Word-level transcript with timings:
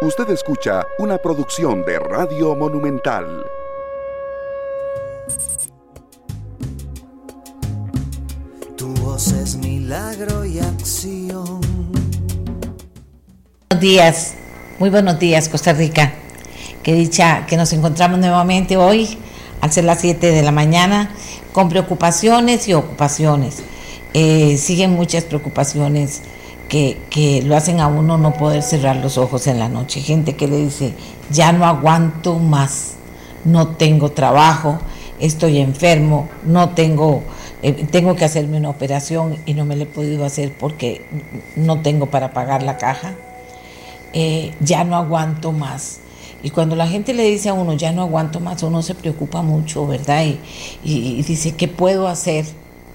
Usted 0.00 0.30
escucha 0.30 0.86
una 1.00 1.18
producción 1.18 1.84
de 1.84 1.98
Radio 1.98 2.54
Monumental. 2.54 3.44
Tu 8.76 8.86
voz 8.94 9.32
es 9.32 9.56
milagro 9.56 10.44
y 10.44 10.60
acción. 10.60 11.60
Buenos 13.68 13.80
días, 13.80 14.34
muy 14.78 14.88
buenos 14.88 15.18
días 15.18 15.48
Costa 15.48 15.72
Rica. 15.72 16.12
Qué 16.84 16.92
dicha 16.92 17.44
que 17.46 17.56
nos 17.56 17.72
encontramos 17.72 18.20
nuevamente 18.20 18.76
hoy 18.76 19.18
al 19.60 19.72
ser 19.72 19.82
las 19.82 20.00
7 20.00 20.30
de 20.30 20.42
la 20.42 20.52
mañana 20.52 21.10
con 21.52 21.68
preocupaciones 21.68 22.68
y 22.68 22.74
ocupaciones. 22.74 23.64
Eh, 24.14 24.58
siguen 24.58 24.92
muchas 24.92 25.24
preocupaciones 25.24 26.22
que, 26.68 27.42
lo 27.44 27.56
hacen 27.56 27.80
a 27.80 27.86
uno 27.86 28.18
no 28.18 28.34
poder 28.34 28.62
cerrar 28.62 28.96
los 28.96 29.18
ojos 29.18 29.46
en 29.46 29.58
la 29.58 29.68
noche. 29.68 30.00
Gente 30.00 30.36
que 30.36 30.46
le 30.46 30.58
dice, 30.58 30.92
ya 31.30 31.52
no 31.52 31.64
aguanto 31.64 32.38
más, 32.38 32.96
no 33.44 33.68
tengo 33.68 34.10
trabajo, 34.10 34.78
estoy 35.18 35.58
enfermo, 35.58 36.28
no 36.44 36.70
tengo, 36.70 37.22
eh, 37.62 37.72
tengo 37.90 38.14
que 38.14 38.24
hacerme 38.24 38.58
una 38.58 38.70
operación 38.70 39.38
y 39.46 39.54
no 39.54 39.64
me 39.64 39.76
la 39.76 39.84
he 39.84 39.86
podido 39.86 40.24
hacer 40.24 40.52
porque 40.58 41.04
no 41.56 41.80
tengo 41.80 42.06
para 42.06 42.32
pagar 42.32 42.62
la 42.62 42.76
caja. 42.76 43.14
Eh, 44.12 44.54
ya 44.60 44.84
no 44.84 44.96
aguanto 44.96 45.52
más. 45.52 46.00
Y 46.42 46.50
cuando 46.50 46.76
la 46.76 46.86
gente 46.86 47.14
le 47.14 47.24
dice 47.24 47.48
a 47.48 47.54
uno, 47.54 47.72
ya 47.72 47.92
no 47.92 48.02
aguanto 48.02 48.38
más, 48.40 48.62
uno 48.62 48.80
se 48.82 48.94
preocupa 48.94 49.42
mucho, 49.42 49.86
¿verdad? 49.86 50.24
y 50.84 51.22
dice, 51.22 51.52
¿qué 51.52 51.66
puedo 51.66 52.06
hacer? 52.06 52.46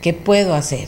¿Qué 0.01 0.13
puedo 0.13 0.53
hacer? 0.53 0.87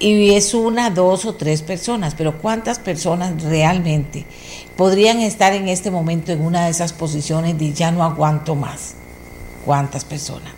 Y 0.00 0.34
es 0.34 0.54
una, 0.54 0.90
dos 0.90 1.24
o 1.24 1.34
tres 1.34 1.62
personas, 1.62 2.14
pero 2.14 2.38
¿cuántas 2.38 2.78
personas 2.78 3.42
realmente 3.42 4.26
podrían 4.76 5.20
estar 5.20 5.52
en 5.54 5.68
este 5.68 5.90
momento 5.90 6.30
en 6.30 6.40
una 6.40 6.64
de 6.64 6.70
esas 6.70 6.92
posiciones 6.92 7.58
de 7.58 7.72
ya 7.72 7.90
no 7.90 8.04
aguanto 8.04 8.54
más? 8.54 8.94
¿Cuántas 9.64 10.04
personas? 10.04 10.52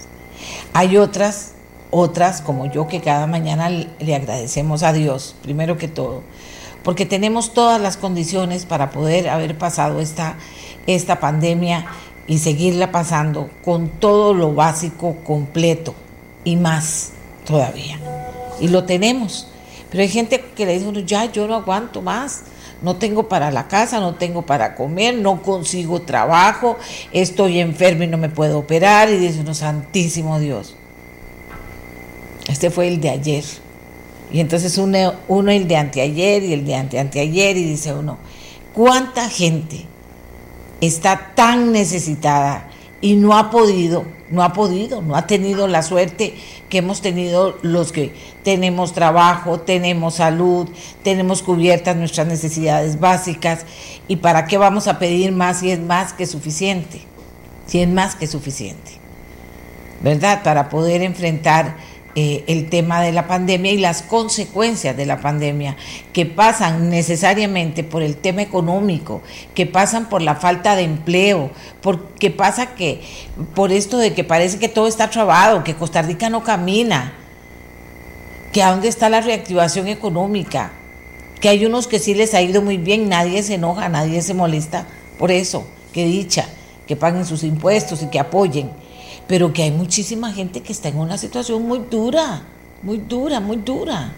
Hay 0.74 0.98
otras, 0.98 1.52
otras 1.90 2.42
como 2.42 2.66
yo 2.66 2.86
que 2.86 3.00
cada 3.00 3.26
mañana 3.26 3.70
le 3.70 4.14
agradecemos 4.14 4.82
a 4.82 4.92
Dios, 4.92 5.34
primero 5.42 5.78
que 5.78 5.88
todo, 5.88 6.22
porque 6.82 7.06
tenemos 7.06 7.54
todas 7.54 7.80
las 7.80 7.96
condiciones 7.96 8.66
para 8.66 8.90
poder 8.90 9.30
haber 9.30 9.56
pasado 9.56 10.00
esta, 10.00 10.36
esta 10.86 11.18
pandemia 11.18 11.86
y 12.26 12.38
seguirla 12.38 12.92
pasando 12.92 13.48
con 13.64 13.88
todo 13.88 14.34
lo 14.34 14.54
básico 14.54 15.16
completo 15.24 15.94
y 16.44 16.56
más 16.56 17.12
todavía 17.46 17.98
y 18.60 18.68
lo 18.68 18.84
tenemos. 18.84 19.46
Pero 19.90 20.02
hay 20.02 20.08
gente 20.08 20.40
que 20.54 20.66
le 20.66 20.78
dice, 20.78 21.04
ya 21.04 21.24
yo 21.32 21.48
no 21.48 21.56
aguanto 21.56 22.00
más, 22.00 22.42
no 22.82 22.96
tengo 22.96 23.28
para 23.28 23.50
la 23.50 23.66
casa, 23.66 24.00
no 24.00 24.14
tengo 24.14 24.42
para 24.42 24.74
comer, 24.74 25.16
no 25.16 25.42
consigo 25.42 26.02
trabajo, 26.02 26.78
estoy 27.12 27.58
enfermo 27.58 28.04
y 28.04 28.06
no 28.06 28.16
me 28.16 28.28
puedo 28.28 28.58
operar. 28.58 29.10
Y 29.10 29.16
dice 29.16 29.40
uno, 29.40 29.54
santísimo 29.54 30.38
Dios. 30.38 30.76
Este 32.48 32.70
fue 32.70 32.88
el 32.88 33.00
de 33.00 33.10
ayer. 33.10 33.44
Y 34.32 34.40
entonces 34.40 34.78
uno, 34.78 35.14
uno 35.26 35.50
el 35.50 35.66
de 35.66 35.76
anteayer 35.76 36.44
y 36.44 36.52
el 36.52 36.64
de 36.64 36.76
anteanteayer 36.76 37.56
y 37.56 37.64
dice 37.64 37.92
uno, 37.92 38.18
¿cuánta 38.72 39.28
gente 39.28 39.86
está 40.80 41.32
tan 41.34 41.72
necesitada 41.72 42.69
y 43.00 43.16
no 43.16 43.36
ha 43.36 43.50
podido, 43.50 44.04
no 44.30 44.42
ha 44.42 44.52
podido, 44.52 45.00
no 45.00 45.16
ha 45.16 45.26
tenido 45.26 45.66
la 45.68 45.82
suerte 45.82 46.34
que 46.68 46.78
hemos 46.78 47.00
tenido 47.00 47.58
los 47.62 47.92
que 47.92 48.12
tenemos 48.42 48.92
trabajo, 48.92 49.60
tenemos 49.60 50.16
salud, 50.16 50.68
tenemos 51.02 51.42
cubiertas 51.42 51.96
nuestras 51.96 52.26
necesidades 52.26 53.00
básicas. 53.00 53.64
Y 54.06 54.16
para 54.16 54.46
qué 54.46 54.58
vamos 54.58 54.86
a 54.86 54.98
pedir 54.98 55.32
más 55.32 55.60
si 55.60 55.70
es 55.70 55.80
más 55.80 56.12
que 56.12 56.26
suficiente, 56.26 57.00
si 57.66 57.80
es 57.80 57.88
más 57.88 58.14
que 58.16 58.26
suficiente, 58.26 58.92
¿verdad? 60.02 60.42
Para 60.42 60.68
poder 60.68 61.02
enfrentar 61.02 61.76
eh, 62.16 62.42
el 62.48 62.68
tema 62.68 63.00
de 63.00 63.12
la 63.12 63.28
pandemia 63.28 63.70
y 63.70 63.78
las 63.78 64.02
consecuencias 64.02 64.96
de 64.96 65.06
la 65.06 65.20
pandemia, 65.20 65.76
que 66.12 66.26
pasan 66.26 66.90
necesariamente 66.90 67.84
por 67.84 68.02
el 68.02 68.16
tema 68.16 68.42
económico, 68.42 69.22
que 69.54 69.66
pasan 69.66 70.08
por 70.08 70.20
la 70.20 70.34
falta 70.34 70.74
de 70.74 70.82
empleo, 70.82 71.50
porque 71.80 72.30
pasa 72.30 72.74
que 72.74 73.00
por 73.54 73.70
esto 73.70 73.96
de 73.98 74.12
que 74.12 74.24
parece 74.24 74.58
que 74.58 74.68
todo 74.68 74.88
está 74.88 75.08
trabado, 75.08 75.62
que 75.62 75.76
Costa 75.76 76.02
Rica 76.02 76.28
no 76.30 76.42
camina, 76.42 77.12
que 78.52 78.62
a 78.62 78.72
dónde 78.72 78.88
está 78.88 79.08
la 79.08 79.20
reactivación 79.20 79.86
económica, 79.86 80.72
que 81.40 81.48
hay 81.48 81.64
unos 81.64 81.86
que 81.86 82.00
sí 82.00 82.14
les 82.14 82.34
ha 82.34 82.42
ido 82.42 82.60
muy 82.60 82.76
bien, 82.76 83.08
nadie 83.08 83.42
se 83.44 83.54
enoja, 83.54 83.88
nadie 83.88 84.20
se 84.22 84.34
molesta 84.34 84.86
por 85.16 85.30
eso, 85.30 85.64
que 85.92 86.04
dicha, 86.04 86.46
que 86.88 86.96
paguen 86.96 87.24
sus 87.24 87.44
impuestos 87.44 88.02
y 88.02 88.06
que 88.06 88.18
apoyen 88.18 88.70
pero 89.30 89.52
que 89.52 89.62
hay 89.62 89.70
muchísima 89.70 90.32
gente 90.32 90.60
que 90.60 90.72
está 90.72 90.88
en 90.88 90.98
una 90.98 91.16
situación 91.16 91.62
muy 91.62 91.78
dura, 91.88 92.42
muy 92.82 92.98
dura, 92.98 93.38
muy 93.38 93.58
dura. 93.58 94.12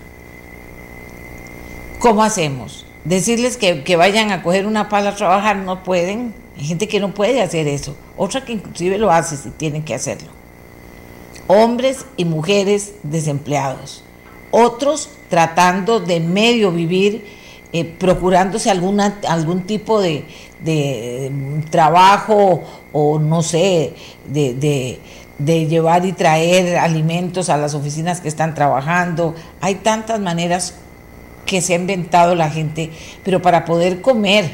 ¿Cómo 1.98 2.22
hacemos? 2.22 2.86
Decirles 3.04 3.58
que, 3.58 3.96
vayan 3.96 4.30
a 4.30 4.42
coger 4.42 4.66
una 4.66 4.88
pala 4.88 5.10
a 5.10 5.14
trabajar, 5.14 5.56
no 5.56 5.82
pueden. 5.82 6.34
Hay 6.56 6.64
gente 6.64 6.88
que 6.88 6.98
no 6.98 7.12
puede 7.12 7.42
hacer 7.42 7.68
eso. 7.68 7.94
Otra 8.16 8.46
que 8.46 8.54
inclusive 8.54 8.96
lo 8.96 9.12
hace 9.12 9.36
si 9.36 9.50
tienen 9.50 9.84
que 9.84 9.94
hacerlo. 9.94 10.30
Hombres 11.46 12.06
y 12.16 12.24
mujeres 12.24 12.94
desempleados. 13.02 14.02
Otros 14.50 15.10
tratando 15.28 16.00
de 16.00 16.20
medio 16.20 16.72
vivir, 16.72 17.22
eh, 17.72 17.84
procurándose 17.84 18.70
alguna, 18.70 19.18
algún 19.26 19.62
tipo 19.62 20.00
de, 20.00 20.24
de 20.62 21.32
trabajo 21.70 22.62
o 22.92 23.18
no 23.18 23.42
sé, 23.42 23.94
de, 24.26 24.98
llevar 25.38 26.04
y 26.04 26.12
traer 26.12 26.78
alimentos 26.78 27.48
a 27.48 27.56
las 27.56 27.74
oficinas 27.74 28.20
que 28.20 28.28
están 28.28 28.54
trabajando. 28.54 29.34
Hay 29.60 29.76
tantas 29.76 30.20
maneras 30.20 30.74
que 31.46 31.60
se 31.60 31.72
ha 31.72 31.76
inventado 31.76 32.34
la 32.34 32.50
gente, 32.50 32.90
pero 33.24 33.42
para 33.42 33.64
poder 33.64 34.00
comer, 34.00 34.50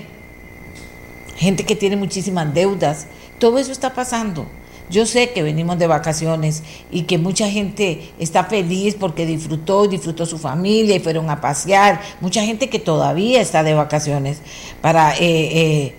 gente 1.36 1.64
que 1.64 1.76
tiene 1.76 1.96
muchísimas 1.96 2.54
deudas, 2.54 3.06
todo 3.38 3.58
eso 3.58 3.72
está 3.72 3.92
pasando. 3.94 4.46
Yo 4.90 5.06
sé 5.06 5.30
que 5.30 5.42
venimos 5.42 5.78
de 5.78 5.86
vacaciones 5.86 6.62
y 6.90 7.02
que 7.02 7.18
mucha 7.18 7.48
gente 7.50 8.12
está 8.18 8.44
feliz 8.44 8.96
porque 8.98 9.26
disfrutó, 9.26 9.86
disfrutó 9.86 10.26
su 10.26 10.38
familia 10.38 10.96
y 10.96 11.00
fueron 11.00 11.28
a 11.30 11.40
pasear. 11.40 12.00
Mucha 12.20 12.42
gente 12.42 12.68
que 12.68 12.78
todavía 12.78 13.40
está 13.40 13.62
de 13.62 13.74
vacaciones. 13.74 14.40
Para, 14.80 15.14
eh, 15.16 15.20
eh, 15.20 15.94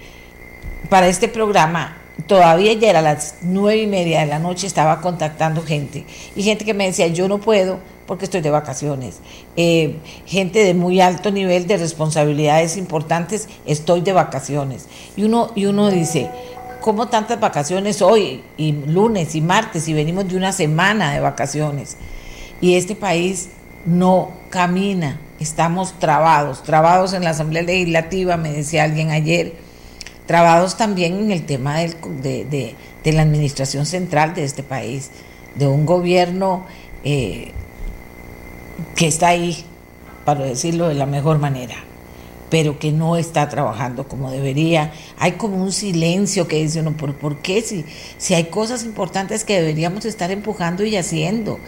para 0.90 1.08
este 1.08 1.28
programa 1.28 1.96
todavía 2.28 2.74
ya 2.74 2.90
era 2.90 3.02
las 3.02 3.36
nueve 3.42 3.84
y 3.84 3.88
media 3.88 4.22
de 4.22 4.28
la 4.28 4.40
noche, 4.40 4.68
estaba 4.68 5.02
contactando 5.02 5.62
gente. 5.62 6.06
Y 6.36 6.44
gente 6.44 6.66
que 6.66 6.74
me 6.74 6.86
decía, 6.86 7.08
yo 7.08 7.28
no 7.28 7.40
puedo 7.40 7.80
porque 8.06 8.26
estoy 8.26 8.42
de 8.42 8.50
vacaciones. 8.50 9.20
Eh, 9.56 9.98
gente 10.26 10.64
de 10.64 10.74
muy 10.74 11.00
alto 11.00 11.32
nivel 11.32 11.68
de 11.68 11.78
responsabilidades 11.78 12.76
importantes, 12.76 13.48
estoy 13.66 14.02
de 14.02 14.14
vacaciones. 14.14 14.88
Y 15.16 15.24
uno, 15.24 15.52
y 15.56 15.66
uno 15.66 15.90
dice, 15.92 16.30
¿cómo 16.82 17.08
tantas 17.08 17.40
vacaciones 17.40 18.02
hoy? 18.02 18.44
Y 18.58 18.72
lunes 18.72 19.36
y 19.36 19.42
martes, 19.42 19.88
y 19.88 19.94
venimos 19.94 20.28
de 20.28 20.38
una 20.38 20.52
semana 20.52 21.14
de 21.14 21.20
vacaciones. 21.20 21.98
Y 22.62 22.76
este 22.76 22.96
país 22.96 23.50
no 23.86 24.32
camina, 24.50 25.20
estamos 25.40 25.98
trabados, 26.00 26.64
trabados 26.64 27.14
en 27.14 27.24
la 27.24 27.32
Asamblea 27.32 27.64
Legislativa, 27.64 28.38
me 28.38 28.52
decía 28.52 28.84
alguien 28.84 29.12
ayer 29.12 29.54
trabados 30.30 30.78
también 30.78 31.18
en 31.18 31.32
el 31.32 31.44
tema 31.48 31.80
de, 31.80 32.76
la 33.04 33.22
administración 33.24 33.88
central 33.88 34.36
de 34.36 34.44
este 34.44 34.62
país, 34.62 35.10
de 35.56 35.66
un 35.66 35.88
gobierno 35.88 36.68
eh, 37.04 37.52
que 38.96 39.08
está 39.08 39.30
ahí, 39.30 39.66
para 40.26 40.46
decirlo 40.46 40.88
de 40.88 40.94
la 40.94 41.08
mejor 41.08 41.40
manera, 41.40 41.74
pero 42.50 42.80
que 42.80 42.92
no 42.92 43.18
está 43.18 43.48
trabajando 43.50 44.08
como 44.08 44.32
debería. 44.32 44.92
Hay 45.18 45.34
como 45.34 45.62
un 45.62 45.72
silencio 45.72 46.48
que 46.48 46.58
dice 46.58 46.80
uno, 46.82 46.96
¿por, 46.98 47.16
por 47.16 47.38
qué? 47.38 47.62
Si, 47.62 47.86
si 48.18 48.34
hay 48.34 48.46
cosas 48.46 48.84
importantes 48.84 49.44
que 49.44 49.60
deberíamos 49.60 50.06
estar 50.06 50.32
empujando 50.32 50.84
y 50.84 50.96
haciendo. 50.96 51.60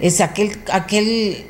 Es 0.00 0.20
aquel, 0.20 0.58
aquel 0.70 1.46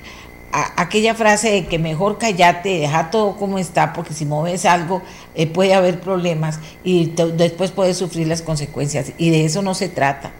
aquella 0.76 1.14
frase 1.14 1.50
de 1.50 1.66
que 1.66 1.78
mejor 1.78 2.18
callate, 2.18 2.80
deja 2.80 3.10
todo 3.10 3.36
como 3.36 3.58
está, 3.58 3.92
porque 3.92 4.14
si 4.14 4.24
mueves 4.24 4.64
algo 4.64 5.02
eh, 5.34 5.46
puede 5.46 5.74
haber 5.74 6.00
problemas 6.00 6.60
y 6.82 7.12
después 7.34 7.72
puedes 7.72 7.96
sufrir 7.96 8.26
las 8.26 8.42
consecuencias. 8.42 9.12
Y 9.18 9.30
de 9.30 9.44
eso 9.44 9.62
no 9.62 9.74
se 9.74 9.88
trata. 9.88 10.32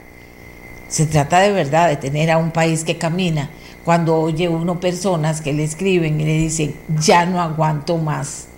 Se 0.88 1.06
trata 1.06 1.40
de 1.40 1.52
verdad 1.52 1.88
de 1.88 1.96
tener 1.96 2.30
a 2.30 2.38
un 2.38 2.52
país 2.52 2.84
que 2.84 2.96
camina. 2.96 3.50
Cuando 3.86 4.20
oye 4.20 4.48
uno 4.48 4.78
personas 4.80 5.40
que 5.40 5.54
le 5.54 5.64
escriben 5.64 6.20
y 6.20 6.24
le 6.24 6.34
dicen, 6.34 6.76
ya 7.00 7.24
no 7.24 7.40
aguanto 7.40 7.96
más. 7.96 8.48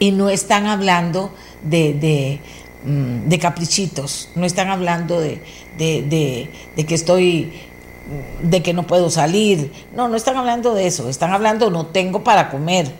Y 0.00 0.10
no 0.10 0.28
están 0.28 0.66
hablando 0.66 1.30
de, 1.62 1.94
de, 1.94 2.40
mm, 2.84 3.32
caprichitos, 3.40 4.30
no 4.34 4.44
están 4.44 4.70
hablando 4.70 5.20
de, 5.20 5.40
de 5.78 6.86
que 6.86 6.94
estoy 6.96 7.52
de 8.42 8.62
que 8.62 8.72
no 8.72 8.86
puedo 8.86 9.10
salir. 9.10 9.72
No, 9.94 10.08
no 10.08 10.16
están 10.16 10.36
hablando 10.36 10.74
de 10.74 10.86
eso, 10.86 11.08
están 11.08 11.32
hablando 11.32 11.70
no 11.70 11.86
tengo 11.86 12.22
para 12.22 12.50
comer. 12.50 12.90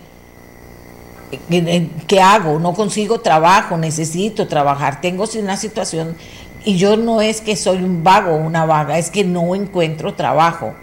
¿Qué 2.06 2.20
hago? 2.20 2.58
No 2.58 2.72
consigo 2.74 3.20
trabajo, 3.20 3.76
necesito 3.76 4.46
trabajar, 4.46 5.00
tengo 5.00 5.24
una 5.38 5.56
situación 5.56 6.16
y 6.64 6.76
yo 6.76 6.96
no 6.96 7.20
es 7.20 7.40
que 7.40 7.56
soy 7.56 7.78
un 7.78 8.04
vago 8.04 8.32
o 8.32 8.36
una 8.36 8.64
vaga, 8.64 8.98
es 8.98 9.10
que 9.10 9.24
no 9.24 9.54
encuentro 9.54 10.14
trabajo. 10.14 10.74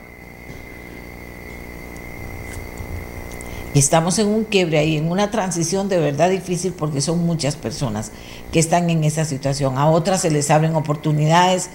Estamos 3.79 4.19
en 4.19 4.27
un 4.27 4.43
quiebre 4.43 4.77
ahí, 4.77 4.97
en 4.97 5.09
una 5.09 5.31
transición 5.31 5.89
de 5.89 5.99
verdad 5.99 6.29
difícil 6.29 6.73
porque 6.73 7.01
son 7.01 7.25
muchas 7.25 7.55
personas 7.55 8.11
que 8.51 8.59
están 8.59 8.89
en 8.89 9.03
esa 9.03 9.25
situación. 9.25 9.77
A 9.77 9.89
otras 9.89 10.21
se 10.21 10.31
les 10.31 10.51
abren 10.51 10.75
oportunidades. 10.75 11.69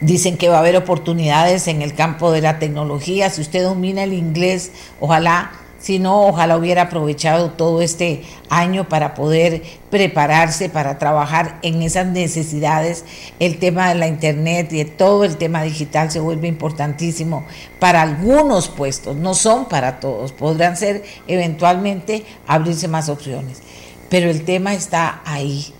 Dicen 0.00 0.36
que 0.36 0.48
va 0.48 0.56
a 0.56 0.60
haber 0.60 0.76
oportunidades 0.76 1.68
en 1.68 1.82
el 1.82 1.94
campo 1.94 2.30
de 2.30 2.42
la 2.42 2.58
tecnología. 2.58 3.30
Si 3.30 3.40
usted 3.40 3.62
domina 3.62 4.04
el 4.04 4.12
inglés, 4.12 4.72
ojalá 5.00 5.52
si 5.86 6.00
no, 6.00 6.26
ojalá 6.26 6.56
hubiera 6.56 6.82
aprovechado 6.82 7.52
todo 7.52 7.80
este 7.80 8.24
año 8.50 8.88
para 8.88 9.14
poder 9.14 9.62
prepararse, 9.88 10.68
para 10.68 10.98
trabajar 10.98 11.60
en 11.62 11.80
esas 11.80 12.08
necesidades. 12.08 13.04
El 13.38 13.60
tema 13.60 13.90
de 13.90 13.94
la 13.94 14.08
Internet 14.08 14.72
y 14.72 14.84
todo 14.84 15.22
el 15.22 15.36
tema 15.36 15.62
digital 15.62 16.10
se 16.10 16.18
vuelve 16.18 16.48
importantísimo 16.48 17.44
para 17.78 18.02
algunos 18.02 18.66
puestos, 18.66 19.14
no 19.14 19.34
son 19.34 19.66
para 19.66 20.00
todos, 20.00 20.32
podrán 20.32 20.76
ser 20.76 21.04
eventualmente 21.28 22.24
abrirse 22.48 22.88
más 22.88 23.08
opciones. 23.08 23.62
Pero 24.08 24.28
el 24.28 24.44
tema 24.44 24.74
está 24.74 25.22
ahí, 25.24 25.72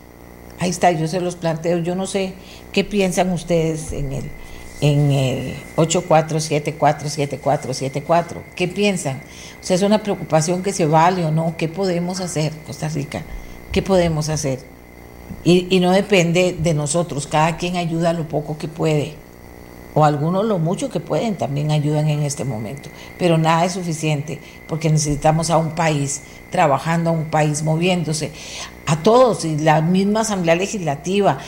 ahí 0.61 0.71
está, 0.71 0.93
yo 0.93 1.09
se 1.09 1.19
los 1.19 1.35
planteo, 1.35 1.79
yo 1.79 1.97
no 1.97 2.07
sé 2.07 2.35
qué 2.73 2.85
piensan 2.85 3.33
ustedes 3.33 3.91
en 3.91 4.13
él 4.13 4.31
en 4.81 5.11
el 5.11 5.55
84747474. 5.77 8.43
¿Qué 8.55 8.69
piensan? 8.69 9.17
O 9.61 9.65
sea, 9.65 9.77
es 9.77 9.83
una 9.83 10.03
preocupación 10.03 10.63
que 10.63 10.73
se 10.73 10.87
vale 10.87 11.25
o 11.25 11.31
no. 11.31 11.55
¿Qué 11.57 11.69
podemos 11.69 12.21
hacer, 12.21 12.53
Costa 12.67 12.89
Rica? 12.89 13.23
¿Qué 13.73 13.83
podemos 13.83 14.29
hacer? 14.29 14.61
Y, 15.45 15.67
y 15.71 15.81
no 15.81 15.93
depende 15.93 16.57
de 16.59 16.75
nosotros, 16.75 17.27
cada 17.27 17.57
quien 17.57 17.77
ayuda 17.77 18.13
lo 18.13 18.29
poco 18.29 18.59
que 18.59 18.69
puede 18.69 19.15
o 19.97 20.05
algunos 20.05 20.45
lo 20.45 20.59
mucho 20.59 20.91
que 20.91 21.01
pueden 21.01 21.37
también 21.37 21.71
ayudan 21.71 22.11
en 22.11 22.23
este 22.23 22.45
momento, 22.45 22.91
pero 23.19 23.39
nada 23.39 23.65
es 23.65 23.73
suficiente 23.73 24.39
porque 24.69 24.91
necesitamos 24.91 25.49
a 25.49 25.57
un 25.57 25.71
país 25.71 26.21
trabajando, 26.51 27.09
a 27.09 27.13
un 27.15 27.25
país 27.25 27.63
moviéndose, 27.63 28.31
a 28.87 29.03
todos, 29.03 29.45
y 29.45 29.59
la 29.59 29.81
misma 29.81 30.21
Asamblea 30.21 30.55
Legislativa, 30.55 31.39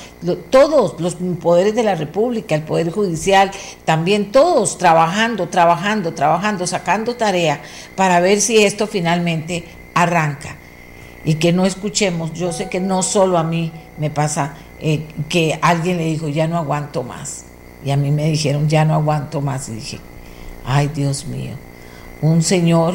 todos 0.51 1.01
los 1.01 1.17
poderes 1.41 1.75
de 1.75 1.85
la 1.85 1.95
República, 1.95 2.55
el 2.55 2.63
Poder 2.63 2.91
Judicial, 2.91 3.51
también 3.85 4.33
todos 4.33 4.77
trabajando, 4.77 5.49
trabajando, 5.49 6.15
trabajando, 6.15 6.67
sacando 6.67 7.15
tarea 7.17 7.63
para 7.95 8.21
ver 8.21 8.41
si 8.41 8.59
esto 8.59 8.87
finalmente 8.87 9.65
arranca 9.95 10.57
y 11.25 11.35
que 11.35 11.53
no 11.53 11.65
escuchemos, 11.65 12.33
yo 12.33 12.53
sé 12.53 12.69
que 12.69 12.81
no 12.81 13.03
solo 13.03 13.39
a 13.39 13.45
mí 13.45 13.73
me 13.99 14.11
pasa 14.11 14.55
eh, 14.81 15.05
que 15.29 15.59
alguien 15.63 15.97
le 15.97 16.05
dijo, 16.07 16.29
ya 16.29 16.49
no 16.49 16.57
aguanto 16.57 17.03
más 17.03 17.45
y 17.85 17.91
a 17.91 17.97
mí 17.97 18.11
me 18.11 18.27
dijeron, 18.27 18.69
ya 18.69 18.85
no 18.85 18.95
aguanto 18.95 19.41
más. 19.41 19.69
Y 19.69 19.75
dije, 19.75 19.99
ay 20.65 20.89
Dios 20.89 21.27
mío, 21.27 21.55
un 22.21 22.43
señor 22.43 22.95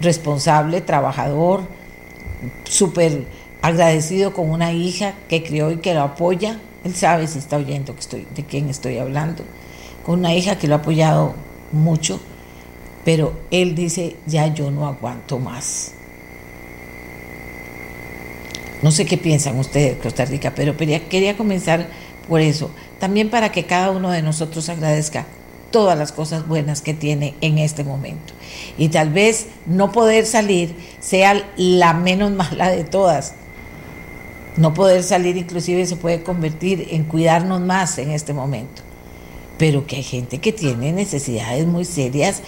responsable, 0.00 0.80
trabajador, 0.80 1.62
súper 2.64 3.26
agradecido 3.64 4.34
con 4.34 4.50
una 4.50 4.72
hija 4.72 5.14
que 5.28 5.42
crió 5.42 5.70
y 5.70 5.78
que 5.78 5.94
lo 5.94 6.02
apoya. 6.02 6.60
Él 6.84 6.94
sabe 6.94 7.26
si 7.26 7.38
está 7.38 7.56
oyendo 7.56 7.94
que 7.94 8.00
estoy, 8.00 8.26
de 8.34 8.44
quién 8.44 8.68
estoy 8.68 8.98
hablando. 8.98 9.42
Con 10.04 10.18
una 10.18 10.34
hija 10.34 10.58
que 10.58 10.68
lo 10.68 10.74
ha 10.74 10.78
apoyado 10.78 11.34
mucho, 11.72 12.20
pero 13.06 13.32
él 13.50 13.74
dice, 13.74 14.16
ya 14.26 14.48
yo 14.48 14.70
no 14.70 14.86
aguanto 14.86 15.38
más. 15.38 15.92
No 18.82 18.92
sé 18.92 19.06
qué 19.06 19.16
piensan 19.16 19.58
ustedes, 19.58 19.96
Costa 19.96 20.26
Rica, 20.26 20.52
pero 20.54 20.76
quería 20.76 21.36
comenzar 21.38 21.88
por 22.28 22.42
eso 22.42 22.70
también 22.98 23.30
para 23.30 23.50
que 23.50 23.64
cada 23.64 23.90
uno 23.90 24.10
de 24.10 24.22
nosotros 24.22 24.68
agradezca 24.68 25.26
todas 25.70 25.98
las 25.98 26.12
cosas 26.12 26.46
buenas 26.46 26.82
que 26.82 26.94
tiene 26.94 27.34
en 27.40 27.58
este 27.58 27.82
momento. 27.82 28.32
Y 28.78 28.88
tal 28.88 29.10
vez 29.10 29.46
no 29.66 29.90
poder 29.90 30.26
salir 30.26 30.76
sea 31.00 31.50
la 31.56 31.94
menos 31.94 32.30
mala 32.34 32.70
de 32.70 32.84
todas. 32.84 33.34
No 34.56 34.72
poder 34.72 35.02
salir 35.02 35.36
inclusive 35.36 35.84
se 35.86 35.96
puede 35.96 36.22
convertir 36.22 36.88
en 36.90 37.04
cuidarnos 37.04 37.60
más 37.60 37.98
en 37.98 38.10
este 38.10 38.32
momento. 38.32 38.82
Pero 39.58 39.86
que 39.86 39.96
hay 39.96 40.02
gente 40.02 40.38
que 40.38 40.52
tiene 40.52 40.92
necesidades 40.92 41.66
muy 41.66 41.84
serias, 41.84 42.42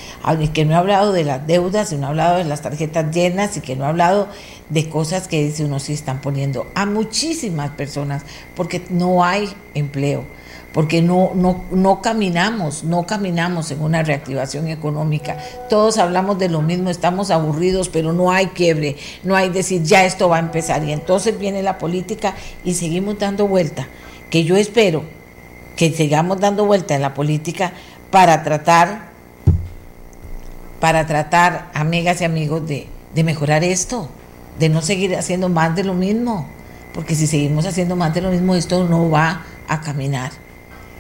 que 0.52 0.64
no 0.64 0.74
ha 0.74 0.78
hablado 0.78 1.12
de 1.12 1.24
las 1.24 1.46
deudas, 1.46 1.92
y 1.92 1.96
no 1.96 2.06
ha 2.06 2.10
hablado 2.10 2.38
de 2.38 2.44
las 2.44 2.62
tarjetas 2.62 3.14
llenas, 3.14 3.56
y 3.56 3.60
que 3.60 3.76
no 3.76 3.84
ha 3.84 3.88
hablado 3.90 4.28
de 4.70 4.88
cosas 4.88 5.28
que 5.28 5.44
dice 5.44 5.64
uno 5.64 5.78
sí 5.78 5.92
están 5.92 6.20
poniendo 6.20 6.66
a 6.74 6.84
muchísimas 6.84 7.70
personas, 7.70 8.22
porque 8.56 8.82
no 8.90 9.24
hay 9.24 9.48
empleo, 9.74 10.24
porque 10.76 11.00
no, 11.00 11.32
no, 11.34 11.64
no 11.70 12.02
caminamos, 12.02 12.84
no 12.84 13.06
caminamos 13.06 13.70
en 13.70 13.80
una 13.80 14.02
reactivación 14.02 14.68
económica. 14.68 15.38
Todos 15.70 15.96
hablamos 15.96 16.38
de 16.38 16.50
lo 16.50 16.60
mismo, 16.60 16.90
estamos 16.90 17.30
aburridos, 17.30 17.88
pero 17.88 18.12
no 18.12 18.30
hay 18.30 18.48
quiebre, 18.48 18.98
no 19.24 19.34
hay 19.34 19.48
decir 19.48 19.82
ya 19.84 20.04
esto 20.04 20.28
va 20.28 20.36
a 20.36 20.40
empezar. 20.40 20.84
Y 20.84 20.92
entonces 20.92 21.38
viene 21.38 21.62
la 21.62 21.78
política 21.78 22.34
y 22.62 22.74
seguimos 22.74 23.18
dando 23.18 23.48
vuelta, 23.48 23.88
que 24.28 24.44
yo 24.44 24.54
espero 24.54 25.02
que 25.76 25.94
sigamos 25.94 26.40
dando 26.40 26.66
vuelta 26.66 26.94
en 26.94 27.00
la 27.00 27.14
política 27.14 27.72
para 28.10 28.42
tratar, 28.42 29.08
para 30.78 31.06
tratar, 31.06 31.70
amigas 31.72 32.20
y 32.20 32.24
amigos, 32.26 32.68
de, 32.68 32.86
de 33.14 33.24
mejorar 33.24 33.64
esto, 33.64 34.10
de 34.58 34.68
no 34.68 34.82
seguir 34.82 35.16
haciendo 35.16 35.48
más 35.48 35.74
de 35.74 35.84
lo 35.84 35.94
mismo, 35.94 36.46
porque 36.92 37.14
si 37.14 37.26
seguimos 37.26 37.64
haciendo 37.64 37.96
más 37.96 38.12
de 38.12 38.20
lo 38.20 38.30
mismo, 38.30 38.54
esto 38.54 38.86
no 38.86 39.08
va 39.08 39.42
a 39.68 39.80
caminar 39.80 40.32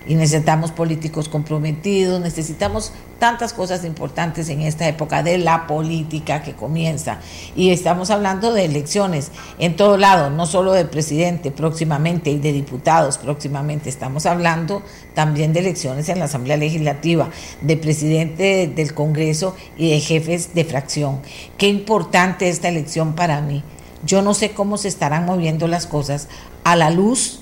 y 0.06 0.14
necesitamos 0.14 0.70
políticos 0.70 1.28
comprometidos, 1.28 2.20
necesitamos 2.20 2.92
tantas 3.18 3.52
cosas 3.52 3.84
importantes 3.84 4.48
en 4.48 4.60
esta 4.62 4.86
época 4.86 5.22
de 5.22 5.38
la 5.38 5.66
política 5.66 6.42
que 6.42 6.54
comienza. 6.54 7.18
Y 7.56 7.70
estamos 7.70 8.10
hablando 8.10 8.52
de 8.52 8.66
elecciones 8.66 9.32
en 9.58 9.74
todo 9.74 9.96
lado, 9.96 10.30
no 10.30 10.46
solo 10.46 10.72
de 10.72 10.84
presidente 10.84 11.50
próximamente 11.50 12.30
y 12.30 12.38
de 12.38 12.52
diputados 12.52 13.18
próximamente, 13.18 13.88
estamos 13.88 14.26
hablando 14.26 14.82
también 15.14 15.52
de 15.52 15.60
elecciones 15.60 16.08
en 16.08 16.18
la 16.18 16.26
Asamblea 16.26 16.56
Legislativa, 16.56 17.30
de 17.60 17.76
presidente 17.76 18.70
del 18.74 18.94
Congreso 18.94 19.56
y 19.76 19.90
de 19.90 20.00
jefes 20.00 20.54
de 20.54 20.64
fracción. 20.64 21.20
Qué 21.58 21.68
importante 21.68 22.48
esta 22.48 22.68
elección 22.68 23.14
para 23.14 23.40
mí. 23.40 23.64
Yo 24.04 24.22
no 24.22 24.34
sé 24.34 24.52
cómo 24.52 24.76
se 24.76 24.88
estarán 24.88 25.24
moviendo 25.24 25.66
las 25.66 25.86
cosas 25.86 26.28
a 26.64 26.76
la 26.76 26.90
luz, 26.90 27.40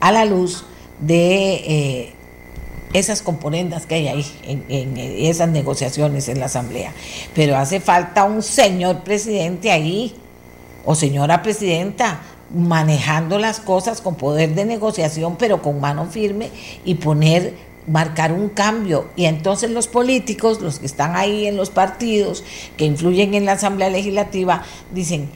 a 0.00 0.10
la 0.10 0.24
luz 0.24 0.64
de 1.00 1.54
eh, 1.54 2.12
esas 2.92 3.22
componendas 3.22 3.86
que 3.86 3.96
hay 3.96 4.08
ahí 4.08 4.26
en, 4.68 4.96
esas 4.96 5.48
negociaciones 5.48 6.28
en 6.28 6.40
la 6.40 6.46
Asamblea. 6.46 6.92
Pero 7.34 7.56
hace 7.56 7.80
falta 7.80 8.24
un 8.24 8.42
señor 8.42 9.02
presidente 9.02 9.70
ahí, 9.70 10.14
o 10.84 10.94
señora 10.94 11.42
presidenta, 11.42 12.20
manejando 12.54 13.38
las 13.38 13.58
cosas 13.60 14.00
con 14.00 14.14
poder 14.14 14.54
de 14.54 14.64
negociación, 14.64 15.36
pero 15.36 15.60
con 15.60 15.80
mano 15.80 16.06
firme 16.06 16.50
y 16.84 16.96
poner 16.96 17.54
marcar 17.86 18.32
un 18.32 18.48
cambio 18.48 19.08
y 19.14 19.26
entonces 19.26 19.70
los 19.70 19.88
políticos, 19.88 20.60
los 20.60 20.78
que 20.78 20.86
están 20.86 21.16
ahí 21.16 21.46
en 21.46 21.56
los 21.56 21.70
partidos, 21.70 22.44
que 22.76 22.84
influyen 22.84 23.34
en 23.34 23.44
la 23.44 23.52
Asamblea 23.52 23.90
Legislativa, 23.90 24.62
dicen 24.92 25.28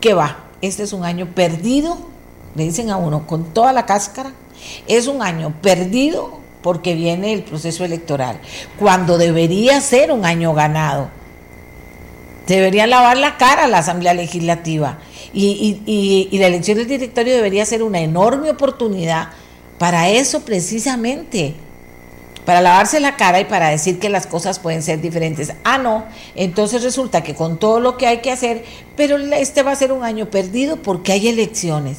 que 0.00 0.14
va, 0.14 0.46
este 0.62 0.82
es 0.82 0.92
un 0.92 1.04
año 1.04 1.26
perdido, 1.34 1.98
le 2.54 2.64
dicen 2.64 2.90
a 2.90 2.96
uno 2.96 3.26
con 3.26 3.44
toda 3.52 3.72
la 3.72 3.86
cáscara, 3.86 4.32
es 4.86 5.06
un 5.06 5.22
año 5.22 5.54
perdido 5.60 6.40
porque 6.62 6.94
viene 6.94 7.32
el 7.32 7.44
proceso 7.44 7.84
electoral, 7.84 8.40
cuando 8.78 9.18
debería 9.18 9.80
ser 9.80 10.10
un 10.10 10.24
año 10.24 10.52
ganado. 10.52 11.10
Debería 12.46 12.86
lavar 12.86 13.16
la 13.16 13.36
cara 13.36 13.64
a 13.64 13.68
la 13.68 13.78
Asamblea 13.78 14.14
Legislativa 14.14 14.98
y, 15.32 16.28
la 16.32 16.46
elección 16.46 16.78
del 16.78 16.88
directorio 16.88 17.34
debería 17.34 17.64
ser 17.66 17.82
una 17.82 18.00
enorme 18.00 18.50
oportunidad 18.50 19.28
para 19.78 20.08
eso 20.08 20.40
precisamente, 20.40 21.54
para 22.44 22.60
lavarse 22.60 23.00
la 23.00 23.16
cara 23.16 23.40
y 23.40 23.44
para 23.44 23.68
decir 23.68 23.98
que 23.98 24.08
las 24.08 24.26
cosas 24.26 24.58
pueden 24.58 24.82
ser 24.82 25.00
diferentes. 25.00 25.52
Ah, 25.64 25.78
no, 25.78 26.04
entonces 26.34 26.82
resulta 26.82 27.22
que 27.22 27.34
con 27.34 27.58
todo 27.58 27.80
lo 27.80 27.96
que 27.96 28.06
hay 28.06 28.18
que 28.18 28.30
hacer, 28.30 28.64
pero 28.96 29.18
este 29.18 29.62
va 29.62 29.72
a 29.72 29.76
ser 29.76 29.92
un 29.92 30.04
año 30.04 30.30
perdido 30.30 30.76
porque 30.82 31.12
hay 31.12 31.28
elecciones. 31.28 31.98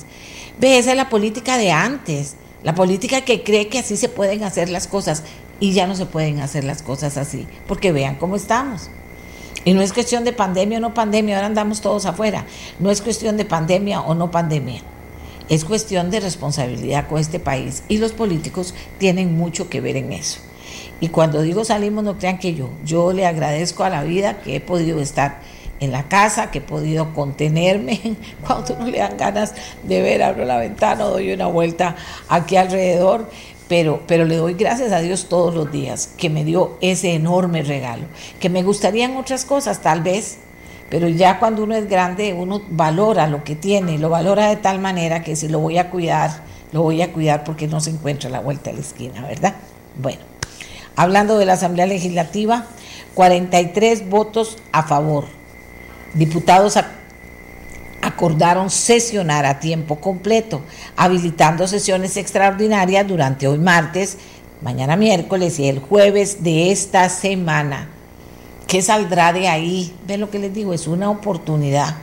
Ve, 0.60 0.78
esa 0.78 0.92
es 0.92 0.98
la 0.98 1.10
política 1.10 1.58
de 1.58 1.72
antes. 1.72 2.36
La 2.64 2.76
política 2.76 3.22
que 3.22 3.44
cree 3.44 3.68
que 3.68 3.80
así 3.80 3.98
se 3.98 4.10
pueden 4.10 4.44
hacer 4.44 4.70
las 4.70 4.88
cosas 4.88 5.24
y 5.60 5.74
ya 5.74 5.88
no 5.88 5.96
se 5.96 6.06
pueden 6.06 6.40
hacer 6.40 6.64
las 6.64 6.82
cosas 6.82 7.18
así, 7.18 7.48
porque 7.68 7.92
vean 7.92 8.16
cómo 8.16 8.36
estamos. 8.36 8.90
Y 9.66 9.74
no 9.74 9.82
es 9.82 9.94
cuestión 9.94 10.24
de 10.24 10.34
pandemia 10.34 10.78
o 10.78 10.82
no 10.82 10.94
pandemia, 10.94 11.36
ahora 11.36 11.48
andamos 11.48 11.82
todos 11.82 12.06
afuera. 12.06 12.46
No 12.80 12.90
es 12.90 13.02
cuestión 13.02 13.38
de 13.38 13.46
pandemia 13.46 14.02
o 14.02 14.16
no 14.16 14.32
pandemia. 14.32 14.82
Es 15.50 15.66
cuestión 15.66 16.10
de 16.10 16.20
responsabilidad 16.20 17.08
con 17.08 17.20
este 17.20 17.40
país 17.40 17.84
y 17.88 17.98
los 17.98 18.12
políticos 18.12 18.74
tienen 18.98 19.38
mucho 19.38 19.70
que 19.70 19.82
ver 19.82 19.96
en 19.98 20.14
eso. 20.14 20.40
Y 21.00 21.10
cuando 21.10 21.42
digo 21.42 21.64
salimos, 21.64 22.04
no 22.04 22.18
crean 22.18 22.40
que 22.40 22.54
yo, 22.54 22.70
yo 22.86 23.14
le 23.14 23.26
agradezco 23.26 23.84
a 23.84 23.90
la 23.90 24.04
vida 24.04 24.40
que 24.42 24.56
he 24.56 24.62
podido 24.62 25.00
estar 25.00 25.42
en 25.80 25.92
la 25.92 26.08
casa, 26.08 26.52
que 26.52 26.60
he 26.60 26.62
podido 26.62 27.14
contenerme. 27.14 28.16
Cuando 28.46 28.78
no 28.78 28.88
le 28.88 29.00
dan 29.00 29.18
ganas 29.18 29.54
de 29.84 30.02
ver, 30.02 30.24
abro 30.24 30.46
la 30.46 30.58
ventana, 30.58 31.04
doy 31.06 31.32
una 31.32 31.48
vuelta 31.48 31.96
aquí 32.30 32.58
alrededor. 32.58 33.30
Pero, 33.68 34.02
pero 34.08 34.24
le 34.24 34.38
doy 34.38 34.54
gracias 34.54 34.94
a 34.94 35.00
Dios 35.00 35.28
todos 35.28 35.54
los 35.54 35.70
días 35.70 36.12
que 36.18 36.30
me 36.30 36.46
dio 36.46 36.78
ese 36.80 37.14
enorme 37.14 37.64
regalo. 37.64 38.04
Que 38.40 38.50
me 38.50 38.64
gustarían 38.64 39.18
otras 39.18 39.44
cosas, 39.44 39.82
tal 39.82 40.04
vez, 40.04 40.38
pero 40.90 41.10
ya 41.10 41.38
cuando 41.38 41.64
uno 41.64 41.76
es 41.76 41.90
grande, 41.90 42.34
uno 42.34 42.62
valora 42.70 43.28
lo 43.28 43.44
que 43.44 43.56
tiene, 43.56 43.98
lo 43.98 44.10
valora 44.10 44.48
de 44.48 44.56
tal 44.56 44.80
manera 44.80 45.22
que 45.22 45.36
si 45.36 45.50
lo 45.50 45.60
voy 45.60 45.78
a 45.78 45.90
cuidar, 45.90 46.44
lo 46.72 46.82
voy 46.82 47.02
a 47.02 47.12
cuidar 47.12 47.44
porque 47.44 47.68
no 47.68 47.82
se 47.82 47.90
encuentra 47.90 48.30
a 48.30 48.32
la 48.32 48.40
vuelta 48.40 48.70
de 48.70 48.78
la 48.78 48.82
esquina, 48.82 49.22
¿verdad? 49.28 49.56
Bueno, 50.02 50.22
hablando 50.96 51.38
de 51.38 51.46
la 51.46 51.54
Asamblea 51.54 51.88
Legislativa, 51.88 52.68
43 53.16 54.10
votos 54.10 54.58
a 54.72 54.84
favor. 54.84 55.37
Diputados 56.18 56.80
acordaron 58.02 58.72
sesionar 58.72 59.46
a 59.46 59.60
tiempo 59.60 59.98
completo, 59.98 60.62
habilitando 60.96 61.68
sesiones 61.68 62.18
extraordinarias 62.18 63.08
durante 63.08 63.48
hoy 63.48 63.60
martes, 63.60 64.18
mañana 64.62 64.96
miércoles 64.96 65.60
y 65.60 65.68
el 65.68 65.80
jueves 65.80 66.44
de 66.44 66.72
esta 66.72 67.10
semana. 67.10 67.90
¿Qué 68.66 68.82
saldrá 68.82 69.32
de 69.32 69.48
ahí? 69.48 69.94
Ven 70.08 70.22
lo 70.22 70.32
que 70.32 70.40
les 70.40 70.54
digo, 70.54 70.74
es 70.74 70.88
una 70.88 71.10
oportunidad. 71.12 71.96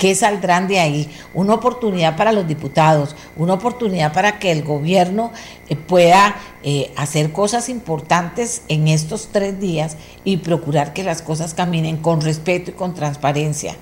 ¿Qué 0.00 0.14
saldrán 0.14 0.66
de 0.66 0.78
ahí? 0.78 1.10
Una 1.34 1.52
oportunidad 1.52 2.16
para 2.16 2.32
los 2.32 2.48
diputados, 2.48 3.14
una 3.36 3.52
oportunidad 3.52 4.14
para 4.14 4.38
que 4.38 4.50
el 4.50 4.62
gobierno 4.62 5.30
eh, 5.68 5.76
pueda 5.76 6.36
eh, 6.62 6.90
hacer 6.96 7.32
cosas 7.32 7.68
importantes 7.68 8.62
en 8.68 8.88
estos 8.88 9.28
tres 9.30 9.60
días 9.60 9.98
y 10.24 10.38
procurar 10.38 10.94
que 10.94 11.04
las 11.04 11.20
cosas 11.20 11.52
caminen 11.52 11.98
con 11.98 12.22
respeto 12.22 12.70
y 12.70 12.74
con 12.74 12.94
transparencia 12.94 13.76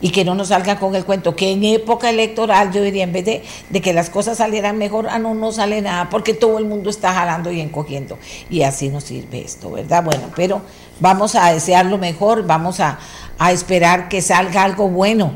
y 0.00 0.10
que 0.10 0.24
no 0.24 0.34
nos 0.34 0.48
salgan 0.48 0.76
con 0.76 0.94
el 0.96 1.04
cuento, 1.04 1.36
que 1.36 1.52
en 1.52 1.64
época 1.64 2.10
electoral 2.10 2.72
yo 2.72 2.82
diría, 2.82 3.04
en 3.04 3.12
vez 3.12 3.24
de, 3.24 3.80
que 3.80 3.92
las 3.92 4.10
cosas 4.10 4.38
salieran 4.38 4.76
mejor, 4.76 5.06
ah, 5.08 5.18
no, 5.18 5.34
no 5.34 5.52
sale 5.52 5.80
nada, 5.80 6.10
porque 6.10 6.34
todo 6.34 6.58
el 6.58 6.66
mundo 6.66 6.90
está 6.90 7.14
jalando 7.14 7.50
y 7.50 7.60
encogiendo. 7.60 8.18
Y 8.50 8.62
así 8.64 8.88
nos 8.88 9.04
sirve 9.04 9.42
esto, 9.42 9.70
¿verdad? 9.70 10.04
Bueno, 10.04 10.24
pero 10.36 10.62
vamos 11.00 11.34
a 11.34 11.52
desear 11.52 11.86
lo 11.86 11.98
mejor, 11.98 12.46
vamos 12.46 12.80
a, 12.80 12.98
a 13.38 13.52
esperar 13.52 14.08
que 14.08 14.22
salga 14.22 14.64
algo 14.64 14.88
bueno 14.88 15.34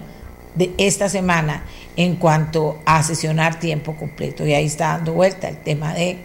de 0.55 0.75
esta 0.79 1.09
semana 1.09 1.65
en 1.97 2.17
cuanto 2.17 2.79
a 2.85 3.03
sesionar 3.03 3.59
tiempo 3.59 3.97
completo. 3.97 4.47
Y 4.47 4.55
ahí 4.55 4.67
está 4.67 4.89
dando 4.89 5.13
vuelta 5.15 5.49
el 5.49 5.59
tema 5.59 5.95
de 5.95 6.19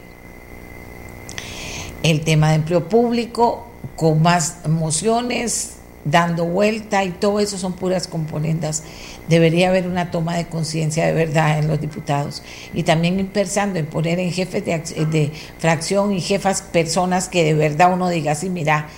el 2.04 2.22
tema 2.22 2.50
de 2.50 2.56
empleo 2.56 2.90
público 2.90 3.68
con 3.96 4.22
más 4.22 4.68
mociones 4.68 5.78
dando 6.06 6.46
vuelta 6.46 7.04
y 7.04 7.12
todo 7.12 7.40
eso 7.40 7.58
son 7.58 7.74
puras 7.74 8.08
componendas. 8.08 8.84
Debería 9.30 9.70
haber 9.70 9.88
una 9.88 10.12
toma 10.12 10.36
de 10.36 10.48
conciencia 10.48 11.06
de 11.06 11.14
verdad 11.14 11.60
en 11.60 11.68
los 11.68 11.80
diputados 11.80 12.44
y 12.74 12.84
también 12.84 13.26
pensando 13.28 13.80
en 13.80 13.86
poner 13.86 14.20
en 14.20 14.32
jefes 14.32 14.66
de, 14.66 15.06
de, 15.06 15.32
fracción 15.60 16.14
y 16.14 16.20
jefas 16.20 16.62
personas 16.62 17.30
que 17.30 17.44
de 17.44 17.54
verdad 17.54 17.94
uno 17.94 18.10
diga 18.10 18.34
así, 18.34 18.50
mira, 18.50 18.90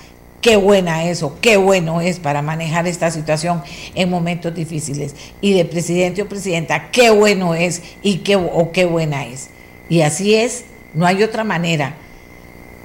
qué 0.45 0.57
buena 0.57 1.05
eso, 1.05 1.39
qué 1.41 1.57
bueno 1.57 2.01
es 2.01 2.19
para 2.19 2.43
manejar 2.43 2.85
esta 2.85 3.09
situación 3.09 3.63
en 3.95 4.11
momentos 4.11 4.53
difíciles. 4.53 5.15
Y 5.41 5.53
de 5.53 5.65
presidente 5.65 6.21
o 6.21 6.29
presidenta, 6.29 6.91
qué 6.91 7.09
bueno 7.09 7.55
es 7.55 7.81
y 8.03 8.17
qué, 8.17 8.35
o 8.35 8.71
qué 8.71 8.85
buena 8.85 9.25
es. 9.25 9.49
Y 9.89 10.01
así 10.01 10.35
es, 10.35 10.65
no 10.93 11.07
hay 11.07 11.23
otra 11.23 11.43
manera 11.43 11.95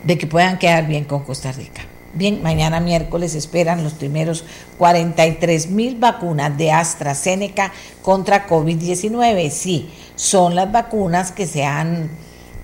de 0.04 0.16
que 0.16 0.26
puedan 0.26 0.58
quedar 0.58 0.86
bien 0.86 1.04
con 1.04 1.22
Costa 1.22 1.52
Rica. 1.52 1.82
Bien, 2.14 2.42
mañana 2.42 2.80
miércoles 2.80 3.34
esperan 3.34 3.84
los 3.84 3.92
primeros 3.92 4.46
43 4.78 5.68
mil 5.68 5.96
vacunas 5.96 6.56
de 6.56 6.72
AstraZeneca 6.72 7.74
contra 8.00 8.48
COVID-19. 8.48 9.50
Sí, 9.50 9.90
son 10.16 10.54
las 10.54 10.72
vacunas 10.72 11.30
que 11.30 11.46
se 11.46 11.66
han 11.66 12.08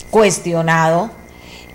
cuestionado 0.09 1.11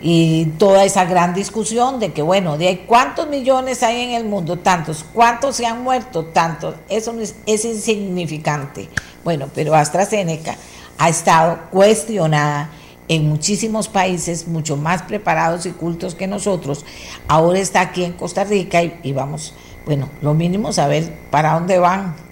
y 0.01 0.46
toda 0.58 0.84
esa 0.84 1.05
gran 1.05 1.34
discusión 1.34 2.00
de 2.00 2.12
que, 2.12 2.22
bueno, 2.22 2.58
de 2.58 2.86
cuántos 2.88 3.27
millones 3.27 3.84
hay 3.84 4.01
en 4.01 4.12
el 4.12 4.25
mundo, 4.25 4.58
tantos, 4.58 5.05
cuántos 5.13 5.55
se 5.55 5.65
han 5.65 5.84
muerto, 5.84 6.25
tantos, 6.25 6.75
eso 6.89 7.15
es, 7.20 7.65
insignificante. 7.65 8.89
Bueno, 9.24 9.48
pero 9.53 9.75
AstraZeneca 9.75 10.55
ha 10.98 11.10
estado 11.10 11.60
cuestionada 11.70 12.72
en 13.08 13.29
muchísimos 13.29 13.89
países 13.89 14.48
mucho 14.48 14.75
más 14.77 15.03
preparados 15.03 15.65
y 15.65 15.72
cultos 15.72 16.15
que 16.15 16.27
nosotros. 16.27 16.86
Ahora 17.27 17.60
está 17.60 17.81
aquí 17.81 18.03
en 18.03 18.13
Costa 18.13 18.43
Rica 18.43 18.81
y, 18.81 19.13
vamos, 19.13 19.53
bueno, 19.86 20.10
lo 20.22 20.34
mínimo 20.34 20.74
saber 20.74 21.13
para 21.29 21.53
dónde 21.53 21.77
van 21.77 22.31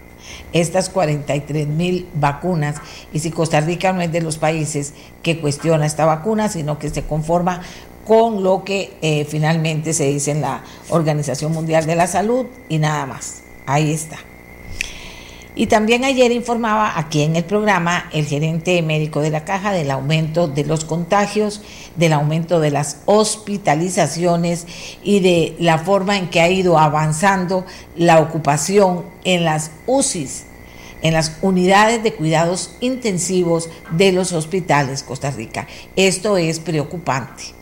estas 0.54 0.90
43 0.90 1.68
mil 1.68 2.08
vacunas 2.14 2.76
y 3.14 3.20
si 3.20 3.32
Costa 3.32 3.62
Rica 3.62 3.94
no 3.94 4.02
es 4.02 4.12
de 4.12 4.22
los 4.22 4.38
países 4.38 4.94
que 5.24 5.40
cuestiona 5.40 5.86
esta 5.86 6.06
vacuna, 6.06 6.50
sino 6.50 6.80
que 6.80 6.90
se 6.90 7.04
conforma 7.04 7.62
con 8.06 8.44
lo 8.44 8.64
que 8.64 8.98
eh, 9.02 9.26
finalmente 9.26 9.94
se 9.94 10.08
dice 10.08 10.32
en 10.32 10.42
la 10.42 10.64
Organización 10.90 11.52
Mundial 11.52 11.86
de 11.86 11.96
la 11.96 12.08
Salud 12.08 12.48
y 12.68 12.80
nada 12.80 13.06
más. 13.06 13.44
Ahí 13.68 13.92
está. 13.92 14.18
Y 15.60 15.68
también 15.68 16.06
ayer 16.06 16.32
informaba 16.32 16.98
aquí 16.98 17.22
en 17.22 17.36
el 17.36 17.44
programa 17.44 18.10
el 18.14 18.26
gerente 18.26 18.82
médico 18.82 19.20
de 19.20 19.30
la 19.30 19.44
caja 19.44 19.74
del 19.74 19.92
aumento 19.92 20.48
de 20.48 20.64
los 20.64 20.86
contagios, 20.86 21.62
del 21.98 22.14
aumento 22.14 22.62
de 22.62 22.72
las 22.72 23.02
hospitalizaciones 23.04 24.66
y 25.04 25.20
de 25.20 25.58
la 25.60 25.78
forma 25.78 26.16
en 26.16 26.30
que 26.30 26.40
ha 26.40 26.50
ido 26.50 26.80
avanzando 26.80 27.66
la 27.98 28.22
ocupación 28.22 29.04
en 29.26 29.44
las 29.44 29.72
UCIs, 29.86 30.46
en 31.02 31.14
las 31.14 31.36
unidades 31.42 32.04
de 32.04 32.14
cuidados 32.14 32.78
intensivos 32.80 33.70
de 33.92 34.14
los 34.14 34.32
hospitales 34.32 35.04
Costa 35.04 35.30
Rica. 35.30 35.68
Esto 35.98 36.38
es 36.38 36.62
preocupante. 36.62 37.59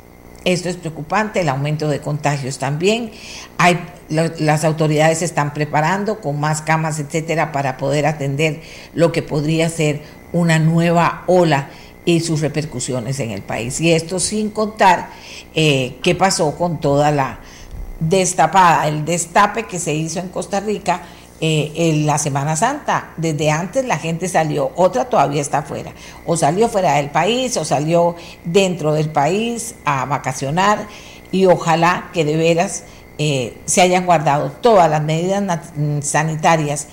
Esto 0.47 0.69
es 0.69 0.77
preocupante, 0.77 1.41
el 1.41 1.49
aumento 1.49 1.89
de 1.89 1.99
contagios 1.99 2.57
también. 2.57 3.11
Hay, 3.57 3.77
las 4.07 4.63
autoridades 4.63 5.17
se 5.17 5.25
están 5.25 5.53
preparando 5.53 6.21
con 6.21 6.39
más 6.39 6.61
camas, 6.61 6.99
etcétera, 6.99 7.51
para 7.51 7.75
poder 7.75 8.05
atender 8.05 8.61
lo 8.93 9.11
que 9.11 9.21
podría 9.21 9.67
ser 9.67 10.03
una 10.31 10.57
nueva 10.57 11.25
ola 11.27 11.67
y 12.05 12.21
sus 12.21 12.39
repercusiones 12.39 13.19
en 13.19 13.31
el 13.31 13.41
país. 13.41 13.81
Y 13.81 13.91
esto 13.91 14.21
sin 14.21 14.49
contar 14.49 15.09
eh, 15.53 15.97
qué 16.01 16.15
pasó 16.15 16.55
con 16.55 16.79
toda 16.79 17.11
la 17.11 17.39
destapada, 17.99 18.87
el 18.87 19.03
destape 19.03 19.63
que 19.63 19.79
se 19.79 19.93
hizo 19.95 20.21
en 20.21 20.29
Costa 20.29 20.61
Rica 20.61 21.01
eh, 21.39 21.71
en 21.75 22.05
la 22.05 22.17
Semana 22.17 22.55
Santa. 22.55 23.11
Desde 23.17 23.51
antes 23.51 23.85
la 23.85 23.97
gente 23.97 24.27
salió, 24.27 24.71
otra 24.75 25.05
todavía 25.05 25.41
está 25.41 25.59
afuera. 25.59 25.91
O 26.25 26.35
salió 26.35 26.67
fuera 26.69 26.95
del 26.95 27.09
país 27.09 27.57
o 27.57 27.65
salió 27.65 28.15
dentro 28.43 28.93
del 28.93 29.09
país 29.09 29.75
a 29.85 30.05
vacacionar 30.05 30.87
y 31.31 31.45
ojalá 31.45 32.09
que 32.13 32.25
de 32.25 32.37
veras 32.37 32.83
eh, 33.17 33.57
se 33.65 33.81
hayan 33.81 34.05
guardado 34.05 34.51
todas 34.51 34.89
las 34.89 35.01
medidas 35.01 35.43
sanitarias 36.01 36.87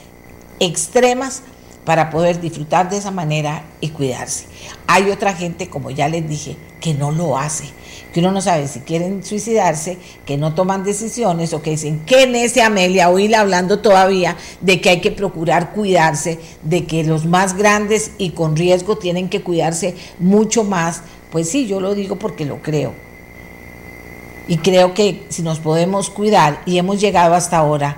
extremas 0.60 1.42
para 1.84 2.10
poder 2.10 2.40
disfrutar 2.40 2.88
de 2.90 2.98
esa 2.98 3.10
manera 3.10 3.64
y 3.80 3.90
cuidarse. 3.90 4.46
Hay 4.86 5.10
otra 5.10 5.34
gente, 5.34 5.68
como 5.68 5.90
ya 5.90 6.08
les 6.08 6.28
dije, 6.28 6.56
que 6.80 6.94
no 6.94 7.10
lo 7.10 7.38
hace 7.38 7.72
que 8.14 8.20
uno 8.20 8.30
no 8.30 8.40
sabe 8.40 8.68
si 8.68 8.78
quieren 8.78 9.24
suicidarse, 9.24 9.98
que 10.24 10.36
no 10.36 10.54
toman 10.54 10.84
decisiones 10.84 11.52
o 11.52 11.62
que 11.62 11.70
dicen, 11.70 12.02
¿qué 12.06 12.30
ese 12.44 12.62
Amelia? 12.62 13.10
Oíla 13.10 13.40
hablando 13.40 13.80
todavía 13.80 14.36
de 14.60 14.80
que 14.80 14.90
hay 14.90 15.00
que 15.00 15.10
procurar 15.10 15.72
cuidarse, 15.72 16.38
de 16.62 16.86
que 16.86 17.02
los 17.02 17.26
más 17.26 17.56
grandes 17.56 18.12
y 18.16 18.30
con 18.30 18.54
riesgo 18.54 18.98
tienen 18.98 19.28
que 19.28 19.42
cuidarse 19.42 19.96
mucho 20.20 20.62
más. 20.62 21.02
Pues 21.32 21.50
sí, 21.50 21.66
yo 21.66 21.80
lo 21.80 21.96
digo 21.96 22.14
porque 22.14 22.44
lo 22.44 22.62
creo. 22.62 22.94
Y 24.46 24.58
creo 24.58 24.94
que 24.94 25.24
si 25.28 25.42
nos 25.42 25.58
podemos 25.58 26.08
cuidar 26.08 26.62
y 26.66 26.78
hemos 26.78 27.00
llegado 27.00 27.34
hasta 27.34 27.56
ahora, 27.56 27.96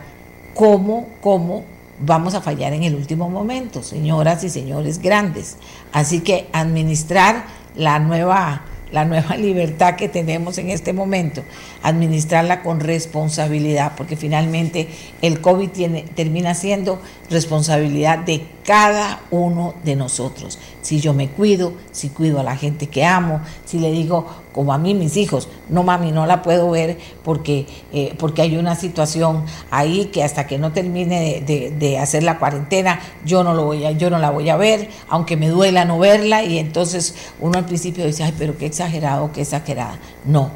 ¿cómo, 0.54 1.08
cómo 1.20 1.64
vamos 2.00 2.34
a 2.34 2.40
fallar 2.40 2.72
en 2.72 2.82
el 2.82 2.94
último 2.94 3.28
momento, 3.30 3.82
señoras 3.82 4.44
y 4.44 4.50
señores 4.50 5.00
grandes? 5.00 5.56
Así 5.92 6.20
que 6.20 6.48
administrar 6.52 7.44
la 7.74 7.98
nueva 7.98 8.62
la 8.92 9.04
nueva 9.04 9.36
libertad 9.38 9.96
que 9.96 10.08
tenemos 10.08 10.58
en 10.58 10.70
este 10.70 10.92
momento, 10.92 11.42
administrarla 11.82 12.62
con 12.62 12.80
responsabilidad, 12.80 13.92
porque 13.96 14.16
finalmente 14.16 14.88
el 15.22 15.40
COVID 15.40 15.70
tiene, 15.70 16.02
termina 16.02 16.54
siendo 16.54 17.00
responsabilidad 17.30 18.18
de 18.18 18.46
cada 18.66 19.20
uno 19.30 19.74
de 19.84 19.94
nosotros. 19.94 20.58
Si 20.82 21.00
yo 21.00 21.14
me 21.14 21.28
cuido, 21.28 21.72
si 21.92 22.08
cuido 22.08 22.40
a 22.40 22.42
la 22.42 22.56
gente 22.56 22.88
que 22.88 23.04
amo, 23.04 23.40
si 23.64 23.78
le 23.78 23.92
digo, 23.92 24.26
como 24.52 24.72
a 24.72 24.78
mí 24.78 24.92
mis 24.92 25.16
hijos, 25.16 25.48
no 25.68 25.84
mami, 25.84 26.10
no 26.10 26.26
la 26.26 26.42
puedo 26.42 26.68
ver 26.70 26.98
porque, 27.22 27.66
eh, 27.92 28.14
porque 28.18 28.42
hay 28.42 28.56
una 28.56 28.74
situación 28.74 29.44
ahí 29.70 30.06
que 30.06 30.24
hasta 30.24 30.48
que 30.48 30.58
no 30.58 30.72
termine 30.72 31.42
de, 31.46 31.98
hacer 31.98 32.24
la 32.24 32.40
cuarentena, 32.40 33.00
yo 33.24 33.44
no, 33.44 33.54
lo 33.54 33.66
voy 33.66 33.84
a, 33.84 33.92
yo 33.92 34.10
no 34.10 34.18
la 34.18 34.30
voy 34.30 34.48
a 34.48 34.56
ver, 34.56 34.90
aunque 35.08 35.36
me 35.36 35.48
duela 35.48 35.84
no 35.84 36.00
verla, 36.00 36.42
y 36.42 36.58
entonces 36.58 37.14
uno 37.40 37.58
al 37.58 37.66
principio 37.66 38.04
dice, 38.04 38.24
ay, 38.24 38.34
pero 38.36 38.58
qué 38.58 38.66
exagerado, 38.66 39.30
qué 39.32 39.42
exagerada. 39.42 40.00
No, 40.24 40.50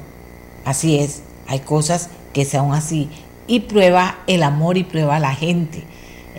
así 0.65 0.99
es, 0.99 1.23
hay 1.47 1.61
cosas 1.61 2.11
que 2.33 2.45
son 2.45 2.73
así 2.73 3.09
y 3.47 3.61
prueba 3.61 4.19
el 4.27 4.43
amor 4.43 4.77
y 4.79 4.85
prueba 4.85 5.21
la 5.21 5.35
gente. 5.35 5.85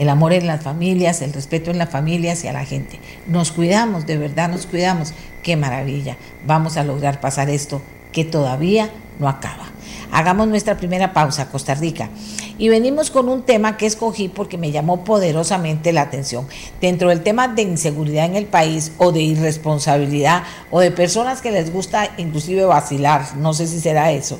El 0.01 0.09
amor 0.09 0.33
en 0.33 0.47
las 0.47 0.63
familias, 0.63 1.21
el 1.21 1.31
respeto 1.31 1.69
en 1.69 1.77
las 1.77 1.91
familias 1.91 2.43
y 2.43 2.47
a 2.47 2.53
la 2.53 2.65
gente. 2.65 2.99
Nos 3.27 3.51
cuidamos, 3.51 4.07
de 4.07 4.17
verdad 4.17 4.49
nos 4.49 4.65
cuidamos. 4.65 5.13
Qué 5.43 5.55
maravilla. 5.55 6.17
Vamos 6.43 6.75
a 6.75 6.83
lograr 6.83 7.19
pasar 7.19 7.51
esto 7.51 7.83
que 8.11 8.25
todavía 8.25 8.89
no 9.19 9.29
acaba. 9.29 9.67
Hagamos 10.11 10.47
nuestra 10.47 10.75
primera 10.75 11.13
pausa, 11.13 11.51
Costa 11.51 11.75
Rica. 11.75 12.09
Y 12.57 12.69
venimos 12.69 13.11
con 13.11 13.29
un 13.29 13.43
tema 13.43 13.77
que 13.77 13.85
escogí 13.85 14.27
porque 14.27 14.57
me 14.57 14.71
llamó 14.71 15.03
poderosamente 15.03 15.93
la 15.93 16.01
atención. 16.01 16.47
Dentro 16.81 17.09
del 17.09 17.21
tema 17.21 17.47
de 17.47 17.61
inseguridad 17.61 18.25
en 18.25 18.35
el 18.35 18.47
país 18.47 18.93
o 18.97 19.11
de 19.11 19.21
irresponsabilidad 19.21 20.43
o 20.71 20.79
de 20.79 20.89
personas 20.89 21.41
que 21.43 21.51
les 21.51 21.71
gusta 21.71 22.09
inclusive 22.17 22.65
vacilar, 22.65 23.35
no 23.37 23.53
sé 23.53 23.67
si 23.67 23.79
será 23.79 24.11
eso, 24.11 24.35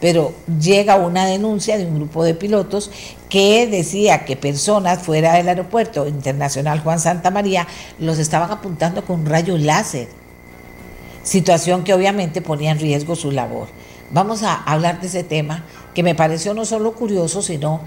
pero 0.00 0.34
llega 0.60 0.96
una 0.96 1.26
denuncia 1.26 1.78
de 1.78 1.86
un 1.86 1.96
grupo 1.96 2.24
de 2.24 2.34
pilotos 2.34 2.90
que 3.28 3.66
decía 3.66 4.24
que 4.24 4.36
personas 4.36 5.00
fuera 5.00 5.34
del 5.34 5.48
aeropuerto 5.48 6.06
internacional 6.06 6.80
Juan 6.80 7.00
Santa 7.00 7.30
María 7.30 7.66
los 7.98 8.18
estaban 8.18 8.50
apuntando 8.50 9.04
con 9.04 9.26
rayos 9.26 9.60
láser, 9.60 10.08
situación 11.22 11.84
que 11.84 11.94
obviamente 11.94 12.42
ponía 12.42 12.72
en 12.72 12.78
riesgo 12.78 13.16
su 13.16 13.30
labor. 13.30 13.68
Vamos 14.10 14.42
a 14.42 14.54
hablar 14.54 15.00
de 15.00 15.06
ese 15.06 15.24
tema 15.24 15.64
que 15.94 16.02
me 16.02 16.14
pareció 16.14 16.54
no 16.54 16.64
solo 16.64 16.92
curioso, 16.92 17.42
sino 17.42 17.80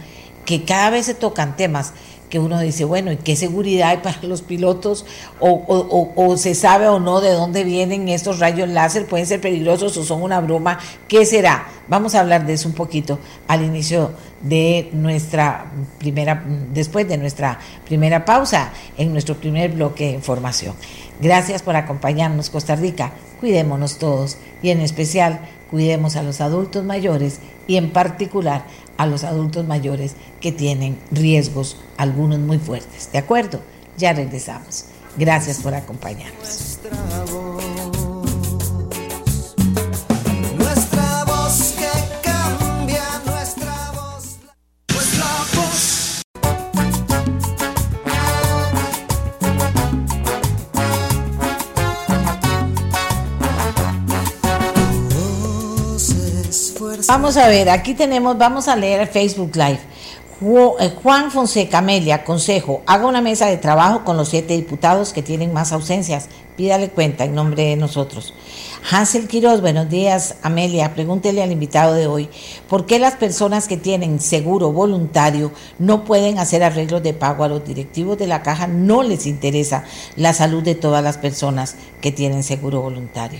que 0.46 0.64
cada 0.64 0.90
vez 0.90 1.06
se 1.06 1.14
tocan 1.14 1.56
temas 1.56 1.94
que 2.30 2.40
uno 2.40 2.60
dice, 2.60 2.84
bueno, 2.86 3.12
¿y 3.12 3.18
qué 3.18 3.36
seguridad 3.36 3.90
hay 3.90 3.98
para 3.98 4.22
los 4.24 4.42
pilotos? 4.42 5.06
O, 5.40 6.36
se 6.38 6.56
sabe 6.56 6.88
o 6.88 7.00
no 7.00 7.22
de 7.22 7.32
dónde 7.32 7.64
vienen 7.64 8.10
estos 8.10 8.40
rayos 8.40 8.68
láser, 8.68 9.06
pueden 9.06 9.26
ser 9.26 9.40
peligrosos 9.40 9.96
o 9.98 10.04
son 10.04 10.22
una 10.22 10.42
broma, 10.42 10.80
¿qué 11.08 11.26
será? 11.26 11.68
Vamos 11.88 12.16
a 12.16 12.20
hablar 12.20 12.46
de 12.46 12.54
eso 12.54 12.68
un 12.68 12.76
poquito 12.76 13.20
al 13.48 13.64
inicio 13.64 14.12
de 14.42 14.90
nuestra 14.92 15.72
primera, 16.00 16.44
después 16.74 17.08
de 17.08 17.18
nuestra 17.18 17.60
primera 17.86 18.26
pausa, 18.26 18.72
en 18.98 19.14
nuestro 19.14 19.36
primer 19.36 19.72
bloque 19.72 20.08
de 20.08 20.12
información. 20.12 20.76
Gracias 21.20 21.62
por 21.62 21.76
acompañarnos, 21.76 22.50
Costa 22.50 22.76
Rica. 22.76 23.14
Cuidémonos 23.40 23.98
todos 23.98 24.38
y 24.62 24.70
en 24.70 24.82
especial 24.82 25.40
cuidemos 25.70 26.16
a 26.16 26.24
los 26.24 26.42
adultos 26.42 26.84
mayores 26.84 27.40
y 27.68 27.78
en 27.78 27.92
particular 27.92 28.64
a 28.98 29.06
los 29.06 29.24
adultos 29.24 29.66
mayores 29.66 30.16
que 30.42 30.51
tienen 30.51 31.00
riesgos, 31.12 31.77
algunos 31.98 32.39
muy 32.39 32.58
fuertes. 32.58 33.12
¿De 33.12 33.20
acuerdo? 33.20 33.62
Ya 33.98 34.13
regresamos. 34.13 34.86
Gracias 35.18 35.60
por 35.60 35.74
acompañarnos. 35.74 36.80
Vamos 57.08 57.38
a 57.38 57.48
ver, 57.48 57.70
aquí 57.70 57.94
tenemos, 57.94 58.38
vamos 58.38 58.68
a 58.68 58.76
leer 58.76 59.08
Facebook 59.08 59.56
Live. 59.56 59.80
Eh, 60.42 60.94
Juan 61.02 61.32
Fonseca 61.32 61.78
Amelia, 61.78 62.26
consejo, 62.26 62.82
haga 62.86 63.08
una 63.08 63.22
mesa 63.22 63.46
de 63.46 63.56
trabajo 63.56 64.04
con 64.04 64.18
los 64.18 64.28
siete 64.28 64.56
diputados 64.56 65.14
que 65.14 65.24
tienen 65.24 65.54
más 65.54 65.72
ausencias. 65.72 66.28
Pídale 66.58 66.90
cuenta 66.90 67.24
en 67.24 67.34
nombre 67.34 67.64
de 67.64 67.76
nosotros. 67.78 68.34
Hansel 68.92 69.30
Quiroz, 69.30 69.62
buenos 69.62 69.90
días, 69.90 70.36
Amelia. 70.44 70.94
Pregúntele 70.96 71.42
al 71.42 71.54
invitado 71.54 71.94
de 71.94 72.08
hoy, 72.08 72.30
¿por 72.68 72.86
qué 72.86 73.00
las 73.00 73.16
personas 73.16 73.70
que 73.70 73.78
tienen 73.78 74.20
seguro 74.20 74.74
voluntario 74.74 75.54
no 75.80 76.04
pueden 76.04 76.40
hacer 76.40 76.62
arreglos 76.62 77.04
de 77.04 77.14
pago 77.14 77.46
a 77.46 77.48
los 77.48 77.64
directivos 77.64 78.18
de 78.18 78.28
la 78.28 78.44
caja? 78.44 78.68
No 78.68 79.02
les 79.02 79.26
interesa 79.28 79.86
la 80.17 80.34
salud 80.34 80.62
de 80.62 80.76
todas 80.76 81.04
las 81.04 81.17
personas 81.17 81.78
que 82.02 82.12
tienen 82.12 82.43
seguro 82.43 82.82
voluntario. 82.82 83.39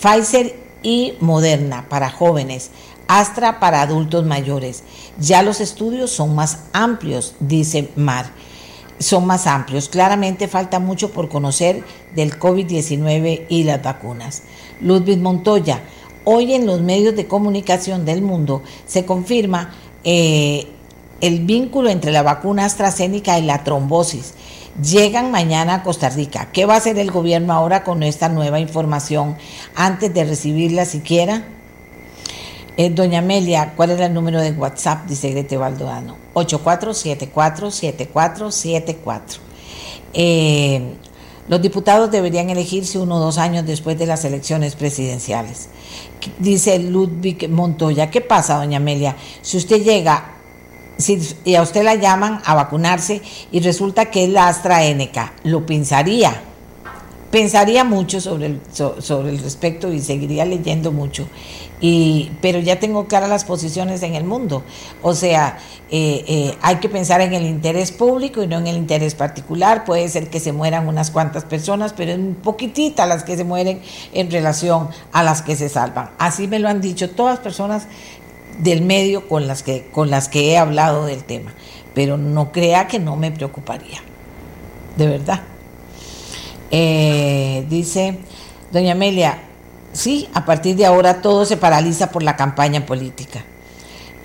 Pfizer 0.00 0.64
y 0.82 1.14
Moderna 1.20 1.88
para 1.88 2.10
jóvenes 2.10 2.70
Astra 3.08 3.60
para 3.60 3.82
adultos 3.82 4.24
mayores. 4.24 4.82
Ya 5.18 5.42
los 5.42 5.60
estudios 5.60 6.10
son 6.10 6.34
más 6.34 6.60
amplios, 6.72 7.34
dice 7.40 7.90
Mar. 7.96 8.30
Son 8.98 9.26
más 9.26 9.46
amplios. 9.46 9.88
Claramente 9.88 10.48
falta 10.48 10.78
mucho 10.78 11.10
por 11.10 11.28
conocer 11.28 11.84
del 12.14 12.38
COVID-19 12.38 13.46
y 13.48 13.64
las 13.64 13.82
vacunas. 13.82 14.42
Ludwig 14.80 15.18
Montoya, 15.18 15.82
hoy 16.24 16.54
en 16.54 16.66
los 16.66 16.80
medios 16.80 17.14
de 17.14 17.26
comunicación 17.26 18.04
del 18.04 18.22
mundo 18.22 18.62
se 18.86 19.04
confirma 19.04 19.74
eh, 20.04 20.68
el 21.20 21.40
vínculo 21.40 21.90
entre 21.90 22.12
la 22.12 22.22
vacuna 22.22 22.64
AstraZeneca 22.64 23.38
y 23.38 23.42
la 23.42 23.64
trombosis. 23.64 24.34
Llegan 24.82 25.30
mañana 25.30 25.76
a 25.76 25.82
Costa 25.82 26.08
Rica. 26.08 26.48
¿Qué 26.52 26.66
va 26.66 26.74
a 26.74 26.78
hacer 26.78 26.98
el 26.98 27.10
gobierno 27.10 27.52
ahora 27.52 27.84
con 27.84 28.02
esta 28.02 28.28
nueva 28.28 28.58
información 28.58 29.36
antes 29.76 30.12
de 30.12 30.24
recibirla 30.24 30.84
siquiera? 30.84 31.44
Eh, 32.76 32.90
doña 32.90 33.20
Amelia, 33.20 33.74
¿cuál 33.76 33.90
es 33.90 34.00
el 34.00 34.12
número 34.12 34.40
de 34.40 34.50
WhatsApp? 34.50 35.06
Dice 35.06 35.30
Grete 35.30 35.56
Valdodano. 35.56 36.16
8474-7474. 36.34 39.20
Eh, 40.12 40.82
los 41.46 41.62
diputados 41.62 42.10
deberían 42.10 42.50
elegirse 42.50 42.98
uno 42.98 43.14
o 43.16 43.20
dos 43.20 43.38
años 43.38 43.64
después 43.64 43.96
de 43.98 44.06
las 44.06 44.24
elecciones 44.24 44.74
presidenciales. 44.74 45.68
Dice 46.38 46.80
Ludwig 46.80 47.48
Montoya, 47.48 48.10
¿qué 48.10 48.20
pasa, 48.20 48.56
doña 48.56 48.78
Amelia? 48.78 49.14
Si 49.42 49.56
usted 49.56 49.80
llega 49.82 50.32
si, 50.96 51.20
y 51.44 51.54
a 51.54 51.62
usted 51.62 51.84
la 51.84 51.94
llaman 51.96 52.40
a 52.44 52.54
vacunarse 52.54 53.20
y 53.52 53.60
resulta 53.60 54.06
que 54.06 54.24
es 54.24 54.30
la 54.30 54.48
AstraZeneca, 54.48 55.34
¿lo 55.44 55.64
pensaría? 55.66 56.42
Pensaría 57.34 57.82
mucho 57.82 58.20
sobre 58.20 58.46
el, 58.46 58.60
sobre 58.70 59.30
el 59.30 59.40
respecto 59.40 59.92
y 59.92 59.98
seguiría 59.98 60.44
leyendo 60.44 60.92
mucho. 60.92 61.26
Y, 61.80 62.30
pero 62.40 62.60
ya 62.60 62.78
tengo 62.78 63.08
claras 63.08 63.28
las 63.28 63.44
posiciones 63.44 64.04
en 64.04 64.14
el 64.14 64.22
mundo. 64.22 64.62
O 65.02 65.14
sea, 65.14 65.58
eh, 65.90 66.24
eh, 66.28 66.56
hay 66.62 66.76
que 66.76 66.88
pensar 66.88 67.20
en 67.22 67.34
el 67.34 67.42
interés 67.44 67.90
público 67.90 68.40
y 68.40 68.46
no 68.46 68.58
en 68.58 68.68
el 68.68 68.76
interés 68.76 69.16
particular. 69.16 69.84
Puede 69.84 70.08
ser 70.08 70.30
que 70.30 70.38
se 70.38 70.52
mueran 70.52 70.86
unas 70.86 71.10
cuantas 71.10 71.44
personas, 71.44 71.92
pero 71.92 72.12
es 72.12 72.20
poquitita 72.40 73.04
las 73.04 73.24
que 73.24 73.36
se 73.36 73.42
mueren 73.42 73.82
en 74.12 74.30
relación 74.30 74.90
a 75.10 75.24
las 75.24 75.42
que 75.42 75.56
se 75.56 75.68
salvan. 75.68 76.10
Así 76.18 76.46
me 76.46 76.60
lo 76.60 76.68
han 76.68 76.80
dicho 76.80 77.10
todas 77.10 77.40
personas 77.40 77.88
del 78.60 78.82
medio 78.82 79.26
con 79.26 79.48
las 79.48 79.64
que, 79.64 79.88
con 79.90 80.08
las 80.08 80.28
que 80.28 80.52
he 80.52 80.56
hablado 80.56 81.04
del 81.04 81.24
tema. 81.24 81.52
Pero 81.96 82.16
no 82.16 82.52
crea 82.52 82.86
que 82.86 83.00
no 83.00 83.16
me 83.16 83.32
preocuparía. 83.32 83.98
De 84.96 85.08
verdad. 85.08 85.42
Eh, 86.76 87.64
dice 87.70 88.18
doña 88.72 88.94
Amelia, 88.94 89.38
sí, 89.92 90.28
a 90.34 90.44
partir 90.44 90.74
de 90.74 90.84
ahora 90.84 91.22
todo 91.22 91.44
se 91.44 91.56
paraliza 91.56 92.10
por 92.10 92.24
la 92.24 92.34
campaña 92.34 92.84
política. 92.84 93.44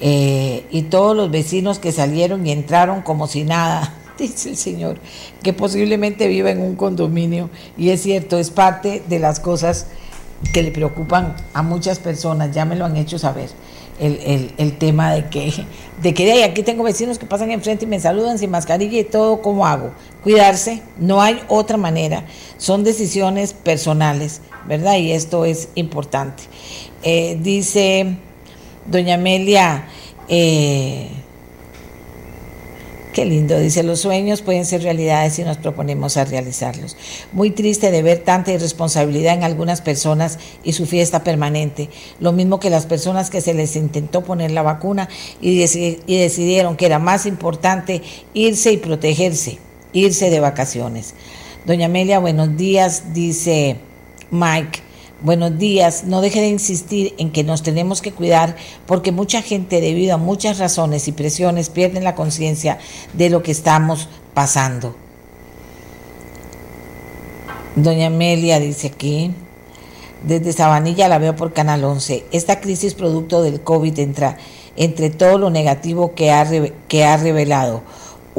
Eh, 0.01 0.65
y 0.71 0.83
todos 0.83 1.15
los 1.15 1.29
vecinos 1.29 1.77
que 1.77 1.91
salieron 1.91 2.47
y 2.47 2.51
entraron 2.51 3.03
como 3.03 3.27
si 3.27 3.43
nada, 3.43 3.93
dice 4.17 4.49
el 4.49 4.57
señor, 4.57 4.97
que 5.43 5.53
posiblemente 5.53 6.27
viva 6.27 6.49
en 6.49 6.63
un 6.63 6.75
condominio. 6.75 7.51
Y 7.77 7.91
es 7.91 8.01
cierto, 8.01 8.39
es 8.39 8.49
parte 8.49 9.03
de 9.07 9.19
las 9.19 9.39
cosas 9.39 9.85
que 10.51 10.63
le 10.63 10.71
preocupan 10.71 11.35
a 11.53 11.62
muchas 11.62 11.99
personas, 11.99 12.51
ya 12.51 12.65
me 12.65 12.75
lo 12.75 12.85
han 12.85 12.97
hecho 12.97 13.19
saber 13.19 13.49
el, 13.99 14.77
tema 14.77 15.13
de 15.13 15.25
que, 15.29 15.65
de 16.01 16.13
que 16.13 16.43
aquí 16.43 16.63
tengo 16.63 16.83
vecinos 16.83 17.19
que 17.19 17.25
pasan 17.25 17.51
enfrente 17.51 17.85
y 17.85 17.88
me 17.88 17.99
saludan 17.99 18.39
sin 18.39 18.49
mascarilla 18.49 18.99
y 18.99 19.03
todo, 19.03 19.41
¿cómo 19.41 19.65
hago? 19.65 19.91
Cuidarse, 20.23 20.81
no 20.97 21.21
hay 21.21 21.41
otra 21.47 21.77
manera, 21.77 22.25
son 22.57 22.83
decisiones 22.83 23.53
personales, 23.53 24.41
¿verdad? 24.67 24.97
Y 24.97 25.12
esto 25.12 25.45
es 25.45 25.69
importante. 25.75 26.43
Eh, 27.03 27.38
dice 27.41 28.17
doña 28.85 29.15
Amelia, 29.15 29.88
eh, 30.27 31.09
Qué 33.19 33.25
lindo, 33.25 33.60
dice, 33.60 33.84
los 33.84 33.99
sueños 33.99 34.41
pueden 34.41 34.65
ser 34.65 34.82
realidades 34.82 35.34
si 35.34 35.43
nos 35.43 35.58
proponemos 35.58 36.15
a 36.15 36.23
realizarlos. 36.23 36.95
Muy 37.34 37.51
triste 37.51 37.91
de 37.91 38.01
ver 38.01 38.19
tanta 38.19 38.53
irresponsabilidad 38.53 39.34
en 39.34 39.43
algunas 39.43 39.82
personas 39.82 40.39
y 40.63 40.71
su 40.71 40.86
fiesta 40.86 41.21
permanente. 41.21 41.89
Lo 42.21 42.32
mismo 42.32 42.62
que 42.62 42.69
las 42.69 42.86
personas 42.86 43.29
que 43.29 43.41
se 43.41 43.53
les 43.53 43.75
intentó 43.75 44.23
poner 44.23 44.51
la 44.51 44.62
vacuna 44.62 45.10
y, 45.41 45.49
y 45.49 46.17
decidieron 46.17 46.77
que 46.77 46.86
era 46.86 46.97
más 46.97 47.25
importante 47.25 48.01
irse 48.34 48.71
y 48.71 48.77
protegerse, 48.77 49.58
irse 49.91 50.29
de 50.29 50.39
vacaciones. 50.39 51.13
Doña 51.65 51.88
Amelia, 51.88 52.19
buenos 52.19 52.55
días, 52.55 53.13
dice 53.13 53.75
Mike. 54.32 54.79
Buenos 55.21 55.58
días. 55.58 56.05
No 56.05 56.21
deje 56.21 56.39
de 56.39 56.47
insistir 56.47 57.13
en 57.17 57.32
que 57.32 57.43
nos 57.43 57.62
tenemos 57.62 58.01
que 58.01 58.13
cuidar 58.13 58.55
porque 58.86 59.12
mucha 59.12 59.41
gente 59.41 59.82
debido 59.82 60.13
a 60.13 60.17
muchas 60.17 60.60
razones 60.60 61.10
y 61.10 61.12
presiones 61.12 61.69
pierden 61.69 62.05
la 62.05 62.15
conciencia 62.15 62.77
de 63.12 63.29
lo 63.29 63.43
que 63.43 63.51
estamos 63.51 64.08
pasando. 64.34 64.95
Doña 67.75 68.08
Amelia 68.08 68.62
dice 68.62 68.88
aquí, 68.88 69.34
desde 70.23 70.53
Sabanilla 70.53 71.10
la 71.10 71.17
veo 71.17 71.36
por 71.36 71.51
Canal 71.51 71.84
11. 71.84 72.23
Esta 72.32 72.62
crisis 72.62 72.93
producto 72.93 73.41
del 73.41 73.60
COVID 73.60 73.99
entra 73.99 74.38
entre 74.77 75.10
todo 75.10 75.38
lo 75.38 75.49
negativo 75.49 76.15
que 76.15 76.32
ha, 76.32 76.47
que 76.88 77.03
ha 77.03 77.17
revelado. 77.17 77.84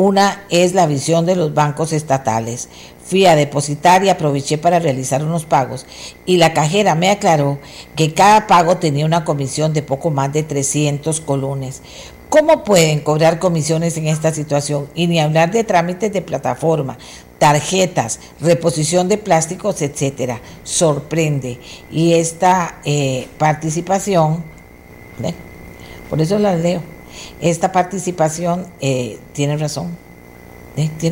Una 0.00 0.44
es 0.48 0.72
la 0.72 0.86
visión 0.86 1.26
de 1.26 1.36
los 1.36 1.52
bancos 1.52 1.92
estatales. 1.92 2.70
Fui 3.04 3.26
a 3.26 3.36
depositar 3.36 4.02
y 4.02 4.08
aproveché 4.08 4.56
para 4.56 4.78
realizar 4.78 5.22
unos 5.22 5.44
pagos 5.44 5.84
y 6.24 6.38
la 6.38 6.54
cajera 6.54 6.94
me 6.94 7.10
aclaró 7.10 7.58
que 7.96 8.14
cada 8.14 8.46
pago 8.46 8.78
tenía 8.78 9.04
una 9.04 9.26
comisión 9.26 9.74
de 9.74 9.82
poco 9.82 10.10
más 10.10 10.32
de 10.32 10.42
300 10.42 11.20
colones. 11.20 11.82
¿Cómo 12.30 12.64
pueden 12.64 13.00
cobrar 13.00 13.38
comisiones 13.38 13.98
en 13.98 14.08
esta 14.08 14.32
situación? 14.32 14.88
Y 14.94 15.06
ni 15.06 15.20
hablar 15.20 15.50
de 15.50 15.64
trámites 15.64 16.10
de 16.10 16.22
plataforma, 16.22 16.96
tarjetas, 17.38 18.20
reposición 18.40 19.06
de 19.06 19.18
plásticos, 19.18 19.82
etcétera. 19.82 20.40
Sorprende. 20.64 21.60
Y 21.92 22.14
esta 22.14 22.80
eh, 22.86 23.28
participación, 23.36 24.42
por 26.08 26.22
eso 26.22 26.38
la 26.38 26.56
leo, 26.56 26.80
esta 27.40 27.72
participación 27.72 28.66
eh, 28.80 29.18
tiene 29.32 29.56
razón. 29.56 29.96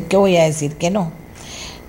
¿Qué 0.09 0.17
voy 0.17 0.37
a 0.37 0.45
decir? 0.45 0.77
Que 0.77 0.91
no. 0.91 1.13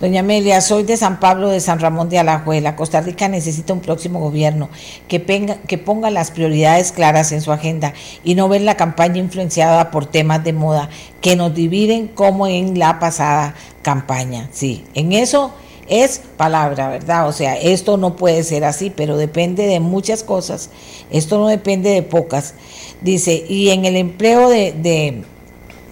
Doña 0.02 0.22
Amelia, 0.22 0.62
soy 0.62 0.84
de 0.84 0.96
San 0.96 1.20
Pablo 1.20 1.50
de 1.50 1.60
San 1.60 1.82
Ramón 1.82 2.08
de 2.08 2.20
Alajuela. 2.20 2.78
Costa 2.78 3.02
Rica 3.02 3.28
necesita 3.28 3.74
un 3.74 3.82
próximo 3.82 4.22
gobierno 4.22 4.70
que, 5.10 5.22
que 5.68 5.78
ponga 5.78 6.10
las 6.10 6.32
prioridades 6.32 6.94
claras 6.94 7.34
en 7.34 7.42
su 7.42 7.52
agenda 7.52 7.94
y 8.24 8.36
no 8.36 8.48
ver 8.48 8.62
la 8.62 8.78
campaña 8.78 9.18
influenciada 9.18 9.92
por 9.92 10.06
temas 10.06 10.42
de 10.46 10.54
moda 10.54 10.90
que 11.20 11.36
nos 11.36 11.54
dividen 11.54 12.08
como 12.08 12.48
en 12.48 12.80
la 12.80 12.98
pasada 13.00 13.56
campaña. 13.82 14.48
Sí, 14.54 14.86
en 14.94 15.12
eso 15.12 15.54
es 15.90 16.22
palabra, 16.38 16.90
¿verdad? 16.90 17.28
O 17.28 17.32
sea, 17.32 17.56
esto 17.56 17.98
no 17.98 18.16
puede 18.16 18.44
ser 18.44 18.64
así, 18.64 18.90
pero 18.90 19.18
depende 19.18 19.66
de 19.66 19.80
muchas 19.80 20.24
cosas. 20.24 20.70
Esto 21.12 21.40
no 21.40 21.48
depende 21.48 21.90
de 21.90 22.04
pocas. 22.04 22.54
Dice, 23.02 23.46
y 23.48 23.70
en 23.70 23.86
el 23.86 23.96
empleo 23.96 24.50
de 24.50 25.24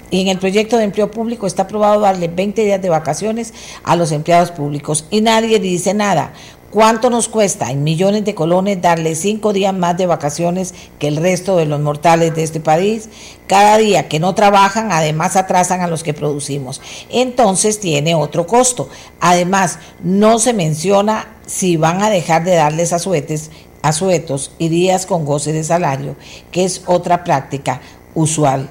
y 0.09 0.21
en 0.21 0.27
el 0.29 0.37
proyecto 0.37 0.77
de 0.77 0.85
empleo 0.85 1.11
público 1.11 1.47
está 1.47 1.63
aprobado 1.63 1.99
darle 1.99 2.29
20 2.29 2.63
días 2.63 2.81
de 2.81 2.89
vacaciones 2.89 3.53
a 3.83 3.95
los 3.95 4.11
empleados 4.11 4.51
públicos 4.51 5.05
y 5.09 5.21
nadie 5.21 5.59
dice 5.59 5.93
nada. 5.93 6.33
¿Cuánto 6.69 7.09
nos 7.09 7.29
cuesta 7.29 7.71
en 7.71 7.85
millones 7.85 8.25
de 8.25 8.35
colones 8.35 8.81
darle 8.81 9.15
cinco 9.15 9.53
días 9.53 9.73
más 9.73 9.95
de 9.95 10.05
vacaciones 10.05 10.73
que 10.99 11.07
el 11.07 11.15
resto 11.15 11.55
de 11.55 11.65
los 11.65 11.79
mortales 11.79 12.35
de 12.35 12.43
este 12.43 12.59
país? 12.59 13.07
Cada 13.47 13.77
día 13.77 14.09
que 14.09 14.19
no 14.19 14.35
trabajan, 14.35 14.91
además 14.91 15.37
atrasan 15.37 15.79
a 15.79 15.87
los 15.87 16.03
que 16.03 16.13
producimos. 16.13 16.81
Entonces 17.09 17.79
tiene 17.79 18.15
otro 18.15 18.47
costo. 18.47 18.89
Además, 19.21 19.79
no 20.03 20.39
se 20.39 20.51
menciona 20.53 21.37
si 21.45 21.77
van 21.77 22.01
a 22.01 22.09
dejar 22.09 22.43
de 22.43 22.55
darles 22.55 22.91
asuetes, 22.91 23.49
asuetos 23.81 24.51
y 24.57 24.67
días 24.67 25.05
con 25.05 25.23
goce 25.23 25.53
de 25.53 25.63
salario, 25.63 26.17
que 26.51 26.65
es 26.65 26.81
otra 26.85 27.23
práctica 27.23 27.79
usual 28.13 28.69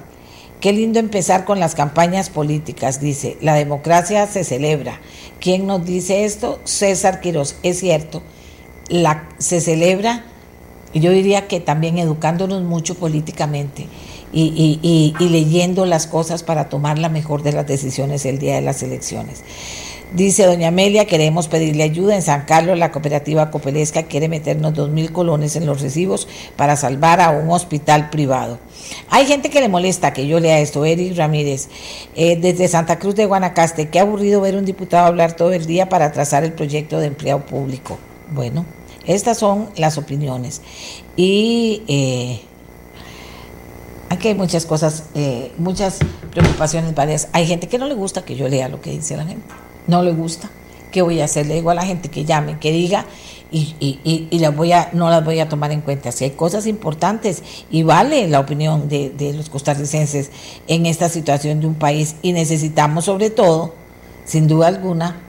Qué 0.61 0.73
lindo 0.73 0.99
empezar 0.99 1.45
con 1.45 1.59
las 1.59 1.75
campañas 1.75 2.29
políticas, 2.29 2.99
dice. 2.99 3.37
La 3.41 3.53
democracia 3.53 4.25
se 4.25 4.43
celebra. 4.43 4.99
¿Quién 5.39 5.67
nos 5.67 5.85
dice 5.85 6.25
esto? 6.25 6.59
César 6.63 7.19
Quiroz. 7.21 7.55
Es 7.61 7.79
cierto, 7.79 8.23
la, 8.89 9.29
se 9.37 9.61
celebra, 9.61 10.25
yo 10.95 11.11
diría 11.11 11.47
que 11.47 11.59
también 11.59 11.99
educándonos 11.99 12.63
mucho 12.63 12.95
políticamente 12.95 13.87
y 14.33 15.13
leyendo 15.19 15.85
las 15.85 16.07
cosas 16.07 16.43
para 16.43 16.69
tomar 16.69 16.97
la 16.97 17.09
mejor 17.09 17.43
de 17.43 17.53
las 17.53 17.67
decisiones 17.67 18.25
el 18.25 18.39
día 18.39 18.55
de 18.55 18.61
las 18.61 18.81
elecciones. 18.83 19.43
Dice 20.13 20.45
doña 20.45 20.69
Amelia, 20.69 21.03
queremos 21.05 21.49
pedirle 21.49 21.83
ayuda. 21.83 22.15
En 22.15 22.21
San 22.21 22.45
Carlos, 22.45 22.79
la 22.79 22.93
cooperativa 22.93 23.51
Copelesca 23.51 24.03
quiere 24.03 24.29
meternos 24.29 24.73
dos 24.73 24.89
mil 24.89 25.11
colones 25.11 25.57
en 25.57 25.65
los 25.65 25.81
recibos 25.81 26.29
para 26.55 26.77
salvar 26.77 27.19
a 27.19 27.31
un 27.31 27.49
hospital 27.51 28.09
privado. 28.09 28.57
Hay 29.09 29.25
gente 29.25 29.49
que 29.49 29.59
le 29.59 29.67
molesta 29.67 30.13
que 30.13 30.25
yo 30.25 30.39
lea 30.39 30.59
esto. 30.59 30.85
Eric 30.85 31.17
Ramírez, 31.17 31.67
eh, 32.15 32.37
desde 32.37 32.69
Santa 32.69 32.99
Cruz 32.99 33.15
de 33.15 33.25
Guanacaste, 33.25 33.89
qué 33.89 33.99
aburrido 33.99 34.39
ver 34.39 34.55
un 34.55 34.63
diputado 34.63 35.07
hablar 35.07 35.33
todo 35.33 35.51
el 35.51 35.65
día 35.65 35.89
para 35.89 36.13
trazar 36.13 36.45
el 36.45 36.53
proyecto 36.53 36.99
de 36.99 37.07
empleo 37.07 37.45
público. 37.45 37.99
Bueno, 38.31 38.65
estas 39.05 39.37
son 39.37 39.69
las 39.75 39.97
opiniones. 39.97 40.61
Y 41.17 41.83
eh, 41.89 42.39
aquí 44.07 44.29
hay 44.29 44.35
muchas 44.35 44.65
cosas, 44.65 45.03
eh, 45.15 45.51
muchas 45.57 45.99
preocupaciones 46.31 46.95
varias. 46.95 47.27
Hay 47.33 47.45
gente 47.45 47.67
que 47.67 47.77
no 47.77 47.89
le 47.89 47.93
gusta 47.93 48.23
que 48.23 48.37
yo 48.37 48.47
lea 48.47 48.69
lo 48.69 48.79
que 48.79 48.91
dice 48.91 49.17
la 49.17 49.25
gente 49.25 49.66
no 49.87 50.03
le 50.03 50.11
gusta, 50.11 50.49
¿qué 50.91 51.01
voy 51.01 51.21
a 51.21 51.25
hacer? 51.25 51.47
Le 51.47 51.55
digo 51.55 51.69
a 51.69 51.75
la 51.75 51.85
gente 51.85 52.09
que 52.09 52.25
llame, 52.25 52.59
que 52.59 52.71
diga 52.71 53.05
y, 53.51 53.75
y, 53.79 54.27
y, 54.29 54.39
las 54.39 54.55
voy 54.55 54.73
a, 54.73 54.89
no 54.93 55.09
las 55.09 55.23
voy 55.23 55.39
a 55.39 55.47
tomar 55.47 55.71
en 55.71 55.81
cuenta. 55.81 56.11
Si 56.11 56.25
hay 56.25 56.31
cosas 56.31 56.67
importantes 56.67 57.43
y 57.71 57.83
vale 57.83 58.27
la 58.27 58.39
opinión 58.39 58.89
de, 58.89 59.09
de 59.09 59.33
los 59.33 59.49
costarricenses 59.49 60.31
en 60.67 60.85
esta 60.85 61.07
situación 61.07 61.61
de 61.61 61.67
un 61.67 61.75
país 61.75 62.17
y 62.21 62.33
necesitamos 62.33 63.05
sobre 63.05 63.29
todo, 63.29 63.73
sin 64.25 64.47
duda 64.47 64.67
alguna, 64.67 65.21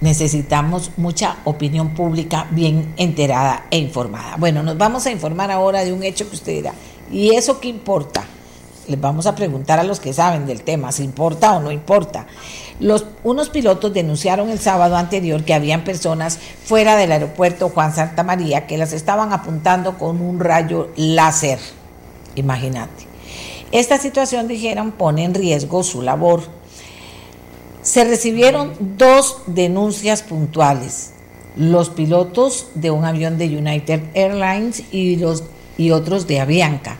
necesitamos 0.00 0.90
mucha 0.96 1.38
opinión 1.44 1.94
pública 1.94 2.48
bien 2.50 2.92
enterada 2.96 3.66
e 3.70 3.78
informada. 3.78 4.36
Bueno, 4.36 4.62
nos 4.62 4.76
vamos 4.76 5.06
a 5.06 5.12
informar 5.12 5.50
ahora 5.50 5.84
de 5.84 5.92
un 5.92 6.02
hecho 6.02 6.28
que 6.28 6.36
usted 6.36 6.52
dirá, 6.52 6.74
¿y 7.10 7.34
eso 7.34 7.60
qué 7.60 7.68
importa? 7.68 8.24
Les 8.86 9.00
vamos 9.00 9.26
a 9.26 9.34
preguntar 9.34 9.78
a 9.78 9.84
los 9.84 9.98
que 9.98 10.12
saben 10.12 10.46
del 10.46 10.62
tema, 10.62 10.92
si 10.92 11.04
importa 11.04 11.56
o 11.56 11.60
no 11.60 11.72
importa. 11.72 12.26
Los, 12.80 13.06
unos 13.22 13.48
pilotos 13.48 13.94
denunciaron 13.94 14.50
el 14.50 14.58
sábado 14.58 14.96
anterior 14.96 15.42
que 15.44 15.54
habían 15.54 15.84
personas 15.84 16.38
fuera 16.64 16.96
del 16.96 17.12
aeropuerto 17.12 17.70
Juan 17.70 17.94
Santa 17.94 18.24
María 18.24 18.66
que 18.66 18.76
las 18.76 18.92
estaban 18.92 19.32
apuntando 19.32 19.96
con 19.96 20.20
un 20.20 20.38
rayo 20.38 20.90
láser. 20.96 21.58
Imagínate. 22.34 23.06
Esta 23.72 23.98
situación, 23.98 24.48
dijeron, 24.48 24.92
pone 24.92 25.24
en 25.24 25.34
riesgo 25.34 25.82
su 25.82 26.02
labor. 26.02 26.42
Se 27.80 28.04
recibieron 28.04 28.72
dos 28.98 29.38
denuncias 29.46 30.22
puntuales. 30.22 31.12
Los 31.56 31.88
pilotos 31.88 32.66
de 32.74 32.90
un 32.90 33.04
avión 33.04 33.38
de 33.38 33.46
United 33.46 34.02
Airlines 34.14 34.82
y, 34.90 35.16
los, 35.16 35.44
y 35.78 35.90
otros 35.92 36.26
de 36.26 36.40
Avianca 36.40 36.98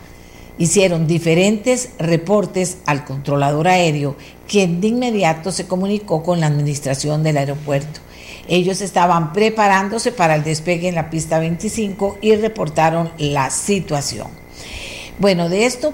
hicieron 0.57 1.07
diferentes 1.07 1.89
reportes 1.99 2.77
al 2.85 3.05
controlador 3.05 3.67
aéreo, 3.67 4.15
quien 4.47 4.81
de 4.81 4.87
inmediato 4.87 5.51
se 5.51 5.67
comunicó 5.67 6.23
con 6.23 6.39
la 6.39 6.47
administración 6.47 7.23
del 7.23 7.37
aeropuerto. 7.37 7.99
Ellos 8.47 8.81
estaban 8.81 9.33
preparándose 9.33 10.11
para 10.11 10.35
el 10.35 10.43
despegue 10.43 10.87
en 10.87 10.95
la 10.95 11.09
pista 11.09 11.39
25 11.39 12.19
y 12.21 12.35
reportaron 12.35 13.11
la 13.17 13.49
situación. 13.49 14.27
Bueno, 15.17 15.49
de 15.49 15.65
esto 15.65 15.93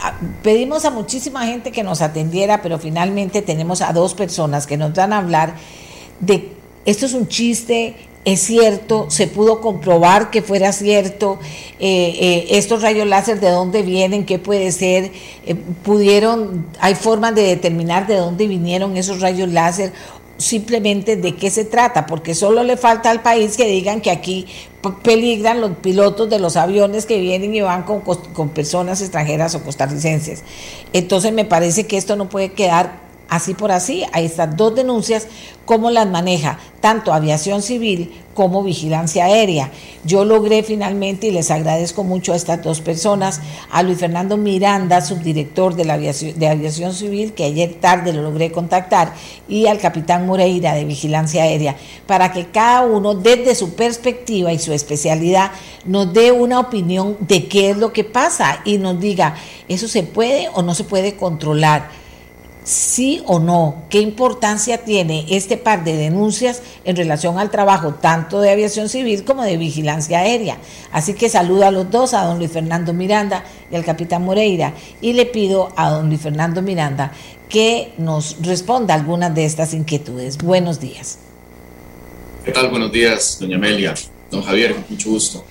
ah, 0.00 0.18
pedimos 0.42 0.84
a 0.84 0.90
muchísima 0.90 1.46
gente 1.46 1.72
que 1.72 1.82
nos 1.82 2.00
atendiera, 2.00 2.62
pero 2.62 2.78
finalmente 2.78 3.42
tenemos 3.42 3.82
a 3.82 3.92
dos 3.92 4.14
personas 4.14 4.66
que 4.66 4.76
nos 4.76 4.94
van 4.94 5.12
a 5.12 5.18
hablar 5.18 5.54
de 6.20 6.52
esto 6.84 7.06
es 7.06 7.14
un 7.14 7.28
chiste, 7.28 7.94
es 8.24 8.40
cierto, 8.40 9.10
se 9.10 9.26
pudo 9.26 9.60
comprobar 9.60 10.30
que 10.30 10.42
fuera 10.42 10.72
cierto, 10.72 11.40
eh, 11.80 12.16
eh, 12.20 12.46
estos 12.50 12.82
rayos 12.82 13.06
láser 13.06 13.40
de 13.40 13.50
dónde 13.50 13.82
vienen, 13.82 14.24
qué 14.24 14.38
puede 14.38 14.70
ser, 14.70 15.10
eh, 15.44 15.56
pudieron, 15.82 16.66
hay 16.78 16.94
formas 16.94 17.34
de 17.34 17.42
determinar 17.42 18.06
de 18.06 18.16
dónde 18.16 18.46
vinieron 18.46 18.96
esos 18.96 19.20
rayos 19.20 19.48
láser, 19.48 19.92
simplemente 20.38 21.16
de 21.16 21.34
qué 21.34 21.50
se 21.50 21.64
trata, 21.64 22.06
porque 22.06 22.34
solo 22.34 22.62
le 22.62 22.76
falta 22.76 23.10
al 23.10 23.22
país 23.22 23.56
que 23.56 23.66
digan 23.66 24.00
que 24.00 24.10
aquí 24.10 24.46
peligran 25.02 25.60
los 25.60 25.72
pilotos 25.78 26.30
de 26.30 26.38
los 26.38 26.56
aviones 26.56 27.06
que 27.06 27.18
vienen 27.18 27.54
y 27.54 27.60
van 27.60 27.82
con, 27.82 28.00
con 28.00 28.48
personas 28.50 29.00
extranjeras 29.00 29.54
o 29.54 29.62
costarricenses. 29.62 30.42
Entonces 30.92 31.32
me 31.32 31.44
parece 31.44 31.86
que 31.86 31.96
esto 31.96 32.16
no 32.16 32.28
puede 32.28 32.52
quedar 32.52 33.11
así 33.28 33.54
por 33.54 33.72
así. 33.72 34.04
Hay 34.12 34.26
estas 34.26 34.56
dos 34.56 34.74
denuncias, 34.74 35.28
cómo 35.64 35.90
las 35.90 36.08
maneja 36.08 36.58
tanto 36.80 37.12
aviación 37.12 37.62
civil 37.62 38.12
como 38.34 38.62
vigilancia 38.62 39.26
aérea. 39.26 39.70
Yo 40.04 40.24
logré 40.24 40.62
finalmente, 40.62 41.28
y 41.28 41.30
les 41.30 41.50
agradezco 41.50 42.02
mucho 42.02 42.32
a 42.32 42.36
estas 42.36 42.62
dos 42.62 42.80
personas, 42.80 43.40
a 43.70 43.82
Luis 43.82 43.98
Fernando 43.98 44.36
Miranda, 44.36 45.00
subdirector 45.00 45.74
de, 45.76 45.84
la 45.84 45.94
aviación, 45.94 46.38
de 46.38 46.48
aviación 46.48 46.92
civil, 46.92 47.34
que 47.34 47.44
ayer 47.44 47.74
tarde 47.74 48.12
lo 48.12 48.22
logré 48.22 48.50
contactar, 48.50 49.14
y 49.48 49.66
al 49.66 49.78
capitán 49.78 50.26
Moreira 50.26 50.74
de 50.74 50.84
vigilancia 50.84 51.44
aérea, 51.44 51.76
para 52.06 52.32
que 52.32 52.46
cada 52.46 52.82
uno 52.82 53.14
desde 53.14 53.54
su 53.54 53.74
perspectiva 53.74 54.52
y 54.52 54.58
su 54.58 54.72
especialidad 54.72 55.52
nos 55.84 56.12
dé 56.12 56.32
una 56.32 56.58
opinión 56.58 57.16
de 57.20 57.46
qué 57.46 57.70
es 57.70 57.76
lo 57.76 57.92
que 57.92 58.04
pasa 58.04 58.60
y 58.64 58.78
nos 58.78 58.98
diga, 58.98 59.36
¿eso 59.68 59.86
se 59.88 60.02
puede 60.02 60.48
o 60.54 60.62
no 60.62 60.74
se 60.74 60.84
puede 60.84 61.16
controlar? 61.16 62.01
Sí 62.64 63.22
o 63.26 63.38
no, 63.38 63.84
qué 63.90 64.00
importancia 64.00 64.78
tiene 64.78 65.26
este 65.30 65.56
par 65.56 65.84
de 65.84 65.96
denuncias 65.96 66.62
en 66.84 66.96
relación 66.96 67.38
al 67.38 67.50
trabajo 67.50 67.94
tanto 67.94 68.40
de 68.40 68.50
aviación 68.50 68.88
civil 68.88 69.24
como 69.24 69.42
de 69.42 69.56
vigilancia 69.56 70.20
aérea. 70.20 70.58
Así 70.92 71.14
que 71.14 71.28
saludo 71.28 71.66
a 71.66 71.70
los 71.70 71.90
dos, 71.90 72.14
a 72.14 72.24
don 72.24 72.38
Luis 72.38 72.52
Fernando 72.52 72.92
Miranda 72.92 73.44
y 73.70 73.76
al 73.76 73.84
capitán 73.84 74.24
Moreira, 74.24 74.74
y 75.00 75.12
le 75.12 75.26
pido 75.26 75.72
a 75.76 75.90
don 75.90 76.08
Luis 76.08 76.20
Fernando 76.20 76.62
Miranda 76.62 77.12
que 77.48 77.92
nos 77.98 78.36
responda 78.40 78.94
algunas 78.94 79.34
de 79.34 79.44
estas 79.44 79.74
inquietudes. 79.74 80.38
Buenos 80.38 80.80
días. 80.80 81.18
¿Qué 82.44 82.50
tal? 82.50 82.70
Buenos 82.70 82.90
días, 82.90 83.36
doña 83.40 83.56
Amelia, 83.56 83.94
don 84.30 84.42
Javier, 84.42 84.74
mucho 84.88 85.10
gusto. 85.10 85.44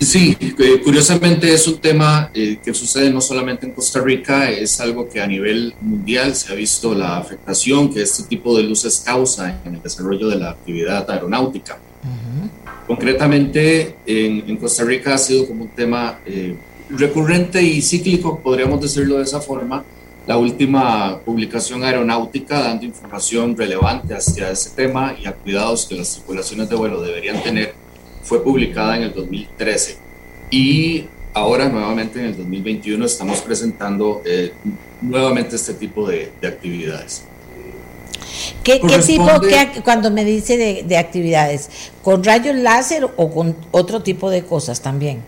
Sí, 0.00 0.36
eh, 0.40 0.80
curiosamente 0.84 1.52
es 1.52 1.66
un 1.66 1.78
tema 1.78 2.30
eh, 2.34 2.58
que 2.62 2.74
sucede 2.74 3.10
no 3.10 3.20
solamente 3.20 3.66
en 3.66 3.72
Costa 3.72 4.00
Rica, 4.02 4.50
es 4.50 4.78
algo 4.80 5.08
que 5.08 5.20
a 5.20 5.26
nivel 5.26 5.74
mundial 5.80 6.34
se 6.34 6.52
ha 6.52 6.54
visto 6.54 6.94
la 6.94 7.16
afectación 7.16 7.92
que 7.92 8.02
este 8.02 8.24
tipo 8.24 8.56
de 8.56 8.64
luces 8.64 9.02
causa 9.04 9.60
en 9.64 9.76
el 9.76 9.82
desarrollo 9.82 10.28
de 10.28 10.36
la 10.36 10.50
actividad 10.50 11.10
aeronáutica. 11.10 11.78
Concretamente, 12.86 13.96
en, 14.06 14.56
Costa 14.58 14.84
Rica 14.84 15.14
ha 15.14 15.18
sido 15.18 15.46
como 15.46 15.64
un 15.64 15.70
tema 15.70 16.20
eh, 16.24 16.54
recurrente 16.90 17.60
y 17.62 17.80
cíclico, 17.80 18.38
podríamos 18.40 18.80
decirlo 18.80 19.16
de 19.16 19.24
esa 19.24 19.40
forma. 19.40 19.82
La 20.26 20.36
última 20.36 21.20
publicación 21.20 21.84
aeronáutica 21.84 22.60
dando 22.60 22.84
información 22.84 23.56
relevante 23.56 24.14
hacia 24.14 24.50
ese 24.50 24.70
tema 24.70 25.16
y 25.20 25.26
a 25.26 25.32
cuidados 25.32 25.86
que 25.86 25.96
las 25.96 26.14
tripulaciones 26.14 26.68
de 26.68 26.76
vuelo 26.76 27.00
deberían 27.00 27.42
tener 27.42 27.85
fue 28.26 28.42
publicada 28.42 28.96
en 28.96 29.04
el 29.04 29.14
2013 29.14 29.96
y 30.50 31.04
ahora 31.32 31.68
nuevamente 31.68 32.18
en 32.18 32.26
el 32.26 32.36
2021 32.36 33.06
estamos 33.06 33.40
presentando 33.40 34.20
eh, 34.24 34.52
nuevamente 35.00 35.54
este 35.54 35.74
tipo 35.74 36.08
de, 36.08 36.32
actividades. 36.42 37.22
¿Qué, 38.64 38.80
tipo, 39.06 39.28
cuando 39.84 40.10
me 40.10 40.24
dice 40.24 40.56
de, 40.56 40.96
actividades? 40.96 41.68
¿Con 42.02 42.24
rayos 42.24 42.56
láser 42.56 43.08
o 43.16 43.30
con 43.30 43.56
otro 43.70 44.02
tipo 44.02 44.28
de 44.28 44.42
cosas 44.42 44.80
también? 44.80 45.22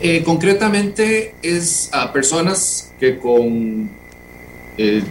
Eh, 0.00 0.24
concretamente 0.24 1.34
es 1.42 1.88
a 1.92 2.12
personas 2.12 2.92
que 2.98 3.18
con 3.18 3.88
eh, 4.76 5.02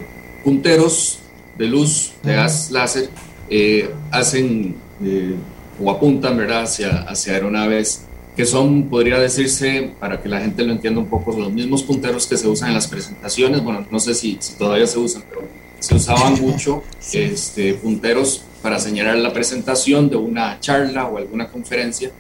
punteros 0.44 1.20
de 1.58 1.68
luz 1.68 2.12
de 2.24 2.36
gas 2.36 2.72
láser 2.72 3.10
hacen 4.12 4.76
o 5.82 5.92
apuntan 5.92 6.38
¿verdad? 6.38 6.64
Hacia, 6.64 7.04
hacia 7.04 7.34
aeronaves 7.34 8.06
que 8.36 8.46
son, 8.46 8.90
podría 8.90 9.20
decirse, 9.20 9.92
para 10.00 10.22
que 10.22 10.28
la 10.28 10.40
gente 10.40 10.64
lo 10.64 10.72
entienda 10.72 11.00
un 11.00 11.08
poco, 11.08 11.38
los 11.38 11.52
mismos 11.52 11.84
punteros 11.84 12.26
que 12.26 12.36
se 12.38 12.48
usan 12.48 12.70
en 12.70 12.76
las 12.76 12.88
presentaciones. 12.88 13.64
Bueno, 13.64 13.86
no 13.92 14.00
sé 14.00 14.16
si, 14.16 14.40
todavía 14.58 14.88
se 14.88 14.98
usan, 14.98 15.24
pero 15.30 15.44
se 15.80 15.96
usaban 15.96 16.34
mucho 16.42 16.84
este, 17.12 17.76
punteros 17.76 18.44
para 18.62 18.80
señalar 18.80 19.18
la 19.18 19.34
presentación 19.34 20.10
de 20.10 20.16
una 20.16 20.60
charla 20.60 21.06
o 21.06 21.18
alguna 21.18 21.50
conferencia. 21.50 22.12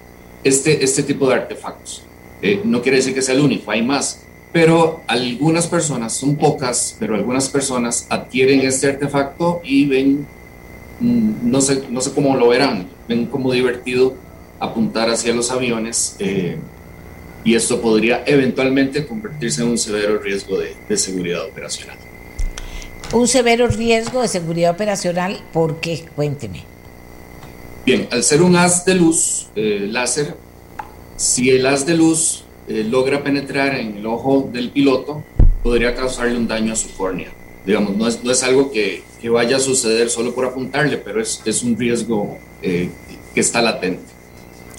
Este, 0.44 0.84
este 0.84 1.04
tipo 1.04 1.28
de 1.28 1.36
artefactos. 1.36 2.04
Eh, 2.42 2.62
no 2.66 2.82
quiere 2.82 2.98
decir 2.98 3.14
que 3.14 3.22
sea 3.22 3.34
el 3.34 3.42
único, 3.42 3.72
hay 3.72 3.82
más. 3.82 4.20
Pero 4.52 5.02
algunas 5.08 5.66
personas, 5.66 6.14
son 6.14 6.36
pocas, 6.36 6.96
pero 7.00 7.16
algunas 7.16 7.50
personas 7.50 8.06
adquieren 8.10 8.60
este 8.60 8.88
artefacto 8.88 9.62
y 9.64 9.86
ven 9.86 10.28
no 11.00 11.62
sé, 11.62 11.84
no 11.90 12.02
sé 12.02 12.14
cómo 12.14 12.36
lo 12.36 12.50
verán, 12.50 12.88
ven 13.08 13.26
como 13.26 13.52
divertido 13.52 14.16
apuntar 14.60 15.10
hacia 15.10 15.34
los 15.34 15.52
aviones 15.52 16.16
eh, 16.20 16.58
y 17.44 17.56
esto 17.56 17.82
podría 17.82 18.24
eventualmente 18.26 19.06
convertirse 19.06 19.62
en 19.62 19.70
un 19.70 19.78
severo 19.78 20.20
riesgo 20.20 20.58
de, 20.58 20.98
seguridad 20.98 21.46
operacional. 21.46 21.98
Un 23.12 23.28
severo 23.28 23.68
riesgo 23.68 24.22
de 24.22 24.28
seguridad 24.28 24.72
operacional, 24.72 25.44
¿por 25.52 25.80
qué? 25.82 26.06
Cuénteme. 26.16 26.64
Bien, 27.86 28.08
al 28.12 28.24
ser 28.24 28.42
un 28.42 28.56
haz 28.56 28.86
de 28.86 28.96
luz 28.96 29.48
eh, 29.56 29.88
láser, 29.90 30.36
si 31.18 31.50
el 31.50 31.66
haz 31.66 31.86
de 31.86 31.96
luz 31.96 32.46
eh, 32.68 32.86
logra 32.90 33.22
penetrar 33.22 33.76
en 33.76 33.98
el 33.98 34.06
ojo 34.06 34.50
del 34.52 34.72
piloto, 34.72 35.24
podría 35.62 35.94
causarle 35.94 36.38
un 36.38 36.48
daño 36.48 36.74
a 36.74 36.76
su 36.78 36.90
córnea. 36.96 37.32
Digamos, 37.66 37.96
no 37.96 38.08
es, 38.08 38.24
no 38.24 38.32
es 38.32 38.44
algo 38.44 38.72
que, 38.72 39.04
que, 39.22 39.30
vaya 39.30 39.58
a 39.58 39.60
suceder 39.60 40.10
solo 40.10 40.36
por 40.36 40.46
apuntarle, 40.46 40.98
pero 40.98 41.22
es, 41.22 41.42
es 41.46 41.64
un 41.64 41.78
riesgo 41.78 42.38
eh, 42.62 42.90
que 43.34 43.40
está 43.40 43.62
latente. 43.62 44.04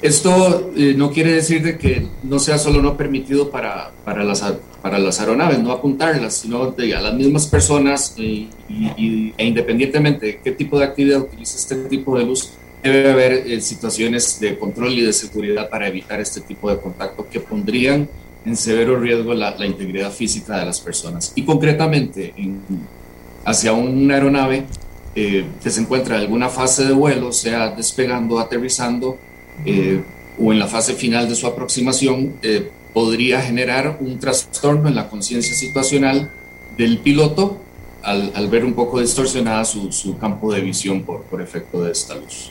Esto 0.02 0.72
eh, 0.76 0.92
no 0.94 1.10
quiere 1.10 1.32
decir 1.32 1.62
de 1.62 1.78
que 1.78 2.06
no 2.22 2.38
sea 2.38 2.58
solo 2.58 2.82
no 2.82 2.94
permitido 2.94 3.50
para, 3.50 3.90
para, 4.04 4.22
las, 4.22 4.44
para 4.82 4.98
las 4.98 5.18
aeronaves, 5.18 5.60
no 5.60 5.72
apuntarlas, 5.72 6.34
sino 6.34 6.72
de, 6.72 6.94
a 6.94 7.00
las 7.00 7.14
mismas 7.14 7.46
personas 7.46 8.14
eh, 8.18 8.48
e 8.68 9.46
independientemente 9.46 10.26
de 10.26 10.40
qué 10.40 10.52
tipo 10.52 10.78
de 10.78 10.84
actividad 10.84 11.22
utiliza 11.22 11.56
este 11.56 11.76
tipo 11.88 12.18
de 12.18 12.26
luz, 12.26 12.50
debe 12.82 13.10
haber 13.10 13.62
situaciones 13.62 14.38
de 14.40 14.58
control 14.58 14.92
y 14.92 15.00
de 15.00 15.12
seguridad 15.14 15.70
para 15.70 15.88
evitar 15.88 16.20
este 16.20 16.42
tipo 16.42 16.68
de 16.68 16.78
contacto 16.78 17.26
que 17.30 17.40
pondrían 17.40 18.06
en 18.44 18.57
severo 18.57 18.98
riesgo 18.98 19.35
la, 19.35 19.57
la, 19.57 19.66
integridad 19.66 20.12
física 20.12 20.59
de 20.59 20.66
las 20.66 20.80
personas. 20.80 21.33
Y 21.35 21.44
concretamente, 21.44 22.35
hacia 23.44 23.72
una 23.72 24.14
aeronave 24.14 24.66
eh, 25.14 25.44
que 25.62 25.70
se 25.70 25.80
encuentra 25.80 26.16
en 26.16 26.22
alguna 26.22 26.48
fase 26.48 26.85
de 26.85 26.92
vuelo, 26.92 27.33
sea 27.33 27.70
despegando, 27.70 28.38
aterrizando 28.38 29.16
eh, 29.64 30.02
o 30.38 30.52
en 30.52 30.59
la 30.59 30.66
fase 30.66 30.94
final 30.94 31.28
de 31.28 31.35
su 31.35 31.46
aproximación, 31.46 32.35
eh, 32.42 32.70
podría 32.92 33.40
generar 33.40 33.98
un 34.00 34.18
trastorno 34.18 34.88
en 34.88 34.94
la 34.94 35.09
conciencia 35.09 35.54
situacional 35.54 36.30
del 36.76 36.98
piloto 36.98 37.61
al, 38.02 38.33
al, 38.35 38.48
ver 38.48 38.64
un 38.64 38.74
poco 38.74 39.00
distorsionada 39.00 39.64
su, 39.64 39.90
su 39.92 40.18
campo 40.18 40.52
de 40.52 40.61
visión 40.61 41.02
por, 41.02 41.22
por 41.22 41.40
efecto 41.40 41.83
de 41.83 41.92
esta 41.92 42.16
luz. 42.16 42.50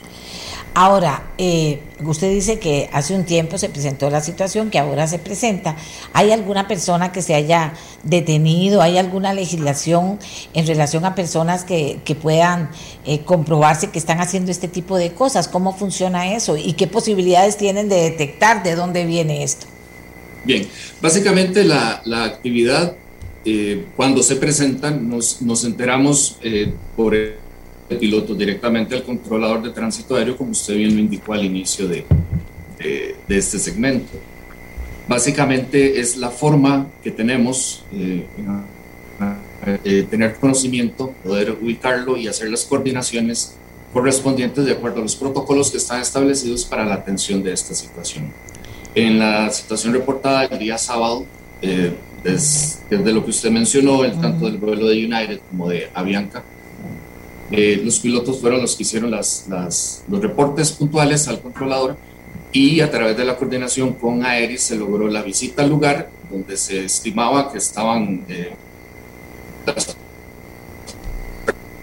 Ahora, 0.75 1.31
eh, 1.37 1.81
usted 2.03 2.31
dice 2.31 2.57
que 2.57 2.89
hace 2.91 3.13
un 3.13 3.25
tiempo 3.25 3.59
se 3.59 3.69
presentó 3.69 4.09
la 4.09 4.21
situación 4.21 4.71
que 4.71 4.79
ahora 4.79 5.05
se 5.07 5.19
presenta. 5.19 5.75
¿Hay 6.13 6.31
alguna 6.31 6.67
persona 6.67 7.11
que 7.11 7.21
se 7.21 7.35
haya 7.35 7.73
detenido? 8.01 8.81
¿Hay 8.81 8.97
alguna 8.97 9.35
legislación 9.35 10.17
en 10.55 10.65
relación 10.65 11.05
a 11.05 11.13
personas 11.13 11.63
que, 11.63 12.01
puedan 12.19 12.71
eh, 13.05 13.19
comprobarse 13.19 13.91
que 13.91 13.99
están 13.99 14.19
haciendo 14.19 14.49
este 14.49 14.67
tipo 14.67 14.97
de 14.97 15.11
cosas? 15.11 15.47
¿Cómo 15.47 15.77
funciona 15.77 16.33
eso? 16.33 16.57
¿Y 16.57 16.73
qué 16.73 16.87
posibilidades 16.87 17.57
tienen 17.57 17.87
de 17.87 17.97
detectar 17.97 18.63
de 18.63 18.75
dónde 18.75 19.05
viene 19.05 19.43
esto? 19.43 19.67
Bien, 20.43 20.67
básicamente 21.01 21.63
la, 21.63 22.01
actividad, 22.23 22.95
eh, 23.45 23.85
cuando 23.95 24.23
se 24.23 24.37
presentan, 24.37 25.07
nos, 25.07 25.39
nos 25.43 25.65
enteramos 25.65 26.39
por 26.95 27.13
piloto 27.97 28.35
directamente 28.35 28.95
al 28.95 29.03
controlador 29.03 29.61
de 29.63 29.69
tránsito 29.71 30.15
aéreo, 30.15 30.37
como 30.37 30.51
usted 30.51 30.75
bien 30.75 30.95
lo 30.95 31.01
indicó 31.01 31.33
al 31.33 31.45
inicio 31.45 31.87
de, 31.87 32.05
este 33.29 33.59
segmento. 33.59 34.11
Básicamente 35.07 35.99
es 35.99 36.17
la 36.17 36.29
forma 36.29 36.87
que 37.03 37.11
tenemos 37.11 37.83
eh, 37.93 38.25
eh, 39.85 40.05
tener 40.09 40.35
conocimiento, 40.35 41.13
poder 41.23 41.51
ubicarlo 41.51 42.17
y 42.17 42.27
hacer 42.27 42.49
las 42.49 42.65
coordinaciones 42.65 43.55
correspondientes 43.93 44.65
de 44.65 44.73
acuerdo 44.73 44.99
a 44.99 45.03
los 45.03 45.15
protocolos 45.15 45.71
que 45.71 45.77
están 45.77 46.01
establecidos 46.01 46.65
para 46.65 46.83
la 46.83 46.95
atención 46.95 47.41
de 47.43 47.53
esta 47.53 47.73
situación. 47.73 48.33
En 48.95 49.19
la 49.19 49.49
situación 49.51 49.93
reportada 49.93 50.45
el 50.45 50.59
día 50.59 50.77
sábado, 50.77 51.25
eh, 51.61 51.93
desde, 52.23 53.13
lo 53.13 53.23
que 53.23 53.29
usted 53.29 53.51
mencionó, 53.51 54.03
el, 54.03 54.19
tanto 54.19 54.45
del 54.45 54.57
vuelo 54.57 54.87
de 54.87 55.05
United 55.05 55.39
como 55.49 55.69
de 55.69 55.89
Avianca, 55.93 56.43
eh, 57.55 57.79
los 57.85 57.99
pilotos 57.99 58.41
fueron 58.41 58.61
los 58.61 58.75
que 58.75 58.81
hicieron 58.81 59.11
las, 59.11 59.45
los 60.09 60.21
reportes 60.21 60.71
puntuales 60.71 61.27
al 61.27 61.39
controlador 61.39 61.95
y 62.51 62.81
a 62.81 62.89
través 62.89 63.15
de 63.15 63.23
la 63.25 63.37
coordinación 63.37 63.93
con 63.93 64.25
Aeris 64.25 64.63
se 64.63 64.75
logró 64.75 65.07
la 65.07 65.21
visita 65.21 65.61
al 65.61 65.69
lugar 65.69 66.09
donde 66.31 66.57
se 66.57 66.85
estimaba 66.85 67.51
que 67.51 67.59
estaban 67.59 68.25
eh, 68.27 68.55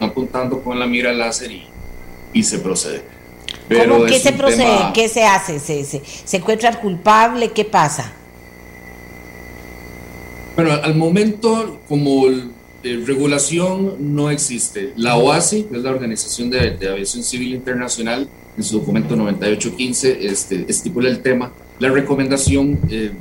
apuntando 0.00 0.60
con 0.60 0.76
la 0.76 0.88
mira 0.88 1.12
láser 1.12 1.52
y, 1.52 1.68
y 2.32 2.42
se 2.42 2.58
procede. 2.58 3.04
Pero 3.68 3.94
¿Cómo 3.94 4.06
que 4.06 4.18
se 4.18 4.32
procede? 4.32 4.92
¿Qué 4.92 5.08
se 5.08 5.24
hace? 5.24 5.60
¿Se, 5.60 5.84
se, 5.84 6.02
se 6.04 6.36
encuentra 6.38 6.70
el 6.70 6.78
culpable? 6.78 7.52
¿Qué 7.52 7.64
pasa? 7.64 8.12
Bueno, 10.56 10.72
al 10.82 10.96
momento, 10.96 11.78
como 11.88 12.26
el, 12.26 12.50
regulación 12.82 14.14
no 14.14 14.30
existe. 14.30 14.92
La 14.96 15.16
OASI, 15.16 15.64
que 15.64 15.76
es 15.76 15.82
la 15.82 15.90
Organización 15.90 16.50
de, 16.50 16.76
Aviación 16.88 17.22
Civil 17.22 17.54
Internacional, 17.54 18.28
en 18.56 18.64
su 18.64 18.78
documento 18.78 19.16
9815 19.16 20.26
este, 20.26 20.64
estipula 20.68 21.08
el 21.08 21.20
tema. 21.20 21.52
La 21.78 21.90
recomendación 21.90 22.80
eh, 22.90 23.12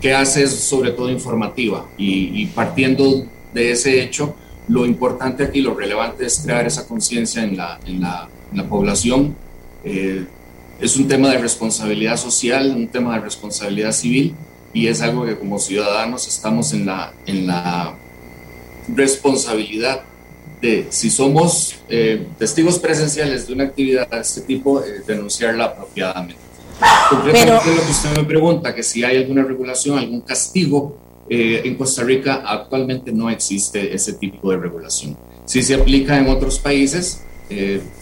que 0.00 0.14
hace 0.14 0.44
es 0.44 0.50
sobre 0.50 0.90
todo 0.90 1.10
informativa 1.10 1.88
y, 1.96 2.46
partiendo 2.46 3.26
de 3.54 3.70
ese 3.70 4.02
hecho, 4.02 4.34
lo 4.68 4.84
importante 4.84 5.44
aquí, 5.44 5.60
lo 5.60 5.74
relevante 5.74 6.26
es 6.26 6.40
crear 6.44 6.66
esa 6.66 6.86
conciencia 6.86 7.42
en 7.44 7.56
la, 7.56 8.28
población. 8.68 9.36
Eh, 9.84 10.24
es 10.80 10.96
un 10.96 11.08
tema 11.08 11.30
de 11.30 11.38
responsabilidad 11.38 12.16
social, 12.16 12.74
un 12.76 12.88
tema 12.88 13.14
de 13.14 13.20
responsabilidad 13.20 13.92
civil 13.92 14.34
y 14.74 14.88
es 14.88 15.00
algo 15.00 15.24
que 15.24 15.38
como 15.38 15.58
ciudadanos 15.58 16.26
estamos 16.28 16.72
en 16.72 16.86
la 16.86 17.96
responsabilidad 18.88 20.02
de, 20.60 20.86
si 20.90 21.10
somos 21.10 21.76
eh, 21.88 22.26
testigos 22.38 22.78
presenciales 22.78 23.46
de 23.46 23.52
una 23.52 23.64
actividad 23.64 24.08
de 24.08 24.20
este 24.20 24.40
tipo, 24.42 24.80
eh, 24.80 25.02
denunciarla 25.06 25.64
apropiadamente. 25.64 26.40
Concretamente 27.10 27.74
lo 27.74 27.82
que 27.82 27.90
usted 27.90 28.16
me 28.16 28.24
pregunta, 28.24 28.74
que 28.74 28.82
si 28.82 29.04
hay 29.04 29.18
alguna 29.18 29.42
regulación, 29.42 29.98
algún 29.98 30.20
castigo, 30.20 30.98
eh, 31.28 31.62
en 31.64 31.74
Costa 31.74 32.04
Rica 32.04 32.42
actualmente 32.46 33.10
no 33.12 33.28
existe 33.30 33.94
ese 33.94 34.14
tipo 34.14 34.50
de 34.50 34.58
regulación. 34.58 35.16
Sí 35.44 35.62
se 35.62 35.74
aplica 35.74 36.16
en 36.18 36.28
otros 36.28 36.58
países 36.58 37.22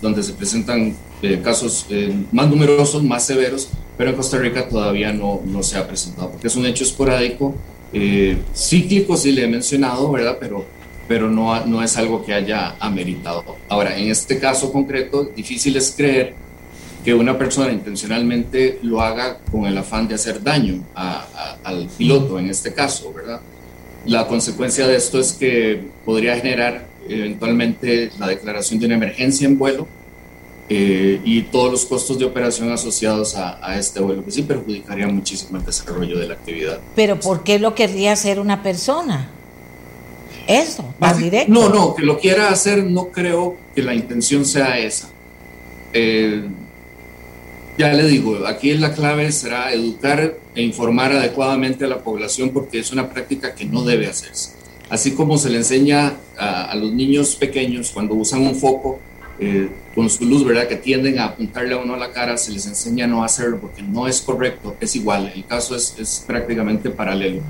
donde 0.01 0.23
se 0.23 0.33
presentan 0.33 0.97
casos 1.42 1.87
más 2.33 2.49
numerosos, 2.49 3.03
más 3.03 3.27
severos, 3.27 3.68
pero 3.99 4.11
en 4.11 4.16
Costa 4.16 4.38
Rica 4.38 4.66
todavía 4.66 5.12
no, 5.12 5.42
no 5.44 5.62
se 5.62 5.77
ha 5.77 5.87
presentado, 5.87 6.31
porque 6.31 6.47
es 6.47 6.57
un 6.57 6.64
hecho 6.64 6.83
esporádico, 6.83 7.55
eh, 7.97 8.37
cíclico, 8.53 9.16
sí 9.16 9.31
le 9.31 9.44
he 9.44 9.47
mencionado, 9.47 10.11
¿verdad? 10.11 10.37
Pero, 10.40 10.64
pero 11.07 11.31
no, 11.31 11.64
no 11.67 11.83
es 11.83 11.97
algo 11.97 12.25
que 12.25 12.33
haya 12.33 12.77
ameritado. 12.81 13.57
Ahora, 13.69 13.97
en 13.97 14.11
este 14.11 14.38
caso 14.38 14.73
concreto, 14.73 15.25
difícil 15.25 15.77
es 15.77 15.95
creer 15.97 16.35
que 17.05 17.12
una 17.12 17.37
persona 17.37 17.71
intencionalmente 17.73 18.79
lo 18.83 19.03
haga 19.03 19.38
con 19.51 19.67
el 19.67 19.77
afán 19.77 20.09
de 20.09 20.14
hacer 20.14 20.43
daño 20.43 20.83
al 20.95 21.88
piloto, 21.99 22.38
en 22.38 22.49
este 22.49 22.73
caso, 22.73 23.12
¿verdad? 23.12 23.40
La 24.07 24.27
consecuencia 24.27 24.87
de 24.87 24.97
esto 24.97 25.21
es 25.21 25.33
que 25.35 25.88
podría 26.05 26.37
generar 26.37 26.87
eventualmente 27.09 28.11
la 28.19 28.27
declaración 28.27 28.81
de 28.81 28.87
una 28.87 28.95
emergencia 28.95 29.47
en 29.47 29.59
vuelo, 29.59 29.87
eh, 30.71 31.21
y 31.25 31.43
todos 31.43 31.71
los 31.71 31.85
costos 31.85 32.19
de 32.19 32.25
operación 32.25 32.73
asociados 32.73 33.35
a, 33.37 33.79
este 33.79 34.01
vuelo, 34.01 34.25
que 34.25 34.31
sí 34.31 34.43
perjudicaría 34.43 35.07
muchísimo 35.09 35.59
el 35.59 35.64
desarrollo 35.64 36.19
de 36.19 36.27
la 36.27 36.35
actividad. 36.35 36.81
Pero 36.97 37.21
¿por 37.21 37.45
qué 37.45 37.59
lo 37.59 37.75
querría 37.75 38.12
hacer 38.12 38.40
una 38.40 38.62
persona? 38.62 39.29
Eso, 40.46 40.94
más 40.98 41.18
directo. 41.18 41.52
No, 41.52 41.68
no, 41.68 41.94
que 41.94 42.02
lo 42.02 42.18
quiera 42.18 42.50
hacer, 42.50 42.85
no 42.85 43.09
creo 43.09 43.57
que 43.74 43.83
la 43.83 43.94
intención 43.94 44.44
sea 44.44 44.78
esa. 44.78 45.11
Eh, 45.92 46.44
ya 47.78 47.92
le 47.92 48.07
digo, 48.07 48.46
aquí 48.46 48.74
la 48.74 48.92
clave 48.92 49.33
será 49.33 49.72
educar 49.72 50.37
e 50.54 50.62
informar 50.62 51.12
adecuadamente 51.12 51.85
a 51.85 51.88
la 51.88 51.98
población 51.98 52.50
porque 52.50 52.78
es 52.78 52.92
una 52.92 53.11
práctica 53.11 53.54
que 53.54 53.64
no 53.64 53.83
debe 53.83 54.07
hacerse. 54.07 54.52
Así 54.90 55.12
como 55.12 55.38
se 55.38 55.50
le 55.50 55.59
enseña 55.59 56.14
a, 56.38 56.70
a 56.70 56.74
los 56.76 56.92
niños 56.92 57.35
pequeños 57.37 57.90
cuando 57.90 58.14
usan 58.14 58.42
un 58.42 58.54
foco, 58.54 59.00
eh, 59.40 59.68
con 59.96 60.09
su 60.09 60.24
luz, 60.24 60.44
¿verdad? 60.44 60.68
Que 60.68 60.76
tienden 60.76 61.18
a 61.18 61.24
apuntarle 61.26 61.74
a 61.74 61.78
uno 61.78 61.94
a 61.94 61.96
la 61.96 62.12
cara, 62.12 62.37
se 62.37 62.52
les 62.52 62.66
enseña 62.66 63.04
a 63.04 63.09
no 63.09 63.24
hacerlo 63.24 63.59
porque 63.61 63.83
no 63.83 64.07
es 64.07 64.20
correcto, 64.20 64.76
es 64.80 64.94
igual, 64.94 65.33
el 65.35 65.44
caso 65.44 65.74
es, 65.74 65.96
es 65.98 66.24
prácticamente 66.26 66.90
paralelo. 66.90 67.42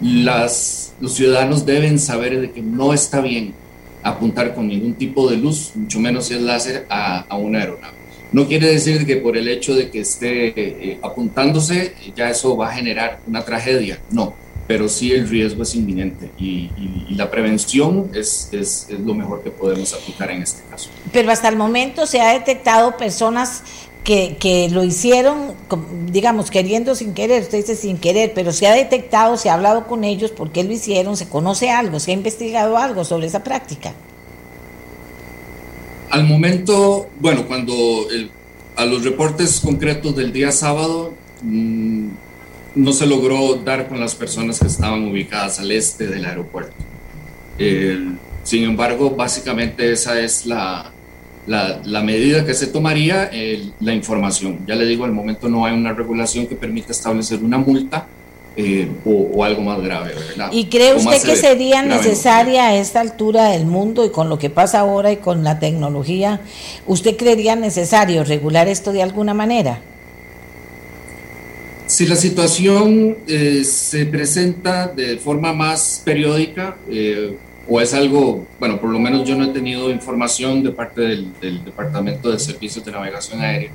Las, 0.00 0.94
los 1.00 1.14
ciudadanos 1.14 1.66
deben 1.66 1.98
saber 1.98 2.40
de 2.40 2.50
que 2.50 2.62
no 2.62 2.92
está 2.92 3.20
bien 3.20 3.54
apuntar 4.02 4.54
con 4.54 4.68
ningún 4.68 4.94
tipo 4.94 5.28
de 5.28 5.36
luz, 5.36 5.72
mucho 5.74 6.00
menos 6.00 6.26
si 6.26 6.34
es 6.34 6.40
láser, 6.40 6.86
a, 6.88 7.20
a 7.20 7.36
una 7.36 7.60
aeronave. 7.60 8.00
No 8.32 8.46
quiere 8.46 8.68
decir 8.68 9.06
que 9.06 9.16
por 9.16 9.36
el 9.36 9.48
hecho 9.48 9.74
de 9.74 9.90
que 9.90 10.00
esté 10.00 10.54
eh, 10.56 10.98
apuntándose 11.02 11.94
ya 12.16 12.30
eso 12.30 12.56
va 12.56 12.68
a 12.68 12.72
generar 12.72 13.20
una 13.26 13.44
tragedia, 13.44 14.00
no 14.10 14.34
pero 14.70 14.88
sí 14.88 15.10
el 15.10 15.28
riesgo 15.28 15.64
es 15.64 15.74
inminente 15.74 16.30
y, 16.38 16.70
la 17.16 17.28
prevención 17.28 18.08
es, 18.14 18.48
es, 18.52 18.86
es, 18.88 19.00
lo 19.00 19.14
mejor 19.14 19.42
que 19.42 19.50
podemos 19.50 19.92
aplicar 19.92 20.30
en 20.30 20.42
este 20.42 20.62
caso. 20.70 20.90
Pero 21.12 21.32
hasta 21.32 21.48
el 21.48 21.56
momento 21.56 22.06
se 22.06 22.20
ha 22.20 22.32
detectado 22.32 22.96
personas 22.96 23.64
que, 24.04 24.36
que, 24.38 24.68
lo 24.70 24.84
hicieron, 24.84 25.54
digamos, 26.06 26.50
queriendo 26.50 26.94
sin 26.94 27.14
querer, 27.14 27.42
usted 27.42 27.58
dice 27.58 27.76
sin 27.76 27.98
querer, 27.98 28.32
pero 28.34 28.52
se 28.52 28.66
ha 28.66 28.72
detectado, 28.72 29.36
se 29.36 29.50
ha 29.50 29.54
hablado 29.54 29.86
con 29.86 30.04
ellos, 30.04 30.30
por 30.30 30.50
qué 30.50 30.64
lo 30.64 30.72
hicieron, 30.72 31.16
se 31.16 31.28
conoce 31.28 31.70
algo, 31.70 32.00
se 32.00 32.12
ha 32.12 32.14
investigado 32.14 32.78
algo 32.78 33.04
sobre 33.04 33.26
esa 33.26 33.44
práctica. 33.44 33.92
Al 36.10 36.24
momento, 36.24 37.08
bueno, 37.20 37.46
cuando 37.46 38.06
a 38.76 38.84
los 38.84 39.04
reportes 39.04 39.60
concretos 39.60 40.16
del 40.16 40.32
día 40.32 40.50
sábado, 40.50 41.14
mmm, 41.42 42.08
no 42.74 42.92
se 42.92 43.06
logró 43.06 43.56
dar 43.56 43.88
con 43.88 44.00
las 44.00 44.14
personas 44.14 44.60
que 44.60 44.66
estaban 44.66 45.04
ubicadas 45.04 45.58
al 45.58 45.70
este 45.70 46.06
del 46.06 46.24
aeropuerto. 46.24 46.74
sin 48.42 48.64
embargo, 48.64 49.10
básicamente 49.10 49.92
esa 49.92 50.18
es 50.20 50.46
la, 50.46 50.92
la, 51.46 52.02
medida 52.02 52.44
que 52.44 52.54
se 52.54 52.66
tomaría, 52.66 53.30
la 53.80 53.94
información. 53.94 54.60
Ya 54.66 54.74
le 54.74 54.86
digo, 54.86 55.04
al 55.04 55.12
momento 55.12 55.48
no 55.48 55.64
hay 55.64 55.74
una 55.74 55.92
regulación 55.92 56.46
que 56.46 56.54
permita 56.54 56.92
establecer 56.92 57.42
una 57.42 57.58
multa 57.58 58.06
eh, 58.56 58.90
o, 59.04 59.44
algo 59.44 59.62
más 59.62 59.80
grave, 59.80 60.12
¿verdad? 60.12 60.50
¿Y 60.52 60.66
cree 60.66 60.94
usted 60.94 61.22
que 61.22 61.36
sería 61.36 61.82
necesaria 61.82 62.66
a 62.66 62.76
esta 62.76 63.00
altura 63.00 63.50
del 63.50 63.64
mundo 63.64 64.04
y 64.04 64.10
con 64.10 64.28
lo 64.28 64.40
que 64.40 64.50
pasa 64.50 64.80
ahora 64.80 65.12
y 65.12 65.18
con 65.18 65.44
la 65.44 65.60
tecnología, 65.60 66.40
usted 66.86 67.16
creería 67.16 67.54
necesario 67.54 68.24
regular 68.24 68.66
esto 68.66 68.92
de 68.92 69.02
alguna 69.02 69.34
manera? 69.34 69.80
Si 71.86 72.06
la 72.06 72.16
situación 72.16 73.18
eh, 73.28 73.62
se 73.64 74.04
presenta 74.06 74.88
de 74.88 75.16
forma 75.16 75.52
más 75.52 76.02
periódica 76.04 76.76
eh, 76.90 77.36
o 77.70 77.80
es 77.80 77.94
algo, 77.94 78.46
bueno, 78.58 78.80
por 78.80 78.90
lo 78.90 78.98
menos 78.98 79.26
yo 79.26 79.36
no 79.36 79.44
he 79.44 79.48
tenido 79.48 79.90
información 79.90 80.64
de 80.64 80.72
parte 80.72 81.02
del, 81.02 81.64
Departamento 81.64 82.32
de 82.32 82.38
Servicios 82.40 82.84
de 82.84 82.90
Navegación 82.90 83.40
Aérea 83.40 83.70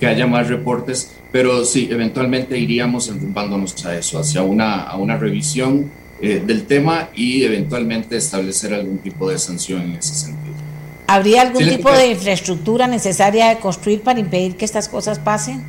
que 0.00 0.06
haya 0.06 0.26
más 0.26 0.48
reportes, 0.48 1.12
pero 1.30 1.64
sí, 1.64 1.86
eventualmente 1.90 2.58
iríamos 2.58 3.08
enrumbándonos 3.08 3.84
a 3.84 3.96
eso, 3.96 4.18
hacia 4.18 4.42
una, 4.42 4.82
a 4.82 4.96
una 4.96 5.18
revisión 5.18 5.90
eh, 6.22 6.42
del 6.44 6.64
tema 6.64 7.10
y 7.14 7.44
eventualmente 7.44 8.16
establecer 8.16 8.72
algún 8.72 8.98
tipo 8.98 9.28
de 9.28 9.38
sanción 9.38 9.82
en 9.82 9.92
ese 9.92 10.14
sentido. 10.14 10.54
¿Habría 11.06 11.42
algún 11.42 11.68
tipo 11.68 11.92
de 11.92 12.12
infraestructura 12.12 12.86
necesaria 12.86 13.48
de 13.50 13.58
construir 13.58 14.00
para 14.00 14.18
impedir 14.18 14.56
que 14.56 14.64
estas 14.64 14.88
cosas 14.88 15.18
pasen? 15.18 15.62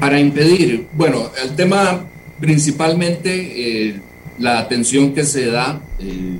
Para 0.00 0.18
impedir, 0.18 0.86
bueno, 0.94 1.30
el 1.44 1.54
tema 1.54 2.06
principalmente, 2.40 3.88
eh, 3.88 4.00
la 4.38 4.58
atención 4.58 5.14
que 5.14 5.24
se 5.24 5.46
da 5.46 5.80
eh, 5.98 6.38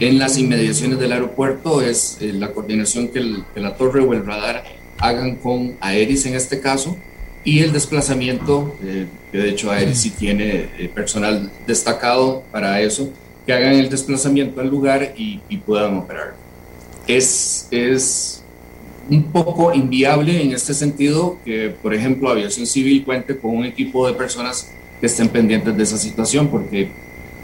en 0.00 0.18
las 0.18 0.38
inmediaciones 0.38 0.98
del 0.98 1.12
aeropuerto 1.12 1.82
es 1.82 2.18
eh, 2.20 2.32
la 2.32 2.52
coordinación 2.52 3.08
que, 3.08 3.20
la 3.54 3.76
torre 3.76 4.00
o 4.00 4.12
el 4.12 4.24
radar 4.24 4.64
hagan 4.98 5.36
con 5.36 5.76
Aeris 5.80 6.26
en 6.26 6.34
este 6.34 6.60
caso 6.60 6.96
y 7.44 7.60
el 7.60 7.72
desplazamiento, 7.72 8.76
que 9.32 9.38
de 9.38 9.48
hecho 9.48 9.70
Aeris 9.70 9.98
sí 9.98 10.10
tiene 10.10 10.68
personal 10.94 11.50
destacado 11.66 12.42
para 12.52 12.82
eso, 12.82 13.10
que 13.46 13.54
hagan 13.54 13.72
el 13.72 13.88
desplazamiento 13.88 14.60
al 14.60 14.68
lugar 14.68 15.14
y, 15.16 15.40
y 15.48 15.56
puedan 15.56 15.96
operar. 15.96 16.34
Es, 17.06 17.66
es 17.70 18.40
un 19.10 19.24
poco 19.24 19.74
inviable 19.74 20.40
en 20.40 20.52
este 20.52 20.72
sentido 20.72 21.38
que, 21.44 21.74
por 21.82 21.92
ejemplo, 21.92 22.28
Aviación 22.28 22.66
Civil 22.66 23.04
cuente 23.04 23.36
con 23.36 23.56
un 23.56 23.64
equipo 23.64 24.06
de 24.06 24.14
personas 24.14 24.70
que 25.00 25.06
estén 25.06 25.28
pendientes 25.28 25.76
de 25.76 25.82
esa 25.82 25.98
situación, 25.98 26.48
porque 26.48 26.92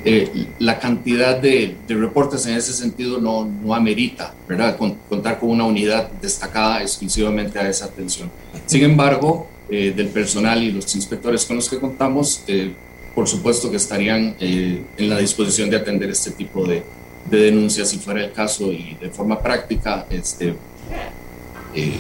eh, 0.07 0.47
la 0.61 0.79
cantidad 0.79 1.37
de, 1.37 1.77
reportes 1.89 2.47
en 2.47 2.57
ese 2.57 2.73
sentido 2.73 3.21
no, 3.21 3.45
no 3.45 3.75
amerita, 3.75 4.35
¿verdad? 4.49 4.79
contar 5.09 5.39
con 5.39 5.51
una 5.51 5.65
unidad 5.65 6.11
destacada 6.23 6.81
exclusivamente 6.81 7.59
a 7.59 7.69
esa 7.69 7.87
atención. 7.87 8.31
Sin 8.65 8.85
embargo, 8.85 9.49
eh, 9.69 9.93
del 9.95 10.09
personal 10.09 10.63
y 10.63 10.73
los 10.73 10.95
inspectores 10.95 11.45
con 11.45 11.57
los 11.57 11.69
que 11.69 11.79
contamos, 11.79 12.43
eh, 12.47 12.73
por 13.15 13.29
supuesto 13.29 13.71
que 13.71 13.77
estarían 13.77 14.37
en 14.41 15.09
la 15.09 15.19
disposición 15.19 15.71
de 15.71 15.77
atender 15.77 16.11
este 16.11 16.31
tipo 16.31 16.67
de, 16.67 16.83
de 17.31 17.39
denuncias 17.39 17.89
si 17.91 17.99
fuera 17.99 18.25
el 18.25 18.33
caso 18.33 18.73
y 18.73 18.97
de 19.01 19.11
forma 19.11 19.43
práctica, 19.43 20.07
este, 20.11 20.55
eh, 21.75 21.99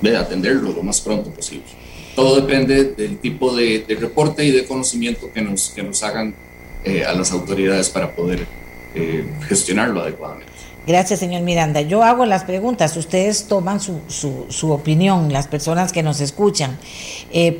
de 0.00 0.16
atenderlo 0.16 0.72
lo 0.72 0.82
más 0.82 1.00
pronto 1.00 1.30
posible. 1.30 1.64
Todo 2.16 2.40
depende 2.40 2.84
del 2.84 3.18
tipo 3.18 3.54
de, 3.54 3.84
reporte 4.00 4.44
y 4.44 4.50
de 4.50 4.66
conocimiento 4.66 5.30
que 5.32 5.40
nos, 5.42 5.70
que 5.70 5.82
nos 5.82 6.02
hagan 6.02 6.34
eh, 6.84 7.04
a 7.04 7.12
las 7.12 7.32
autoridades 7.32 7.90
para 7.90 8.10
poder 8.14 8.46
eh, 8.94 9.26
gestionarlo 9.48 10.02
adecuadamente. 10.02 10.52
Gracias, 10.84 11.20
señor 11.20 11.42
Miranda. 11.42 11.80
Yo 11.80 12.02
hago 12.02 12.26
las 12.26 12.42
preguntas, 12.42 12.96
ustedes 12.96 13.46
toman 13.46 13.80
su, 13.80 14.00
su, 14.08 14.46
su 14.48 14.72
opinión, 14.72 15.32
las 15.32 15.46
personas 15.46 15.92
que 15.92 16.02
nos 16.02 16.20
escuchan, 16.20 16.76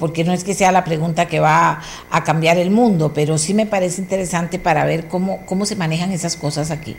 porque 0.01 0.25
no 0.25 0.33
es 0.33 0.43
que 0.43 0.55
sea 0.55 0.73
la 0.73 0.83
pregunta 0.83 1.29
que 1.29 1.39
va 1.39 1.81
a 2.11 2.25
cambiar 2.25 2.59
el 2.59 2.73
mundo, 2.73 3.13
pero 3.15 3.39
sí 3.39 3.55
me 3.55 3.65
parece 3.65 4.01
interesante 4.01 4.59
para 4.59 4.85
ver 4.85 5.07
cómo, 5.07 5.47
cómo 5.47 5.67
se 5.67 5.77
manejan 5.77 6.11
esas 6.11 6.35
cosas 6.35 6.73
aquí. 6.73 6.97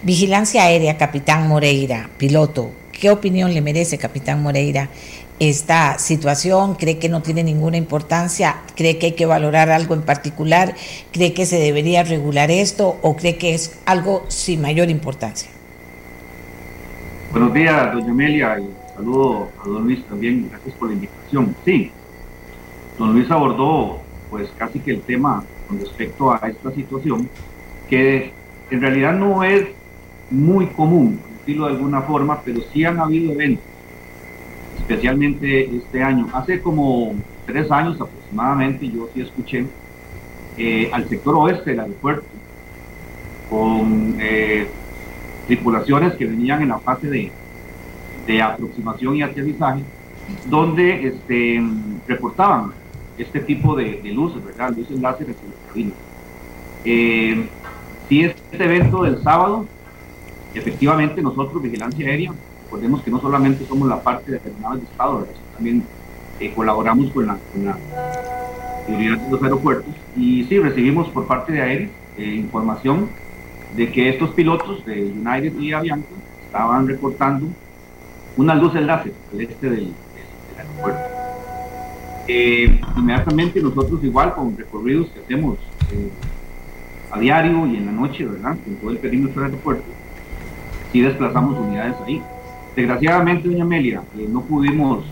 Vigilancia 0.00 0.62
aérea, 0.62 0.96
capitán 0.96 1.46
Moreira, 1.46 2.08
piloto, 2.16 2.70
¿Qué 2.98 3.10
opinión 3.10 3.52
le 3.52 3.60
merece, 3.60 3.98
capitán 3.98 4.42
Moreira, 4.42 4.88
esta 5.38 5.98
situación? 5.98 6.74
¿Cree 6.74 6.98
que 6.98 7.08
no 7.08 7.22
tiene 7.22 7.42
ninguna 7.42 7.76
importancia? 7.76 8.62
¿Cree 8.74 8.98
que 8.98 9.06
hay 9.06 9.12
que 9.12 9.26
valorar 9.26 9.70
algo 9.70 9.94
en 9.94 10.02
particular? 10.02 10.74
¿Cree 11.12 11.32
que 11.34 11.46
se 11.46 11.58
debería 11.58 12.02
regular 12.02 12.50
esto 12.50 12.98
o 13.02 13.16
cree 13.16 13.36
que 13.36 13.54
es 13.54 13.78
algo 13.86 14.24
sin 14.28 14.60
mayor 14.60 14.90
importancia? 14.90 15.50
Buenos 17.30 17.52
días, 17.52 17.92
doña 17.92 18.10
Amelia, 18.10 18.58
y 18.58 18.94
saludo 18.94 19.48
a 19.62 19.68
don 19.68 19.84
Luis 19.84 20.04
también, 20.06 20.48
gracias 20.50 20.74
por 20.76 20.88
la 20.88 20.94
invitación. 20.94 21.54
Sí, 21.64 21.90
don 22.98 23.12
Luis 23.12 23.30
abordó 23.30 24.00
pues 24.30 24.48
casi 24.56 24.80
que 24.80 24.92
el 24.92 25.02
tema 25.02 25.44
con 25.68 25.80
respecto 25.80 26.32
a 26.32 26.40
esta 26.48 26.70
situación, 26.72 27.28
que 27.90 28.32
en 28.70 28.80
realidad 28.80 29.12
no 29.12 29.44
es 29.44 29.66
muy 30.30 30.66
común 30.68 31.20
de 31.46 31.64
alguna 31.64 32.02
forma, 32.02 32.40
pero 32.44 32.60
sí 32.72 32.84
han 32.84 32.98
habido 32.98 33.32
eventos, 33.32 33.64
especialmente 34.78 35.76
este 35.76 36.02
año. 36.02 36.28
Hace 36.32 36.60
como 36.60 37.14
tres 37.46 37.70
años 37.70 38.00
aproximadamente 38.00 38.88
yo 38.88 39.08
sí 39.14 39.20
escuché 39.20 39.66
eh, 40.56 40.90
al 40.92 41.08
sector 41.08 41.34
oeste 41.36 41.70
del 41.70 41.80
aeropuerto 41.80 42.26
con 43.48 44.16
eh, 44.18 44.68
tripulaciones 45.46 46.14
que 46.14 46.26
venían 46.26 46.62
en 46.62 46.68
la 46.68 46.78
fase 46.78 47.08
de, 47.08 47.30
de 48.26 48.42
aproximación 48.42 49.16
y 49.16 49.22
aterrizaje 49.22 49.82
donde 50.48 51.08
este, 51.08 51.62
reportaban 52.06 52.72
este 53.18 53.40
tipo 53.40 53.74
de, 53.76 54.00
luces, 54.12 54.44
¿verdad? 54.44 54.76
Luces 54.76 55.00
láseres. 55.00 55.36
Eh, 56.84 57.48
si 58.08 58.24
este 58.24 58.64
evento 58.64 59.02
del 59.02 59.22
sábado, 59.22 59.66
efectivamente 60.54 61.22
nosotros, 61.22 61.62
Vigilancia 61.62 62.06
Aérea, 62.06 62.32
recordemos 62.66 63.02
que 63.02 63.10
no 63.10 63.20
solamente 63.20 63.64
somos 63.66 63.88
la 63.88 64.02
parte 64.02 64.32
de 64.32 64.38
terminales 64.38 64.82
de 64.82 64.90
Estado, 64.90 65.26
también 65.54 65.84
eh, 66.40 66.52
colaboramos 66.54 67.10
con 67.12 67.26
la, 67.26 67.38
con 67.52 67.64
la 67.64 67.78
seguridad 68.84 69.18
de 69.18 69.30
los 69.30 69.42
aeropuertos 69.42 69.94
y 70.16 70.44
sí, 70.44 70.58
recibimos 70.58 71.08
por 71.08 71.26
parte 71.26 71.52
de 71.52 71.62
Aérea 71.62 71.88
eh, 72.18 72.34
información 72.34 73.08
de 73.76 73.92
que 73.92 74.08
estos 74.08 74.30
pilotos 74.30 74.84
de 74.86 75.04
United 75.04 75.58
y 75.58 75.72
Avianca 75.72 76.08
estaban 76.46 76.88
reportando 76.88 77.46
una 78.36 78.54
luz 78.54 78.74
láser 78.74 79.12
al 79.32 79.40
este 79.40 79.70
del, 79.70 79.92
aeropuerto. 80.56 81.00
Eh, 82.28 82.80
inmediatamente 82.96 83.60
nosotros 83.60 84.02
igual 84.02 84.34
con 84.34 84.56
recorridos 84.56 85.08
que 85.10 85.20
hacemos 85.20 85.58
eh, 85.92 86.10
a 87.10 87.20
diario 87.20 87.66
y 87.66 87.76
en 87.76 87.86
la 87.86 87.92
noche, 87.92 88.24
¿verdad? 88.24 88.56
En 88.66 88.76
todo 88.76 88.90
el 88.90 88.98
perímetro 88.98 89.42
del 89.42 89.52
aeropuerto, 89.52 89.84
sí 90.92 91.00
desplazamos 91.02 91.58
unidades 91.58 91.96
ahí. 92.06 92.22
Desgraciadamente, 92.76 93.48
doña 93.48 93.64
Amelia, 93.64 94.02
no 94.28 94.42
pudimos 94.42 95.04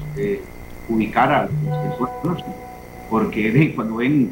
ubicar 0.89 1.33
a 1.33 1.43
las 1.43 1.79
personas 1.79 2.45
porque 3.09 3.73
cuando 3.75 3.97
ven 3.97 4.31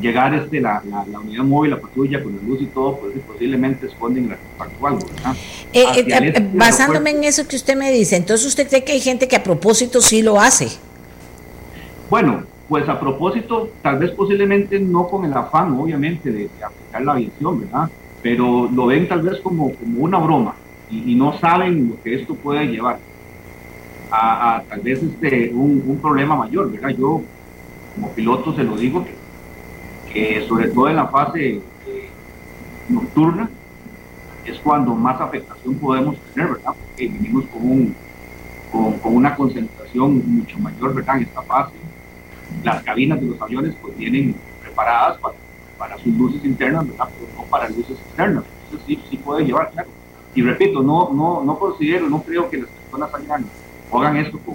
llegar 0.00 0.34
este, 0.34 0.60
la, 0.60 0.82
la, 0.90 1.20
unidad 1.20 1.44
móvil, 1.44 1.70
la 1.70 1.80
patrulla 1.80 2.22
con 2.22 2.36
la 2.36 2.42
luz 2.42 2.60
y 2.60 2.66
todo, 2.66 2.96
pues 2.96 3.14
posiblemente 3.26 3.86
esconden 3.86 4.30
la 4.30 4.38
actual. 4.58 4.98
Eh, 5.72 5.84
eh, 5.96 6.04
eh 6.08 6.50
basándome 6.54 7.10
en 7.10 7.24
eso 7.24 7.46
que 7.46 7.56
usted 7.56 7.76
me 7.76 7.92
dice, 7.92 8.16
entonces 8.16 8.46
usted 8.46 8.68
cree 8.68 8.84
que 8.84 8.92
hay 8.92 9.00
gente 9.00 9.28
que 9.28 9.36
a 9.36 9.42
propósito 9.42 10.00
sí 10.00 10.22
lo 10.22 10.40
hace. 10.40 10.68
Bueno, 12.10 12.44
pues 12.68 12.88
a 12.88 12.98
propósito, 12.98 13.70
tal 13.82 13.98
vez 13.98 14.10
posiblemente 14.10 14.80
no 14.80 15.06
con 15.08 15.24
el 15.24 15.32
afán, 15.32 15.72
obviamente, 15.78 16.30
de, 16.30 16.50
aplicar 16.64 17.02
la 17.02 17.12
aviación, 17.12 17.60
¿verdad? 17.60 17.90
Pero 18.22 18.68
lo 18.72 18.86
ven 18.86 19.06
tal 19.06 19.22
vez 19.22 19.40
como, 19.40 19.72
como 19.74 20.02
una 20.02 20.18
broma 20.18 20.56
y, 20.90 21.14
no 21.14 21.38
saben 21.38 21.88
lo 21.90 22.02
que 22.02 22.14
esto 22.14 22.34
puede 22.34 22.66
llevar 22.66 22.98
a, 24.10 24.62
tal 24.68 24.80
vez 24.80 25.02
este, 25.02 25.52
un, 25.52 25.98
problema 26.00 26.36
mayor, 26.36 26.70
¿verdad? 26.70 26.90
Yo 26.90 27.22
como 27.94 28.10
piloto 28.12 28.54
se 28.54 28.62
lo 28.62 28.76
digo 28.76 29.04
que 30.12 30.44
sobre 30.46 30.68
todo 30.68 30.88
en 30.88 30.96
la 30.96 31.08
fase 31.08 31.60
eh, 31.86 32.10
nocturna, 32.88 33.50
es 34.44 34.58
cuando 34.60 34.94
más 34.94 35.20
afectación 35.20 35.74
podemos 35.74 36.16
tener, 36.32 36.52
¿verdad? 36.52 36.72
Porque 36.86 37.08
venimos 37.08 37.44
con, 37.46 37.62
un, 37.62 37.94
con, 38.70 39.14
una 39.14 39.34
concentración 39.34 40.22
mucho 40.24 40.58
mayor, 40.58 40.94
¿verdad? 40.94 41.16
En 41.16 41.22
esta 41.24 41.42
fase. 41.42 41.74
Las 42.62 42.82
cabinas 42.84 43.20
de 43.20 43.26
los 43.26 43.42
aviones 43.42 43.74
pues 43.82 43.96
vienen 43.96 44.36
preparadas 44.62 45.18
para, 45.18 45.34
para 45.78 45.98
sus 45.98 46.16
luces 46.16 46.44
internas, 46.44 46.88
¿verdad? 46.88 47.08
Pero 47.18 47.32
no 47.36 47.42
para 47.50 47.68
luces 47.68 47.98
externas. 47.98 48.44
Entonces 48.64 48.86
sí, 48.86 49.00
sí 49.10 49.16
puede 49.16 49.44
llevar, 49.44 49.70
claro. 49.72 49.88
Y 50.36 50.42
repito, 50.42 50.82
no, 50.82 51.10
no, 51.14 51.42
no 51.42 51.58
considero, 51.58 52.10
no 52.10 52.22
creo 52.22 52.50
que 52.50 52.58
las 52.58 52.68
personas 52.68 53.12
hagan, 53.14 53.46
hagan 53.90 54.16
esto 54.18 54.38
con, 54.40 54.54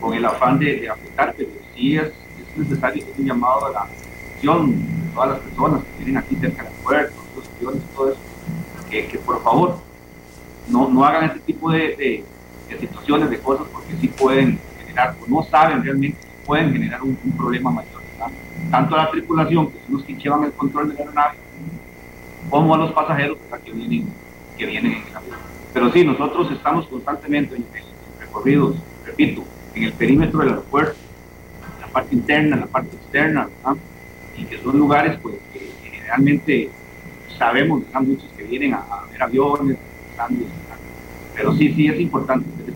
con, 0.00 0.14
el 0.14 0.24
afán 0.24 0.60
de, 0.60 0.88
afectar, 0.88 1.34
pero 1.36 1.50
sí 1.74 1.96
es, 1.96 2.06
es 2.06 2.56
necesario 2.56 3.04
que 3.04 3.20
un 3.20 3.26
llamado 3.26 3.66
a 3.66 3.70
la 3.72 3.88
todas 5.12 5.30
las 5.30 5.38
personas 5.40 5.82
que 5.82 6.04
vienen 6.04 6.18
aquí 6.18 6.36
cerca 6.36 6.62
del 6.62 6.72
puerto, 6.84 7.14
los 7.36 7.48
aviones 7.56 7.82
todo 7.96 8.12
eso, 8.12 8.20
que, 8.88 9.18
por 9.18 9.42
favor 9.42 9.78
no, 10.68 10.88
no 10.88 11.04
hagan 11.04 11.24
este 11.24 11.40
tipo 11.40 11.70
de, 11.70 12.24
de, 12.68 12.78
situaciones, 12.78 13.28
de 13.28 13.38
cosas, 13.40 13.66
porque 13.72 13.96
sí 14.00 14.06
pueden 14.06 14.60
generar, 14.78 15.16
o 15.20 15.28
no 15.28 15.42
saben 15.50 15.82
realmente, 15.82 16.16
pueden 16.46 16.72
generar 16.72 17.02
un, 17.02 17.16
problema 17.36 17.72
mayor. 17.72 18.00
Tanto 18.70 18.94
a 18.94 19.04
la 19.04 19.10
tripulación, 19.10 19.68
que 19.72 19.80
son 19.84 19.96
los 19.96 20.04
que 20.04 20.14
llevan 20.14 20.44
el 20.44 20.52
control 20.52 20.90
de 20.90 20.94
la 20.94 21.00
aeronave, 21.00 21.38
como 22.48 22.74
a 22.74 22.78
los 22.78 22.92
pasajeros 22.92 23.36
que 23.64 23.72
vienen, 23.72 24.12
que 24.60 24.66
vienen 24.66 24.92
en 24.92 25.06
el 25.08 25.16
avión. 25.16 25.38
Pero 25.72 25.92
sí, 25.92 26.04
nosotros 26.04 26.52
estamos 26.52 26.86
constantemente 26.86 27.56
en, 27.56 27.64
recorridos, 28.20 28.76
repito, 29.04 29.42
en 29.74 29.84
el 29.84 29.92
perímetro 29.94 30.40
del 30.40 30.50
aeropuerto, 30.50 30.96
en 31.76 31.80
la 31.80 31.86
parte 31.88 32.14
interna, 32.14 32.56
en 32.56 32.60
la 32.60 32.66
parte 32.66 32.96
externa, 32.96 33.48
¿verdad? 33.48 33.80
y 34.36 34.44
que 34.44 34.58
son 34.62 34.78
lugares 34.78 35.18
pues 35.22 35.36
que 35.52 35.70
generalmente 35.90 36.70
sabemos 37.38 37.82
que 37.84 38.00
muchos 38.00 38.30
que 38.36 38.44
vienen 38.44 38.74
a, 38.74 38.84
ver 39.10 39.22
aviones, 39.22 39.76
pero 41.34 41.54
sí, 41.56 41.72
sí 41.74 41.88
es 41.88 42.00
importante 42.00 42.48
este 42.58 42.70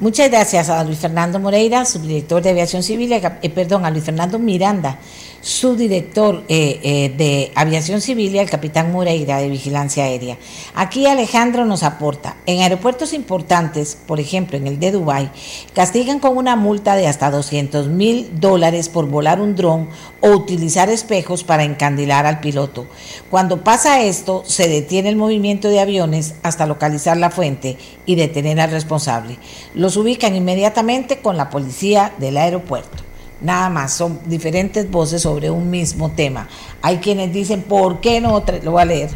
Muchas 0.00 0.30
gracias 0.30 0.70
a 0.70 0.82
Luis 0.82 0.98
Fernando 0.98 1.38
Moreira, 1.38 1.84
subdirector 1.84 2.40
de 2.40 2.50
Aviación 2.50 2.82
Civil, 2.82 3.12
eh, 3.12 3.50
perdón, 3.54 3.84
a 3.84 3.90
Luis 3.90 4.02
Fernando 4.02 4.38
Miranda, 4.38 4.98
subdirector 5.40 6.44
eh, 6.48 6.80
eh, 6.82 7.14
de 7.16 7.52
Aviación 7.54 8.00
Civil 8.00 8.34
y 8.34 8.38
al 8.38 8.50
capitán 8.50 8.92
Moreira 8.92 9.38
de 9.38 9.48
Vigilancia 9.48 10.04
Aérea. 10.04 10.38
Aquí 10.74 11.06
Alejandro 11.06 11.64
nos 11.64 11.82
aporta, 11.82 12.36
en 12.46 12.60
aeropuertos 12.60 13.12
importantes, 13.12 13.96
por 14.06 14.20
ejemplo 14.20 14.56
en 14.56 14.66
el 14.66 14.78
de 14.78 14.92
Dubái, 14.92 15.30
castigan 15.74 16.18
con 16.18 16.36
una 16.36 16.56
multa 16.56 16.94
de 16.94 17.06
hasta 17.06 17.30
200 17.30 17.88
mil 17.88 18.40
dólares 18.40 18.88
por 18.88 19.06
volar 19.06 19.40
un 19.40 19.56
dron 19.56 19.88
o 20.20 20.28
utilizar 20.30 20.90
espejos 20.90 21.44
para 21.44 21.64
encandilar 21.64 22.26
al 22.26 22.40
piloto. 22.40 22.86
Cuando 23.30 23.64
pasa 23.64 24.02
esto, 24.02 24.42
se 24.46 24.68
detiene 24.68 25.08
el 25.08 25.16
movimiento 25.16 25.68
de 25.68 25.80
aviones 25.80 26.34
hasta 26.42 26.66
localizar 26.66 27.16
la 27.16 27.30
fuente 27.30 27.76
y 28.06 28.14
detener 28.14 28.60
al 28.60 28.70
responsable. 28.70 29.38
Los 29.74 29.96
ubican 29.96 30.36
inmediatamente 30.36 31.20
con 31.20 31.36
la 31.36 31.50
policía 31.50 32.12
del 32.18 32.36
aeropuerto. 32.36 33.09
Nada 33.40 33.70
más, 33.70 33.94
son 33.94 34.20
diferentes 34.26 34.90
voces 34.90 35.22
sobre 35.22 35.50
un 35.50 35.70
mismo 35.70 36.10
tema. 36.10 36.48
Hay 36.82 36.98
quienes 36.98 37.32
dicen, 37.32 37.62
¿por 37.62 38.00
qué 38.00 38.20
no? 38.20 38.44
Lo 38.62 38.72
voy 38.72 38.82
a 38.82 38.84
leer, 38.84 39.10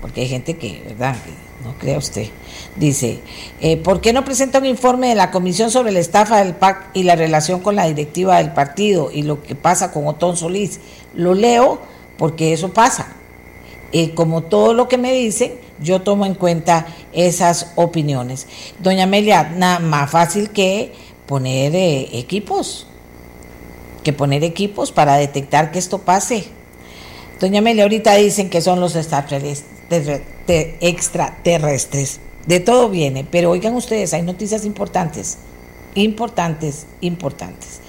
porque 0.00 0.22
hay 0.22 0.28
gente 0.28 0.56
que, 0.56 0.82
¿verdad? 0.88 1.16
no 1.64 1.74
crea 1.78 1.98
usted. 1.98 2.28
Dice, 2.76 3.20
eh, 3.60 3.76
¿por 3.76 4.00
qué 4.00 4.12
no 4.12 4.24
presenta 4.24 4.58
un 4.58 4.66
informe 4.66 5.08
de 5.08 5.14
la 5.14 5.30
Comisión 5.30 5.70
sobre 5.70 5.92
la 5.92 5.98
estafa 5.98 6.38
del 6.38 6.54
PAC 6.54 6.90
y 6.94 7.02
la 7.02 7.16
relación 7.16 7.60
con 7.60 7.76
la 7.76 7.86
directiva 7.86 8.38
del 8.38 8.52
partido 8.52 9.10
y 9.12 9.22
lo 9.22 9.42
que 9.42 9.54
pasa 9.54 9.92
con 9.92 10.06
Otón 10.06 10.36
Solís? 10.36 10.80
Lo 11.14 11.34
leo 11.34 11.80
porque 12.16 12.52
eso 12.52 12.72
pasa. 12.72 13.14
Eh, 13.92 14.14
como 14.14 14.42
todo 14.42 14.72
lo 14.72 14.88
que 14.88 14.98
me 14.98 15.12
dicen, 15.12 15.52
yo 15.80 16.02
tomo 16.02 16.26
en 16.26 16.34
cuenta 16.34 16.86
esas 17.12 17.72
opiniones. 17.74 18.46
Doña 18.78 19.04
Amelia, 19.04 19.52
nada 19.56 19.80
más 19.80 20.10
fácil 20.10 20.50
que 20.50 20.92
poner 21.26 21.74
eh, 21.74 22.08
equipos 22.12 22.86
que 24.02 24.12
poner 24.12 24.44
equipos 24.44 24.92
para 24.92 25.16
detectar 25.16 25.72
que 25.72 25.78
esto 25.78 25.98
pase. 25.98 26.46
Doña 27.40 27.60
Amelia, 27.60 27.84
ahorita 27.84 28.14
dicen 28.14 28.50
que 28.50 28.60
son 28.60 28.80
los 28.80 28.96
extraterrestres. 28.96 29.64
De 32.46 32.60
todo 32.60 32.88
viene, 32.88 33.26
pero 33.30 33.50
oigan 33.50 33.74
ustedes, 33.74 34.14
hay 34.14 34.22
noticias 34.22 34.64
importantes, 34.64 35.38
importantes, 35.94 36.86
importantes. 37.00 37.80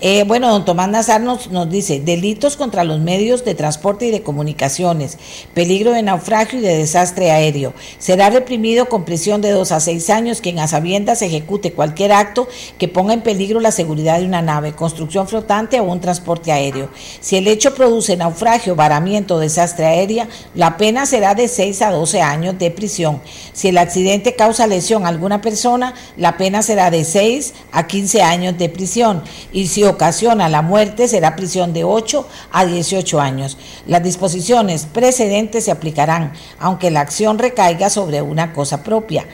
Eh, 0.00 0.24
bueno, 0.24 0.50
don 0.50 0.64
Tomás 0.64 0.88
Nazar 0.88 1.20
nos, 1.20 1.48
dice, 1.70 2.00
delitos 2.00 2.56
contra 2.56 2.84
los 2.84 3.00
medios 3.00 3.44
de 3.44 3.54
transporte 3.54 4.06
y 4.06 4.10
de 4.10 4.22
comunicaciones, 4.22 5.18
peligro 5.54 5.92
de 5.92 6.02
naufragio 6.02 6.58
y 6.58 6.62
de 6.62 6.76
desastre 6.76 7.30
aéreo. 7.30 7.74
Será 7.98 8.30
reprimido 8.30 8.86
con 8.86 9.04
prisión 9.04 9.40
de 9.40 9.50
dos 9.50 9.72
a 9.72 9.80
seis 9.80 10.10
años 10.10 10.40
quien 10.40 10.58
a 10.58 10.68
sabiendas 10.68 11.22
ejecute 11.22 11.72
cualquier 11.72 12.12
acto 12.12 12.48
que 12.78 12.88
ponga 12.88 13.14
en 13.14 13.22
peligro 13.22 13.60
la 13.60 13.70
seguridad 13.70 14.18
de 14.18 14.26
una 14.26 14.42
nave, 14.42 14.72
construcción 14.72 15.28
flotante 15.28 15.80
o 15.80 15.84
un 15.84 16.00
transporte 16.00 16.52
aéreo. 16.52 16.90
Si 17.20 17.36
el 17.36 17.48
hecho 17.48 17.74
produce 17.74 18.16
naufragio, 18.16 18.76
varamiento 18.76 19.36
o 19.36 19.38
desastre 19.38 19.86
aéreo, 19.86 20.26
la 20.54 20.76
pena 20.76 21.06
será 21.06 21.34
de 21.34 21.48
seis 21.48 21.82
a 21.82 21.90
doce 21.90 22.20
años 22.20 22.58
de 22.58 22.70
prisión. 22.70 23.20
Si 23.52 23.68
el 23.68 23.78
accidente 23.78 24.34
causa 24.34 24.66
lesión 24.66 25.06
a 25.06 25.08
alguna 25.08 25.40
persona, 25.40 25.94
la 26.16 26.36
pena 26.36 26.62
será 26.62 26.90
de 26.90 27.04
seis 27.04 27.54
a 27.72 27.86
quince 27.86 28.22
años 28.22 28.56
de 28.58 28.68
prisión 28.68 29.22
y 29.52 29.63
si 29.68 29.84
ocasiona 29.84 30.48
la 30.48 30.62
muerte 30.62 31.08
será 31.08 31.36
prisión 31.36 31.72
de 31.72 31.84
8 31.84 32.26
a 32.52 32.64
18 32.64 33.20
años. 33.20 33.56
Las 33.86 34.02
disposiciones 34.02 34.86
precedentes 34.86 35.64
se 35.64 35.70
aplicarán, 35.70 36.32
aunque 36.58 36.90
la 36.90 37.00
acción 37.00 37.38
recaiga 37.38 37.90
sobre 37.90 38.22
una 38.22 38.52
cosa 38.52 38.82
propia, 38.82 39.26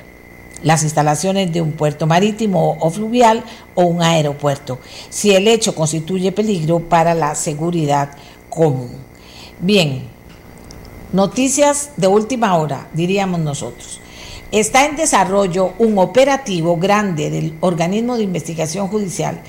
las 0.63 0.83
instalaciones 0.83 1.53
de 1.53 1.63
un 1.63 1.73
puerto 1.73 2.07
marítimo 2.07 2.77
o 2.81 2.91
fluvial 2.91 3.45
o 3.75 3.85
un 3.85 4.03
aeropuerto, 4.03 4.79
si 5.09 5.35
el 5.35 5.49
hecho 5.49 5.75
constituye 5.75 6.33
peligro 6.33 6.81
para 6.81 7.15
la 7.15 7.35
seguridad 7.35 8.11
común. 8.51 8.91
Bien, 9.59 10.05
noticias 11.13 11.91
de 11.97 12.09
última 12.09 12.57
hora, 12.57 12.89
diríamos 12.93 13.41
nosotros. 13.41 14.01
Está 14.53 14.87
en 14.87 14.97
desarrollo 14.97 15.73
un 15.79 15.99
operativo 15.99 16.77
grande 16.77 17.31
del 17.31 17.55
organismo 17.61 18.17
de 18.17 18.25
investigación 18.25 18.89
judicial 18.89 19.43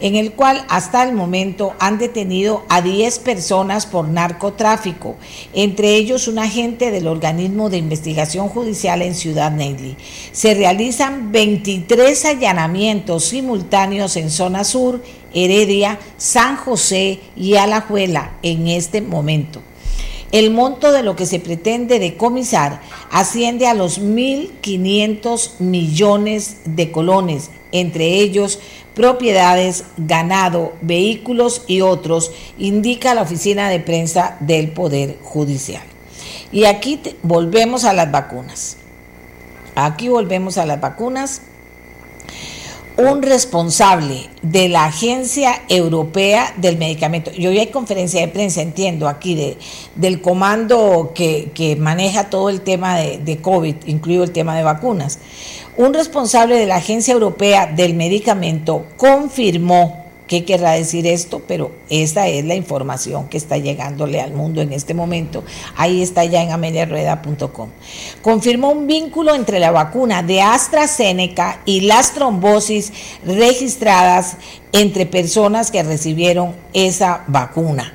en 0.00 0.16
el 0.16 0.32
cual 0.32 0.64
hasta 0.68 1.02
el 1.02 1.14
momento 1.14 1.74
han 1.78 1.98
detenido 1.98 2.64
a 2.68 2.80
10 2.82 3.18
personas 3.20 3.86
por 3.86 4.08
narcotráfico, 4.08 5.16
entre 5.52 5.96
ellos 5.96 6.28
un 6.28 6.38
agente 6.38 6.90
del 6.90 7.06
organismo 7.06 7.70
de 7.70 7.78
investigación 7.78 8.48
judicial 8.48 9.02
en 9.02 9.14
Ciudad 9.14 9.50
Neyli. 9.50 9.96
Se 10.32 10.54
realizan 10.54 11.32
23 11.32 12.24
allanamientos 12.26 13.24
simultáneos 13.24 14.16
en 14.16 14.30
zona 14.30 14.64
sur, 14.64 15.02
Heredia, 15.34 15.98
San 16.16 16.56
José 16.56 17.20
y 17.36 17.56
Alajuela 17.56 18.38
en 18.42 18.68
este 18.68 19.00
momento. 19.02 19.62
El 20.30 20.50
monto 20.50 20.92
de 20.92 21.02
lo 21.02 21.16
que 21.16 21.24
se 21.26 21.40
pretende 21.40 21.98
decomisar 21.98 22.82
asciende 23.10 23.66
a 23.66 23.74
los 23.74 24.00
1.500 24.00 25.60
millones 25.60 26.58
de 26.66 26.92
colones, 26.92 27.50
entre 27.72 28.16
ellos 28.16 28.58
propiedades, 28.98 29.84
ganado, 29.96 30.72
vehículos 30.82 31.62
y 31.68 31.82
otros, 31.82 32.32
indica 32.58 33.14
la 33.14 33.22
oficina 33.22 33.70
de 33.70 33.78
prensa 33.78 34.36
del 34.40 34.72
Poder 34.72 35.18
Judicial. 35.22 35.84
Y 36.50 36.64
aquí 36.64 37.00
volvemos 37.22 37.84
a 37.84 37.92
las 37.92 38.10
vacunas. 38.10 38.76
Aquí 39.76 40.08
volvemos 40.08 40.58
a 40.58 40.66
las 40.66 40.80
vacunas 40.80 41.42
un 42.98 43.22
responsable 43.22 44.28
de 44.42 44.68
la 44.68 44.86
Agencia 44.86 45.62
Europea 45.68 46.52
del 46.56 46.78
Medicamento. 46.78 47.30
Y 47.32 47.46
hoy 47.46 47.60
hay 47.60 47.68
conferencia 47.68 48.20
de 48.20 48.26
prensa, 48.26 48.60
entiendo, 48.60 49.06
aquí 49.08 49.36
de, 49.36 49.56
del 49.94 50.20
comando 50.20 51.12
que, 51.14 51.76
maneja 51.78 52.28
todo 52.28 52.50
el 52.50 52.60
tema 52.60 52.98
de, 52.98 53.18
de 53.18 53.38
COVID, 53.38 53.76
incluido 53.86 54.24
el 54.24 54.32
tema 54.32 54.56
de 54.56 54.64
vacunas. 54.64 55.20
Un 55.76 55.94
responsable 55.94 56.56
de 56.56 56.66
la 56.66 56.76
Agencia 56.76 57.14
Europea 57.14 57.66
del 57.66 57.94
Medicamento 57.94 58.84
confirmó 58.96 60.07
¿Qué 60.28 60.44
querrá 60.44 60.72
decir 60.72 61.06
esto? 61.06 61.42
Pero 61.48 61.72
esa 61.88 62.28
es 62.28 62.44
la 62.44 62.54
información 62.54 63.28
que 63.28 63.38
está 63.38 63.56
llegándole 63.56 64.20
al 64.20 64.34
mundo 64.34 64.60
en 64.60 64.74
este 64.74 64.92
momento. 64.92 65.42
Ahí 65.74 66.02
está 66.02 66.22
ya 66.26 66.42
en 66.42 66.52
ameliarueda.com. 66.52 67.70
Confirmó 68.20 68.70
un 68.70 68.86
vínculo 68.86 69.34
entre 69.34 69.58
la 69.58 69.70
vacuna 69.70 70.22
de 70.22 70.42
AstraZeneca 70.42 71.62
y 71.64 71.80
las 71.80 72.12
trombosis 72.12 72.92
registradas 73.24 74.36
entre 74.72 75.06
personas 75.06 75.70
que 75.70 75.82
recibieron 75.82 76.54
esa 76.74 77.24
vacuna. 77.26 77.94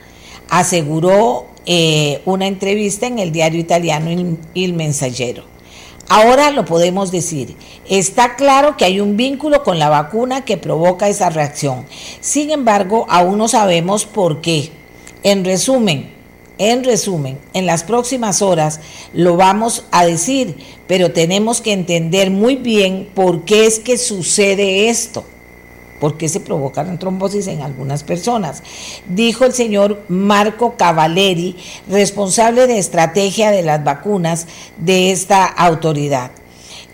Aseguró 0.49 1.45
eh, 1.67 2.21
una 2.25 2.47
entrevista 2.47 3.05
en 3.05 3.19
el 3.19 3.31
diario 3.31 3.59
italiano 3.59 4.09
Il 4.55 4.73
Mensagero. 4.73 5.52
Ahora 6.09 6.51
lo 6.51 6.65
podemos 6.65 7.11
decir. 7.11 7.55
Está 7.89 8.35
claro 8.35 8.77
que 8.77 8.85
hay 8.85 8.99
un 8.99 9.17
vínculo 9.17 9.63
con 9.63 9.79
la 9.79 9.89
vacuna 9.89 10.45
que 10.45 10.57
provoca 10.57 11.07
esa 11.07 11.29
reacción. 11.29 11.85
Sin 12.19 12.51
embargo, 12.51 13.05
aún 13.09 13.37
no 13.37 13.47
sabemos 13.47 14.05
por 14.05 14.41
qué. 14.41 14.71
En 15.23 15.45
resumen, 15.45 16.11
en 16.57 16.83
resumen, 16.83 17.39
en 17.53 17.65
las 17.65 17.83
próximas 17.83 18.41
horas 18.41 18.79
lo 19.13 19.37
vamos 19.37 19.85
a 19.91 20.05
decir, 20.05 20.57
pero 20.87 21.11
tenemos 21.11 21.61
que 21.61 21.71
entender 21.71 22.29
muy 22.29 22.55
bien 22.55 23.09
por 23.15 23.45
qué 23.45 23.65
es 23.65 23.79
que 23.79 23.97
sucede 23.97 24.89
esto 24.89 25.25
por 26.03 26.17
qué 26.17 26.27
se 26.27 26.41
provocan 26.41 26.99
trombosis 26.99 27.47
en 27.47 27.61
algunas 27.61 28.03
personas. 28.03 28.61
Dijo 29.07 29.45
el 29.45 29.53
señor 29.53 30.03
Marco 30.09 30.75
Cavaleri, 30.75 31.55
responsable 31.87 32.67
de 32.67 32.77
estrategia 32.77 33.51
de 33.51 33.61
las 33.61 33.85
vacunas 33.85 34.47
de 34.75 35.11
esta 35.11 35.45
autoridad. 35.45 36.31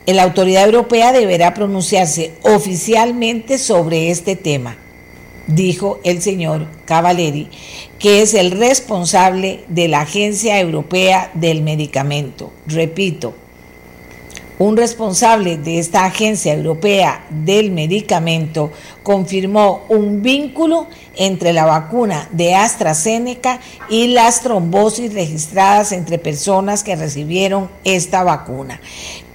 La 0.06 0.22
autoridad 0.22 0.66
europea 0.66 1.12
deberá 1.12 1.56
pronunciarse 1.56 2.36
oficialmente 2.44 3.58
sobre 3.58 4.12
este 4.12 4.36
tema, 4.36 4.78
dijo 5.48 6.00
el 6.04 6.22
señor 6.22 6.68
Cavaleri, 6.86 7.50
que 7.98 8.22
es 8.22 8.36
el 8.36 8.52
responsable 8.52 9.64
de 9.70 9.88
la 9.88 10.02
Agencia 10.02 10.60
Europea 10.60 11.32
del 11.34 11.64
Medicamento. 11.64 12.52
Repito, 12.68 13.34
un 14.60 14.76
responsable 14.76 15.58
de 15.58 15.80
esta 15.80 16.04
agencia 16.04 16.54
europea 16.54 17.26
del 17.30 17.72
medicamento 17.72 18.72
confirmó 19.04 19.86
un 19.88 20.22
vínculo 20.22 20.88
entre 21.16 21.54
la 21.54 21.66
vacuna 21.66 22.28
de 22.34 22.56
AstraZeneca 22.56 23.62
y 23.90 24.08
las 24.08 24.42
trombosis 24.42 25.14
registradas 25.14 25.94
entre 25.94 26.20
personas 26.20 26.84
que 26.84 26.98
recibieron 26.98 27.70
esta 27.86 28.24
vacuna. 28.24 28.82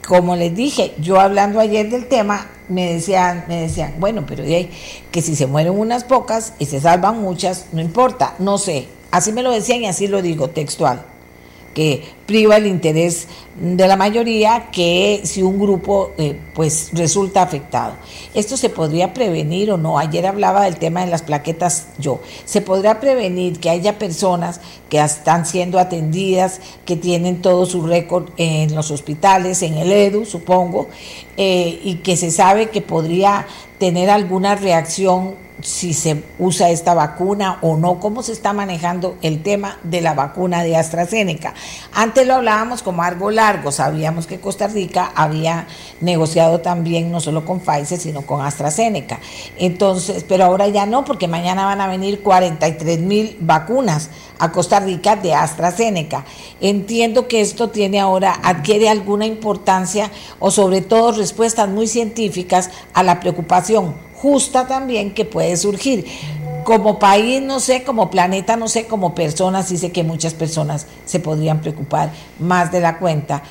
Como 0.07 0.37
les 0.37 0.55
dije, 0.55 0.93
yo 0.99 1.19
hablando 1.19 1.59
ayer 1.59 1.89
del 1.89 2.07
tema, 2.07 2.47
me 2.69 2.93
decían, 2.93 3.47
me 3.49 3.63
decían, 3.63 3.95
bueno, 3.99 4.25
pero 4.27 4.45
que 4.45 5.23
si 5.23 5.35
se 5.35 5.47
mueren 5.47 5.73
unas 5.73 6.05
pocas 6.05 6.53
y 6.59 6.67
se 6.67 6.83
salvan 6.83 7.23
muchas, 7.23 7.67
no 7.73 7.81
importa, 7.81 8.35
no 8.39 8.59
sé. 8.59 8.89
Así 9.11 9.33
me 9.33 9.43
lo 9.43 9.53
decían 9.53 9.81
y 9.81 9.87
así 9.87 10.07
lo 10.07 10.21
digo 10.21 10.49
textual 10.49 11.14
que 11.75 12.03
priva 12.27 12.57
el 12.57 12.67
interés 12.67 13.29
de 13.61 13.87
la 13.87 13.97
mayoría 13.97 14.71
que 14.73 15.21
si 15.25 15.43
un 15.43 15.61
grupo 15.61 16.13
eh, 16.17 16.39
pues 16.55 16.91
resulta 16.93 17.43
afectado. 17.43 17.95
Esto 18.33 18.57
se 18.57 18.71
podría 18.71 19.13
prevenir 19.13 19.71
o 19.71 19.77
no. 19.77 19.99
Ayer 19.99 20.27
hablaba 20.27 20.65
del 20.65 20.77
tema 20.77 21.05
de 21.05 21.11
las 21.11 21.23
plaquetas 21.23 21.89
yo. 21.99 22.21
Se 22.45 22.63
podrá 22.63 23.01
prevenir 23.01 23.61
que 23.61 23.71
haya 23.71 23.99
personas 23.99 24.61
que 24.89 24.99
están 24.99 25.45
siendo 25.47 25.79
atendidas, 25.79 26.61
que 26.85 26.97
tienen 26.97 27.43
todo 27.43 27.67
su 27.67 27.87
récord 27.87 28.31
en 28.37 28.75
los 28.75 28.91
hospitales, 28.91 29.63
en 29.63 29.75
el 29.75 29.93
EDU, 29.93 30.25
supongo, 30.25 30.89
eh, 31.37 31.81
y 31.83 31.97
que 31.97 32.17
se 32.17 32.31
sabe 32.31 32.71
que 32.71 32.81
podría 32.81 33.47
tener 33.79 34.09
alguna 34.11 34.55
reacción 34.55 35.44
si 35.63 35.95
se 35.95 36.23
usa 36.39 36.71
esta 36.71 36.95
vacuna 36.95 37.59
o 37.63 37.77
no, 37.77 38.01
cómo 38.01 38.23
se 38.23 38.33
está 38.33 38.53
manejando 38.53 39.17
el 39.23 39.43
tema 39.43 39.79
de 39.83 40.01
la 40.01 40.15
vacuna 40.15 40.63
de 40.63 40.77
AstraZeneca. 40.77 41.55
Antes 41.93 42.27
lo 42.27 42.35
hablábamos 42.35 42.83
como 42.83 43.03
algo 43.03 43.31
largo, 43.31 43.71
sabíamos 43.71 44.27
que 44.27 44.41
Costa 44.41 44.67
Rica 44.67 45.13
había 45.15 45.67
negociado 46.01 46.61
también 46.61 47.11
no 47.11 47.21
solo 47.21 47.45
con 47.45 47.61
Pfizer, 47.61 47.99
sino 47.99 48.23
con 48.23 48.45
AstraZeneca. 48.45 49.21
Entonces, 49.57 50.25
pero 50.29 50.45
ahora 50.45 50.69
ya 50.69 50.87
no, 50.87 51.05
porque 51.05 51.29
mañana 51.29 51.65
van 51.65 51.81
a 51.81 51.87
venir 51.87 52.21
43 52.23 52.99
mil 53.01 53.37
vacunas 53.41 54.11
a 54.39 54.51
Costa 54.51 54.81
Rica 54.81 55.17
de 55.17 55.35
AstraZeneca. 55.35 56.25
Entiendo 56.61 57.29
que 57.29 57.41
esto 57.41 57.71
tiene 57.71 58.01
ahora, 58.01 58.35
adquiere 58.43 58.89
alguna 58.89 59.27
importancia 59.27 60.11
o 60.41 60.51
sobre 60.51 60.81
todo 60.81 61.13
respuestas 61.13 61.69
muy 61.69 61.87
científicas 61.87 62.71
a 62.93 63.03
la 63.03 63.21
preocupación 63.21 64.14
justa 64.25 64.67
también 64.67 65.13
que 65.13 65.27
puede 65.27 65.55
surgir. 65.59 66.07
Como 66.65 66.99
país, 66.99 67.43
no 67.43 67.61
sé, 67.61 67.85
como 67.85 68.09
planeta, 68.09 68.57
no 68.57 68.69
sé, 68.69 68.87
como 68.87 69.15
personas, 69.15 69.69
sí 69.69 69.77
sé 69.77 69.93
que 69.93 70.03
muchas 70.03 70.33
personas 70.33 70.87
se 71.05 71.21
podrían 71.21 71.61
preocupar 71.61 72.11
más 72.39 72.73
de 72.73 72.81
la 72.81 72.99
cuenta 72.99 73.43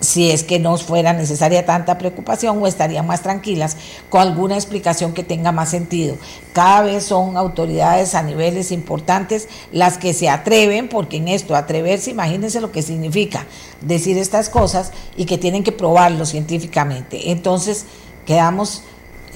si 0.00 0.30
es 0.30 0.44
que 0.44 0.58
no 0.58 0.76
fuera 0.76 1.14
necesaria 1.14 1.64
tanta 1.64 1.96
preocupación 1.96 2.62
o 2.62 2.66
estarían 2.66 3.06
más 3.06 3.22
tranquilas 3.22 3.78
con 4.10 4.20
alguna 4.20 4.56
explicación 4.56 5.14
que 5.14 5.22
tenga 5.22 5.52
más 5.52 5.70
sentido. 5.70 6.16
Cada 6.52 6.82
vez 6.82 7.04
son 7.04 7.38
autoridades 7.38 8.14
a 8.14 8.22
niveles 8.22 8.72
importantes 8.72 9.48
las 9.72 9.96
que 9.96 10.12
se 10.12 10.28
atreven, 10.28 10.90
porque 10.90 11.16
en 11.16 11.28
esto 11.28 11.56
atreverse, 11.56 12.10
imagínense 12.10 12.60
lo 12.60 12.72
que 12.72 12.82
significa 12.82 13.46
decir 13.80 14.18
estas 14.18 14.50
cosas 14.50 14.92
y 15.16 15.24
que 15.24 15.38
tienen 15.38 15.64
que 15.64 15.72
probarlo 15.72 16.26
científicamente. 16.26 17.30
Entonces, 17.30 17.86
quedamos 18.26 18.82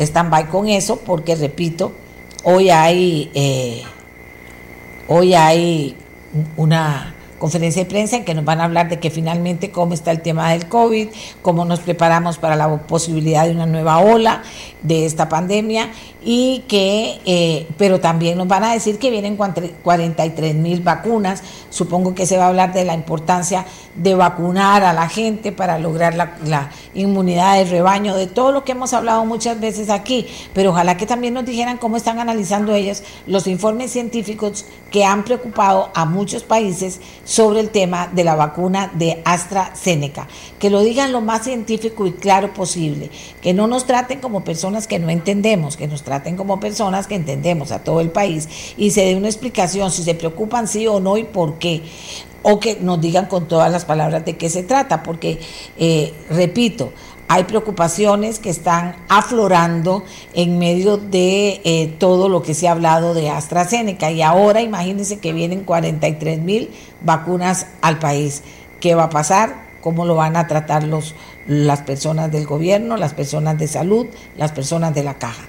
stand-by 0.07 0.49
con 0.49 0.69
eso, 0.69 0.97
porque 1.01 1.35
repito, 1.37 1.93
hoy 2.45 2.71
hay, 2.71 3.31
eh, 3.35 3.83
hoy 5.09 5.35
hay 5.35 5.97
una 6.57 7.15
conferencia 7.41 7.83
de 7.83 7.91
prensa 7.91 8.17
en 8.17 8.25
que 8.25 8.35
nos 8.35 8.45
van 8.45 8.61
a 8.61 8.65
hablar 8.65 8.89
de 8.89 9.01
que 9.01 9.11
finalmente 9.11 9.73
cómo 9.73 9.95
está 9.95 10.13
el 10.13 10.21
tema 10.21 10.53
del 10.53 10.69
COVID, 10.69 11.09
cómo 11.43 11.65
nos 11.65 11.81
preparamos 11.81 12.39
para 12.39 12.55
la 12.55 12.69
posibilidad 12.83 13.47
de 13.47 13.53
una 13.53 13.67
nueva 13.67 13.99
ola 13.99 14.43
de 14.83 15.07
esta 15.07 15.29
pandemia 15.29 15.91
y 16.23 16.65
que, 16.69 17.19
eh, 17.25 17.67
pero 17.79 17.99
también 17.99 18.37
nos 18.37 18.47
van 18.47 18.65
a 18.65 18.73
decir 18.73 18.99
que 18.99 19.11
vienen 19.11 19.37
43 19.37 20.55
mil 20.55 20.81
vacunas. 20.83 21.43
Supongo 21.71 22.15
que 22.15 22.27
se 22.27 22.37
va 22.37 22.45
a 22.45 22.49
hablar 22.49 22.75
de 22.75 22.85
la 22.85 22.95
importancia 22.95 23.65
de 23.95 24.15
vacunar 24.15 24.85
a 24.85 24.93
la 24.93 25.09
gente 25.09 25.51
para 25.51 25.79
lograr 25.79 26.15
la, 26.15 26.37
la, 26.45 26.71
inmunidad 26.93 27.57
de 27.57 27.65
rebaño, 27.65 28.17
de 28.17 28.27
todo 28.27 28.53
lo 28.53 28.65
que 28.65 28.73
hemos 28.73 28.93
hablado 28.93 29.25
muchas 29.25 29.61
veces 29.61 29.91
aquí, 29.91 30.27
pero 30.53 30.71
ojalá 30.71 30.97
que 30.97 31.07
también 31.07 31.35
nos 31.35 31.45
dijeran 31.45 31.79
cómo 31.79 31.97
están 31.97 32.19
analizando 32.19 32.75
ellos 32.75 33.03
los 33.27 33.47
informes 33.47 33.93
científicos 33.93 34.67
que 34.91 35.05
han 35.05 35.25
preocupado 35.25 35.91
a 35.95 36.05
muchos 36.05 36.43
países 36.43 37.01
sobre 37.31 37.61
el 37.61 37.71
tema 37.71 38.11
de 38.13 38.25
la 38.25 38.35
vacuna 38.35 38.91
de 38.93 39.23
AstraZeneca. 39.25 40.27
Que 40.59 40.69
lo 40.69 40.81
digan 40.81 41.13
lo 41.13 41.21
más 41.21 41.45
científico 41.45 42.05
y 42.05 42.13
claro 42.13 42.53
posible, 42.53 43.09
que 43.41 43.55
no 43.55 43.69
nos 43.69 43.87
traten 43.87 44.19
como 44.19 44.43
personas 44.43 44.89
que 44.89 44.99
no 44.99 45.11
entendemos, 45.11 45.77
que 45.77 45.87
nos 45.87 46.03
traten 46.03 46.37
como 46.37 46.59
personas 46.59 47.07
que 47.07 47.15
entendemos 47.15 47.71
a 47.71 47.85
todo 47.85 48.01
el 48.01 48.11
país 48.11 48.49
y 48.77 48.91
se 48.91 49.05
dé 49.05 49.15
una 49.15 49.29
explicación 49.29 49.93
si 49.93 50.03
se 50.03 50.17
preocupan 50.17 50.67
sí 50.67 50.89
o 50.89 50.99
no 50.99 51.17
y 51.19 51.23
por 51.23 51.61
qué. 51.61 51.83
o 52.43 52.59
que 52.59 52.79
nos 52.81 53.01
digan 53.01 53.27
con 53.27 53.47
todas 53.47 53.71
las 53.71 53.85
palabras 53.85 54.25
de 54.25 54.39
qué 54.39 54.49
se 54.49 54.63
trata, 54.63 55.03
porque, 55.03 55.39
eh, 55.79 56.15
repito, 56.31 56.91
hay 57.33 57.45
preocupaciones 57.45 58.41
que 58.41 58.51
están 58.51 58.97
aflorando 59.09 60.03
en 60.35 60.59
medio 60.59 60.97
de 60.97 61.61
eh, 61.63 61.95
todo 61.99 62.29
lo 62.29 62.43
que 62.43 62.55
se 62.55 62.67
ha 62.67 62.73
hablado 62.73 63.15
de 63.15 63.31
AstraZeneca 63.31 64.11
y 64.11 64.21
ahora 64.21 64.63
imagínense 64.63 65.21
que 65.21 65.33
vienen 65.33 65.63
43 65.63 66.41
mil 66.41 66.71
vacunas 67.03 67.67
al 67.83 67.99
país. 67.99 68.43
¿Qué 68.81 68.95
va 68.95 69.05
a 69.05 69.11
pasar? 69.11 69.69
¿Cómo 69.81 70.05
lo 70.05 70.15
van 70.15 70.37
a 70.37 70.47
tratar 70.47 70.85
los, 70.85 71.15
las 71.47 71.83
personas 71.83 72.31
del 72.31 72.47
gobierno, 72.47 72.97
las 72.97 73.15
personas 73.15 73.59
de 73.59 73.69
salud, 73.69 74.07
las 74.37 74.53
personas 74.53 74.95
de 74.95 75.03
la 75.03 75.19
caja? 75.19 75.43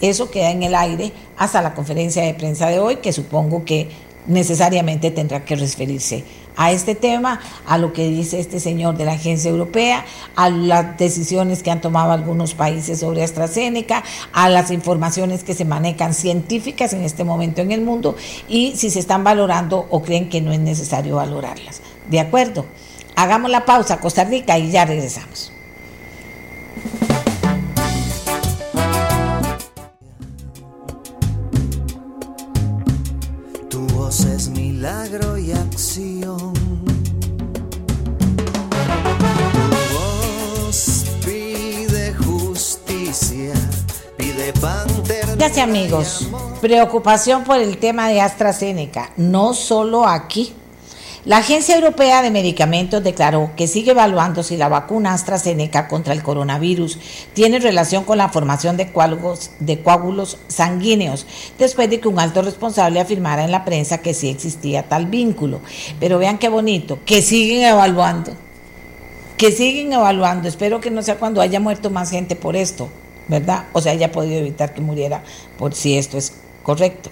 Eso 0.00 0.30
queda 0.30 0.50
en 0.50 0.62
el 0.62 0.74
aire 0.74 1.12
hasta 1.36 1.62
la 1.62 1.74
conferencia 1.74 2.22
de 2.22 2.34
prensa 2.34 2.68
de 2.68 2.78
hoy, 2.78 2.96
que 2.96 3.12
supongo 3.12 3.64
que 3.64 3.88
necesariamente 4.26 5.10
tendrá 5.10 5.44
que 5.44 5.56
referirse 5.56 6.24
a 6.58 6.72
este 6.72 6.96
tema, 6.96 7.40
a 7.66 7.78
lo 7.78 7.92
que 7.92 8.08
dice 8.08 8.40
este 8.40 8.58
señor 8.58 8.98
de 8.98 9.04
la 9.04 9.12
Agencia 9.12 9.48
Europea, 9.48 10.04
a 10.34 10.50
las 10.50 10.98
decisiones 10.98 11.62
que 11.62 11.70
han 11.70 11.80
tomado 11.80 12.10
algunos 12.10 12.54
países 12.54 12.98
sobre 12.98 13.22
AstraZeneca, 13.22 14.02
a 14.32 14.48
las 14.48 14.72
informaciones 14.72 15.44
que 15.44 15.54
se 15.54 15.64
manejan 15.64 16.12
científicas 16.12 16.92
en 16.92 17.04
este 17.04 17.22
momento 17.22 17.62
en 17.62 17.70
el 17.70 17.80
mundo 17.80 18.16
y 18.48 18.74
si 18.76 18.90
se 18.90 18.98
están 18.98 19.22
valorando 19.22 19.86
o 19.88 20.02
creen 20.02 20.28
que 20.28 20.40
no 20.40 20.52
es 20.52 20.58
necesario 20.58 21.16
valorarlas. 21.16 21.80
¿De 22.10 22.18
acuerdo? 22.18 22.66
Hagamos 23.14 23.50
la 23.50 23.64
pausa, 23.64 24.00
Costa 24.00 24.24
Rica, 24.24 24.58
y 24.58 24.70
ya 24.72 24.84
regresamos. 24.84 25.52
Gracias 45.36 45.58
amigos, 45.58 46.28
preocupación 46.60 47.44
por 47.44 47.58
el 47.58 47.78
tema 47.78 48.08
de 48.08 48.20
AstraZeneca, 48.20 49.10
no 49.16 49.54
solo 49.54 50.06
aquí 50.06 50.54
la 51.28 51.38
Agencia 51.38 51.74
Europea 51.74 52.22
de 52.22 52.30
Medicamentos 52.30 53.04
declaró 53.04 53.50
que 53.54 53.66
sigue 53.66 53.90
evaluando 53.90 54.42
si 54.42 54.56
la 54.56 54.68
vacuna 54.68 55.12
AstraZeneca 55.12 55.86
contra 55.86 56.14
el 56.14 56.22
coronavirus 56.22 56.98
tiene 57.34 57.58
relación 57.58 58.04
con 58.04 58.16
la 58.16 58.30
formación 58.30 58.78
de 58.78 58.90
coágulos, 58.92 59.50
de 59.60 59.82
coágulos 59.82 60.38
sanguíneos, 60.48 61.26
después 61.58 61.90
de 61.90 62.00
que 62.00 62.08
un 62.08 62.18
alto 62.18 62.40
responsable 62.40 62.98
afirmara 62.98 63.44
en 63.44 63.52
la 63.52 63.66
prensa 63.66 63.98
que 63.98 64.14
sí 64.14 64.30
existía 64.30 64.88
tal 64.88 65.04
vínculo. 65.04 65.60
Pero 66.00 66.18
vean 66.18 66.38
qué 66.38 66.48
bonito, 66.48 67.00
que 67.04 67.20
siguen 67.20 67.64
evaluando, 67.64 68.32
que 69.36 69.52
siguen 69.52 69.92
evaluando. 69.92 70.48
Espero 70.48 70.80
que 70.80 70.90
no 70.90 71.02
sea 71.02 71.18
cuando 71.18 71.42
haya 71.42 71.60
muerto 71.60 71.90
más 71.90 72.10
gente 72.10 72.36
por 72.36 72.56
esto, 72.56 72.88
¿verdad? 73.28 73.64
O 73.72 73.80
sea, 73.80 73.92
haya 73.92 74.10
podido 74.10 74.40
evitar 74.40 74.74
que 74.74 74.80
muriera 74.80 75.22
por 75.58 75.74
si 75.74 75.96
esto 75.96 76.18
es 76.18 76.32
correcto. 76.62 77.10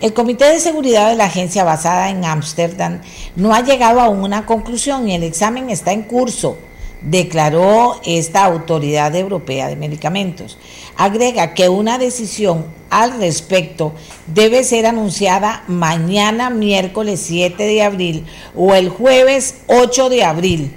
El 0.00 0.12
Comité 0.12 0.46
de 0.46 0.60
Seguridad 0.60 1.10
de 1.10 1.16
la 1.16 1.26
agencia 1.26 1.64
basada 1.64 2.10
en 2.10 2.24
Ámsterdam 2.24 3.00
no 3.36 3.54
ha 3.54 3.62
llegado 3.62 4.00
a 4.00 4.08
una 4.08 4.46
conclusión 4.46 5.08
y 5.08 5.14
el 5.14 5.22
examen 5.22 5.70
está 5.70 5.92
en 5.92 6.02
curso, 6.02 6.58
declaró 7.02 8.00
esta 8.04 8.44
Autoridad 8.44 9.14
Europea 9.14 9.68
de 9.68 9.76
Medicamentos. 9.76 10.58
Agrega 10.96 11.54
que 11.54 11.68
una 11.68 11.98
decisión 11.98 12.66
al 12.88 13.18
respecto 13.20 13.92
debe 14.26 14.64
ser 14.64 14.86
anunciada 14.86 15.62
mañana 15.68 16.50
miércoles 16.50 17.20
7 17.20 17.62
de 17.62 17.82
abril 17.82 18.26
o 18.56 18.74
el 18.74 18.88
jueves 18.88 19.56
8 19.66 20.08
de 20.08 20.24
abril. 20.24 20.76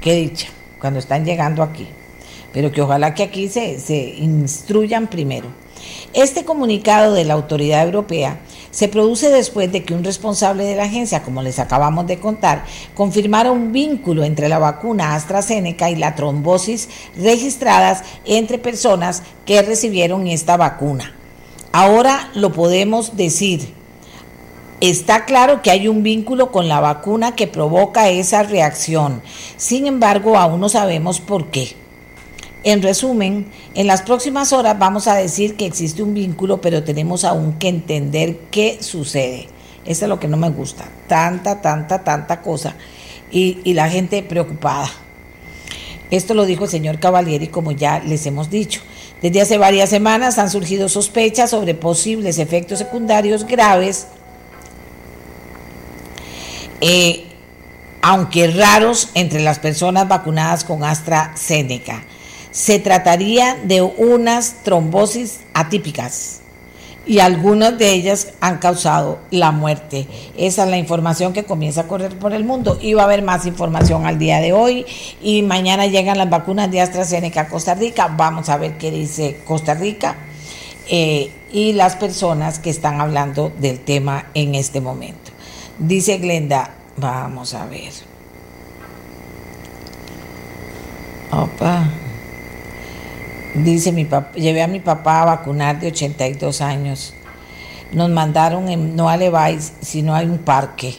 Qué 0.00 0.14
dicha, 0.14 0.48
cuando 0.80 0.98
están 0.98 1.24
llegando 1.24 1.62
aquí. 1.62 1.88
Pero 2.52 2.70
que 2.70 2.82
ojalá 2.82 3.14
que 3.14 3.22
aquí 3.22 3.48
se, 3.48 3.80
se 3.80 4.14
instruyan 4.18 5.08
primero. 5.08 5.48
Este 6.12 6.44
comunicado 6.44 7.14
de 7.14 7.24
la 7.24 7.34
autoridad 7.34 7.84
europea 7.84 8.40
se 8.70 8.88
produce 8.88 9.30
después 9.30 9.70
de 9.72 9.82
que 9.82 9.94
un 9.94 10.04
responsable 10.04 10.64
de 10.64 10.76
la 10.76 10.84
agencia, 10.84 11.22
como 11.22 11.42
les 11.42 11.58
acabamos 11.58 12.06
de 12.06 12.18
contar, 12.18 12.64
confirmara 12.94 13.50
un 13.50 13.72
vínculo 13.72 14.24
entre 14.24 14.48
la 14.48 14.58
vacuna 14.58 15.14
AstraZeneca 15.14 15.90
y 15.90 15.96
la 15.96 16.14
trombosis 16.14 16.88
registradas 17.16 18.02
entre 18.24 18.58
personas 18.58 19.22
que 19.46 19.62
recibieron 19.62 20.26
esta 20.26 20.56
vacuna. 20.56 21.14
Ahora 21.72 22.30
lo 22.34 22.52
podemos 22.52 23.16
decir. 23.16 23.74
Está 24.80 25.24
claro 25.24 25.62
que 25.62 25.70
hay 25.70 25.86
un 25.86 26.02
vínculo 26.02 26.50
con 26.50 26.66
la 26.66 26.80
vacuna 26.80 27.36
que 27.36 27.46
provoca 27.46 28.08
esa 28.08 28.42
reacción. 28.42 29.22
Sin 29.56 29.86
embargo, 29.86 30.36
aún 30.36 30.60
no 30.60 30.68
sabemos 30.68 31.20
por 31.20 31.46
qué. 31.50 31.81
En 32.64 32.80
resumen, 32.80 33.50
en 33.74 33.86
las 33.88 34.02
próximas 34.02 34.52
horas 34.52 34.78
vamos 34.78 35.08
a 35.08 35.16
decir 35.16 35.56
que 35.56 35.66
existe 35.66 36.02
un 36.02 36.14
vínculo, 36.14 36.60
pero 36.60 36.84
tenemos 36.84 37.24
aún 37.24 37.54
que 37.58 37.68
entender 37.68 38.36
qué 38.50 38.78
sucede. 38.80 39.48
Eso 39.84 40.04
es 40.04 40.08
lo 40.08 40.20
que 40.20 40.28
no 40.28 40.36
me 40.36 40.48
gusta. 40.48 40.84
Tanta, 41.08 41.60
tanta, 41.60 42.04
tanta 42.04 42.40
cosa. 42.40 42.76
Y, 43.32 43.72
la 43.72 43.88
gente 43.88 44.22
preocupada. 44.22 44.88
Esto 46.10 46.34
lo 46.34 46.44
dijo 46.44 46.64
el 46.64 46.70
señor 46.70 47.00
Cavalieri, 47.00 47.48
como 47.48 47.72
ya 47.72 47.98
les 47.98 48.26
hemos 48.26 48.48
dicho. 48.48 48.80
Desde 49.22 49.40
hace 49.40 49.58
varias 49.58 49.90
semanas 49.90 50.38
han 50.38 50.50
surgido 50.50 50.88
sospechas 50.88 51.50
sobre 51.50 51.74
posibles 51.74 52.38
efectos 52.38 52.78
secundarios 52.78 53.46
graves, 53.46 54.06
eh, 56.80 57.24
aunque 58.02 58.48
raros, 58.48 59.08
entre 59.14 59.40
las 59.40 59.58
personas 59.58 60.06
vacunadas 60.06 60.64
con 60.64 60.84
AstraZeneca 60.84 62.04
se 62.52 62.78
trataría 62.78 63.58
de 63.64 63.82
unas 63.82 64.62
trombosis 64.62 65.40
atípicas 65.54 66.42
y 67.04 67.18
algunas 67.18 67.76
de 67.78 67.92
ellas 67.92 68.28
han 68.40 68.58
causado 68.58 69.18
la 69.30 69.50
muerte. 69.50 70.06
Esa 70.36 70.64
es 70.64 70.70
la 70.70 70.78
información 70.78 71.32
que 71.32 71.44
comienza 71.44 71.82
a 71.82 71.88
correr 71.88 72.16
por 72.18 72.32
el 72.32 72.44
mundo. 72.44 72.78
Y 72.80 72.94
va 72.94 73.02
a 73.02 73.04
haber 73.06 73.22
más 73.22 73.46
información 73.46 74.06
al 74.06 74.18
día 74.18 74.38
de 74.38 74.52
hoy 74.52 74.86
y 75.20 75.42
mañana 75.42 75.86
llegan 75.86 76.18
las 76.18 76.30
vacunas 76.30 76.70
de 76.70 76.80
AstraZeneca 76.80 77.42
a 77.42 77.48
Costa 77.48 77.74
Rica. 77.74 78.08
Vamos 78.16 78.48
a 78.48 78.56
ver 78.56 78.78
qué 78.78 78.90
dice 78.90 79.40
Costa 79.44 79.74
Rica 79.74 80.16
eh, 80.88 81.32
y 81.52 81.72
las 81.72 81.96
personas 81.96 82.58
que 82.58 82.70
están 82.70 83.00
hablando 83.00 83.52
del 83.58 83.80
tema 83.80 84.26
en 84.34 84.54
este 84.54 84.80
momento. 84.80 85.32
Dice 85.78 86.18
Glenda, 86.18 86.70
vamos 86.96 87.54
a 87.54 87.66
ver. 87.66 87.92
Opa. 91.32 92.11
Dice 93.54 93.92
mi 93.92 94.06
papá, 94.06 94.32
llevé 94.32 94.62
a 94.62 94.66
mi 94.66 94.80
papá 94.80 95.20
a 95.20 95.24
vacunar 95.26 95.78
de 95.78 95.88
82 95.88 96.62
años. 96.62 97.12
Nos 97.92 98.08
mandaron 98.08 98.70
en, 98.70 98.96
no 98.96 99.10
a 99.10 99.18
Levi's, 99.18 99.74
sino 99.82 100.16
a 100.16 100.20
un 100.20 100.38
parque. 100.38 100.94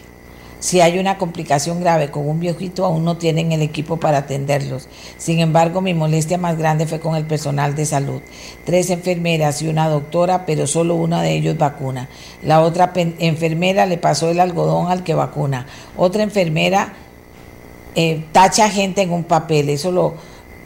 Si 0.59 0.79
hay 0.79 0.99
una 0.99 1.17
complicación 1.17 1.81
grave 1.81 2.11
con 2.11 2.29
un 2.29 2.39
viejito, 2.39 2.85
aún 2.85 3.03
no 3.03 3.17
tienen 3.17 3.51
el 3.51 3.63
equipo 3.63 3.97
para 3.97 4.19
atenderlos. 4.19 4.87
Sin 5.17 5.39
embargo, 5.39 5.81
mi 5.81 5.95
molestia 5.95 6.37
más 6.37 6.55
grande 6.57 6.85
fue 6.85 6.99
con 6.99 7.15
el 7.15 7.25
personal 7.25 7.75
de 7.75 7.87
salud. 7.87 8.21
Tres 8.63 8.91
enfermeras 8.91 9.61
y 9.63 9.67
una 9.67 9.89
doctora, 9.89 10.45
pero 10.45 10.67
solo 10.67 10.93
una 10.93 11.23
de 11.23 11.33
ellos 11.33 11.57
vacuna. 11.57 12.07
La 12.43 12.61
otra 12.61 12.93
enfermera 12.95 13.87
le 13.87 13.97
pasó 13.97 14.29
el 14.29 14.39
algodón 14.39 14.91
al 14.91 15.03
que 15.03 15.15
vacuna. 15.15 15.65
Otra 15.97 16.21
enfermera 16.21 16.93
eh, 17.95 18.23
tacha 18.31 18.69
gente 18.69 19.01
en 19.01 19.11
un 19.11 19.23
papel. 19.23 19.69
Eso 19.69 19.91
lo, 19.91 20.13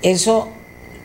eso 0.01 0.49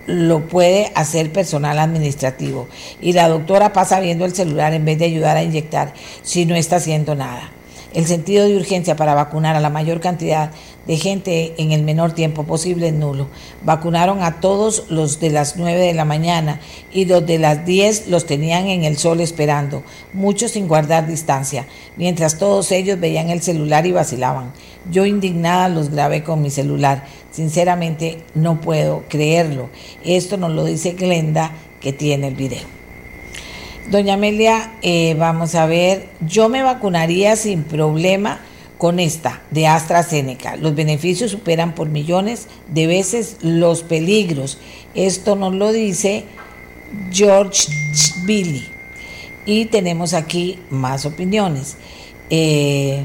lo 0.06 0.48
puede 0.48 0.92
hacer 0.94 1.32
personal 1.32 1.78
administrativo 1.78 2.68
y 3.00 3.12
la 3.12 3.28
doctora 3.28 3.72
pasa 3.72 4.00
viendo 4.00 4.24
el 4.24 4.34
celular 4.34 4.74
en 4.74 4.84
vez 4.84 4.98
de 4.98 5.04
ayudar 5.06 5.36
a 5.36 5.42
inyectar 5.42 5.94
si 6.22 6.44
no 6.44 6.54
está 6.54 6.76
haciendo 6.76 7.14
nada. 7.14 7.50
El 7.94 8.06
sentido 8.06 8.46
de 8.46 8.56
urgencia 8.56 8.96
para 8.96 9.14
vacunar 9.14 9.54
a 9.54 9.60
la 9.60 9.68
mayor 9.68 10.00
cantidad 10.00 10.50
de 10.86 10.96
gente 10.96 11.54
en 11.58 11.72
el 11.72 11.82
menor 11.82 12.12
tiempo 12.12 12.44
posible 12.44 12.92
nulo. 12.92 13.28
Vacunaron 13.64 14.22
a 14.22 14.40
todos 14.40 14.86
los 14.88 15.20
de 15.20 15.30
las 15.30 15.56
9 15.56 15.80
de 15.80 15.94
la 15.94 16.04
mañana 16.04 16.60
y 16.92 17.04
los 17.04 17.24
de 17.26 17.38
las 17.38 17.64
10 17.64 18.08
los 18.08 18.26
tenían 18.26 18.66
en 18.66 18.84
el 18.84 18.96
sol 18.96 19.20
esperando, 19.20 19.82
muchos 20.12 20.52
sin 20.52 20.68
guardar 20.68 21.06
distancia, 21.06 21.66
mientras 21.96 22.38
todos 22.38 22.72
ellos 22.72 22.98
veían 22.98 23.30
el 23.30 23.42
celular 23.42 23.86
y 23.86 23.92
vacilaban. 23.92 24.52
Yo 24.90 25.06
indignada 25.06 25.68
los 25.68 25.90
grabé 25.90 26.24
con 26.24 26.42
mi 26.42 26.50
celular. 26.50 27.04
Sinceramente 27.30 28.18
no 28.34 28.60
puedo 28.60 29.04
creerlo. 29.08 29.70
Esto 30.04 30.36
nos 30.36 30.50
lo 30.52 30.64
dice 30.64 30.92
Glenda 30.92 31.52
que 31.80 31.92
tiene 31.92 32.28
el 32.28 32.34
video. 32.34 32.62
Doña 33.90 34.14
Amelia, 34.14 34.74
eh, 34.82 35.14
vamos 35.18 35.54
a 35.54 35.66
ver, 35.66 36.08
yo 36.20 36.48
me 36.48 36.62
vacunaría 36.62 37.36
sin 37.36 37.64
problema 37.64 38.40
con 38.82 38.98
esta 38.98 39.40
de 39.52 39.68
AstraZeneca. 39.68 40.56
Los 40.56 40.74
beneficios 40.74 41.30
superan 41.30 41.72
por 41.72 41.88
millones 41.88 42.48
de 42.66 42.88
veces 42.88 43.36
los 43.40 43.84
peligros. 43.84 44.58
Esto 44.96 45.36
nos 45.36 45.54
lo 45.54 45.70
dice 45.70 46.24
George 47.12 47.68
Billy. 48.24 48.66
Y 49.46 49.66
tenemos 49.66 50.14
aquí 50.14 50.58
más 50.68 51.06
opiniones. 51.06 51.76
Eh, 52.28 53.04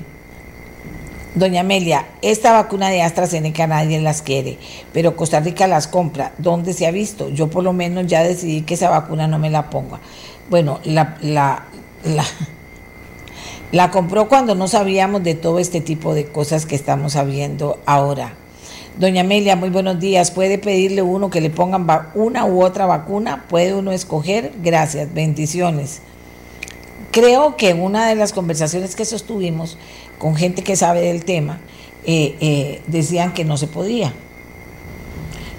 Doña 1.36 1.62
Amelia, 1.62 2.08
esta 2.24 2.54
vacuna 2.54 2.90
de 2.90 3.04
AstraZeneca 3.04 3.68
nadie 3.68 4.02
las 4.02 4.24
quiere, 4.24 4.58
pero 4.94 5.16
Costa 5.16 5.42
Rica 5.42 5.68
las 5.68 5.88
compra. 5.88 6.34
¿Dónde 6.40 6.74
se 6.74 6.88
ha 6.88 6.92
visto? 6.92 7.30
Yo 7.30 7.52
por 7.52 7.64
lo 7.64 7.72
menos 7.72 8.08
ya 8.08 8.24
decidí 8.24 8.64
que 8.64 8.74
esa 8.74 8.90
vacuna 8.90 9.28
no 9.28 9.38
me 9.38 9.52
la 9.52 9.70
ponga. 9.70 10.00
Bueno, 10.50 10.80
la, 10.86 11.20
la, 11.22 11.66
la, 12.04 12.26
la 13.72 13.92
compró 13.92 14.30
cuando 14.30 14.56
no 14.56 14.68
sabíamos 14.68 15.24
de 15.24 15.36
todo 15.36 15.60
este 15.60 15.82
tipo 15.82 16.14
de 16.14 16.26
cosas 16.26 16.66
que 16.66 16.76
estamos 16.76 17.14
sabiendo 17.14 17.80
ahora. 17.86 18.34
Doña 18.98 19.22
Amelia, 19.22 19.56
muy 19.56 19.70
buenos 19.70 20.00
días. 20.00 20.32
¿Puede 20.32 20.58
pedirle 20.58 21.02
uno 21.02 21.30
que 21.30 21.42
le 21.42 21.50
pongan 21.50 21.86
una 22.16 22.46
u 22.46 22.64
otra 22.64 22.86
vacuna? 22.86 23.46
¿Puede 23.48 23.74
uno 23.76 23.92
escoger? 23.92 24.54
Gracias, 24.64 25.14
bendiciones. 25.14 26.02
Creo 27.12 27.58
que 27.58 27.70
en 27.70 27.82
una 27.82 28.08
de 28.08 28.16
las 28.16 28.34
conversaciones 28.34 28.96
que 28.96 29.06
sostuvimos 29.06 29.78
con 30.18 30.36
gente 30.36 30.64
que 30.64 30.76
sabe 30.76 31.02
del 31.02 31.26
tema, 31.26 31.60
eh, 32.06 32.36
eh, 32.40 32.82
decían 32.88 33.34
que 33.34 33.46
no 33.46 33.58
se 33.58 33.68
podía. 33.68 34.14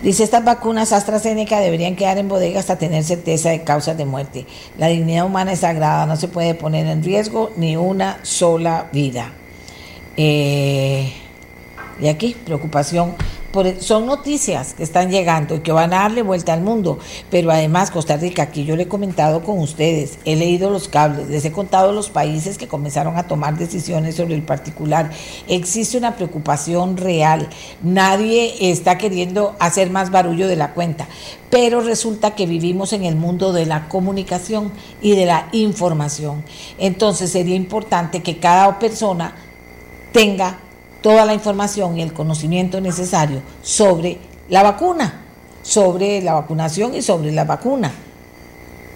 Dice, 0.03 0.23
estas 0.23 0.45
vacunas 0.45 0.93
AstraZeneca 0.93 1.59
deberían 1.59 1.97
quedar 1.97 2.19
en 2.19 2.29
bodega 2.29 2.61
hasta 2.61 2.79
tener 2.79 3.03
certeza 3.03 3.51
de 3.51 3.65
causas 3.65 3.99
de 3.99 4.05
muerte. 4.05 4.47
La 4.79 4.87
dignidad 4.87 5.27
humana 5.27 5.53
es 5.53 5.61
sagrada, 5.61 6.07
no 6.07 6.17
se 6.17 6.29
puede 6.29 6.55
poner 6.55 6.87
en 6.87 7.03
riesgo 7.03 7.51
ni 7.57 7.77
una 7.77 8.21
sola 8.23 8.89
vida. 8.93 9.33
Eh, 10.17 11.13
y 12.01 12.07
aquí, 12.07 12.37
preocupación 12.45 13.17
e, 13.55 13.81
son 13.81 14.07
noticias 14.07 14.75
que 14.75 14.83
están 14.83 15.11
llegando 15.11 15.57
y 15.57 15.61
que 15.61 15.73
van 15.73 15.93
a 15.93 16.01
darle 16.01 16.23
vuelta 16.23 16.53
al 16.53 16.61
mundo. 16.61 16.99
Pero 17.31 17.51
además, 17.51 17.91
Costa 17.91 18.17
Rica, 18.17 18.43
aquí 18.43 18.65
yo 18.65 18.77
le 18.77 18.85
he 18.85 18.89
comentado 18.89 19.43
con 19.43 19.59
ustedes, 19.59 20.19
he 20.25 20.37
leído 20.37 20.71
los 20.71 20.89
cables, 20.89 21.29
les 21.29 21.45
he 21.45 21.53
contado 21.53 21.93
los 21.93 22.11
países 22.11 22.59
que 22.59 22.69
comenzaron 22.69 23.17
a 23.17 23.27
tomar 23.27 23.57
decisiones 23.57 24.17
sobre 24.17 24.35
el 24.35 24.43
particular. 24.43 25.11
Existe 25.49 25.97
una 25.97 26.17
preocupación 26.17 26.97
real. 26.97 27.49
Nadie 27.83 28.71
está 28.71 28.99
queriendo 28.99 29.57
hacer 29.59 29.91
más 29.91 30.11
barullo 30.11 30.49
de 30.49 30.57
la 30.57 30.75
cuenta. 30.75 31.09
Pero 31.51 31.81
resulta 31.81 32.35
que 32.35 32.47
vivimos 32.47 32.93
en 32.93 33.05
el 33.05 33.17
mundo 33.17 33.53
de 33.53 33.65
la 33.65 33.89
comunicación 33.89 34.71
y 35.01 35.17
de 35.17 35.25
la 35.25 35.49
información. 35.53 36.45
Entonces 36.79 37.33
sería 37.33 37.57
importante 37.57 38.23
que 38.23 38.39
cada 38.39 38.79
persona 38.79 39.35
tenga 40.13 40.59
toda 41.01 41.25
la 41.25 41.35
información 41.35 41.99
y 41.99 42.03
el 42.03 42.13
conocimiento 42.13 42.81
necesario 42.81 43.41
sobre 43.63 44.19
la 44.49 44.63
vacuna, 44.63 45.23
sobre 45.63 46.21
la 46.23 46.35
vacunación 46.35 46.95
y 46.95 47.03
sobre 47.03 47.33
la 47.33 47.45
vacuna. 47.45 47.93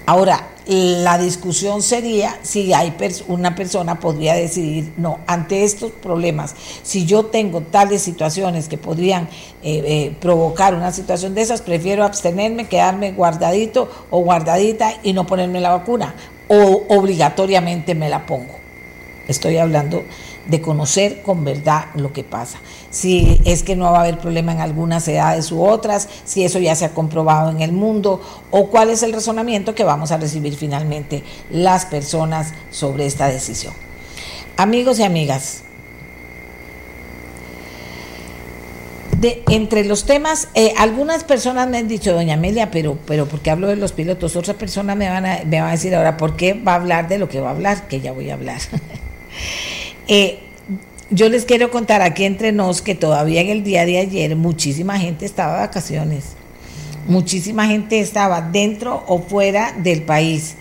Ahora, 0.06 0.48
la 0.66 1.18
discusión 1.18 1.82
sería 1.82 2.38
si 2.42 2.72
hay 2.72 2.94
una 3.28 3.54
persona 3.54 3.98
podría 3.98 4.34
decidir, 4.34 4.92
no, 4.96 5.18
ante 5.26 5.64
estos 5.64 5.90
problemas, 5.92 6.54
si 6.82 7.04
yo 7.04 7.26
tengo 7.26 7.62
tales 7.62 8.02
situaciones 8.02 8.68
que 8.68 8.78
podrían 8.78 9.24
eh, 9.62 9.82
eh, 9.84 10.16
provocar 10.20 10.74
una 10.74 10.92
situación 10.92 11.34
de 11.34 11.42
esas, 11.42 11.62
prefiero 11.62 12.04
abstenerme, 12.04 12.68
quedarme 12.68 13.12
guardadito 13.12 13.90
o 14.10 14.20
guardadita 14.20 14.94
y 15.02 15.12
no 15.12 15.26
ponerme 15.26 15.60
la 15.60 15.70
vacuna, 15.70 16.14
o 16.48 16.84
obligatoriamente 16.88 17.94
me 17.94 18.08
la 18.08 18.26
pongo. 18.26 18.54
Estoy 19.28 19.56
hablando 19.58 20.04
de 20.46 20.60
conocer 20.60 21.22
con 21.22 21.44
verdad 21.44 21.86
lo 21.94 22.12
que 22.12 22.24
pasa. 22.24 22.58
Si 22.90 23.40
es 23.44 23.62
que 23.62 23.76
no 23.76 23.90
va 23.90 23.98
a 23.98 24.00
haber 24.02 24.18
problema 24.18 24.52
en 24.52 24.60
algunas 24.60 25.06
edades 25.08 25.52
u 25.52 25.62
otras, 25.62 26.08
si 26.24 26.44
eso 26.44 26.58
ya 26.58 26.74
se 26.74 26.84
ha 26.84 26.94
comprobado 26.94 27.50
en 27.50 27.60
el 27.60 27.72
mundo, 27.72 28.20
o 28.50 28.68
cuál 28.68 28.90
es 28.90 29.02
el 29.02 29.12
razonamiento 29.12 29.74
que 29.74 29.84
vamos 29.84 30.10
a 30.12 30.18
recibir 30.18 30.56
finalmente 30.56 31.22
las 31.50 31.86
personas 31.86 32.52
sobre 32.70 33.06
esta 33.06 33.28
decisión. 33.28 33.74
Amigos 34.56 34.98
y 34.98 35.04
amigas, 35.04 35.62
De, 39.18 39.44
entre 39.50 39.84
los 39.84 40.04
temas, 40.04 40.48
eh, 40.54 40.74
algunas 40.78 41.22
personas 41.22 41.68
me 41.68 41.78
han 41.78 41.86
dicho, 41.86 42.12
doña 42.12 42.34
Amelia, 42.34 42.72
pero, 42.72 42.98
pero 43.06 43.26
¿por 43.26 43.38
qué 43.38 43.52
hablo 43.52 43.68
de 43.68 43.76
los 43.76 43.92
pilotos? 43.92 44.34
Otras 44.34 44.56
personas 44.56 44.96
me 44.96 45.08
van, 45.08 45.24
a, 45.24 45.40
me 45.46 45.60
van 45.60 45.68
a 45.68 45.72
decir 45.72 45.94
ahora, 45.94 46.16
¿por 46.16 46.34
qué 46.34 46.54
va 46.54 46.72
a 46.72 46.74
hablar 46.74 47.06
de 47.06 47.18
lo 47.18 47.28
que 47.28 47.38
va 47.38 47.50
a 47.50 47.52
hablar? 47.52 47.86
Que 47.86 48.00
ya 48.00 48.10
voy 48.10 48.30
a 48.30 48.34
hablar. 48.34 48.60
Eh, 50.08 50.38
yo 51.10 51.28
les 51.28 51.44
quiero 51.44 51.70
contar 51.70 52.00
aquí 52.00 52.24
entre 52.24 52.52
nos 52.52 52.80
que 52.80 52.94
todavía 52.94 53.42
en 53.42 53.50
el 53.50 53.64
día 53.64 53.84
de 53.84 53.98
ayer 53.98 54.34
muchísima 54.34 54.98
gente 54.98 55.26
estaba 55.26 55.54
de 55.54 55.60
vacaciones. 55.60 56.24
Muchísima 57.06 57.66
gente 57.66 58.00
estaba 58.00 58.40
dentro 58.40 59.04
o 59.08 59.18
fuera 59.18 59.72
del 59.76 60.02
país. 60.02 60.54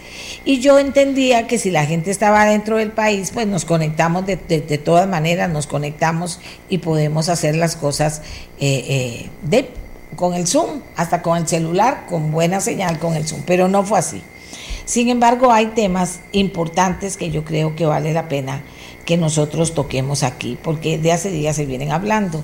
Y 0.44 0.60
yo 0.60 0.80
entendía 0.80 1.46
que 1.46 1.60
si 1.60 1.70
la 1.70 1.86
gente 1.86 2.10
estaba 2.10 2.46
dentro 2.46 2.78
del 2.78 2.92
país, 2.92 3.32
pues 3.32 3.46
nos 3.48 3.64
conectamos 3.64 4.26
de, 4.26 4.38
todas 4.84 5.08
maneras, 5.08 5.50
nos 5.52 5.68
conectamos 5.68 6.40
y 6.68 6.80
podemos 6.80 7.30
hacer 7.30 7.56
las 7.56 7.76
cosas 7.76 8.22
eh, 8.60 8.86
eh, 8.90 9.30
de, 9.44 9.70
con 10.16 10.34
el 10.34 10.48
Zoom, 10.48 10.82
hasta 10.96 11.22
con 11.22 11.38
el 11.38 11.48
celular, 11.48 12.08
con 12.10 12.32
buena 12.32 12.60
señal 12.60 12.98
con 12.98 13.16
el 13.16 13.28
Zoom. 13.28 13.44
Pero 13.46 13.68
no 13.68 13.84
fue 13.84 14.00
así. 14.00 14.22
Sin 14.84 15.10
embargo, 15.10 15.54
hay 15.54 15.68
temas 15.68 16.22
importantes 16.32 17.18
que 17.18 17.30
yo 17.30 17.46
creo 17.46 17.76
que 17.76 17.86
vale 17.86 18.14
la 18.14 18.28
pena 18.28 18.64
que 19.06 19.18
nosotros 19.18 19.74
toquemos 19.74 20.24
aquí, 20.24 20.58
porque 20.62 20.98
de 20.98 21.12
hace 21.12 21.30
días 21.30 21.56
se 21.56 21.66
vienen 21.66 21.92
hablando. 21.92 22.44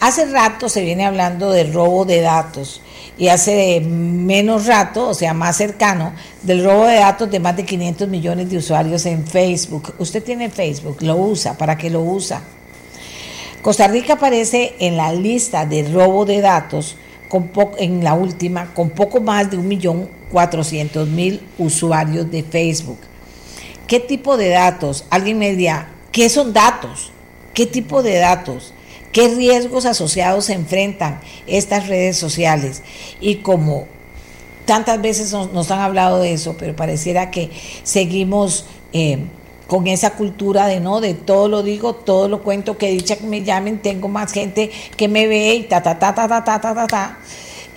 Hace 0.00 0.26
rato 0.26 0.68
se 0.68 0.82
viene 0.82 1.04
hablando 1.04 1.50
del 1.50 1.72
robo 1.72 2.04
de 2.04 2.20
datos 2.20 2.82
y 3.18 3.28
hace 3.28 3.80
menos 3.80 4.66
rato, 4.66 5.08
o 5.08 5.14
sea, 5.14 5.34
más 5.34 5.56
cercano, 5.56 6.12
del 6.42 6.64
robo 6.64 6.86
de 6.86 6.96
datos 6.96 7.28
de 7.30 7.40
más 7.40 7.56
de 7.56 7.64
500 7.64 8.08
millones 8.08 8.48
de 8.48 8.58
usuarios 8.58 9.06
en 9.06 9.26
Facebook. 9.26 9.94
Usted 9.98 10.22
tiene 10.22 10.50
Facebook, 10.50 10.98
lo 11.00 11.16
usa, 11.16 11.58
¿para 11.58 11.76
qué 11.76 11.90
lo 11.90 12.00
usa? 12.00 12.42
Costa 13.60 13.88
Rica 13.88 14.12
aparece 14.14 14.76
en 14.78 14.96
la 14.96 15.12
lista 15.12 15.66
de 15.66 15.82
robo 15.88 16.24
de 16.24 16.40
datos 16.40 16.96
con 17.28 17.50
en 17.78 18.04
la 18.04 18.14
última 18.14 18.72
con 18.72 18.90
poco 18.90 19.20
más 19.20 19.50
de 19.50 19.58
1.400.000 19.58 21.40
usuarios 21.58 22.30
de 22.30 22.44
Facebook. 22.44 22.98
¿Qué 23.88 24.00
tipo 24.00 24.36
de 24.36 24.50
datos? 24.50 25.06
Alguien 25.08 25.38
me 25.38 25.56
dirá, 25.56 25.88
¿qué 26.12 26.28
son 26.28 26.52
datos? 26.52 27.10
¿Qué 27.54 27.64
tipo 27.64 28.02
de 28.02 28.18
datos? 28.18 28.74
¿Qué 29.12 29.28
riesgos 29.28 29.86
asociados 29.86 30.44
se 30.44 30.52
enfrentan 30.52 31.20
estas 31.46 31.88
redes 31.88 32.18
sociales? 32.18 32.82
Y 33.18 33.36
como 33.36 33.86
tantas 34.66 35.00
veces 35.00 35.32
nos, 35.32 35.70
han 35.70 35.80
hablado 35.80 36.20
de 36.20 36.34
eso, 36.34 36.54
pero 36.58 36.76
pareciera 36.76 37.30
que 37.30 37.50
seguimos 37.82 38.66
eh, 38.92 39.20
con 39.66 39.86
esa 39.86 40.10
cultura 40.10 40.66
de 40.66 40.80
no, 40.80 41.00
de 41.00 41.14
todo 41.14 41.48
lo 41.48 41.62
digo, 41.62 41.94
todo 41.94 42.28
lo 42.28 42.42
cuento, 42.42 42.76
que 42.76 42.90
dicha 42.90 43.16
que 43.16 43.26
me 43.26 43.42
llamen, 43.42 43.78
tengo 43.78 44.08
más 44.08 44.32
gente 44.32 44.70
que 44.98 45.08
me 45.08 45.26
ve 45.26 45.54
y 45.54 45.62
ta, 45.62 45.82
ta, 45.82 45.98
ta, 45.98 46.14
ta, 46.14 46.28
ta, 46.28 46.44
ta, 46.44 46.60
ta, 46.60 46.86
ta. 46.86 47.18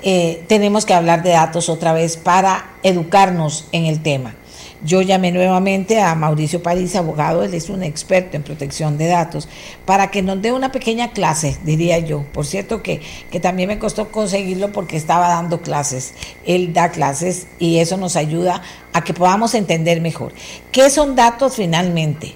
Eh, 0.03 0.43
tenemos 0.47 0.86
que 0.86 0.93
hablar 0.93 1.24
de 1.24 1.30
datos 1.30 1.70
otra 1.70 1.93
vez 1.93 2.18
para 2.18 2.72
educarnos 2.84 3.70
en 3.72 3.86
el 3.86 4.03
tema. 4.03 4.36
Yo 4.84 5.03
llamé 5.03 5.32
nuevamente 5.32 6.01
a 6.01 6.15
Mauricio 6.15 6.63
París, 6.63 6.95
abogado, 6.95 7.43
él 7.43 7.53
es 7.53 7.69
un 7.69 7.84
experto 7.84 8.36
en 8.36 8.41
protección 8.41 8.97
de 8.97 9.07
datos, 9.07 9.47
para 9.86 10.09
que 10.09 10.23
nos 10.23 10.41
dé 10.41 10.51
una 10.51 10.71
pequeña 10.71 11.11
clase, 11.11 11.57
diría 11.63 11.99
yo. 11.99 12.23
Por 12.34 12.47
cierto 12.47 12.82
que, 12.82 12.99
que 13.29 13.39
también 13.39 13.67
me 13.67 13.77
costó 13.77 14.11
conseguirlo 14.11 14.71
porque 14.71 14.97
estaba 14.97 15.27
dando 15.27 15.61
clases. 15.61 16.15
Él 16.47 16.73
da 16.73 16.89
clases 16.89 17.45
y 17.59 17.77
eso 17.77 17.97
nos 17.97 18.15
ayuda 18.15 18.63
a 18.91 19.03
que 19.03 19.13
podamos 19.13 19.53
entender 19.53 20.01
mejor. 20.01 20.34
¿Qué 20.71 20.89
son 20.89 21.15
datos 21.15 21.57
finalmente? 21.57 22.34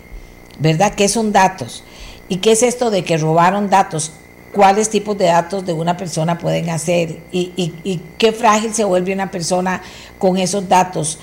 ¿Verdad? 0.60 0.94
¿Qué 0.94 1.10
son 1.10 1.32
datos? 1.32 1.84
¿Y 2.30 2.38
qué 2.38 2.52
es 2.52 2.62
esto 2.62 2.92
de 2.92 3.04
que 3.04 3.18
robaron 3.18 3.72
datos? 3.72 4.12
Cuáles 4.56 4.90
tipos 4.90 5.18
de 5.18 5.26
datos 5.26 5.66
de 5.66 5.74
una 5.74 5.98
persona 5.98 6.38
pueden 6.38 6.70
hacer 6.70 7.18
y, 7.30 7.52
y, 7.58 8.02
qué 8.18 8.32
frágil 8.32 8.74
se 8.74 8.86
vuelve 8.86 9.12
una 9.12 9.30
persona 9.30 9.82
con 10.18 10.38
esos 10.38 10.70
datos. 10.70 11.20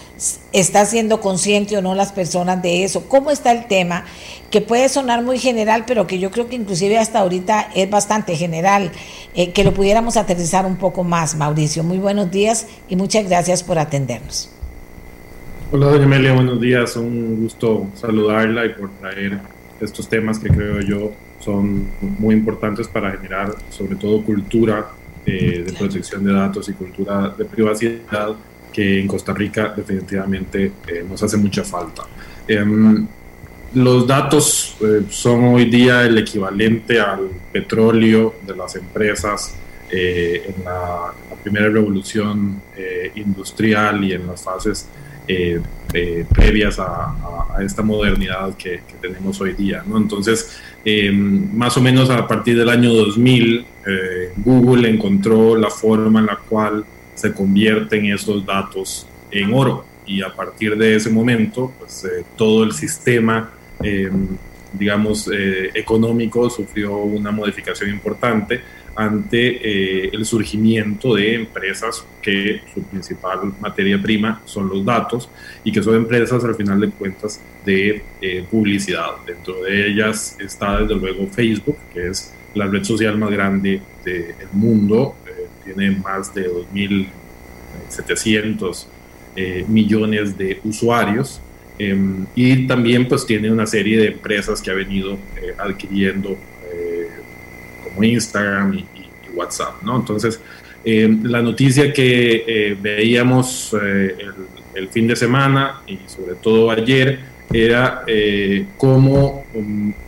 ¿Está 0.53 0.85
siendo 0.85 1.23
consciente 1.23 1.79
o 1.79 1.81
no 1.81 1.95
las 1.95 2.13
personas 2.13 2.61
de 2.61 2.85
eso? 2.85 3.09
¿Cómo 3.09 3.31
está 3.31 3.51
el 3.53 3.69
tema? 3.69 4.05
Que 4.51 4.61
puede 4.61 4.91
sonar 4.91 5.23
muy 5.23 5.39
general, 5.39 5.85
pero 5.87 6.07
que 6.07 6.19
yo 6.19 6.31
creo 6.31 6.47
que 6.47 6.57
inclusive 6.57 6.99
hasta 6.99 7.21
ahorita 7.21 7.71
es 7.75 7.89
bastante 7.89 8.37
general, 8.37 8.93
eh, 9.35 9.53
que 9.53 9.65
lo 9.65 9.73
pudiéramos 9.73 10.19
aterrizar 10.19 10.67
un 10.67 10.77
poco 10.77 11.03
más, 11.03 11.35
Mauricio. 11.35 11.83
Muy 11.83 11.97
buenos 11.97 12.31
días 12.31 12.67
y 12.91 12.97
muchas 12.97 13.27
gracias 13.27 13.63
por 13.63 13.79
atendernos. 13.79 14.51
Hola, 15.71 15.87
doña 15.87 16.05
Amelia, 16.05 16.35
buenos 16.35 16.61
días. 16.61 16.97
Un 16.97 17.45
gusto 17.45 17.87
saludarla 17.95 18.67
y 18.67 18.75
por 18.75 18.91
traer 19.01 19.41
estos 19.81 20.07
temas 20.07 20.39
que 20.39 20.51
creo 20.51 20.83
yo 20.83 21.13
son 21.43 21.89
muy 22.01 22.35
importantes 22.35 22.89
para 22.89 23.11
generar 23.11 23.55
sobre 23.71 23.97
todo 23.97 24.23
cultura 24.23 24.87
eh, 25.27 25.65
de 25.67 25.73
protección 25.73 26.25
de 26.25 26.33
datos 26.33 26.69
y 26.69 26.73
cultura 26.73 27.35
de 27.37 27.45
privacidad 27.45 28.35
que 28.73 29.01
en 29.01 29.07
Costa 29.07 29.33
Rica 29.33 29.73
definitivamente 29.77 30.73
eh, 30.87 31.05
nos 31.09 31.23
hace 31.23 31.37
mucha 31.37 31.63
falta. 31.63 32.05
Em, 32.49 33.07
los 33.75 34.07
datos 34.07 34.77
eh, 34.81 35.03
son 35.11 35.45
hoy 35.45 35.67
día 35.67 36.03
el 36.03 36.19
equivalente 36.19 37.01
al 37.01 37.29
petróleo 37.53 38.35
de 38.47 38.57
las 38.57 38.77
empresas 38.77 39.55
en 39.91 40.65
la, 40.65 41.13
primera 41.43 41.69
revolución 41.69 42.63
industrial 43.17 44.05
y 44.05 44.13
en 44.13 44.29
las 44.29 44.43
fases 44.43 44.87
previas 46.33 46.79
a, 46.79 47.57
esta 47.65 47.83
modernidad 47.83 48.57
que, 48.57 48.81
tenemos 49.01 49.41
hoy 49.41 49.53
día. 49.53 49.85
Entonces, 49.95 50.61
más 51.23 51.77
o 51.77 51.81
menos 51.81 52.11
a 52.11 52.27
partir 52.27 52.57
del 52.57 52.69
año 52.69 52.93
2000, 52.93 53.67
Google 54.37 54.89
encontró 54.89 55.57
la 55.57 55.71
forma 55.71 56.21
en 56.21 56.27
la 56.27 56.37
cual 56.37 56.85
se 57.15 57.33
convierten 57.33 58.07
esos 58.07 58.45
datos 58.45 59.07
en 59.31 59.53
oro 59.53 59.85
y 60.07 60.23
a 60.23 60.35
partir 60.35 60.77
de 60.77 60.97
ese 60.97 61.11
momento, 61.11 61.73
pues 61.79 62.07
todo 62.37 62.65
el 62.65 62.73
sistema 62.73 63.51
digamos, 64.73 65.29
eh, 65.33 65.71
económico 65.75 66.49
sufrió 66.49 66.97
una 66.97 67.31
modificación 67.31 67.91
importante 67.91 68.61
ante 68.95 70.07
eh, 70.07 70.11
el 70.13 70.25
surgimiento 70.25 71.15
de 71.15 71.35
empresas 71.35 72.07
que 72.21 72.61
su 72.73 72.83
principal 72.85 73.53
materia 73.61 74.01
prima 74.01 74.41
son 74.45 74.69
los 74.69 74.85
datos 74.85 75.29
y 75.65 75.73
que 75.73 75.83
son 75.83 75.97
empresas 75.97 76.45
al 76.45 76.55
final 76.55 76.79
de 76.81 76.91
cuentas 76.91 77.41
de 77.65 78.05
eh, 78.21 78.45
publicidad. 78.51 79.17
Dentro 79.27 79.63
de 79.63 79.89
ellas 79.89 80.37
está 80.39 80.81
desde 80.81 80.95
luego 80.95 81.27
Facebook, 81.29 81.79
que 81.93 82.09
es 82.09 82.33
la 82.55 82.67
red 82.67 82.85
social 82.85 83.19
más 83.19 83.31
grande 83.31 83.81
del 84.05 84.35
mundo, 84.53 85.17
tiene 85.65 85.93
más 85.93 86.35
de 86.35 86.51
2.700 86.51 88.87
millones 89.69 90.37
de 90.37 90.61
usuarios 90.65 91.41
Em, 91.79 92.27
y 92.35 92.67
también 92.67 93.09
pues 93.09 93.27
tiene 93.27 93.51
una 93.51 93.67
serie 93.67 93.99
de 93.99 94.09
empresas 94.09 94.61
que 94.61 94.71
ha 94.71 94.75
venido 94.75 95.15
eh, 95.15 95.55
adquiriendo 95.59 96.31
eh, 96.31 96.39
como 97.95 98.05
Instagram 98.05 98.75
y, 98.75 98.85
WhatsApp, 99.35 99.83
¿no? 99.83 99.97
Entonces, 99.97 100.39
em, 100.85 101.25
la 101.25 101.41
noticia 101.41 101.91
que 101.91 102.45
eh, 102.47 102.77
veíamos 102.79 103.75
el, 104.75 104.89
fin 104.91 105.07
de 105.07 105.17
semana 105.17 105.81
y 105.87 105.99
sobre 106.07 106.35
todo 106.35 106.71
ayer 106.71 107.19
era 107.51 108.05
cómo 108.77 109.47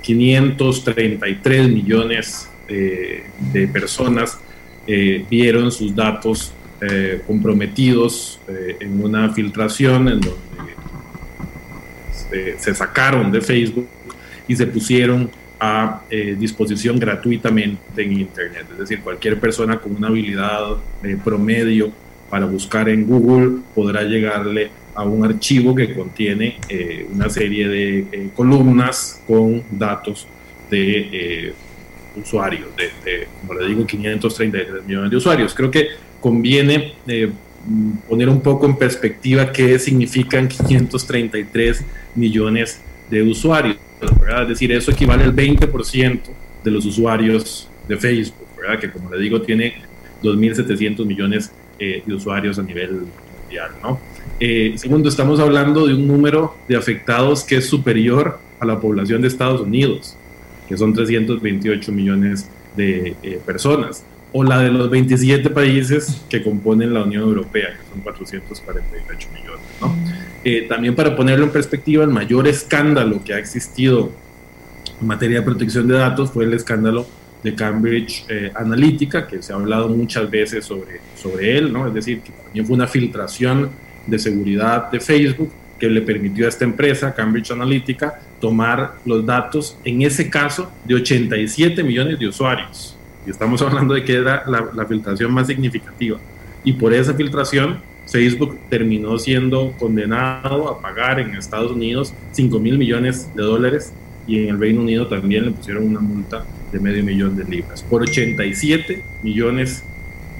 533 0.03 1.67
um, 1.67 1.73
millones 1.73 2.51
de 2.69 3.69
personas 3.73 4.39
vieron 5.31 5.73
sus 5.73 5.95
datos 5.95 6.53
comprometidos 7.27 8.41
en 8.81 9.03
una 9.03 9.33
filtración 9.33 10.09
en 10.09 10.21
donde 10.21 10.55
se, 12.59 12.75
sacaron 12.75 13.31
de 13.31 13.41
Facebook 13.41 13.89
y 14.47 14.57
se 14.57 14.67
pusieron 14.67 15.31
a 15.67 16.03
eh, 16.11 16.37
disposición 16.39 16.99
gratuitamente 16.99 18.03
en 18.03 18.13
Internet. 18.13 18.67
Es 18.73 18.79
decir, 18.81 19.01
cualquier 19.01 19.41
persona 19.41 19.79
con 19.79 19.97
una 19.97 20.09
habilidad 20.09 20.77
de 21.03 21.17
promedio 21.17 21.91
para 22.29 22.45
buscar 22.45 22.91
en 22.91 23.07
Google 23.07 23.63
podrá 23.75 24.03
llegarle 24.03 24.71
a 24.95 25.05
un 25.05 25.25
archivo 25.25 25.75
que 25.75 25.95
contiene 25.95 26.59
eh, 26.69 27.07
una 27.11 27.31
serie 27.31 27.67
de 27.69 27.99
eh, 27.99 28.31
columnas 28.37 29.23
con 29.27 29.63
datos 29.71 30.27
de 30.71 31.55
usuarios, 32.15 32.69
de, 32.77 33.27
como 33.41 33.59
le 33.59 33.67
digo, 33.69 33.87
533 33.87 34.85
millones 34.87 35.11
de 35.11 35.17
usuarios. 35.17 35.55
Creo 35.55 35.71
que 35.71 35.89
conviene 36.21 36.95
poner 38.09 38.29
un 38.29 38.41
poco 38.41 38.67
en 38.67 38.77
perspectiva 38.77 39.51
qué 39.51 39.79
significan 39.79 40.49
533 40.49 41.85
millones 42.15 42.81
de 42.81 42.94
usuarios. 43.23 43.77
Es 44.01 44.49
decir, 44.49 44.73
eso 44.73 44.91
equivale 44.91 45.25
al 45.25 45.35
20% 45.35 46.21
de 46.63 46.71
los 46.71 46.85
usuarios 46.85 47.69
de 47.89 47.97
Facebook, 47.97 48.47
¿verdad? 48.61 48.81
que 48.81 48.91
como 48.91 49.11
le 49.11 49.21
digo 49.21 49.43
tiene 49.43 49.75
2.700 50.23 51.05
millones 51.05 51.53
eh, 51.79 52.03
de 52.05 52.15
usuarios 52.15 52.59
a 52.59 52.63
nivel 52.63 53.07
mundial. 53.43 53.71
¿no? 53.83 54.01
Eh, 54.41 54.75
segundo, 54.77 55.09
estamos 55.09 55.41
hablando 55.41 55.87
de 55.87 55.95
un 55.95 56.07
número 56.07 56.57
de 56.69 56.77
afectados 56.77 57.45
que 57.45 57.57
es 57.57 57.67
superior 57.67 58.39
a 58.61 58.67
la 58.67 58.81
población 58.81 59.23
de 59.23 59.29
Estados 59.29 59.61
Unidos, 59.61 60.17
que 60.69 60.77
son 60.77 60.95
328 60.95 61.93
millones 61.93 62.49
de 62.77 63.15
eh, 63.23 63.41
personas 63.45 64.05
o 64.37 64.43
la 64.43 64.59
de 64.59 64.71
los 64.71 64.91
27 64.91 65.49
países 65.51 66.21
que 66.29 66.43
componen 66.43 66.93
la 66.93 67.05
Unión 67.05 67.23
Europea, 67.23 67.69
que 67.79 67.89
son 67.93 68.01
448 68.01 69.29
millones. 69.33 69.61
¿no? 69.81 69.95
Eh, 70.45 70.67
también 70.69 70.95
para 70.95 71.17
ponerlo 71.17 71.47
en 71.47 71.51
perspectiva, 71.51 72.05
el 72.05 72.11
mayor 72.11 72.47
escándalo 72.47 73.23
que 73.25 73.33
ha 73.33 73.39
existido 73.39 74.13
en 75.01 75.07
materia 75.07 75.39
de 75.39 75.43
protección 75.43 75.89
de 75.89 75.95
datos 75.95 76.31
fue 76.31 76.45
el 76.45 76.53
escándalo 76.53 77.07
de 77.43 77.55
Cambridge 77.55 78.25
eh, 78.29 78.53
Analytica, 78.55 79.27
que 79.27 79.43
se 79.43 79.53
ha 79.53 79.57
hablado 79.57 79.89
muchas 79.89 80.31
veces 80.31 80.65
sobre, 80.65 81.01
sobre 81.17 81.59
él, 81.59 81.73
¿no? 81.73 81.87
es 81.89 81.95
decir, 81.95 82.21
que 82.21 82.33
también 82.33 82.67
fue 82.67 82.77
una 82.77 82.87
filtración 82.87 83.71
de 84.07 84.19
seguridad 84.19 84.91
de 84.91 85.01
Facebook 85.01 85.51
que 85.79 85.89
le 85.89 86.03
permitió 86.03 86.47
a 86.47 86.49
esta 86.49 86.65
empresa, 86.65 87.15
Cambridge 87.15 87.51
Analytica, 87.51 88.21
tomar 88.41 88.97
los 89.05 89.25
datos, 89.25 89.77
en 89.85 90.03
ese 90.03 90.31
caso, 90.31 90.71
de 90.85 90.95
87 90.95 91.83
millones 91.83 92.19
de 92.19 92.29
usuarios 92.29 92.95
y 93.27 93.31
estamos 93.31 93.61
hablando 93.63 93.95
de 93.95 94.05
que 94.05 94.15
era 94.15 94.45
la, 94.47 94.87
filtración 94.87 95.33
más 95.33 95.47
significativa. 95.47 96.19
Y 96.63 96.73
por 96.75 96.93
esa 96.93 97.15
filtración, 97.15 97.79
Facebook 98.15 98.61
terminó 98.71 99.19
siendo 99.19 99.73
condenado 99.77 100.69
a 100.69 100.81
pagar 100.81 101.19
en 101.19 101.35
Estados 101.35 101.73
Unidos 101.73 102.15
5 102.31 102.61
mil 102.61 102.79
millones 102.79 103.29
de 103.35 103.43
dólares 103.43 103.93
y 104.29 104.39
en 104.39 104.51
el 104.51 104.61
Reino 104.61 104.83
Unido 104.83 105.09
también 105.09 105.47
le 105.47 105.51
pusieron 105.51 105.83
una 105.83 105.99
multa 105.99 106.47
de 106.71 106.79
medio 106.79 107.03
millón 107.03 107.35
de 107.35 107.43
libras 107.43 107.83
por 107.83 108.03
87 108.03 109.03
millones 109.25 109.83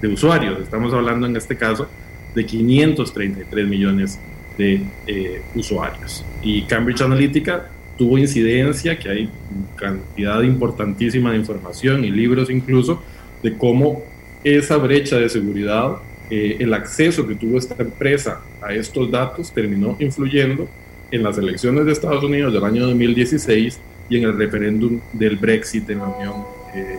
de 0.01 0.07
usuarios. 0.07 0.61
Estamos 0.61 0.95
hablando 0.95 1.27
en 1.27 1.35
este 1.35 1.57
caso 1.57 1.89
de 2.33 2.47
533 2.47 3.67
millones 3.67 4.21
de 4.57 4.81
eh, 5.09 5.43
usuarios. 5.57 6.25
Y 6.45 6.63
Cambridge 6.67 7.01
Analytica 7.01 7.71
tuvo 7.99 8.19
incidencia, 8.19 8.97
que 9.01 9.09
hay 9.09 9.31
cantidad 9.75 10.43
importantísima 10.43 11.33
de 11.33 11.39
información 11.39 12.05
y 12.05 12.13
libros 12.13 12.51
incluso, 12.51 13.03
de 13.43 13.59
cómo 13.59 14.05
esa 14.45 14.77
brecha 14.77 15.17
de 15.17 15.29
seguridad, 15.29 15.97
eh, 16.31 16.57
el 16.59 16.73
acceso 16.73 17.27
que 17.27 17.35
tuvo 17.35 17.59
esta 17.59 17.75
empresa 17.83 18.41
a 18.63 18.73
estos 18.73 19.11
datos 19.11 19.53
terminó 19.53 19.97
influyendo 19.99 20.67
en 21.11 21.23
las 21.23 21.37
elecciones 21.37 21.85
de 21.85 21.93
Estados 21.93 22.25
Unidos 22.25 22.53
del 22.53 22.65
año 22.65 22.87
2016 22.87 23.79
y 24.09 24.17
en 24.17 24.25
el 24.25 24.39
referéndum 24.39 25.01
del 25.13 25.37
Brexit 25.37 25.89
en 25.91 25.99
la 25.99 26.09
Unión 26.09 26.33
eh, 26.75 26.99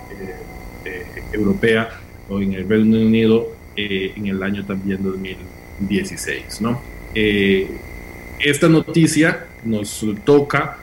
eh, 0.86 1.06
Europea 1.34 1.90
o 2.30 2.40
en 2.40 2.54
el 2.54 2.70
Reino 2.70 2.98
Unido 2.98 3.52
en 3.76 4.28
el 4.28 4.42
año 4.42 4.64
también 4.66 5.04
2016. 5.04 6.62
¿no? 6.62 6.82
esta 8.40 8.70
noticia 8.70 9.48
nos 9.66 10.06
toca 10.24 10.78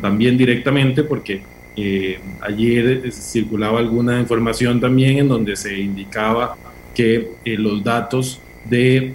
también 0.00 0.38
directamente 0.38 1.02
porque 1.02 1.42
ayer 2.40 3.12
circulaba 3.12 3.80
alguna 3.80 4.18
información 4.18 4.80
también 4.80 5.18
en 5.18 5.28
donde 5.28 5.56
se 5.56 5.78
indicaba 5.78 6.56
que 6.94 7.30
eh, 7.44 7.56
los 7.56 7.82
datos 7.82 8.40
de 8.64 9.14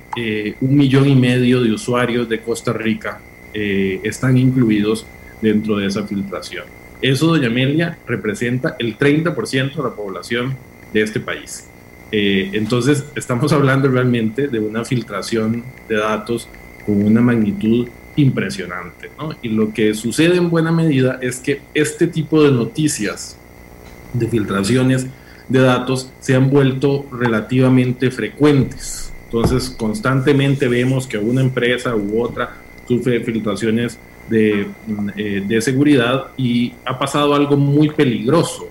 un 0.59 0.75
millón 0.75 1.07
y 1.07 1.15
medio 1.15 1.61
de 1.61 1.71
usuarios 1.71 2.27
de 2.27 2.39
Costa 2.41 2.73
Rica 2.73 3.21
están 3.53 4.37
incluidos 4.37 5.05
dentro 5.39 5.77
de 5.77 5.85
esa 5.85 6.03
filtración. 6.03 6.65
Eso, 6.99 7.27
doña 7.27 7.47
Amelia, 7.47 7.99
representa 8.07 8.75
el 8.79 8.97
30% 8.97 9.75
de 9.75 9.83
la 9.83 9.91
población 9.91 10.57
de 10.91 11.03
este 11.03 11.19
país. 11.19 11.69
entonces, 12.11 13.05
estamos 13.15 13.53
hablando 13.53 13.87
realmente 13.87 14.47
de 14.47 14.59
una 14.59 14.83
filtración 14.83 15.63
de 15.87 15.95
datos 15.95 16.49
con 16.85 17.03
una 17.03 17.21
magnitud 17.21 17.87
impresionante. 18.15 19.09
Y 19.41 19.49
lo 19.49 19.73
que 19.73 19.93
sucede 19.93 20.37
en 20.37 20.49
buena 20.49 20.71
medida 20.71 21.19
es 21.21 21.37
que 21.37 21.61
este 21.73 22.07
tipo 22.07 22.43
de 22.43 22.51
noticias, 22.51 23.37
de 24.13 24.27
filtraciones 24.27 25.07
de 25.49 25.59
datos, 25.59 26.11
se 26.19 26.35
han 26.35 26.49
vuelto 26.49 27.05
relativamente 27.11 28.11
frecuentes. 28.11 29.13
Entonces, 29.25 29.69
constantemente 29.69 30.67
vemos 30.67 31.07
que 31.07 31.17
una 31.17 31.41
empresa 31.41 31.95
u 31.95 32.21
otra 32.21 32.57
sufre 32.87 33.21
filtraciones 33.21 33.99
de, 34.29 34.67
eh, 35.17 35.43
de 35.45 35.61
seguridad 35.61 36.27
y 36.37 36.73
ha 36.85 36.97
pasado 36.97 37.35
algo 37.35 37.57
muy 37.57 37.89
peligroso, 37.89 38.67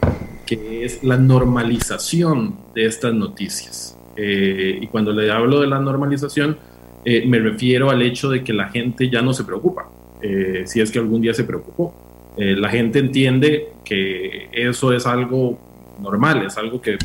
que 0.46 0.84
es 0.84 1.02
la 1.02 1.16
normalización 1.16 2.56
de 2.74 2.86
estas 2.86 3.14
noticias. 3.14 3.96
Eh, 4.16 4.78
y 4.80 4.86
cuando 4.86 5.12
le 5.12 5.30
hablo 5.30 5.60
de 5.60 5.66
la 5.66 5.80
normalización, 5.80 6.56
eh, 7.04 7.24
me 7.26 7.38
refiero 7.38 7.90
al 7.90 8.00
hecho 8.02 8.30
de 8.30 8.42
que 8.42 8.52
la 8.52 8.68
gente 8.68 9.10
ya 9.10 9.20
no 9.20 9.34
se 9.34 9.44
preocupa, 9.44 9.90
eh, 10.22 10.62
si 10.64 10.80
es 10.80 10.90
que 10.90 10.98
algún 10.98 11.20
día 11.20 11.34
se 11.34 11.44
preocupó. 11.44 11.94
Eh, 12.36 12.56
la 12.56 12.70
gente 12.70 12.98
entiende 12.98 13.68
que 13.84 14.48
eso 14.52 14.92
es 14.92 15.06
algo 15.06 15.58
normal, 15.98 16.44
es 16.46 16.56
algo 16.56 16.80
que 16.80 16.96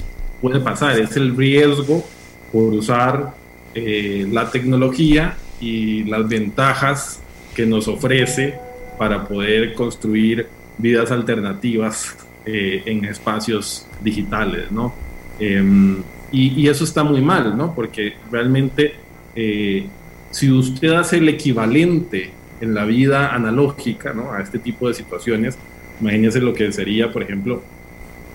puede 0.41 0.59
pasar, 0.59 0.99
es 0.99 1.15
el 1.17 1.35
riesgo 1.35 2.03
por 2.51 2.73
usar 2.73 3.33
la 3.75 4.49
tecnología 4.51 5.37
y 5.61 6.03
las 6.05 6.27
ventajas 6.27 7.21
que 7.55 7.65
nos 7.65 7.87
ofrece 7.87 8.55
para 8.97 9.25
poder 9.25 9.73
construir 9.73 10.47
vidas 10.77 11.11
alternativas 11.11 12.17
en 12.45 13.05
espacios 13.05 13.85
digitales, 14.01 14.71
¿no? 14.71 14.93
Em, 15.39 16.01
y, 16.31 16.61
y, 16.61 16.67
eso 16.67 16.83
está 16.83 17.03
muy 17.03 17.21
mal, 17.21 17.55
¿no? 17.55 17.73
Porque 17.73 18.15
realmente 18.31 18.95
eh, 19.35 19.85
si 20.31 20.51
usted 20.51 20.89
hace 20.91 21.17
el 21.17 21.29
equivalente 21.29 22.31
en 22.61 22.73
la 22.73 22.85
vida 22.85 23.33
analógica 23.33 24.13
¿no? 24.13 24.33
a 24.33 24.41
este 24.41 24.59
tipo 24.59 24.87
de 24.87 24.93
situaciones, 24.93 25.57
imagínese 26.01 26.41
lo 26.41 26.53
que 26.53 26.71
sería, 26.71 27.11
por 27.11 27.23
ejemplo, 27.23 27.63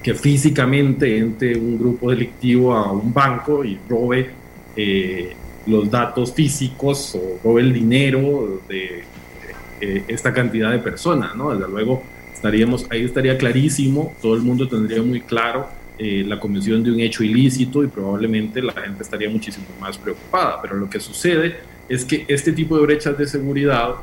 que 0.05 0.15
físicamente 0.15 1.17
entre 1.17 1.57
un 1.57 1.79
grupo 1.79 2.11
delictivo 2.11 2.75
a 2.75 2.93
un 2.93 3.13
banco 3.13 3.65
y 3.65 3.79
robe 3.89 4.31
eh, 4.77 5.33
los 5.67 5.91
datos 5.91 6.35
físicos 6.35 7.15
o 7.15 7.41
robe 7.43 7.63
el 7.63 7.73
dinero 7.73 8.61
de 8.69 9.03
eh, 9.81 10.05
esta 10.07 10.35
cantidad 10.35 10.71
de 10.71 10.79
personas, 10.79 11.35
¿no? 11.35 11.55
Desde 11.57 11.73
luego 11.73 12.03
estaríamos, 12.35 12.87
ahí 12.91 13.03
estaría 13.03 13.39
clarísimo, 13.39 14.13
todo 14.21 14.35
el 14.35 14.43
mundo 14.43 14.69
tendría 14.69 15.03
muy 15.03 15.23
claro 15.23 15.69
eh, 15.99 16.23
la 16.27 16.39
comisión 16.39 16.85
de 16.85 16.93
un 16.93 17.01
hecho 17.01 17.25
ilícito 17.25 17.83
y 17.83 17.87
probablemente 17.87 18.61
la 18.61 18.75
gente 18.75 19.03
estaría 19.03 19.31
muchísimo 19.31 19.65
más 19.81 19.97
preocupada. 19.97 20.61
Pero 20.61 20.75
lo 20.75 20.91
que 20.91 21.01
sucede 21.01 21.57
es 21.89 22.05
que 22.05 22.27
este 22.29 22.53
tipo 22.53 22.77
de 22.77 22.83
brechas 22.83 23.17
de 23.17 23.27
seguridad 23.27 23.95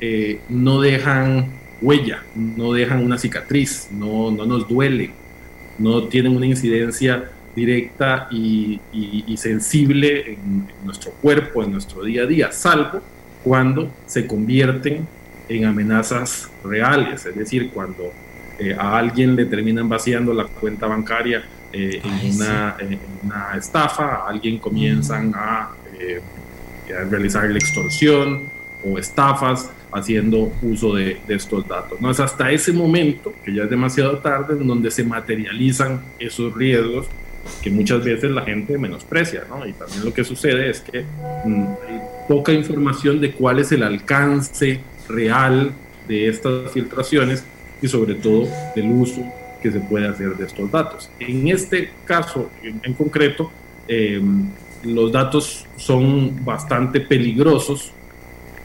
eh, 0.00 0.40
no 0.48 0.80
dejan 0.80 1.48
huella, 1.82 2.22
no 2.34 2.72
dejan 2.72 3.04
una 3.04 3.18
cicatriz, 3.18 3.88
no, 3.92 4.30
no 4.30 4.46
nos 4.46 4.66
duelen, 4.66 5.12
no 5.80 6.04
tienen 6.04 6.36
una 6.36 6.46
incidencia 6.46 7.30
directa 7.56 8.28
y, 8.30 8.78
sensible 9.36 10.34
en, 10.34 10.68
nuestro 10.84 11.12
cuerpo, 11.12 11.64
en 11.64 11.72
nuestro 11.72 12.04
día 12.04 12.22
a 12.22 12.26
día, 12.26 12.52
salvo 12.52 13.00
cuando 13.42 13.90
se 14.06 14.26
convierten 14.26 15.06
en 15.48 15.64
amenazas 15.64 16.50
reales, 16.62 17.24
es 17.24 17.34
decir, 17.34 17.70
cuando 17.70 18.12
eh, 18.58 18.76
a 18.78 18.98
alguien 18.98 19.34
le 19.34 19.46
terminan 19.46 19.88
vaciando 19.88 20.34
la 20.34 20.44
cuenta 20.44 20.86
bancaria 20.86 21.42
eh, 21.72 22.02
en, 22.04 22.36
una, 22.36 22.76
una, 23.24 23.56
estafa, 23.56 24.16
a 24.16 24.28
alguien 24.28 24.58
comienzan 24.58 25.32
a, 25.34 25.70
a 25.70 27.04
realizar 27.08 27.48
la 27.48 27.58
extorsión 27.58 28.44
o 28.84 28.98
estafas, 28.98 29.70
haciendo 29.92 30.52
uso 30.62 30.94
de, 30.94 31.18
estos 31.28 31.66
datos. 31.66 32.00
¿no? 32.00 32.10
Es 32.10 32.20
hasta 32.20 32.50
ese 32.50 32.72
momento, 32.72 33.32
que 33.44 33.54
ya 33.54 33.64
es 33.64 33.70
demasiado 33.70 34.18
tarde, 34.18 34.54
en 34.54 34.66
donde 34.66 34.90
se 34.90 35.04
materializan 35.04 36.02
esos 36.18 36.54
riesgos 36.54 37.06
que 37.62 37.70
muchas 37.70 38.04
veces 38.04 38.30
la 38.30 38.42
gente 38.42 38.78
menosprecia. 38.78 39.44
¿no? 39.48 39.66
Y 39.66 39.72
también 39.72 40.04
lo 40.04 40.12
que 40.12 40.24
sucede 40.24 40.70
es 40.70 40.80
que 40.80 41.04
mm, 41.44 41.64
hay 41.88 42.00
poca 42.28 42.52
información 42.52 43.20
de 43.20 43.32
cuál 43.32 43.58
es 43.58 43.72
el 43.72 43.82
alcance 43.82 44.80
real 45.08 45.72
de 46.06 46.28
estas 46.28 46.70
filtraciones 46.72 47.44
y 47.82 47.88
sobre 47.88 48.14
todo 48.14 48.46
del 48.74 48.90
uso 48.90 49.24
que 49.62 49.70
se 49.70 49.80
puede 49.80 50.08
hacer 50.08 50.36
de 50.36 50.46
estos 50.46 50.70
datos. 50.70 51.10
En 51.18 51.48
este 51.48 51.90
caso 52.04 52.50
en, 52.62 52.94
concreto, 52.94 53.50
eh, 53.88 54.20
los 54.84 55.12
datos 55.12 55.66
son 55.76 56.44
bastante 56.44 57.00
peligrosos 57.00 57.92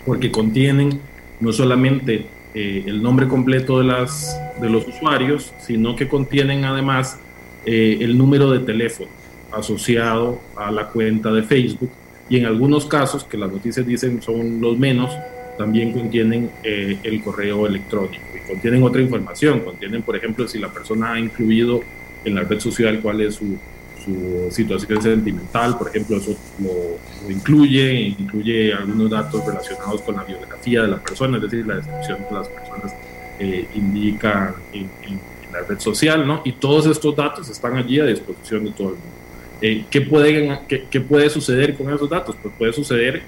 porque 0.06 0.32
contienen 0.32 1.02
no 1.40 1.52
solamente 1.54 2.26
eh, 2.54 2.84
el 2.86 3.02
nombre 3.02 3.28
completo 3.28 3.80
de, 3.80 3.86
las, 3.86 4.40
de 4.62 4.70
los 4.70 4.88
usuarios, 4.88 5.54
sino 5.60 5.96
que 5.96 6.08
contienen 6.08 6.66
además 6.66 7.20
eh, 7.66 7.98
el 8.02 8.18
número 8.18 8.52
de 8.52 8.60
teléfono 8.60 9.10
asociado 9.52 10.40
a 10.56 10.72
la 10.72 10.88
cuenta 10.88 11.32
de 11.32 11.44
Facebook. 11.44 11.90
Y 12.30 12.38
en 12.38 12.46
algunos 12.46 12.86
casos, 12.86 13.24
que 13.24 13.38
las 13.38 13.52
noticias 13.52 13.86
dicen 13.86 14.22
son 14.22 14.60
los 14.60 14.78
menos, 14.78 15.12
también 15.58 15.94
contienen 15.94 16.50
eh, 16.64 16.98
el 17.04 17.22
correo 17.22 17.68
electrónico. 17.68 18.24
Y 18.36 18.48
contienen 18.48 18.84
otra 18.84 19.02
información, 19.02 19.62
contienen 19.62 20.02
por 20.02 20.16
ejemplo 20.16 20.48
si 20.48 20.60
la 20.60 20.70
persona 20.70 21.14
ha 21.14 21.20
incluido 21.20 21.82
en 22.24 22.36
la 22.36 22.44
red 22.44 22.60
social 22.60 23.00
cuál 23.02 23.22
es 23.22 23.36
su, 23.36 23.58
su 24.06 24.48
situación 24.52 25.02
sentimental, 25.02 25.78
por 25.78 25.90
ejemplo, 25.90 26.18
eso 26.18 26.36
lo, 26.60 27.32
incluye, 27.32 28.16
incluye 28.20 28.74
algunos 28.74 29.10
datos 29.10 29.46
relacionados 29.46 30.02
con 30.02 30.16
la 30.16 30.24
biografía 30.24 30.84
de 30.84 30.88
la 30.88 30.98
persona, 30.98 31.38
es 31.38 31.44
decir, 31.44 31.66
la 31.66 31.76
descripción 31.76 32.20
que 32.30 32.36
las 32.36 32.48
personas 32.48 32.96
eh, 33.40 33.68
indican 33.76 34.56
en, 34.72 34.90
la 35.52 35.62
red 35.62 35.80
social, 35.80 36.28
¿no? 36.28 36.42
Y 36.44 36.54
todos 36.54 36.86
estos 36.86 37.16
datos 37.16 37.50
están 37.50 37.76
allí 37.78 38.00
a 38.00 38.06
disposición 38.06 38.66
de 38.66 38.72
todo 38.72 38.90
el 38.90 38.96
mundo. 38.96 39.16
Eh, 39.62 39.86
¿qué, 39.90 40.02
puede, 40.02 40.60
qué, 40.68 41.02
puede 41.02 41.30
suceder 41.30 41.76
con 41.76 41.94
esos 41.94 42.10
datos? 42.10 42.36
Pues 42.42 42.54
puede 42.58 42.74
suceder 42.74 43.24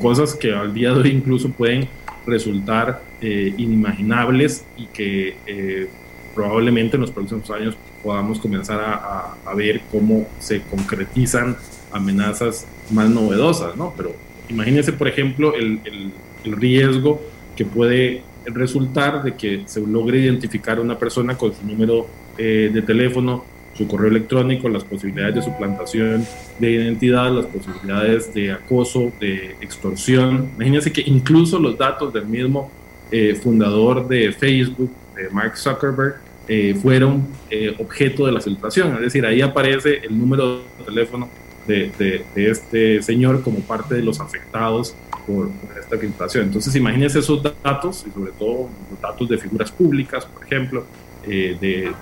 cosas 0.00 0.34
que 0.34 0.52
al 0.52 0.72
día 0.72 0.92
de 0.92 1.00
hoy 1.00 1.10
incluso 1.10 1.50
pueden 1.50 1.88
resultar 2.26 3.02
eh, 3.20 3.52
inimaginables 3.56 4.64
y 4.76 4.86
que 4.86 5.36
eh, 5.46 5.88
probablemente 6.34 6.96
en 6.96 7.02
los 7.02 7.10
próximos 7.10 7.50
años 7.50 7.76
podamos 8.06 8.38
comenzar 8.38 8.78
a, 8.80 9.54
ver 9.56 9.80
cómo 9.90 10.28
se 10.38 10.62
concretizan 10.62 11.56
amenazas 11.90 12.64
más 12.92 13.10
novedosas, 13.10 13.76
¿no? 13.76 13.92
Pero 13.96 14.14
imagínense, 14.48 14.92
por 14.92 15.08
ejemplo, 15.08 15.56
el, 15.56 15.80
el, 15.84 16.12
riesgo 16.52 17.20
que 17.56 17.64
puede 17.64 18.22
resultar 18.44 19.24
de 19.24 19.34
que 19.34 19.62
se 19.66 19.80
logre 19.80 20.20
identificar 20.20 20.78
a 20.78 20.80
una 20.82 20.96
persona 20.96 21.36
con 21.36 21.52
su 21.52 21.66
número 21.66 22.06
eh, 22.38 22.70
de 22.72 22.80
teléfono, 22.82 23.44
su 23.74 23.88
correo 23.88 24.08
electrónico, 24.08 24.68
las 24.68 24.84
posibilidades 24.84 25.34
de 25.34 25.42
suplantación 25.42 26.24
de 26.60 26.70
identidad, 26.70 27.32
las 27.32 27.46
posibilidades 27.46 28.32
de 28.32 28.52
acoso, 28.52 29.10
de 29.18 29.56
extorsión. 29.60 30.50
Imagínense 30.54 30.92
que 30.92 31.00
incluso 31.00 31.58
los 31.58 31.76
datos 31.76 32.12
del 32.12 32.26
mismo 32.26 32.70
eh, 33.10 33.34
fundador 33.34 34.06
de 34.06 34.30
Facebook, 34.30 34.92
Mark 35.32 35.56
Zuckerberg, 35.56 36.25
eh, 36.48 36.76
fueron 36.80 37.26
eh, 37.50 37.74
objeto 37.78 38.26
de 38.26 38.32
la 38.32 38.40
filtración. 38.40 38.94
Es 38.94 39.00
decir, 39.00 39.26
ahí 39.26 39.40
aparece 39.40 39.98
el 40.04 40.16
número 40.16 40.58
de 40.78 40.84
teléfono 40.84 41.28
de, 41.66 42.22
este 42.36 43.02
señor 43.02 43.42
como 43.42 43.58
parte 43.60 43.96
de 43.96 44.02
los 44.02 44.20
afectados 44.20 44.94
por, 45.26 45.50
esta 45.78 45.98
filtración. 45.98 46.44
Entonces, 46.44 46.76
imagínense 46.76 47.18
esos 47.18 47.42
datos 47.42 48.04
y 48.06 48.12
sobre 48.12 48.30
todo 48.32 48.68
datos 49.02 49.28
de 49.28 49.38
figuras 49.38 49.72
públicas, 49.72 50.24
por 50.24 50.44
ejemplo, 50.44 50.84
eh, 51.26 51.56
de, 51.60 51.92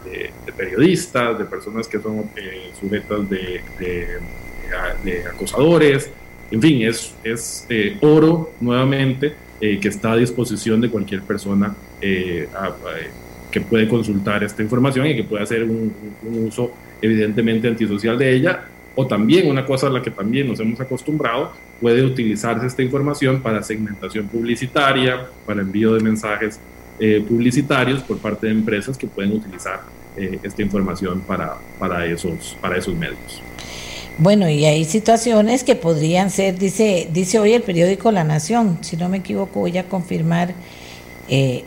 periodistas, 0.55 1.39
de 1.39 1.47
personas 1.47 1.89
que 1.89 1.99
son 1.99 2.31
sujetas 2.79 3.21
de, 3.31 3.63
acosadores. 5.27 6.11
En 6.51 6.61
fin, 6.61 6.83
es 6.83 7.67
oro 8.03 8.53
nuevamente 8.61 9.35
que 9.59 9.89
está 9.89 10.13
a 10.13 10.17
disposición 10.17 10.83
de 10.83 10.91
cualquier 10.91 11.23
persona 11.23 11.75
que 13.55 13.61
puede 13.61 13.89
consultar 13.89 14.43
esta 14.43 14.65
información 14.65 15.07
y 15.07 15.15
que 15.15 15.23
puede 15.23 15.45
hacer 15.45 15.63
un, 15.63 15.95
uso 16.45 16.73
evidentemente 17.01 17.69
antisocial 17.69 18.19
de 18.19 18.35
ella. 18.35 18.65
O 18.97 19.07
también 19.07 19.49
una 19.49 19.65
cosa 19.65 19.87
a 19.87 19.91
la 19.91 20.03
que 20.03 20.11
también 20.11 20.49
nos 20.49 20.59
hemos 20.59 20.81
acostumbrado, 20.81 21.53
puede 21.81 22.03
utilizarse 22.05 22.67
esta 22.67 22.83
información 22.83 23.41
para 23.41 23.63
segmentación 23.63 24.27
publicitaria, 24.27 25.27
para 25.47 25.61
envío 25.61 25.95
de 25.95 26.01
mensajes 26.01 26.59
eh, 26.99 27.25
publicitarios 27.29 28.03
por 28.03 28.19
parte 28.19 28.49
de 28.49 28.55
empresas 28.55 28.99
que 28.99 29.07
pueden 29.07 29.33
utilizar 29.33 29.83
eh, 30.17 30.41
esta 30.43 30.61
información 30.61 31.21
para, 31.21 31.55
para, 31.79 32.07
esos, 32.07 32.57
para 32.61 32.77
esos 32.77 32.97
medios. 32.97 33.41
Bueno, 34.19 34.49
y 34.49 34.65
hay 34.65 34.85
situaciones 34.85 35.63
que 35.63 35.77
podrían 35.77 36.31
ser, 36.31 36.59
dice, 36.59 37.09
dice 37.13 37.39
hoy 37.39 37.53
el 37.53 37.63
periódico 37.63 38.11
La 38.11 38.25
Nación, 38.25 38.79
si 38.81 38.97
no 38.97 39.09
me 39.09 39.19
equivoco, 39.19 39.61
voy 39.61 39.79
a 39.79 39.85
confirmar 39.85 40.55
eh, 41.29 41.65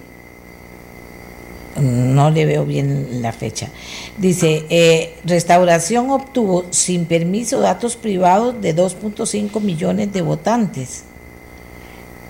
no 1.80 2.30
le 2.30 2.46
veo 2.46 2.66
bien 2.66 3.22
la 3.22 3.32
fecha. 3.32 3.70
Dice, 4.18 4.66
eh, 4.70 5.16
Restauración 5.26 6.10
obtuvo 6.12 6.66
sin 6.72 7.06
permiso 7.06 7.60
datos 7.60 7.96
privados 7.96 8.62
de 8.62 8.76
2.5 8.76 9.62
millones 9.62 10.12
de 10.14 10.22
votantes. 10.22 11.04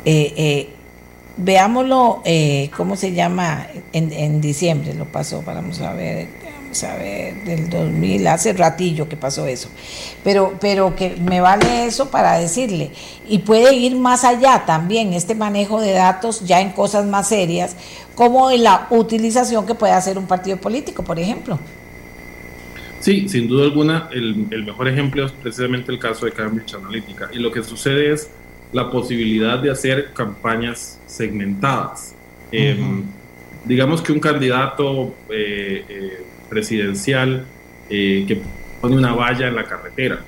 Eh, 0.05 0.33
eh, 0.37 0.69
veámoslo, 1.37 2.23
¿cómo 2.75 2.95
se 2.95 3.13
llama? 3.13 3.67
En, 3.93 4.11
en, 4.11 4.41
diciembre 4.41 4.93
lo 4.93 5.05
pasó, 5.05 5.43
vamos 5.45 5.81
a 5.81 5.93
ver, 5.93 6.27
ver, 6.97 7.43
del 7.43 7.69
2000, 7.69 8.27
hace 8.27 8.53
ratillo 8.53 9.07
que 9.07 9.17
pasó 9.17 9.47
eso. 9.47 9.69
Pero, 10.23 10.55
pero 10.59 10.95
que 10.95 11.15
me 11.15 11.41
vale 11.41 11.85
eso 11.85 12.09
para 12.09 12.37
decirle, 12.37 12.91
y 13.27 13.39
puede 13.39 13.73
ir 13.75 13.95
más 13.95 14.23
allá 14.23 14.63
también 14.65 15.13
este 15.13 15.35
manejo 15.35 15.81
de 15.81 15.93
datos 15.93 16.45
ya 16.45 16.61
en 16.61 16.71
cosas 16.71 17.05
más 17.05 17.29
serias, 17.29 17.75
como 18.15 18.49
en 18.51 18.63
la 18.63 18.87
utilización 18.89 19.65
que 19.65 19.75
puede 19.75 19.93
hacer 19.93 20.17
un 20.17 20.27
partido 20.27 20.57
político, 20.57 21.03
por 21.03 21.19
ejemplo. 21.19 21.59
Sí, 22.99 23.29
sin 23.29 23.47
duda 23.47 23.65
alguna, 23.65 24.09
el, 24.11 24.65
mejor 24.65 24.87
ejemplo 24.87 25.25
es 25.25 25.31
precisamente 25.31 25.91
el 25.91 25.99
caso 25.99 26.25
de 26.25 26.31
Cambridge 26.31 26.73
Analytica. 26.73 27.29
Y 27.31 27.37
lo 27.37 27.51
que 27.51 27.63
sucede 27.63 28.11
es 28.11 28.29
la 28.73 28.89
posibilidad 28.89 29.59
de 29.59 29.71
hacer 29.71 30.13
campañas 30.13 30.99
segmentadas. 31.05 32.15
Em, 32.51 33.03
digamos 33.65 34.01
que 34.01 34.11
un 34.11 34.19
candidato 34.19 35.15
eh, 35.29 35.85
eh, 35.87 36.25
presidencial 36.49 37.45
eh, 37.89 38.25
que 38.27 38.41
pone 38.81 38.95
una 38.95 39.13
valla 39.13 39.47
en 39.47 39.55
la 39.55 39.63
carretera 39.63 40.21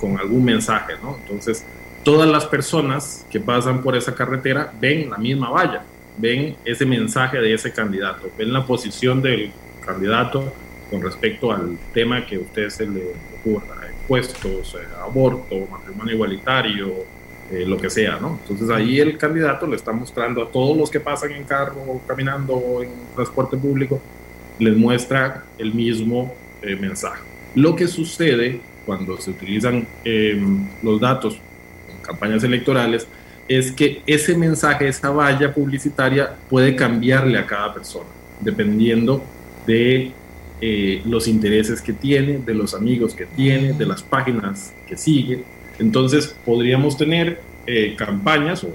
con 0.00 0.18
algún 0.18 0.44
mensaje, 0.44 0.94
¿no? 1.00 1.16
Entonces, 1.22 1.64
todas 2.02 2.28
las 2.28 2.46
personas 2.46 3.24
que 3.30 3.38
pasan 3.38 3.80
por 3.80 3.96
esa 3.96 4.12
carretera 4.12 4.72
ven 4.80 5.08
la 5.08 5.18
misma 5.18 5.50
valla 5.50 5.84
ven 6.20 6.56
ese 6.64 6.84
mensaje 6.84 7.38
de 7.38 7.54
ese 7.54 7.72
candidato, 7.72 8.30
ven 8.36 8.52
la 8.52 8.64
posición 8.64 9.22
del 9.22 9.50
candidato 9.84 10.52
con 10.90 11.02
respecto 11.02 11.52
al 11.52 11.78
tema 11.94 12.26
que 12.26 12.36
a 12.36 12.40
usted 12.40 12.68
se 12.68 12.86
le 12.86 13.14
ocurra, 13.38 13.88
impuestos, 14.00 14.74
eh, 14.74 14.86
aborto, 15.00 15.66
matrimonio 15.70 16.14
igualitario, 16.14 16.92
eh, 17.50 17.64
lo 17.66 17.76
que 17.76 17.88
sea, 17.88 18.18
¿no? 18.20 18.38
Entonces 18.42 18.68
ahí 18.70 18.98
el 18.98 19.16
candidato 19.16 19.66
le 19.66 19.76
está 19.76 19.92
mostrando 19.92 20.42
a 20.42 20.50
todos 20.50 20.76
los 20.76 20.90
que 20.90 21.00
pasan 21.00 21.32
en 21.32 21.44
carro, 21.44 22.00
caminando 22.06 22.82
en 22.82 22.90
transporte 23.14 23.56
público, 23.56 24.00
les 24.60 24.76
muestra 24.76 25.44
el 25.58 25.74
mismo 25.74 26.34
eh, 26.62 26.76
mensaje. 26.76 27.22
Lo 27.54 27.74
que 27.74 27.88
sucede 27.88 28.60
cuando 28.86 29.16
se 29.20 29.30
utilizan 29.30 29.86
em, 30.04 30.66
los 30.82 31.00
datos 31.00 31.40
en 31.88 32.02
campañas 32.02 32.44
electorales 32.44 33.06
es 33.48 33.72
que 33.72 34.02
ese 34.06 34.36
mensaje, 34.36 34.86
esa 34.86 35.10
valla 35.10 35.52
publicitaria 35.52 36.36
puede 36.48 36.76
cambiarle 36.76 37.36
a 37.36 37.46
cada 37.46 37.74
persona, 37.74 38.08
dependiendo 38.40 39.24
de 39.66 40.12
eh, 40.60 41.02
los 41.04 41.26
intereses 41.26 41.80
que 41.80 41.92
tiene, 41.92 42.38
de 42.38 42.54
los 42.54 42.74
amigos 42.74 43.14
que 43.14 43.26
tiene, 43.26 43.72
de 43.72 43.86
las 43.86 44.02
páginas 44.02 44.72
que 44.86 44.96
sigue. 44.96 45.42
Entonces 45.78 46.36
podríamos 46.44 46.96
tener 46.96 47.40
eh, 47.66 47.94
campañas, 47.96 48.64
o, 48.64 48.70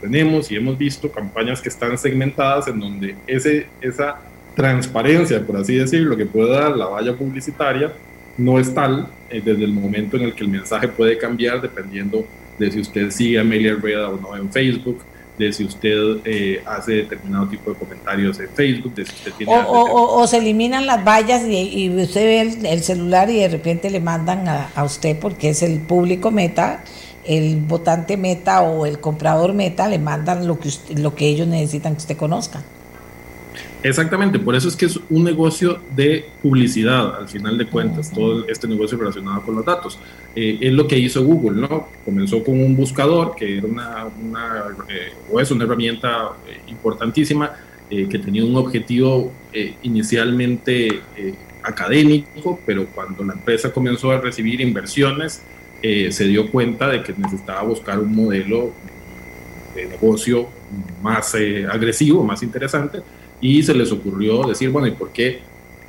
tenemos 0.00 0.50
y 0.50 0.56
hemos 0.56 0.76
visto 0.78 1.10
campañas 1.10 1.60
que 1.60 1.68
están 1.68 1.96
segmentadas 1.98 2.68
en 2.68 2.80
donde 2.80 3.16
ese, 3.26 3.66
esa 3.80 4.20
transparencia, 4.54 5.44
por 5.44 5.56
así 5.56 5.74
decirlo, 5.74 6.16
que 6.16 6.26
puede 6.26 6.50
dar 6.50 6.76
la 6.76 6.86
valla 6.86 7.14
publicitaria, 7.14 7.92
no 8.36 8.58
es 8.58 8.72
tal 8.72 9.08
eh, 9.30 9.40
desde 9.44 9.64
el 9.64 9.72
momento 9.72 10.16
en 10.16 10.24
el 10.24 10.34
que 10.34 10.44
el 10.44 10.50
mensaje 10.50 10.88
puede 10.88 11.18
cambiar 11.18 11.60
dependiendo 11.60 12.26
de 12.58 12.70
si 12.70 12.80
usted 12.80 13.10
sigue 13.10 13.38
a 13.38 13.42
Amelia 13.42 13.72
Herrera 13.72 14.08
o 14.08 14.20
no 14.20 14.36
en 14.36 14.50
Facebook, 14.50 15.02
de 15.38 15.52
si 15.52 15.64
usted 15.64 16.18
eh, 16.24 16.62
hace 16.64 16.92
determinado 16.92 17.48
tipo 17.48 17.72
de 17.72 17.76
comentarios 17.76 18.38
en 18.38 18.48
Facebook, 18.50 18.94
de 18.94 19.04
si 19.04 19.12
usted 19.12 19.32
tiene... 19.32 19.52
O, 19.66 20.26
se 20.28 20.38
eliminan 20.38 20.86
las 20.86 21.04
vallas 21.04 21.42
y, 21.48 21.90
usted 21.90 22.24
ve 22.24 22.70
el, 22.70 22.82
celular 22.82 23.28
y 23.30 23.40
de 23.40 23.48
repente 23.48 23.90
le 23.90 24.00
mandan 24.00 24.46
a, 24.48 24.84
usted 24.84 25.18
porque 25.18 25.50
es 25.50 25.62
el 25.62 25.80
público 25.80 26.30
meta, 26.30 26.84
el 27.24 27.56
votante 27.56 28.16
meta 28.16 28.62
o 28.62 28.86
el 28.86 29.00
comprador 29.00 29.54
meta, 29.54 29.88
le 29.88 29.98
mandan 29.98 30.46
lo 30.46 30.60
que, 30.60 30.70
lo 30.96 31.16
que 31.16 31.26
ellos 31.26 31.48
necesitan 31.48 31.94
que 31.94 31.98
usted 31.98 32.16
conozca. 32.16 32.62
Exactamente, 33.84 34.38
por 34.38 34.54
eso 34.54 34.66
es 34.66 34.76
que 34.76 34.86
es 34.86 34.98
un 35.10 35.24
negocio 35.24 35.78
de 35.94 36.24
publicidad, 36.42 37.16
al 37.18 37.28
final 37.28 37.58
de 37.58 37.66
cuentas, 37.66 38.10
todo 38.10 38.48
este 38.48 38.66
negocio 38.66 38.96
relacionado 38.96 39.42
con 39.42 39.56
los 39.56 39.64
datos. 39.66 39.98
Eh, 40.34 40.56
es 40.58 40.72
lo 40.72 40.88
que 40.88 40.98
hizo 40.98 41.22
Google, 41.22 41.60
¿no? 41.60 41.88
Comenzó 42.02 42.42
con 42.42 42.58
un 42.58 42.74
buscador, 42.74 43.34
que 43.36 43.58
era 43.58 43.66
una, 43.66 44.06
eh, 44.88 45.12
o 45.30 45.38
es 45.38 45.50
una 45.50 45.64
herramienta 45.64 46.30
eh, 46.48 46.60
importantísima, 46.68 47.52
que 47.90 48.18
tenía 48.18 48.44
un 48.44 48.56
objetivo 48.56 49.30
inicialmente 49.82 51.02
académico, 51.62 52.58
pero 52.66 52.86
cuando 52.86 53.22
la 53.22 53.34
empresa 53.34 53.72
comenzó 53.72 54.10
a 54.10 54.20
recibir 54.20 54.60
inversiones, 54.60 55.42
se 55.80 56.24
dio 56.24 56.50
cuenta 56.50 56.88
de 56.88 57.04
que 57.04 57.12
necesitaba 57.12 57.62
buscar 57.62 58.00
un 58.00 58.16
modelo 58.16 58.72
de 59.76 59.86
negocio 59.86 60.48
más 61.02 61.36
agresivo, 61.70 62.24
más 62.24 62.42
interesante, 62.42 63.02
y 63.40 63.62
se 63.62 63.74
les 63.74 63.92
ocurrió 63.92 64.44
decir, 64.44 64.70
bueno, 64.70 64.88
¿y 64.88 64.92
por 64.92 65.10
qué 65.10 65.40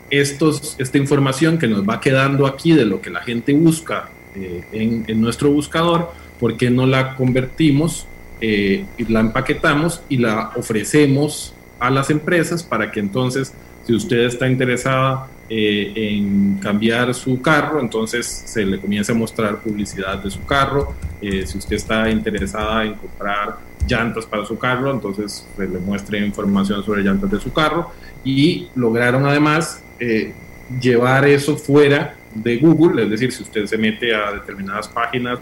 estos, 0.09 0.75
esta 0.77 0.97
información 0.97 1.57
que 1.57 1.67
nos 1.67 1.87
va 1.87 1.99
quedando 1.99 2.45
aquí 2.45 2.73
de 2.73 2.85
lo 2.85 3.01
que 3.01 3.09
la 3.09 3.21
gente 3.21 3.53
busca 3.53 4.09
eh, 4.35 5.03
en, 5.07 5.21
nuestro 5.21 5.51
buscador, 5.51 6.11
por 6.39 6.57
qué 6.57 6.69
no 6.69 6.85
la 6.85 7.15
convertimos 7.15 8.07
eh, 8.41 8.85
y 8.97 9.05
la 9.05 9.21
empaquetamos 9.21 10.01
y 10.09 10.17
la 10.17 10.51
ofrecemos 10.55 11.53
a 11.79 11.89
las 11.89 12.09
empresas 12.09 12.63
para 12.63 12.91
que 12.91 12.99
entonces, 12.99 13.53
si 13.85 13.93
usted 13.93 14.19
está 14.25 14.47
interesada 14.47 15.27
eh, 15.49 15.93
en 15.95 16.57
cambiar 16.57 17.13
su 17.13 17.41
carro, 17.41 17.79
entonces 17.79 18.25
se 18.25 18.65
le 18.65 18.79
comience 18.79 19.11
a 19.11 19.15
mostrar 19.15 19.59
publicidad 19.61 20.23
de 20.23 20.29
su 20.29 20.45
carro. 20.45 20.95
si 21.21 21.57
usted 21.57 21.75
está 21.75 22.09
interesada 22.09 22.83
en 22.85 22.95
comprar 22.95 23.57
llantas 23.87 24.25
para 24.25 24.45
su 24.45 24.57
carro, 24.57 24.91
entonces 24.91 25.47
se 25.55 25.67
le 25.67 25.79
muestre 25.79 26.25
información 26.25 26.83
sobre 26.83 27.03
llantas 27.03 27.31
de 27.31 27.39
su 27.39 27.51
carro 27.53 27.91
y 28.23 28.67
lograron 28.75 29.25
además 29.25 29.83
eh, 29.99 30.33
llevar 30.81 31.25
eso 31.27 31.55
fuera 31.55 32.15
de 32.33 32.57
Google, 32.57 33.03
es 33.03 33.09
decir, 33.09 33.31
si 33.31 33.43
usted 33.43 33.65
se 33.65 33.77
mete 33.77 34.13
a 34.13 34.33
determinadas 34.33 34.87
páginas, 34.87 35.39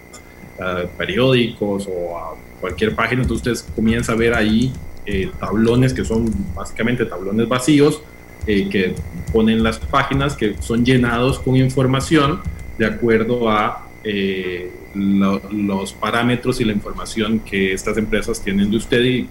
a 0.60 0.84
periódicos 0.98 1.88
o 1.90 2.18
a 2.18 2.36
cualquier 2.60 2.94
página, 2.94 3.24
entonces 3.24 3.62
usted 3.62 3.74
comienza 3.74 4.12
a 4.12 4.16
ver 4.16 4.36
ahí 4.36 4.72
eh, 5.06 5.32
tablones 5.40 5.94
que 5.94 6.06
son 6.06 6.32
básicamente 6.54 7.06
tablones 7.06 7.48
vacíos 7.48 8.02
eh, 8.48 8.70
que 8.70 8.96
ponen 9.32 9.64
las 9.64 9.80
páginas 9.80 10.36
que 10.36 10.56
son 10.60 10.86
llenados 10.86 11.40
con 11.40 11.56
información 11.56 12.42
de 12.78 12.86
acuerdo 12.86 13.50
a 13.50 13.88
los 14.94 15.94
parámetros 15.94 16.60
y 16.60 16.66
la 16.66 16.74
información 16.74 17.40
que 17.40 17.74
estas 17.74 17.98
empresas 17.98 18.42
tienen 18.42 18.70
de 18.70 18.78
usted 18.78 19.02
y, 19.04 19.30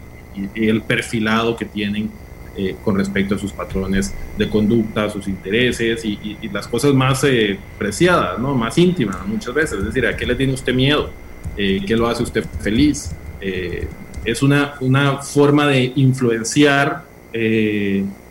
el 0.55 0.81
perfilado 0.81 1.55
que 1.55 1.67
tienen 1.67 2.11
eh, 2.57 2.77
con 2.85 2.97
respecto 2.97 3.35
a 3.35 3.39
sus 3.39 3.53
patrones 3.53 4.15
de 4.37 4.49
conducta, 4.49 5.09
sus 5.09 5.27
intereses 5.29 6.05
y, 6.05 6.37
las 6.53 6.69
cosas 6.69 6.93
más 6.93 7.25
eh, 7.25 7.59
preciadas, 7.79 8.39
¿no? 8.39 8.55
más 8.55 8.77
íntimas 8.77 9.27
muchas 9.27 9.55
veces. 9.55 9.79
Es 9.79 9.85
decir, 9.87 10.07
¿a 10.07 10.17
qué 10.17 10.27
le 10.27 10.35
tiene 10.35 10.53
usted 10.53 10.75
miedo? 10.75 11.11
Eh, 11.57 11.83
¿Qué 11.87 11.97
lo 11.97 12.09
hace 12.09 12.23
usted 12.23 12.45
feliz? 12.61 13.15
es 14.25 14.41
una, 14.41 14.75
una 14.81 15.19
forma 15.19 15.67
de 15.67 15.93
influenciar 15.97 17.05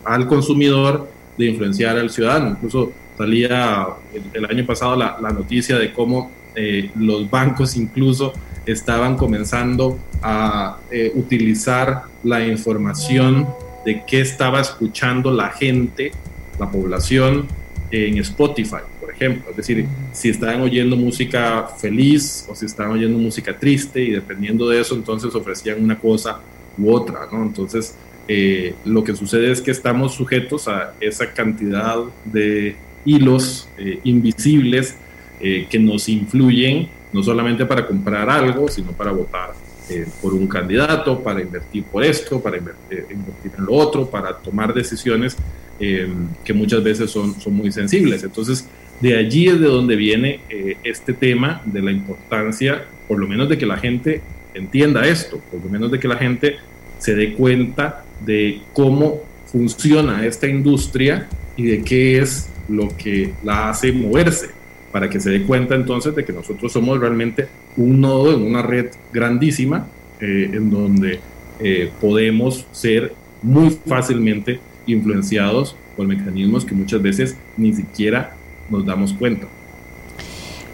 al 0.05 0.27
consumidor, 0.27 1.09
de 1.37 1.47
influenciar 1.47 1.97
al 1.97 2.09
ciudadano. 2.09 2.49
Incluso 2.49 2.91
salía 3.17 3.87
el, 4.33 4.45
año 4.45 4.65
pasado 4.65 4.95
la, 4.95 5.17
la 5.21 5.31
noticia 5.31 5.77
de 5.77 5.91
cómo 5.93 6.31
eh, 6.55 6.91
los 6.95 7.29
bancos 7.29 7.77
incluso 7.77 8.33
estaban 8.65 9.15
comenzando 9.15 9.97
a 10.21 10.77
eh, 10.91 11.11
utilizar 11.15 12.03
la 12.23 12.45
información 12.45 13.47
de 13.85 14.03
qué 14.05 14.21
estaba 14.21 14.59
escuchando 14.59 15.31
la 15.31 15.49
gente, 15.49 16.11
la 16.59 16.69
población 16.69 17.47
en 17.89 18.17
Spotify, 18.19 18.83
por 18.99 19.11
ejemplo. 19.11 19.49
Es 19.49 19.57
decir, 19.57 19.87
si 20.11 20.29
estaban 20.29 20.61
oyendo 20.61 20.95
música 20.95 21.67
feliz 21.77 22.45
o 22.49 22.55
si 22.55 22.65
estaban 22.65 22.93
oyendo 22.93 23.17
música 23.17 23.57
triste 23.57 24.01
y 24.01 24.11
dependiendo 24.11 24.67
de 24.69 24.81
eso, 24.81 24.93
entonces 24.93 25.33
ofrecían 25.33 25.83
una 25.83 25.97
cosa 25.97 26.39
u 26.77 26.93
otra, 26.93 27.27
¿no? 27.31 27.43
Entonces, 27.43 27.95
eh, 28.33 28.75
lo 28.85 29.03
que 29.03 29.15
sucede 29.15 29.51
es 29.51 29.61
que 29.61 29.71
estamos 29.71 30.13
sujetos 30.13 30.67
a 30.67 30.93
esa 31.01 31.33
cantidad 31.33 31.97
de 32.25 32.75
hilos 33.03 33.67
invisibles 34.03 34.95
eh, 35.43 35.65
que 35.67 35.79
nos 35.79 36.07
influyen 36.07 36.87
no 37.11 37.23
solamente 37.23 37.65
para 37.65 37.87
comprar 37.87 38.29
algo, 38.29 38.67
sino 38.67 38.91
para 38.91 39.11
votar 39.11 39.53
eh, 39.89 40.05
por 40.21 40.35
un 40.35 40.45
candidato, 40.45 41.23
para 41.23 41.41
invertir 41.41 41.83
por 41.83 42.03
esto, 42.03 42.39
para 42.39 42.57
invertir, 42.57 43.07
invertir 43.09 43.51
en 43.57 43.65
lo 43.65 43.73
otro, 43.73 44.07
para 44.07 44.37
tomar 44.37 44.71
decisiones 44.71 45.35
eh, 45.79 46.07
que 46.45 46.53
muchas 46.53 46.83
veces 46.83 47.09
son, 47.09 47.33
son 47.41 47.53
muy 47.53 47.71
sensibles. 47.71 48.23
Entonces, 48.23 48.67
de 49.01 49.17
allí 49.17 49.47
es 49.47 49.59
de 49.59 49.65
donde 49.65 49.95
viene 49.95 50.41
este 50.83 51.11
tema 51.13 51.63
de 51.65 51.81
la 51.81 51.91
importancia, 51.91 52.85
por 53.07 53.17
lo 53.17 53.27
menos 53.27 53.49
de 53.49 53.57
que 53.57 53.65
la 53.65 53.77
gente 53.77 54.21
entienda 54.53 55.07
esto, 55.07 55.41
por 55.49 55.59
lo 55.63 55.71
menos 55.71 55.91
de 55.91 55.99
que 55.99 56.07
la 56.07 56.17
gente 56.17 56.57
se 56.99 57.15
dé 57.15 57.33
cuenta 57.33 58.05
de 58.25 58.61
cómo 58.73 59.21
funciona 59.45 60.25
esta 60.25 60.47
industria 60.47 61.27
y 61.57 61.65
de 61.65 61.83
qué 61.83 62.19
es 62.19 62.49
lo 62.69 62.95
que 62.97 63.33
la 63.43 63.69
hace 63.69 63.91
moverse 63.91 64.49
para 64.91 65.09
que 65.09 65.19
se 65.19 65.29
dé 65.29 65.43
cuenta 65.43 65.75
entonces 65.75 66.15
de 66.15 66.25
que 66.25 66.33
nosotros 66.33 66.71
somos 66.71 66.99
realmente 66.99 67.47
un 67.77 68.01
nodo 68.01 68.33
en 68.33 68.41
una 68.41 68.61
red 68.61 68.87
grandísima 69.11 69.87
eh, 70.19 70.49
en 70.53 70.69
donde 70.69 71.19
eh, 71.59 71.91
podemos 71.99 72.65
ser 72.71 73.13
muy 73.41 73.69
fácilmente 73.85 74.59
influenciados 74.85 75.75
por 75.95 76.07
mecanismos 76.07 76.65
que 76.65 76.75
muchas 76.75 77.01
veces 77.01 77.37
ni 77.57 77.73
siquiera 77.73 78.35
nos 78.69 78.85
damos 78.85 79.13
cuenta. 79.13 79.47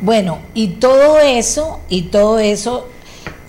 Bueno, 0.01 0.39
y 0.53 0.75
todo 0.75 1.19
eso, 1.19 1.79
y 1.89 2.03
todo 2.03 2.39
eso 2.39 2.87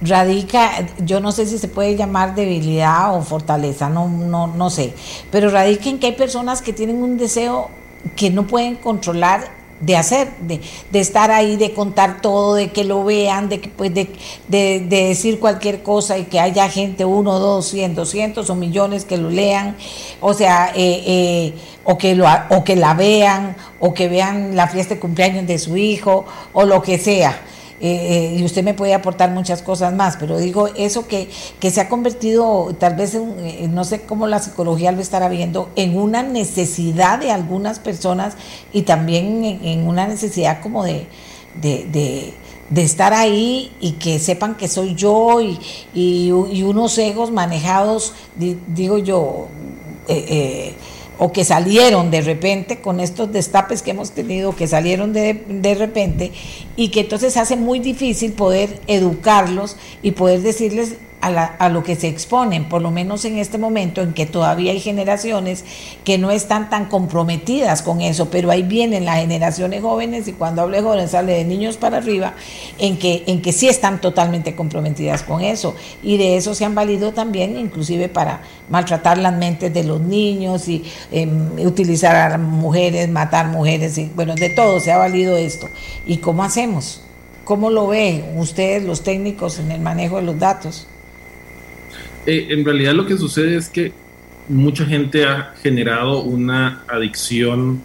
radica, 0.01 0.87
yo 1.05 1.21
no 1.21 1.33
sé 1.33 1.47
si 1.47 1.59
se 1.59 1.69
puede 1.69 1.97
llamar 1.97 2.35
debilidad 2.35 3.17
o 3.17 3.23
fortaleza, 3.23 3.89
no, 3.89 4.09
no, 4.09 4.47
no 4.47 4.71
sé, 4.71 4.95
pero 5.31 5.51
radica 5.51 5.89
en 5.89 5.99
que 5.99 6.07
hay 6.07 6.13
personas 6.13 6.63
que 6.63 6.73
tienen 6.73 7.03
un 7.03 7.17
deseo 7.17 7.71
que 8.17 8.31
no 8.31 8.47
pueden 8.47 8.77
controlar 8.77 9.59
de 9.81 9.97
hacer, 9.97 10.29
de, 10.41 10.61
de, 10.91 11.01
estar 11.01 11.31
ahí, 11.31 11.57
de 11.57 11.73
contar 11.73 12.21
todo, 12.21 12.55
de 12.55 12.71
que 12.71 12.85
lo 12.85 13.05
vean, 13.05 13.49
de, 13.49 13.61
que, 13.61 13.69
pues, 13.69 13.95
de, 13.95 14.09
de, 14.49 14.81
decir 14.81 15.39
cualquier 15.39 15.83
cosa 15.83 16.19
y 16.19 16.25
que 16.25 16.41
haya 16.41 16.69
gente, 16.69 17.05
uno, 17.05 17.39
dos, 17.39 17.67
cien, 17.67 17.95
doscientos 17.95 18.51
o 18.51 18.55
millones 18.55 19.05
que 19.05 19.17
lo 19.17 19.31
lean, 19.31 19.77
o 20.21 20.35
sea, 20.35 20.73
eh, 20.75 21.03
eh, 21.07 21.55
o, 21.85 21.97
que 21.97 22.15
lo, 22.17 22.27
o 22.51 22.65
que 22.65 22.75
la 22.75 22.95
vean, 22.95 23.57
o 23.79 23.95
que 23.95 24.09
vean 24.09 24.57
la 24.57 24.67
fiesta 24.67 24.95
de 24.95 25.01
cumpleaños 25.01 25.47
de 25.47 25.59
su 25.59 25.77
hijo, 25.77 26.25
o 26.53 26.65
lo 26.65 26.83
que 26.83 26.99
sea. 26.99 27.41
Eh, 27.81 28.37
y 28.39 28.45
usted 28.45 28.65
me 28.65 28.75
puede 28.75 28.95
aportar 28.95 29.31
muchas 29.31 29.63
cosas 29.63 29.95
más, 29.95 30.17
pero 30.17 30.39
digo, 30.39 30.69
eso 30.77 31.07
que, 31.07 31.29
que 31.61 31.71
se 31.71 31.81
ha 31.81 31.89
convertido, 31.89 32.75
tal 32.79 32.97
vez, 32.97 33.15
en, 33.15 33.75
no 33.75 33.85
sé 33.85 34.01
cómo 34.03 34.27
la 34.27 34.41
psicología 34.41 34.91
lo 34.91 35.01
estará 35.01 35.29
viendo, 35.29 35.71
en 35.77 35.97
una 35.97 36.23
necesidad 36.23 37.21
de 37.21 37.31
algunas 37.31 37.79
personas 37.79 38.35
y 38.73 38.83
también 38.83 39.45
en, 39.45 39.87
una 39.87 40.09
necesidad 40.09 40.61
como 40.61 40.83
de, 40.83 41.07
de, 41.61 42.35
de 42.71 42.83
estar 42.83 43.15
ahí 43.15 43.73
y 43.81 43.93
que 43.93 44.19
sepan 44.19 44.57
que 44.57 44.69
soy 44.69 44.95
yo 44.95 45.41
y, 45.41 45.59
y, 45.95 46.31
unos 46.63 46.99
egos 46.99 47.31
manejados, 47.31 48.13
digo 48.37 48.99
yo, 48.99 49.49
eh, 50.07 50.25
eh, 50.29 50.75
o 51.19 51.33
que 51.33 51.45
salieron 51.45 52.11
de 52.11 52.21
repente 52.21 52.81
con 52.81 53.01
estos 53.01 53.33
destapes 53.33 53.83
que 53.83 53.91
hemos 53.91 54.13
tenido, 54.13 54.55
que 54.55 54.67
salieron 54.67 55.13
de, 55.13 55.35
de 55.49 55.75
repente, 55.75 56.33
y 56.77 56.89
que 56.89 57.01
entonces 57.01 57.37
hace 57.37 57.57
muy 57.57 57.81
difícil 57.81 58.33
poder 58.33 58.81
educarlos 58.87 59.77
y 60.03 60.13
poder 60.13 60.43
decirles 60.43 60.95
a, 61.21 61.69
lo 61.69 61.83
que 61.83 61.97
se 61.97 62.09
exponen, 62.09 62.69
por 62.69 62.81
lo 62.81 62.91
menos 62.91 63.25
en 63.25 63.39
este 63.39 63.59
momento 63.59 64.03
en 64.03 64.13
que 64.13 64.27
todavía 64.27 64.73
hay 64.73 64.81
generaciones 64.81 65.65
que 66.05 66.17
no 66.19 66.31
están 66.31 66.71
tan 66.71 66.87
comprometidas 66.87 67.83
con 67.83 68.01
eso, 68.01 68.31
pero 68.31 68.51
ahí 68.51 68.63
vienen 68.63 69.05
las 69.05 69.19
generaciones 69.19 69.83
jóvenes 69.83 70.29
y 70.29 70.33
cuando 70.33 70.63
hablo 70.63 70.77
de 70.77 70.83
jóvenes 70.83 71.11
sale 71.11 71.33
de 71.33 71.45
niños 71.45 71.77
para 71.77 71.99
arriba, 71.99 72.35
en 72.79 72.99
que, 72.99 73.25
en 73.27 73.43
que 73.43 73.53
sí 73.53 73.69
están 73.69 74.01
totalmente 74.01 74.55
comprometidas 74.55 75.23
con 75.23 75.43
eso 75.43 75.75
y 76.03 76.17
de 76.19 76.37
eso 76.37 76.55
se 76.55 76.65
han 76.65 76.75
valido 76.75 77.13
también 77.13 77.59
inclusive 77.59 78.09
para 78.09 78.43
maltratar 78.69 79.19
las 79.19 79.35
mentes 79.35 79.73
de 79.75 79.85
los 79.85 80.01
niños 80.01 80.69
y 80.69 80.85
em, 81.11 81.59
utilizar 81.67 82.33
a 82.33 82.39
mujeres, 82.39 83.09
matar 83.09 83.49
mujeres 83.49 83.99
y 83.99 84.11
bueno, 84.15 84.35
de 84.35 84.51
todo 84.51 84.81
se 84.81 84.93
ha 84.93 84.99
valido 84.99 85.37
esto. 85.37 85.69
¿Y 86.07 86.19
cómo 86.19 86.45
hacemos? 86.45 87.03
¿Cómo 87.45 87.71
lo 87.71 87.87
ven 87.87 88.35
ustedes 88.37 88.85
los 88.85 89.03
técnicos 89.03 89.59
en 89.59 89.73
el 89.73 89.81
manejo 89.81 90.17
de 90.17 90.23
los 90.23 90.39
datos? 90.39 90.87
Eh, 92.27 92.49
en 92.51 92.65
realidad 92.65 92.95
lo 92.95 93.07
que 93.07 93.17
sucede 93.17 93.57
es 93.57 93.69
que 93.69 93.93
mucha 94.49 94.85
gente 94.85 95.25
ha 95.25 95.55
generado 95.63 96.23
una 96.23 96.85
adicción 96.89 97.81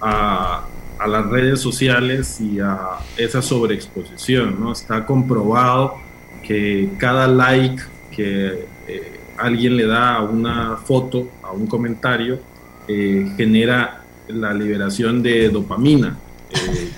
a, 0.00 0.66
las 1.06 1.26
redes 1.26 1.60
sociales 1.60 2.40
y 2.40 2.58
a 2.58 2.98
esa 3.16 3.40
sobreexposición, 3.40 4.58
¿no? 4.58 4.72
Está 4.72 5.06
comprobado 5.06 5.94
que 6.42 6.90
cada 6.98 7.28
like 7.28 7.80
que 8.10 8.66
eh, 8.88 9.20
alguien 9.36 9.76
le 9.76 9.86
da 9.86 10.16
a 10.16 10.22
una 10.22 10.76
foto, 10.76 11.28
a 11.44 11.52
un 11.52 11.68
comentario, 11.68 12.40
eh, 12.88 13.32
genera 13.36 14.02
la 14.26 14.52
liberación 14.52 15.22
de 15.22 15.50
dopamina, 15.50 16.18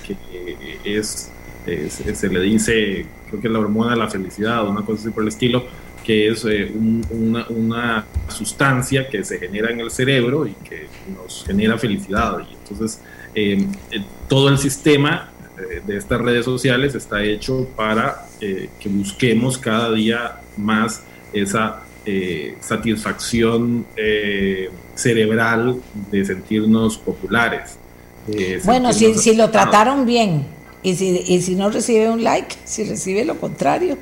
que 0.03 0.17
es, 0.83 1.31
se 1.91 2.29
le 2.29 2.39
dice, 2.39 3.05
creo 3.29 3.39
que 3.39 3.49
la 3.49 3.59
hormona 3.59 3.91
de 3.91 3.97
la 3.97 4.09
felicidad, 4.09 4.67
una 4.67 4.81
cosa 4.81 5.01
así 5.01 5.11
por 5.11 5.21
el 5.21 5.29
estilo, 5.29 5.63
que 6.03 6.29
es 6.29 6.45
eh, 6.45 6.71
una, 7.09 8.05
sustancia 8.29 9.07
que 9.09 9.23
se 9.23 9.37
genera 9.37 9.71
en 9.71 9.81
el 9.81 9.91
cerebro 9.91 10.47
y 10.47 10.53
que 10.53 10.87
nos 11.13 11.43
genera 11.45 11.77
felicidad. 11.77 12.39
Y 12.49 12.53
entonces, 12.53 13.01
eh, 13.35 13.65
eh, 13.91 14.03
todo 14.27 14.49
el 14.49 14.57
sistema 14.57 15.27
de 15.85 15.97
estas 15.97 16.19
redes 16.21 16.45
sociales 16.45 16.95
está 16.95 17.23
hecho 17.23 17.67
para 17.75 18.25
que 18.39 18.89
busquemos 18.89 19.59
cada 19.59 19.91
día 19.91 20.39
más 20.57 21.03
esa 21.33 21.83
satisfacción 22.61 23.85
cerebral 24.95 25.79
de 26.09 26.25
sentirnos 26.25 26.97
populares. 26.97 27.77
bueno, 28.63 28.91
si, 28.91 29.13
si, 29.13 29.35
lo 29.35 29.51
trataron 29.51 30.07
bien 30.07 30.47
y 30.81 30.95
si, 30.95 31.23
y 31.27 31.43
si 31.43 31.53
no 31.53 31.69
recibe 31.69 32.09
un 32.09 32.23
like, 32.23 32.55
si 32.63 32.83
recibe 32.85 33.23
lo 33.23 33.35
contrario. 33.35 33.99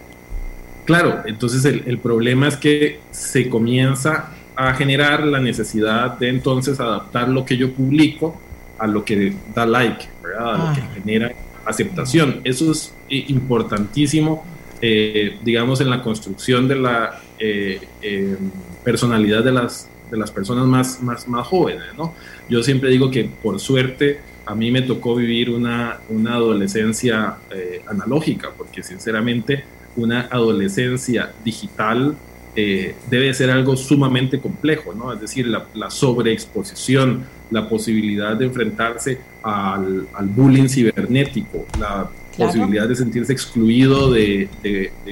Claro, 0.89 1.21
entonces 1.27 1.63
el, 1.65 1.99
problema 1.99 2.47
es 2.47 2.57
que 2.57 2.99
se 3.11 3.47
comienza 3.47 4.31
a 4.55 4.73
generar 4.73 5.23
la 5.23 5.39
necesidad 5.39 6.17
de 6.17 6.29
entonces 6.29 6.79
adaptar 6.79 7.29
lo 7.29 7.45
que 7.45 7.57
yo 7.57 7.71
publico 7.73 8.41
a 8.79 8.87
lo 8.87 9.05
que 9.05 9.35
da 9.53 9.67
like, 9.67 10.07
¿verdad? 10.23 10.55
A 10.55 10.57
lo 10.57 10.73
que 10.73 10.81
ah. 10.81 10.89
genera 10.95 11.31
aceptación. 11.63 12.41
Eso 12.43 12.71
es 12.71 12.91
eh, 13.07 13.23
importantísimo, 13.27 14.43
eh, 14.81 15.37
digamos, 15.43 15.79
en 15.79 15.91
la 15.91 16.01
construcción 16.01 16.67
de 16.67 16.75
la 16.77 17.21
eh, 17.37 17.79
em, 18.01 18.49
personalidad 18.83 19.43
de 19.43 19.51
las, 19.51 19.87
de 20.09 20.17
las 20.17 20.31
personas 20.31 20.65
más, 20.65 21.03
más, 21.03 21.27
más 21.27 21.45
jóvenes, 21.45 21.85
¿no? 21.99 22.15
Yo 22.49 22.63
siempre 22.63 22.89
digo 22.89 23.11
que 23.11 23.25
por 23.25 23.59
suerte 23.59 24.21
a 24.43 24.55
mí 24.55 24.71
me 24.71 24.81
tocó 24.81 25.13
vivir 25.13 25.51
una, 25.51 25.99
una 26.09 26.33
adolescencia 26.33 27.37
analógica, 27.85 28.49
porque 28.57 28.81
sinceramente 28.81 29.63
una 29.95 30.21
adolescencia 30.31 31.31
digital 31.43 32.15
eh, 32.55 32.95
debe 33.09 33.33
ser 33.33 33.51
algo 33.51 33.77
sumamente 33.77 34.39
complejo, 34.39 34.93
¿no? 34.93 35.13
Es 35.13 35.21
decir, 35.21 35.47
la, 35.47 35.89
sobreexposición, 35.89 37.25
la 37.51 37.69
posibilidad 37.69 38.35
de 38.35 38.45
enfrentarse 38.45 39.21
al, 39.43 40.07
bullying 40.23 40.67
cibernético, 40.67 41.65
la 41.79 42.09
posibilidad 42.39 42.87
de 42.87 42.95
sentirse 42.95 43.33
excluido 43.33 44.11
de, 44.11 44.49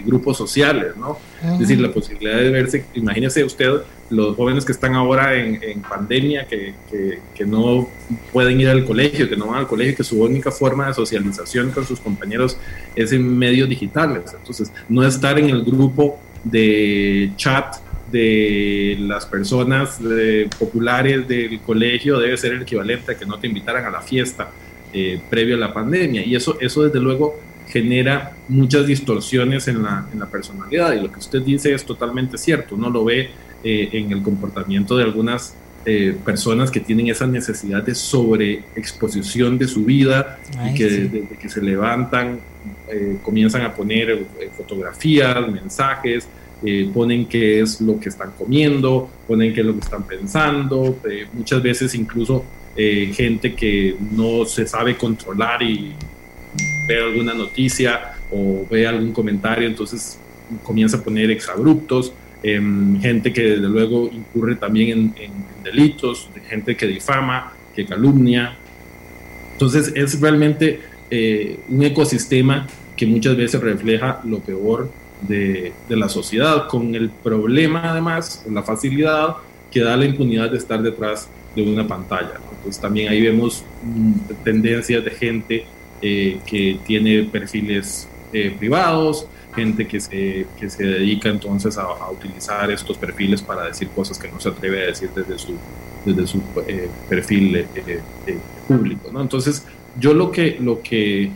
grupos 0.06 0.38
sociales, 0.38 0.96
¿no? 0.98 1.18
Es 1.54 1.60
decir, 1.60 1.80
la 1.80 1.92
posibilidad 1.92 2.38
de 2.38 2.50
verse, 2.50 2.86
imagínese 2.94 3.44
usted 3.44 3.82
los 4.10 4.36
jóvenes 4.38 4.64
que 4.64 4.72
están 4.72 4.96
ahora 4.96 5.36
en, 5.36 5.82
pandemia, 5.82 6.48
que, 6.48 6.74
que, 7.36 7.46
no 7.46 7.88
pueden 8.32 8.60
ir 8.60 8.70
al 8.70 8.86
colegio, 8.86 9.30
que 9.30 9.36
no 9.36 9.48
van 9.48 9.60
al 9.60 9.68
colegio, 9.68 9.98
que 9.98 10.04
su 10.04 10.22
única 10.22 10.52
forma 10.52 10.88
de 10.88 10.94
socialización 10.94 11.72
con 11.72 11.86
sus 11.86 12.00
compañeros 12.00 12.58
es 12.96 13.12
en 13.12 13.38
medios 13.38 13.68
digitales. 13.68 14.34
Entonces, 14.38 14.72
no 14.88 15.06
estar 15.06 15.38
en 15.38 15.50
el 15.50 15.64
grupo 15.64 16.20
de 16.44 17.32
chat 17.36 17.76
de 18.12 18.96
las 19.02 19.26
personas 19.26 20.00
populares 20.58 21.28
del 21.28 21.60
colegio 21.60 22.20
debe 22.20 22.38
ser 22.38 22.54
el 22.54 22.62
equivalente 22.62 23.12
a 23.12 23.18
que 23.18 23.26
no 23.26 23.38
te 23.38 23.48
invitaran 23.48 23.84
a 23.86 23.90
la 23.90 24.02
fiesta 24.02 24.50
eh, 24.94 25.20
previo 25.30 25.56
a 25.56 25.60
la 25.60 25.74
pandemia. 25.74 26.26
Y 26.26 26.36
eso, 26.36 26.58
eso 26.60 26.84
desde 26.84 27.00
luego 27.00 27.40
genera 27.68 28.34
muchas 28.48 28.88
distorsiones 28.88 29.68
en 29.68 29.84
la, 29.84 30.08
en 30.12 30.20
la 30.20 30.28
personalidad. 30.28 30.94
Y 30.94 31.02
lo 31.02 31.12
que 31.12 31.20
usted 31.20 31.42
dice 31.42 31.74
es 31.74 31.86
totalmente 31.86 32.38
cierto. 32.38 32.76
Uno 32.76 32.90
lo 32.90 33.04
ve 33.04 33.30
eh, 33.64 33.90
en 33.92 34.12
el 34.12 34.22
comportamiento 34.22 34.96
de 34.96 35.04
algunas 35.04 35.56
eh, 35.86 36.16
personas 36.24 36.70
que 36.70 36.80
tienen 36.80 37.08
esa 37.08 37.26
necesidad 37.26 37.82
de 37.82 37.96
sobreexposición 37.96 39.58
de 39.58 39.68
su 39.68 39.84
vida 39.84 40.40
y 40.70 40.74
que 40.76 40.86
desde 40.86 41.38
que 41.40 41.50
se 41.50 41.62
levantan 41.62 42.40
eh, 42.88 43.18
comienzan 43.24 43.64
a 43.64 43.74
poner 43.74 44.26
fotografías, 44.56 45.50
mensajes, 45.50 46.28
ponen 46.94 47.26
qué 47.26 47.62
es 47.62 47.82
lo 47.82 48.00
que 48.00 48.10
están 48.10 48.32
comiendo, 48.38 49.10
ponen 49.28 49.54
qué 49.54 49.62
es 49.62 49.66
lo 49.66 49.74
que 49.74 49.80
están 49.80 50.04
pensando, 50.04 50.98
muchas 51.34 51.62
veces 51.62 51.94
incluso 51.96 52.44
gente 52.78 53.56
que 53.56 53.96
no 54.12 54.46
se 54.46 54.68
sabe 54.68 54.96
controlar 54.96 55.64
y 55.64 55.94
ve 56.88 57.04
alguna 57.04 57.34
noticia 57.34 58.14
o 58.32 58.66
ve 58.70 58.88
algún 58.88 59.12
comentario, 59.12 59.68
entonces 59.68 60.20
comienza 60.64 60.98
a 60.98 61.04
poner 61.04 61.32
exabruptos. 61.32 62.14
Em, 62.44 63.02
gente 63.02 63.34
que 63.34 63.42
desde 63.42 63.68
luego 63.68 64.10
incurre 64.12 64.56
también 64.56 65.14
en, 65.18 65.32
delitos, 65.64 66.30
gente 66.48 66.78
que 66.78 66.88
difama, 66.88 67.52
que 67.76 67.86
calumnia. 67.86 68.56
Entonces 69.54 69.92
es 69.96 70.22
realmente 70.22 70.80
eh, 71.10 71.60
un 71.68 71.84
ecosistema 71.84 72.68
que 72.96 73.06
muchas 73.06 73.36
veces 73.36 73.60
refleja 73.60 74.22
lo 74.24 74.40
peor 74.40 74.90
de, 75.22 75.74
la 75.90 76.10
sociedad, 76.10 76.68
con 76.68 76.96
el 76.96 77.10
problema 77.10 77.92
además, 77.92 78.46
la 78.50 78.64
facilidad 78.64 79.38
que 79.72 79.82
da 79.82 79.98
la 79.98 80.06
impunidad 80.06 80.52
de 80.52 80.58
estar 80.58 80.82
detrás 80.82 81.28
de 81.64 81.74
una 81.74 81.88
pantalla. 81.88 82.34
Entonces 82.52 82.82
también 82.82 83.10
ahí 83.10 83.22
vemos 83.22 83.64
mm, 83.84 84.44
tendencias 84.44 85.04
de 85.04 85.12
gente 85.12 85.66
eh, 86.02 86.40
que 86.46 86.80
tiene 86.86 87.24
perfiles 87.24 88.08
eh, 88.34 88.56
privados, 88.58 89.28
gente 89.56 89.88
que 89.88 90.00
se, 90.00 90.46
que 90.60 90.70
se 90.70 90.84
dedica 90.86 91.30
entonces 91.30 91.78
a, 91.78 92.12
utilizar 92.12 92.70
estos 92.70 92.98
perfiles 92.98 93.42
para 93.42 93.66
decir 93.66 93.88
cosas 93.90 94.20
que 94.20 94.30
no 94.30 94.40
se 94.40 94.50
atreve 94.50 94.84
a 94.84 94.88
decir 94.88 95.10
desde 95.16 95.40
su, 95.40 95.56
desde 96.06 96.28
su 96.28 96.42
eh, 96.68 96.90
perfil 97.10 97.66
público. 98.68 99.10
¿no? 99.12 99.22
Entonces, 99.22 99.66
yo 100.00 100.14
lo 100.14 100.32
que, 100.32 100.58
lo 100.60 100.82
que 100.82 101.32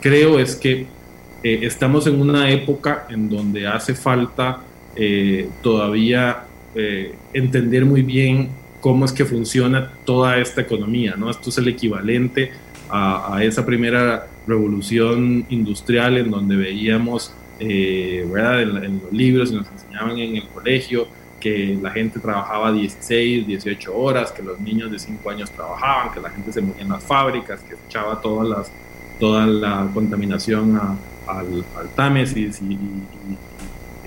creo 0.00 0.38
es 0.38 0.54
que 0.54 0.86
estamos 1.42 2.06
en 2.06 2.20
una 2.20 2.50
época 2.50 3.06
en 3.08 3.28
donde 3.28 3.66
hace 3.66 3.94
falta 3.94 4.62
todavía 5.62 6.44
entender 7.32 7.84
muy 7.84 8.02
bien 8.02 8.50
cómo 8.80 9.04
es 9.04 9.12
que 9.12 9.24
funciona 9.24 9.90
toda 10.04 10.38
esta 10.38 10.60
economía. 10.60 11.14
¿no? 11.16 11.30
Esto 11.30 11.50
es 11.50 11.58
el 11.58 11.68
equivalente 11.68 12.52
a, 12.90 13.40
esa 13.42 13.64
primera 13.66 14.26
revolución 14.46 15.44
industrial 15.50 16.16
en 16.18 16.30
donde 16.30 16.56
veíamos, 16.56 17.32
eh, 17.60 18.26
¿verdad? 18.32 18.62
En, 18.62 19.02
los 19.02 19.12
libros 19.12 19.50
y 19.50 19.56
nos 19.56 19.68
enseñaban 19.68 20.18
en 20.18 20.36
el 20.36 20.48
colegio 20.48 21.06
que 21.38 21.78
la 21.80 21.90
gente 21.90 22.18
trabajaba 22.18 22.72
16, 22.72 23.46
18 23.46 23.96
horas, 23.96 24.32
que 24.32 24.42
los 24.42 24.58
niños 24.58 24.90
de 24.90 24.98
5 24.98 25.30
años 25.30 25.50
trabajaban, 25.50 26.12
que 26.12 26.20
la 26.20 26.30
gente 26.30 26.52
se 26.52 26.60
movía 26.60 26.82
en 26.82 26.88
las 26.88 27.04
fábricas, 27.04 27.60
que 27.60 27.76
echaba 27.86 28.20
todas 28.20 28.48
las, 28.48 28.72
toda 29.20 29.46
la 29.46 29.88
contaminación 29.94 30.80
al, 31.26 31.64
al, 31.76 31.88
Támesis 31.94 32.60
y, 32.62 32.76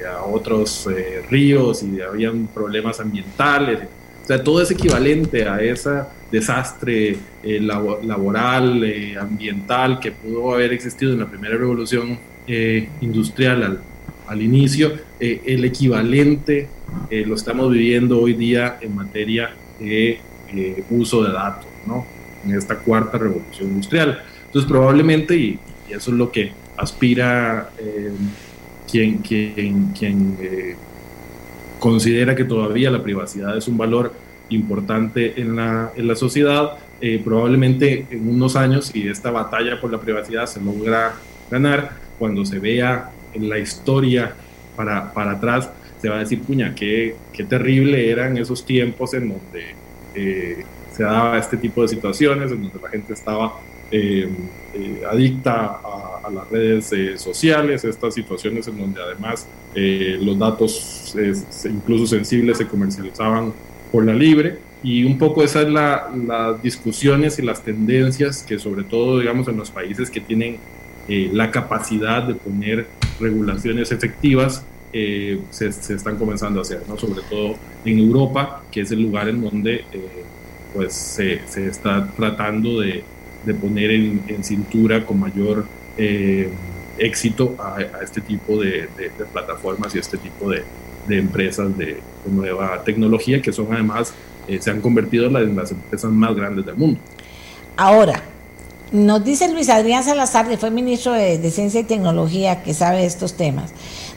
a 0.04 0.24
otros 0.24 0.88
eh, 0.88 1.24
ríos 1.30 1.84
y 1.84 2.02
habían 2.02 2.48
problemas 2.48 3.00
ambientales. 3.00 3.82
O 4.24 4.28
sea, 4.28 4.44
todo 4.44 4.62
es 4.62 4.72
equivalente 4.72 5.48
a 5.48 5.62
ese 5.62 6.02
desastre 6.32 7.18
eh, 7.44 7.60
laboral, 7.60 8.84
eh, 8.84 9.18
ambiental 9.18 10.00
que 10.00 10.12
pudo 10.12 10.54
haber 10.54 10.72
existido 10.74 11.14
en 11.14 11.20
la 11.20 11.26
primera 11.26 11.58
revolución 11.58 12.18
eh, 12.48 12.88
industrial 13.02 13.64
al, 13.64 13.82
al 14.28 14.42
inicio. 14.42 14.94
el 15.20 15.66
equivalente 15.66 16.68
lo 17.10 17.36
estamos 17.36 17.72
viviendo 17.72 18.20
hoy 18.20 18.34
día 18.34 18.78
en 18.82 18.96
materia 18.96 19.54
de 19.80 20.20
uso 20.90 21.24
de 21.24 21.32
datos, 21.32 21.68
¿no? 21.86 22.06
En 22.44 22.56
esta 22.56 22.78
cuarta 22.78 23.18
revolución 23.18 23.70
industrial. 23.70 24.24
Entonces, 24.46 24.70
probablemente, 24.70 25.36
y, 25.36 25.60
eso 25.90 26.12
es 26.12 26.18
lo 26.18 26.32
que 26.32 26.54
aspira 26.78 27.70
quien, 28.90 29.18
quien, 29.18 29.92
quien 29.98 30.38
considera 31.82 32.36
que 32.36 32.44
todavía 32.44 32.92
la 32.92 33.02
privacidad 33.02 33.58
es 33.58 33.68
un 33.68 33.76
valor 33.76 34.14
importante 34.50 35.42
en 35.42 35.56
la, 35.56 35.92
en 35.96 36.08
la 36.08 36.16
sociedad. 36.16 36.78
Eh, 37.02 37.20
probablemente 37.26 38.06
en 38.12 38.30
unos 38.30 38.56
años, 38.56 38.86
si 38.86 39.08
esta 39.08 39.32
batalla 39.32 39.82
por 39.82 39.92
la 39.92 40.00
privacidad 40.00 40.46
se 40.46 40.62
logra 40.62 41.16
ganar, 41.50 41.98
cuando 42.20 42.46
se 42.46 42.60
vea 42.60 43.10
en 43.34 43.50
la 43.50 43.58
historia 43.58 44.36
para, 44.76 45.12
para 45.12 45.32
atrás, 45.32 45.72
se 46.00 46.08
va 46.08 46.18
a 46.18 46.20
decir, 46.20 46.44
puña, 46.44 46.76
qué, 46.76 47.16
qué 47.34 47.46
terrible 47.46 48.12
eran 48.12 48.38
esos 48.38 48.64
tiempos 48.64 49.16
en 49.16 49.30
donde 49.30 49.76
eh, 50.14 50.64
se 50.96 51.02
daba 51.02 51.40
este 51.40 51.58
tipo 51.58 51.82
de 51.82 51.88
situaciones, 51.88 52.52
en 52.52 52.62
donde 52.62 52.80
la 52.80 52.90
gente 52.90 53.14
estaba 53.14 53.60
eh, 53.92 54.30
adicta 55.10 55.80
a, 55.84 56.30
las 56.32 56.50
redes 56.50 56.94
sociales, 57.20 57.84
estas 57.84 58.14
situaciones 58.14 58.66
en 58.68 58.78
donde 58.78 59.02
además 59.02 59.48
los 59.76 60.40
datos 60.40 61.14
incluso 61.66 62.06
sensibles 62.06 62.60
se 62.60 62.68
comercializaban 62.68 63.52
por 63.92 64.06
la 64.06 64.14
libre 64.14 64.60
y 64.84 65.04
un 65.04 65.18
poco 65.18 65.44
esas 65.44 65.64
son 65.64 65.74
las 66.28 66.62
discusiones 66.62 67.38
y 67.40 67.42
las 67.42 67.64
tendencias 67.64 68.44
que 68.44 68.58
sobre 68.58 68.84
todo 68.84 69.20
digamos 69.20 69.48
en 69.48 69.58
los 69.58 69.70
países 69.70 70.10
que 70.10 70.22
tienen 70.22 70.58
eh, 71.08 71.30
la 71.34 71.52
capacidad 71.52 72.24
de 72.24 72.36
poner 72.36 72.88
regulaciones 73.20 73.92
efectivas 73.92 74.66
eh, 74.94 75.40
se, 75.50 75.68
están 75.68 76.18
comenzando 76.18 76.60
a 76.60 76.64
hacer, 76.64 76.84
¿no? 76.88 76.98
sobre 76.98 77.22
todo 77.30 77.56
en 77.86 78.00
Europa, 78.00 78.64
que 78.72 78.82
es 78.82 78.92
el 78.92 79.02
lugar 79.02 79.30
en 79.30 79.42
donde 79.42 79.76
eh, 79.76 80.24
pues 80.74 80.94
se, 80.94 81.42
se, 81.48 81.68
está 81.68 82.12
tratando 82.16 82.82
de, 82.82 83.04
de 83.46 83.54
poner 83.54 83.92
en, 83.92 84.44
cintura 84.44 85.06
con 85.06 85.20
mayor 85.20 85.66
éxito 86.98 87.56
a, 87.60 87.78
este 88.04 88.22
tipo 88.22 88.60
de, 88.62 88.88
de, 88.98 89.10
plataformas 89.32 89.94
y 89.96 90.00
este 90.00 90.18
tipo 90.18 90.50
de, 90.50 90.64
de 91.08 91.20
empresas 91.20 91.78
de, 91.78 92.00
nueva 92.30 92.84
tecnología 92.84 93.42
que 93.42 93.52
son 93.52 93.74
además, 93.74 94.14
eh, 94.48 94.60
se 94.62 94.70
han 94.70 94.80
convertido 94.80 95.26
en 95.26 95.56
las 95.56 95.72
empresas 95.72 96.12
más 96.12 96.36
grandes 96.36 96.66
del 96.66 96.76
mundo. 96.76 97.00
Ahora, 97.76 98.22
nos 98.92 99.24
dice 99.24 99.52
Luis 99.52 99.70
Adrián 99.70 100.04
Salazar, 100.04 100.48
que 100.48 100.58
fue 100.58 100.70
ministro 100.70 101.14
de, 101.14 101.50
Ciencia 101.50 101.80
y 101.80 101.86
Tecnología, 101.86 102.62
que 102.62 102.76
sabe 102.76 103.06
estos 103.06 103.34
temas. 103.34 103.72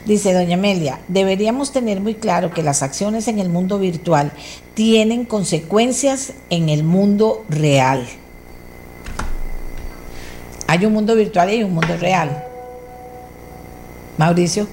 Dice, 0.05 0.33
doña 0.33 0.55
Amelia, 0.55 0.99
deberíamos 1.07 1.71
tener 1.71 1.99
muy 1.99 2.13
claro 2.13 2.51
que 2.51 2.61
las 2.61 2.83
acciones 2.83 3.27
en 3.27 3.39
el 3.39 3.49
mundo 3.49 3.79
virtual 3.79 4.31
tienen 4.75 5.25
consecuencias 5.25 6.33
en 6.51 6.69
el 6.69 6.83
mundo 6.83 7.43
real. 7.49 8.05
Hay 10.67 10.85
un 10.85 10.93
mundo 10.93 11.15
virtual 11.15 11.49
y 11.49 11.53
hay 11.53 11.63
un 11.63 11.73
mundo 11.73 11.95
real. 11.99 12.43
Mauricio. 14.17 14.67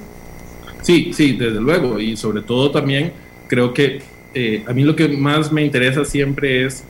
Sí, 0.83 1.13
sí, 1.13 1.33
desde 1.33 1.61
luego. 1.61 1.99
Y 2.01 2.17
sobre 2.17 2.43
todo 2.43 2.71
también 2.71 3.13
creo 3.49 3.73
que 3.73 4.03
eh, 4.35 4.65
a 4.67 4.73
mí 4.73 4.83
lo 4.83 4.97
que 4.97 5.09
más 5.09 5.53
me 5.53 5.65
interesa 5.65 6.05
siempre 6.05 6.65
es 6.65 6.85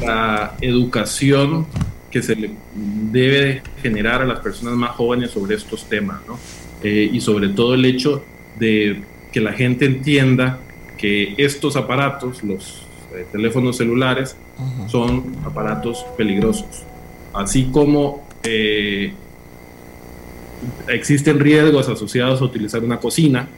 la 0.00 0.54
educación 0.60 1.66
que 2.10 2.22
se 2.22 2.36
le 2.36 2.50
debe 3.10 3.62
generar 3.82 4.22
a 4.22 4.26
las 4.26 4.40
personas 4.40 4.74
más 4.74 4.90
jóvenes 4.92 5.30
sobre 5.30 5.56
estos 5.56 5.88
temas, 5.88 6.20
¿no? 6.28 6.38
Eh, 6.82 7.10
y 7.12 7.20
sobre 7.20 7.48
todo 7.48 7.74
el 7.74 7.84
hecho 7.84 8.22
de 8.58 9.02
que 9.32 9.40
la 9.40 9.52
gente 9.52 9.86
entienda 9.86 10.58
que 10.98 11.34
estos 11.38 11.74
aparatos, 11.74 12.44
los 12.44 12.86
eh, 13.14 13.26
teléfonos 13.32 13.76
celulares, 13.76 14.36
son 14.88 15.36
aparatos 15.44 16.06
peligrosos. 16.16 16.84
Así 17.32 17.64
como 17.66 18.22
existen 20.88 21.40
riesgos 21.40 21.88
asociados 21.88 22.40
a 22.40 22.44
utilizar 22.44 22.84
una 22.84 22.98
cocina, 22.98 23.48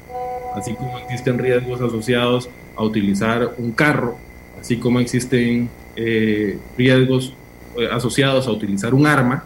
así 0.55 0.75
como 0.75 0.99
existen 0.99 1.39
riesgos 1.39 1.81
asociados 1.81 2.49
a 2.77 2.83
utilizar 2.83 3.55
un 3.59 3.73
carro, 3.73 4.17
así 4.61 4.77
como 4.77 5.01
existen 5.01 5.69
eh, 5.97 6.59
riesgos 6.77 7.35
eh, 7.79 7.89
asociados 7.91 8.47
a 8.47 8.51
utilizar 8.51 8.95
un 8.95 9.07
arma, 9.07 9.45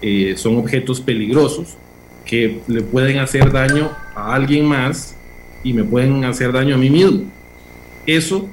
eh, 0.00 0.34
son 0.36 0.56
objetos 0.56 1.00
peligrosos 1.00 1.76
que 2.24 2.60
le 2.68 2.82
pueden 2.82 3.18
hacer 3.18 3.50
daño 3.52 3.90
a 4.14 4.34
alguien 4.34 4.64
más 4.64 5.16
y 5.64 5.72
me 5.72 5.82
pueden 5.82 6.24
hacer 6.24 6.52
daño 6.52 6.74
a 6.74 6.78
mí 6.78 6.90
mismo. 6.90 7.24
Eso 8.06 8.48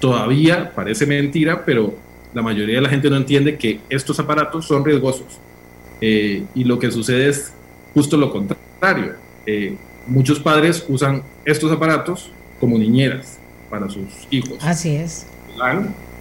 todavía 0.00 0.72
parece 0.74 1.04
mentira, 1.06 1.64
pero 1.64 1.94
la 2.34 2.42
mayoría 2.42 2.76
de 2.76 2.82
la 2.82 2.88
gente 2.88 3.08
no 3.10 3.16
entiende 3.16 3.56
que 3.56 3.80
estos 3.88 4.18
aparatos 4.20 4.66
son 4.66 4.84
riesgosos 4.84 5.26
eh, 6.00 6.44
y 6.54 6.64
lo 6.64 6.78
que 6.78 6.90
sucede 6.90 7.28
es 7.28 7.52
justo 7.94 8.16
lo 8.16 8.30
contrario. 8.30 9.14
Eh, 9.46 9.76
muchos 10.06 10.38
padres 10.38 10.84
usan 10.88 11.22
estos 11.44 11.72
aparatos 11.72 12.30
como 12.60 12.78
niñeras 12.78 13.38
para 13.70 13.88
sus 13.88 14.06
hijos. 14.30 14.58
Así 14.60 14.96
es. 14.96 15.26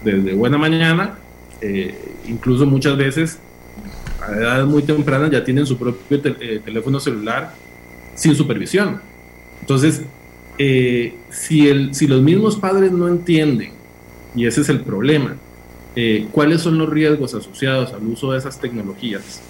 Desde 0.04 0.34
buena 0.34 0.58
mañana, 0.58 1.18
eh, 1.62 1.96
incluso 2.28 2.66
muchas 2.66 2.98
veces 2.98 3.40
a 4.28 4.32
edades 4.32 4.66
muy 4.66 4.84
tempranas 4.84 5.32
ya 5.32 5.44
tienen 5.44 5.66
su 5.66 5.78
propio 5.78 6.22
teléfono 6.22 7.00
celular 7.00 7.54
sin 8.16 8.36
supervisión. 8.36 9.02
Entonces, 9.62 10.02
si, 11.30 11.68
el, 11.68 11.94
si 11.94 12.08
los 12.08 12.22
mismos 12.22 12.56
padres 12.56 12.92
no 12.92 13.08
entienden, 13.08 13.74
y 14.36 14.48
ese 14.48 14.62
es 14.62 14.70
el 14.70 14.82
problema, 14.82 15.36
cuáles 16.32 16.62
son 16.62 16.78
los 16.78 16.90
riesgos 16.90 17.34
asociados 17.34 17.92
al 17.94 18.06
uso 18.06 18.32
de 18.32 18.38
esas 18.38 18.60
tecnologías, 18.60 19.42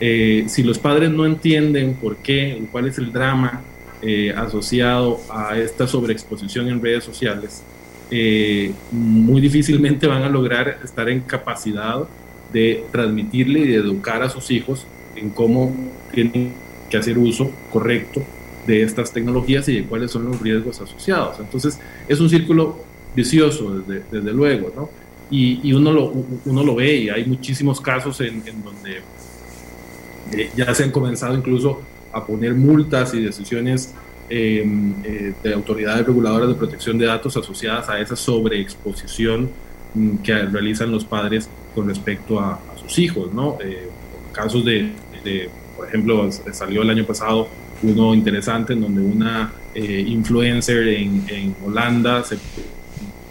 eh, 0.00 0.44
si 0.48 0.62
los 0.62 0.78
padres 0.78 1.10
no 1.10 1.24
entienden 1.24 1.94
por 1.94 2.16
qué, 2.16 2.62
cuál 2.72 2.88
es 2.88 2.98
el 2.98 3.12
drama 3.12 3.62
eh, 4.02 4.34
asociado 4.36 5.20
a 5.30 5.56
esta 5.56 5.86
sobreexposición 5.86 6.68
en 6.68 6.82
redes 6.82 7.04
sociales, 7.04 7.62
eh, 8.10 8.72
muy 8.90 9.40
difícilmente 9.40 10.06
van 10.06 10.22
a 10.22 10.28
lograr 10.28 10.80
estar 10.84 11.08
en 11.08 11.20
capacidad 11.20 12.02
de 12.52 12.84
transmitirle 12.92 13.60
y 13.60 13.66
de 13.68 13.76
educar 13.76 14.22
a 14.22 14.28
sus 14.28 14.50
hijos 14.50 14.86
en 15.16 15.30
cómo 15.30 15.74
tienen 16.12 16.52
que 16.90 16.96
hacer 16.96 17.16
uso 17.16 17.50
correcto 17.72 18.22
de 18.66 18.82
estas 18.82 19.12
tecnologías 19.12 19.68
y 19.68 19.76
de 19.76 19.84
cuáles 19.84 20.10
son 20.10 20.26
los 20.26 20.40
riesgos 20.40 20.80
asociados. 20.80 21.38
Entonces, 21.38 21.78
es 22.08 22.20
un 22.20 22.28
círculo 22.28 22.84
vicioso, 23.14 23.78
desde, 23.78 24.02
desde 24.10 24.32
luego, 24.32 24.72
¿no? 24.74 24.90
Y, 25.30 25.60
y, 25.68 25.72
uno, 25.72 25.92
lo, 25.92 26.12
uno 26.44 26.62
lo 26.62 26.74
ve 26.74 26.96
y 26.96 27.08
hay 27.08 27.24
muchísimos 27.24 27.80
casos 27.80 28.20
en, 28.20 28.42
en 28.46 28.62
donde 28.62 29.00
eh, 30.32 30.50
ya 30.56 30.74
se 30.74 30.84
han 30.84 30.90
comenzado 30.90 31.34
incluso 31.34 31.80
a 32.12 32.24
poner 32.24 32.54
multas 32.54 33.14
y 33.14 33.20
decisiones 33.20 33.94
em, 34.28 34.94
eh, 35.04 35.32
de 35.42 35.54
autoridades 35.54 36.06
reguladoras 36.06 36.48
de 36.48 36.54
protección 36.54 36.98
de 36.98 37.06
datos 37.06 37.36
asociadas 37.36 37.88
a 37.88 38.00
esa 38.00 38.16
sobreexposición 38.16 39.50
mm, 39.94 40.16
que 40.18 40.34
realizan 40.46 40.90
los 40.90 41.04
padres 41.04 41.48
con 41.74 41.88
respecto 41.88 42.40
a, 42.40 42.60
sus 42.76 42.98
hijos, 42.98 43.32
¿no? 43.32 43.58
Eh, 43.64 43.88
casos 44.32 44.64
de, 44.64 44.92
por 45.76 45.88
ejemplo, 45.88 46.30
salió 46.52 46.82
el 46.82 46.90
año 46.90 47.04
pasado 47.06 47.48
uno 47.82 48.14
interesante 48.14 48.72
en 48.74 48.80
donde 48.82 49.00
una 49.00 49.52
influencer 49.74 50.86
en, 50.88 51.56
Holanda 51.64 52.22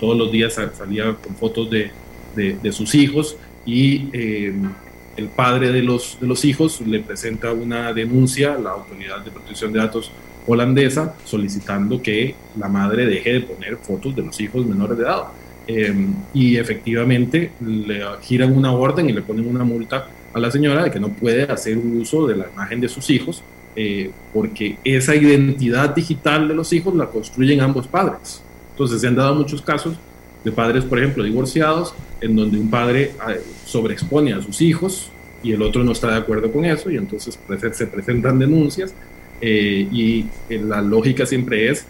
todos 0.04 0.18
los 0.18 0.34
días 0.34 0.54
salía 0.54 1.16
con 1.16 1.34
fotos 1.38 1.70
de, 1.70 2.72
sus 2.74 2.94
hijos 2.94 3.38
y 3.66 4.10
em, 4.12 4.70
el 5.16 5.28
padre 5.30 5.72
de 5.72 5.82
los, 5.82 6.18
de 6.20 6.28
los 6.28 6.44
hijos 6.44 6.82
le 6.82 7.00
presenta 7.00 7.54
una 7.54 7.94
denuncia 7.94 8.56
a 8.56 8.58
la 8.58 8.72
Autoridad 8.72 9.24
de 9.24 9.32
Protección 9.32 9.72
de 9.72 9.80
Datos 9.80 10.12
holandesa 10.46 11.16
solicitando 11.24 12.02
que 12.02 12.36
la 12.60 12.68
madre 12.68 13.06
deje 13.06 13.32
de 13.32 13.42
poner 13.44 13.78
fotos 13.78 14.14
de 14.14 14.24
los 14.24 14.38
hijos 14.42 14.66
menores 14.66 14.98
de 14.98 15.06
edad. 15.06 15.24
Em, 15.68 16.14
y 16.34 16.58
efectivamente 16.58 17.52
le 17.66 18.02
giran 18.24 18.52
una 18.58 18.74
orden 18.74 19.10
y 19.10 19.14
le 19.14 19.22
ponen 19.22 19.48
una 19.48 19.64
multa 19.64 20.10
a 20.34 20.38
la 20.38 20.52
señora 20.52 20.84
de 20.84 20.92
que 20.92 21.00
no 21.00 21.14
puede 21.14 21.44
hacer 21.44 21.78
uso 21.78 22.28
de 22.28 22.36
la 22.36 22.48
imagen 22.54 22.82
de 22.82 22.90
sus 22.90 23.10
hijos 23.10 23.42
eh, 23.78 24.12
porque 24.34 24.78
esa 24.84 25.16
identidad 25.16 25.96
digital 25.96 26.50
de 26.50 26.56
los 26.56 26.74
hijos 26.74 26.94
la 26.94 27.06
construyen 27.06 27.62
ambos 27.62 27.88
padres. 27.88 28.43
Entonces 28.74 29.02
se 29.02 29.08
han 29.08 29.16
dado 29.16 29.36
muchos 29.36 29.62
casos 29.62 29.96
de 30.44 30.52
padres, 30.52 30.84
por 30.84 31.00
ejemplo, 31.00 31.24
divorciados, 31.24 31.94
en 32.22 32.36
donde 32.36 32.58
un 32.58 32.70
padre 32.70 33.12
ah, 33.20 33.34
sobreexpone 33.66 34.34
a 34.34 34.42
sus 34.42 34.62
hijos 34.62 35.10
y 35.44 35.52
el 35.52 35.62
otro 35.62 35.84
no 35.84 35.92
está 35.92 36.10
de 36.10 36.18
acuerdo 36.18 36.52
con 36.52 36.66
eso 36.66 36.90
y 36.90 36.98
entonces 36.98 37.38
se 37.74 37.88
presentan 37.88 38.40
denuncias 38.40 38.94
eh, 39.42 39.88
y 39.92 40.26
eh, 40.50 40.60
la 40.60 40.82
lógica 40.82 41.26
siempre 41.26 41.70
es 41.70 41.86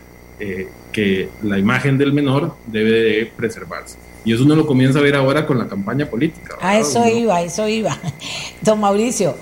que 0.91 1.29
la 1.41 1.57
imagen 1.57 1.97
del 1.97 2.11
menor 2.11 2.55
debe 2.67 2.91
de 2.91 3.25
preservarse. 3.27 3.97
Y 4.25 4.33
eso 4.33 4.43
uno 4.43 4.57
lo 4.57 4.67
comienza 4.67 4.99
a 4.99 5.01
ver 5.01 5.15
ahora 5.15 5.45
con 5.45 5.57
la 5.57 5.69
campaña 5.69 6.05
política. 6.05 6.57
A 6.59 6.77
eso 6.77 7.07
iba, 7.07 7.37
a 7.37 7.41
eso 7.43 7.65
iba. 7.65 7.97
Don 8.61 8.81
Mauricio, 8.81 9.37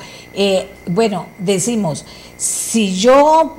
bueno, 0.85 1.29
decimos, 1.39 2.05
si 2.37 2.93
yo 2.93 3.57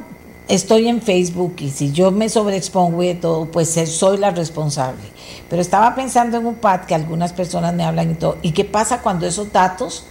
estoy 0.55 0.87
en 0.89 1.01
Facebook 1.01 1.57
y 1.61 1.71
si 1.71 1.93
yo 1.93 2.11
me 2.11 2.29
sobreexpongo 2.29 3.03
y 3.03 3.15
todo, 3.15 3.47
pues 3.47 3.71
soy 3.71 4.19
la 4.19 4.31
responsable. 4.31 5.03
Pero 5.49 5.63
estaba 5.63 5.95
pensando 5.95 6.37
en 6.37 6.47
un 6.47 6.57
pad 6.57 6.83
que 6.83 6.95
algunas 6.95 7.33
personas 7.33 7.75
me 7.75 7.85
hablan 7.85 8.11
y 8.11 8.15
todo. 8.15 8.37
¿Y 8.43 8.53
qué 8.53 8.65
pasa 8.65 9.01
cuando 9.01 9.27
esos 9.27 9.51
datos 9.51 10.05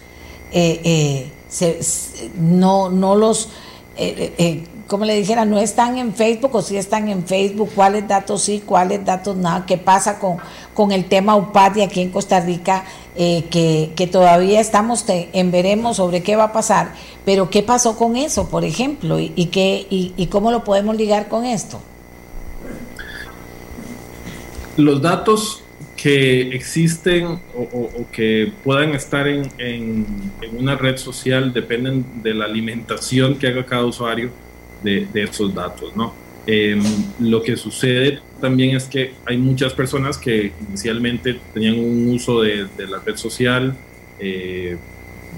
eh, 0.51 1.30
eh, 1.61 1.81
no, 2.39 2.89
no 2.89 3.15
los, 3.15 3.49
eh, 3.95 4.63
como 4.91 5.05
le 5.05 5.15
dijera, 5.15 5.45
no 5.45 5.57
están 5.57 5.97
en 5.97 6.13
Facebook 6.13 6.53
o 6.53 6.61
si 6.61 6.76
están 6.76 7.07
en 7.07 7.26
Facebook? 7.26 7.72
¿Cuáles 7.73 8.07
datos 8.07 8.43
sí, 8.43 8.61
cuáles 8.63 9.03
datos 9.05 9.38
nada? 9.38 9.65
¿Qué 9.65 9.77
pasa 9.77 10.19
con, 10.19 10.38
con 10.73 10.91
el 10.91 11.05
tema 11.05 11.35
UPAD 11.38 11.77
y 11.77 11.81
aquí 11.81 12.01
en 12.01 12.09
Costa 12.11 12.41
Rica? 12.41 12.84
que, 13.15 13.91
que, 13.95 14.07
todavía 14.07 14.61
estamos 14.61 15.05
en 15.07 15.51
veremos 15.51 15.97
sobre 15.97 16.23
qué 16.23 16.35
va 16.35 16.45
a 16.45 16.53
pasar, 16.53 16.93
pero 17.26 17.49
qué 17.49 17.61
pasó 17.61 17.97
con 17.97 18.15
eso, 18.15 18.47
por 18.47 18.63
ejemplo, 18.63 19.19
y, 19.19 19.34
y, 19.35 19.47
qué, 19.47 19.85
y 19.89 20.27
cómo 20.27 20.49
lo 20.49 20.63
podemos 20.63 20.95
ligar 20.95 21.27
con 21.27 21.45
esto 21.45 21.81
los 24.77 25.01
datos 25.01 25.63
que 25.95 26.55
existen 26.55 27.39
o, 27.55 27.89
que 28.11 28.51
puedan 28.63 28.95
estar 28.95 29.27
en, 29.27 29.51
en, 29.59 30.05
una 30.57 30.76
red 30.76 30.97
social 30.97 31.53
dependen 31.53 32.23
de 32.23 32.34
la 32.34 32.45
alimentación 32.45 33.38
que 33.38 33.47
haga 33.47 33.65
cada 33.65 33.85
usuario 33.85 34.31
de, 34.84 35.08
de 35.12 35.24
esos 35.24 35.53
datos, 35.53 35.95
¿no? 35.95 36.14
Em, 36.45 36.82
lo 37.20 37.44
que 37.44 37.56
sucede 37.56 38.20
también 38.40 38.76
es 38.76 38.86
que 38.86 39.14
hay 39.26 39.38
muchas 39.38 39.74
personas 39.74 40.18
que 40.18 40.52
inicialmente 40.68 41.40
tenían 41.53 41.78
un 41.78 42.10
uso 42.10 42.41
de, 42.41 42.68
de 42.78 42.88
la 42.88 42.99
red 42.99 43.16
social, 43.16 43.76
eh, 44.20 44.78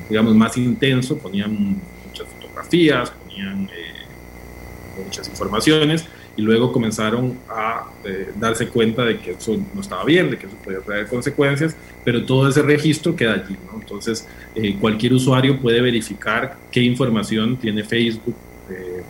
digamos, 0.09 0.33
más 0.35 0.57
intenso, 0.57 1.17
ponían 1.17 1.81
muchas 2.07 2.27
fotografías, 2.27 3.11
ponían 3.11 3.65
eh, 3.65 5.01
muchas 5.03 5.27
informaciones, 5.27 6.05
y 6.35 6.41
luego 6.41 6.71
comenzaron 6.71 7.37
a 7.49 7.91
eh, 8.03 8.31
darse 8.35 8.67
cuenta 8.67 9.05
de 9.05 9.19
que 9.19 9.31
eso 9.31 9.55
no 9.73 9.81
estaba 9.81 10.03
bien, 10.03 10.31
de 10.31 10.37
que 10.37 10.47
eso 10.47 10.55
podía 10.63 10.79
traer 10.79 11.07
consecuencias, 11.07 11.75
pero 12.03 12.25
todo 12.25 12.49
ese 12.49 12.61
registro 12.63 13.15
queda 13.15 13.33
allí. 13.33 13.55
¿no? 13.71 13.79
Entonces, 13.79 14.27
eh, 14.55 14.75
cualquier 14.79 15.13
usuario 15.13 15.59
puede 15.59 15.79
verificar 15.81 16.57
qué 16.71 16.81
información 16.81 17.57
tiene 17.57 17.83
Facebook 17.83 18.35
eh, 18.69 19.03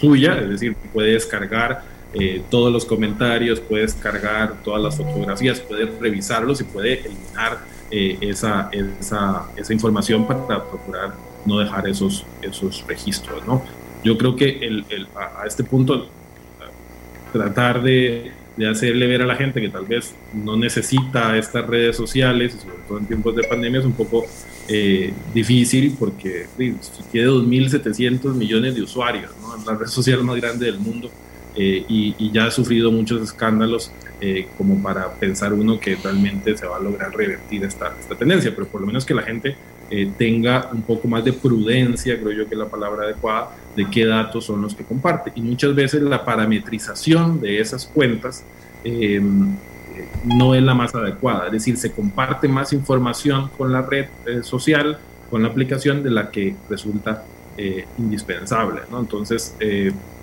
suya, 0.00 0.38
es 0.40 0.48
decir, 0.48 0.76
puede 0.92 1.12
descargar 1.12 1.96
todos 2.50 2.72
los 2.72 2.86
comentarios, 2.86 3.60
puede 3.60 3.82
descargar 3.82 4.62
todas 4.64 4.82
las 4.82 4.96
fotografías, 4.96 5.60
puede 5.60 5.84
revisarlos 6.00 6.60
y 6.62 6.64
puede 6.64 7.00
eliminar 7.00 7.58
esa, 7.90 8.70
esa, 8.72 9.46
esa, 9.56 9.72
información 9.72 10.26
para 10.26 10.64
procurar 10.64 11.14
no 11.44 11.58
dejar 11.58 11.88
esos, 11.88 12.24
esos 12.42 12.84
registros. 12.86 13.46
¿no? 13.46 13.62
Yo 14.02 14.18
creo 14.18 14.34
que 14.34 14.58
el, 14.60 14.84
el, 14.88 15.06
a, 15.14 15.46
este 15.46 15.62
punto 15.64 16.08
tratar 17.32 17.82
de, 17.82 18.32
de, 18.56 18.68
hacerle 18.68 19.06
ver 19.06 19.22
a 19.22 19.26
la 19.26 19.36
gente 19.36 19.60
que 19.60 19.68
tal 19.68 19.84
vez 19.84 20.14
no 20.32 20.56
necesita 20.56 21.36
estas 21.36 21.66
redes 21.66 21.96
sociales, 21.96 22.56
sobre 22.60 22.82
todo 22.88 22.98
en 22.98 23.06
tiempos 23.06 23.36
de 23.36 23.44
pandemia, 23.44 23.80
es 23.80 23.86
un 23.86 23.92
poco 23.92 24.24
eh, 24.68 25.12
difícil 25.32 25.96
porque 25.98 26.46
tiene 26.56 27.28
2.700 27.28 28.34
millones 28.34 28.74
de 28.74 28.82
usuarios, 28.82 29.30
¿no? 29.40 29.56
la 29.64 29.78
red 29.78 29.86
social 29.86 30.22
más 30.24 30.36
grande 30.36 30.66
del 30.66 30.78
mundo 30.78 31.10
eh, 31.54 31.84
y, 31.88 32.14
y, 32.18 32.32
ya 32.32 32.46
ha 32.46 32.50
sufrido 32.50 32.92
muchos 32.92 33.22
escándalos 33.22 33.90
eh, 34.18 34.48
como 34.56 34.82
para 34.82 35.12
pensar 35.12 35.52
uno 35.52 35.78
que 35.78 35.94
realmente 35.96 36.56
se 36.56 36.66
va 36.66 36.76
a 36.76 36.80
lograr 36.80 37.14
revertir 37.14 37.62
esta, 37.64 37.94
esta 38.00 38.14
tendencia, 38.14 38.50
pero 38.54 38.66
por 38.66 38.80
lo 38.80 38.86
menos 38.86 39.04
que 39.04 39.12
la 39.12 39.20
gente 39.20 39.54
eh, 39.90 40.10
tenga 40.16 40.70
un 40.72 40.80
poco 40.80 41.06
más 41.06 41.22
de 41.22 41.34
prudencia, 41.34 42.18
creo 42.18 42.32
yo 42.32 42.48
que 42.48 42.54
es 42.54 42.58
la 42.58 42.68
palabra 42.68 43.04
adecuada, 43.04 43.54
de 43.76 43.88
qué 43.90 44.06
datos 44.06 44.46
son 44.46 44.62
los 44.62 44.74
que 44.74 44.84
comparte. 44.84 45.32
Y 45.34 45.42
muchas 45.42 45.74
veces 45.74 46.00
la 46.00 46.24
parametrización 46.24 47.42
de 47.42 47.60
esas 47.60 47.84
cuentas 47.86 48.42
eh, 48.84 49.20
no 50.24 50.54
es 50.54 50.62
la 50.62 50.74
más 50.74 50.94
adecuada, 50.94 51.46
es 51.46 51.52
decir, 51.52 51.76
se 51.76 51.92
comparte 51.92 52.48
más 52.48 52.72
información 52.72 53.50
con 53.56 53.72
la 53.72 53.82
red 53.82 54.06
eh, 54.26 54.42
social, 54.42 54.98
con 55.30 55.42
la 55.42 55.48
aplicación 55.48 56.02
de 56.02 56.10
la 56.10 56.30
que 56.30 56.54
resulta 56.68 57.24
indispensable. 57.96 58.82
¿no? 58.90 59.00
Entonces, 59.00 59.56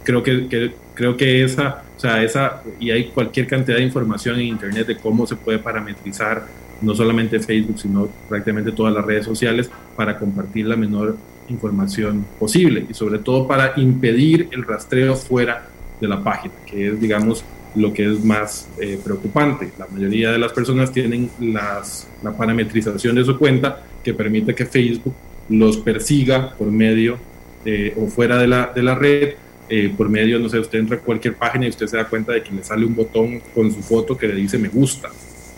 creo 0.03 0.21
que, 0.21 0.47
que, 0.47 0.75
creo 0.93 1.17
que 1.17 1.43
esa, 1.43 1.83
o 1.97 1.99
sea, 1.99 2.23
esa, 2.23 2.61
y 2.79 2.91
hay 2.91 3.05
cualquier 3.05 3.47
cantidad 3.47 3.77
de 3.77 3.83
información 3.83 4.35
en 4.35 4.47
Internet 4.47 4.87
de 4.87 4.97
cómo 4.97 5.25
se 5.25 5.35
puede 5.35 5.59
parametrizar 5.59 6.45
no 6.81 6.93
solamente 6.93 7.39
Facebook, 7.39 7.79
sino 7.79 8.09
prácticamente 8.27 8.71
todas 8.71 8.93
las 8.93 9.05
redes 9.05 9.25
sociales 9.25 9.69
para 9.95 10.17
compartir 10.17 10.67
la 10.67 10.75
menor 10.75 11.17
información 11.49 12.25
posible 12.39 12.85
y 12.89 12.93
sobre 12.93 13.19
todo 13.19 13.47
para 13.47 13.73
impedir 13.77 14.49
el 14.51 14.63
rastreo 14.63 15.15
fuera 15.15 15.67
de 15.99 16.07
la 16.07 16.21
página, 16.21 16.53
que 16.65 16.89
es, 16.89 16.99
digamos, 16.99 17.43
lo 17.75 17.93
que 17.93 18.11
es 18.11 18.23
más 18.23 18.67
eh, 18.79 18.99
preocupante. 19.03 19.71
La 19.77 19.87
mayoría 19.87 20.31
de 20.31 20.37
las 20.37 20.53
personas 20.53 20.91
tienen 20.91 21.29
las, 21.39 22.07
la 22.21 22.31
parametrización 22.31 23.15
de 23.15 23.25
su 23.25 23.37
cuenta 23.37 23.83
que 24.03 24.13
permite 24.13 24.53
que 24.53 24.65
Facebook 24.65 25.13
los 25.49 25.77
persiga 25.77 26.53
por 26.57 26.71
medio 26.71 27.17
eh, 27.65 27.93
o 27.97 28.07
fuera 28.07 28.37
de 28.37 28.47
la, 28.47 28.71
de 28.73 28.83
la 28.83 28.95
red, 28.95 29.33
eh, 29.69 29.93
por 29.95 30.09
medio, 30.09 30.39
no 30.39 30.49
sé, 30.49 30.59
usted 30.59 30.79
entra 30.79 30.97
a 30.97 30.99
cualquier 30.99 31.35
página 31.35 31.65
y 31.65 31.69
usted 31.69 31.87
se 31.87 31.97
da 31.97 32.05
cuenta 32.05 32.33
de 32.33 32.43
que 32.43 32.51
le 32.51 32.63
sale 32.63 32.85
un 32.85 32.95
botón 32.95 33.41
con 33.53 33.71
su 33.71 33.81
foto 33.81 34.17
que 34.17 34.27
le 34.27 34.35
dice 34.35 34.57
me 34.57 34.67
gusta 34.67 35.09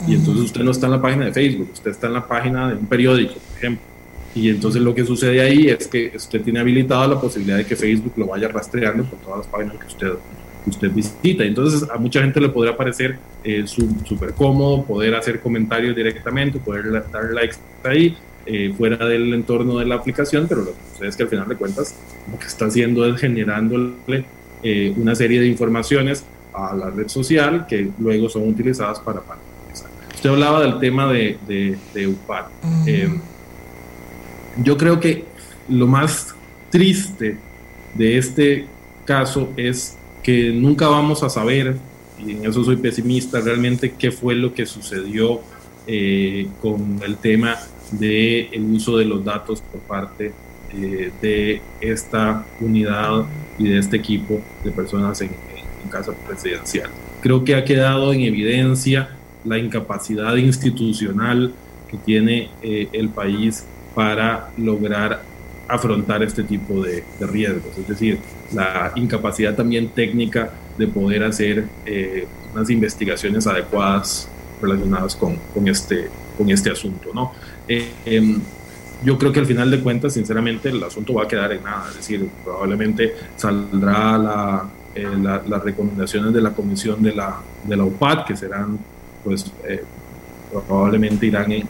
y 0.07 0.13
entonces 0.13 0.45
usted 0.45 0.61
no 0.61 0.71
está 0.71 0.87
en 0.87 0.91
la 0.91 1.01
página 1.01 1.25
de 1.25 1.33
Facebook, 1.33 1.69
usted 1.73 1.91
está 1.91 2.07
en 2.07 2.13
la 2.13 2.27
página 2.27 2.69
de 2.69 2.75
un 2.75 2.85
periódico, 2.85 3.33
por 3.33 3.57
ejemplo. 3.57 3.83
Y 4.35 4.49
entonces 4.49 4.81
lo 4.81 4.93
que 4.93 5.05
sucede 5.05 5.41
ahí 5.41 5.69
es 5.69 5.87
que 5.87 6.11
usted 6.13 6.41
tiene 6.41 6.59
habilitada 6.59 7.07
la 7.07 7.19
posibilidad 7.19 7.57
de 7.57 7.65
que 7.65 7.75
Facebook 7.75 8.13
lo 8.17 8.27
vaya 8.27 8.49
rastreando 8.49 9.05
por 9.05 9.19
todas 9.19 9.39
las 9.39 9.47
páginas 9.47 9.77
que 9.77 9.87
usted, 9.87 10.11
usted 10.65 10.91
visita. 10.91 11.43
Entonces 11.43 11.87
a 11.89 11.97
mucha 11.97 12.21
gente 12.21 12.39
le 12.39 12.49
podría 12.49 12.75
parecer 12.75 13.17
eh, 13.43 13.65
súper 13.67 14.33
cómodo 14.33 14.83
poder 14.83 15.15
hacer 15.15 15.39
comentarios 15.39 15.95
directamente, 15.95 16.59
poder 16.59 16.91
dar 17.11 17.31
likes 17.33 17.57
ahí, 17.83 18.17
eh, 18.47 18.73
fuera 18.77 19.03
del 19.07 19.33
entorno 19.33 19.79
de 19.79 19.85
la 19.85 19.95
aplicación, 19.95 20.45
pero 20.47 20.61
lo 20.61 20.71
que 20.71 20.77
sucede 20.93 21.07
es 21.09 21.15
que 21.15 21.23
al 21.23 21.29
final 21.29 21.47
de 21.47 21.55
cuentas 21.55 21.95
lo 22.31 22.37
que 22.37 22.45
está 22.45 22.65
haciendo 22.65 23.05
es 23.05 23.19
generándole 23.19 24.25
eh, 24.61 24.93
una 24.97 25.15
serie 25.15 25.39
de 25.39 25.47
informaciones 25.47 26.23
a 26.53 26.75
la 26.75 26.89
red 26.89 27.07
social 27.07 27.65
que 27.67 27.89
luego 27.99 28.29
son 28.29 28.47
utilizadas 28.47 28.99
para, 28.99 29.21
Usted 30.13 30.29
hablaba 30.29 30.61
del 30.61 30.79
tema 30.79 31.11
de, 31.11 31.37
de, 31.93 32.07
UPAD. 32.07 32.45
Eh, 32.87 33.09
yo 34.63 34.77
creo 34.77 34.99
que 34.99 35.25
lo 35.67 35.87
más 35.87 36.33
triste 36.69 37.37
de 37.95 38.17
este 38.17 38.65
caso 39.05 39.51
es 39.57 39.97
que 40.25 40.51
nunca 40.51 40.87
vamos 40.87 41.21
a 41.21 41.29
saber, 41.29 41.77
y 42.17 42.31
en 42.31 42.45
eso 42.47 42.63
soy 42.63 42.77
pesimista, 42.77 43.39
realmente 43.41 43.93
qué 43.93 44.09
fue 44.09 44.33
lo 44.33 44.55
que 44.55 44.65
sucedió 44.65 45.41
eh, 45.85 46.47
con 46.63 46.99
el 47.05 47.17
tema 47.17 47.59
del 47.91 48.47
el 48.51 48.63
uso 48.73 48.97
de 48.97 49.05
los 49.05 49.23
datos 49.23 49.61
por 49.61 49.81
parte 49.81 50.33
eh, 50.73 51.11
de 51.21 51.61
esta 51.79 52.43
unidad 52.59 53.25
y 53.59 53.69
de 53.69 53.77
este 53.77 53.97
equipo 53.97 54.41
de 54.63 54.71
personas 54.71 55.21
en, 55.21 55.29
en 55.29 55.89
casa 55.91 56.11
presidencial. 56.27 56.89
Creo 57.21 57.43
que 57.43 57.53
ha 57.53 57.63
quedado 57.63 58.11
en 58.11 58.21
evidencia 58.21 59.09
la 59.43 59.59
incapacidad 59.59 60.35
institucional 60.37 61.53
que 61.87 61.97
tiene 61.97 62.49
eh, 62.63 62.89
el 62.93 63.09
país 63.09 63.63
para 63.93 64.51
lograr 64.57 65.21
afrontar 65.67 66.23
este 66.23 66.43
tipo 66.43 66.83
de, 66.83 67.03
riesgos, 67.19 67.77
es 67.77 67.87
decir, 67.87 68.19
la 68.53 68.91
incapacidad 68.95 69.55
también 69.55 69.89
técnica 69.89 70.51
de 70.77 70.87
poder 70.87 71.23
hacer 71.23 71.65
eh, 71.85 72.27
unas 72.53 72.69
investigaciones 72.69 73.47
adecuadas 73.47 74.29
relacionadas 74.61 75.15
con, 75.15 75.39
este, 75.67 76.09
con 76.37 76.49
este 76.49 76.71
asunto. 76.71 77.09
¿no? 77.13 77.31
Eh, 77.67 77.89
em, 78.05 78.39
yo 79.03 79.17
creo 79.17 79.31
que 79.31 79.39
al 79.39 79.45
final 79.45 79.69
de 79.69 79.81
cuentas, 79.81 80.13
sinceramente, 80.13 80.69
el 80.69 80.83
asunto 80.83 81.13
va 81.13 81.23
a 81.23 81.27
quedar 81.27 81.51
en 81.51 81.63
nada, 81.63 81.89
es 81.89 81.97
decir, 81.97 82.27
probablemente 82.43 83.13
saldrá 83.35 84.17
la, 84.17 84.69
las 84.95 85.63
recomendaciones 85.63 86.33
de 86.33 86.41
la 86.41 86.51
comisión 86.51 87.03
de 87.03 87.13
la, 87.13 87.41
de 87.63 87.75
la 87.75 87.83
UPAD, 87.83 88.25
que 88.25 88.35
serán 88.35 88.79
pues 89.23 89.51
eh, 89.67 89.83
probablemente 90.67 91.25
irán 91.25 91.51
en, 91.51 91.67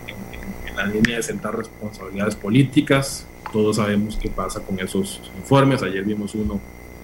la 0.76 0.86
línea 0.86 1.16
de 1.16 1.24
sentar 1.24 1.56
responsabilidades 1.56 2.36
políticas. 2.36 3.26
Todos 3.52 3.78
sabemos 3.78 4.18
qué 4.22 4.30
pasa 4.30 4.62
con 4.62 4.80
esos 4.80 5.22
informes. 5.38 5.84
Ayer 5.84 6.04
vimos 6.04 6.36
uno 6.36 6.60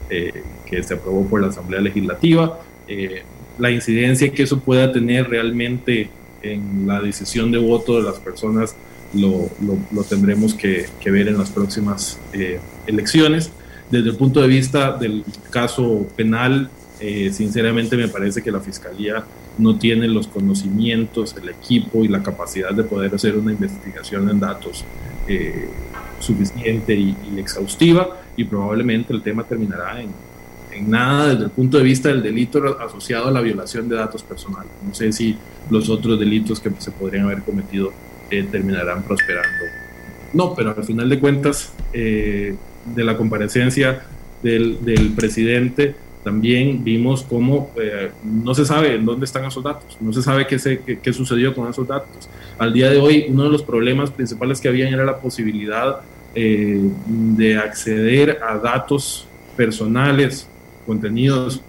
eh, 0.10 0.44
que 0.66 0.84
se 0.84 0.96
aprobó 0.96 1.26
por 1.28 1.42
la 1.42 1.48
Asamblea 1.48 1.82
Legislativa. 1.82 2.60
Eh, 2.88 3.24
la 3.58 3.72
incidencia 3.72 4.32
que 4.32 4.44
eso 4.44 4.60
pueda 4.60 4.92
tener 4.92 5.30
realmente 5.30 6.10
en 6.42 6.88
la 6.88 7.02
decisión 7.02 7.52
de 7.52 7.60
voto 7.60 7.98
de 7.98 8.04
las 8.04 8.20
personas 8.20 8.76
lo, 9.14 9.50
lo, 9.62 10.04
tendremos 10.04 10.54
que, 10.54 10.88
ver 11.06 11.28
en 11.28 11.38
las 11.38 11.50
próximas 11.50 12.18
elecciones. 12.88 13.52
Desde 13.90 14.10
el 14.10 14.16
punto 14.16 14.42
de 14.42 14.48
vista 14.48 14.94
del 14.94 15.24
caso 15.52 16.08
penal, 16.16 16.70
Eh, 17.02 17.32
sinceramente 17.34 17.98
me 17.98 18.08
parece 18.08 18.44
que 18.44 18.52
la 18.52 18.60
Fiscalía 18.60 19.26
no 19.58 19.76
tiene 19.80 20.08
los 20.08 20.28
conocimientos, 20.28 21.36
el 21.36 21.50
equipo 21.50 22.06
y 22.06 22.08
la 22.08 22.22
capacidad 22.22 22.72
de 22.74 22.84
poder 22.84 23.16
hacer 23.16 23.36
una 23.38 23.52
investigación 23.52 24.30
en 24.30 24.40
datos 24.40 24.86
eh, 25.28 25.68
suficiente 26.22 26.94
y, 26.96 27.16
exhaustiva 27.38 28.22
y 28.38 28.44
probablemente 28.44 29.14
el 29.14 29.22
tema 29.22 29.44
terminará 29.44 30.02
en, 30.02 30.10
en, 30.72 30.90
nada 30.90 31.30
desde 31.30 31.46
el 31.46 31.50
punto 31.52 31.78
de 31.78 31.84
vista 31.84 32.10
del 32.10 32.24
delito 32.24 32.78
asociado 32.80 33.28
a 33.28 33.32
la 33.32 33.42
violación 33.42 33.90
de 33.90 33.96
datos 33.96 34.24
personales. 34.24 34.72
No 34.86 34.94
sé 34.94 35.12
si 35.12 35.38
los 35.70 35.90
otros 35.90 36.20
delitos 36.20 36.60
que 36.60 36.72
se 36.78 36.92
podrían 36.92 37.26
haber 37.26 37.42
cometido 37.44 37.92
eh, 38.30 38.46
terminarán 38.50 39.04
prosperando. 39.04 39.66
No, 40.34 40.56
pero 40.56 40.74
al 40.76 40.84
final 40.84 41.10
de 41.10 41.20
cuentas, 41.20 41.74
de 41.92 42.56
la 42.96 43.18
comparecencia 43.18 44.04
del, 44.42 44.78
del 44.86 45.12
presidente, 45.12 45.94
también 46.24 46.84
vimos 46.84 47.24
cómo 47.24 47.72
eh, 47.82 48.12
no 48.24 48.54
se 48.54 48.66
sabe 48.66 48.96
en 48.96 49.06
dónde 49.06 49.26
están 49.26 49.46
esos 49.46 49.64
datos, 49.64 49.98
no 50.00 50.14
se 50.14 50.22
sabe 50.22 50.46
qué, 50.46 50.60
se, 50.60 50.80
qué, 50.80 51.14
sucedió 51.14 51.56
con 51.56 51.68
esos 51.68 51.88
datos. 51.88 52.30
Al 52.60 52.74
día 52.74 52.90
de 52.90 53.00
hoy, 53.00 53.26
uno 53.30 53.46
de 53.46 53.50
los 53.50 53.64
problemas 53.64 54.12
principales 54.12 54.62
que 54.62 54.68
había 54.68 54.88
era 54.88 55.04
la 55.04 55.18
posibilidad 55.18 56.02
eh, 56.36 56.80
de 57.08 57.58
acceder 57.58 58.40
a 58.48 58.58
datos 58.58 59.28
personales, 59.56 60.48
contenidos, 60.86 61.62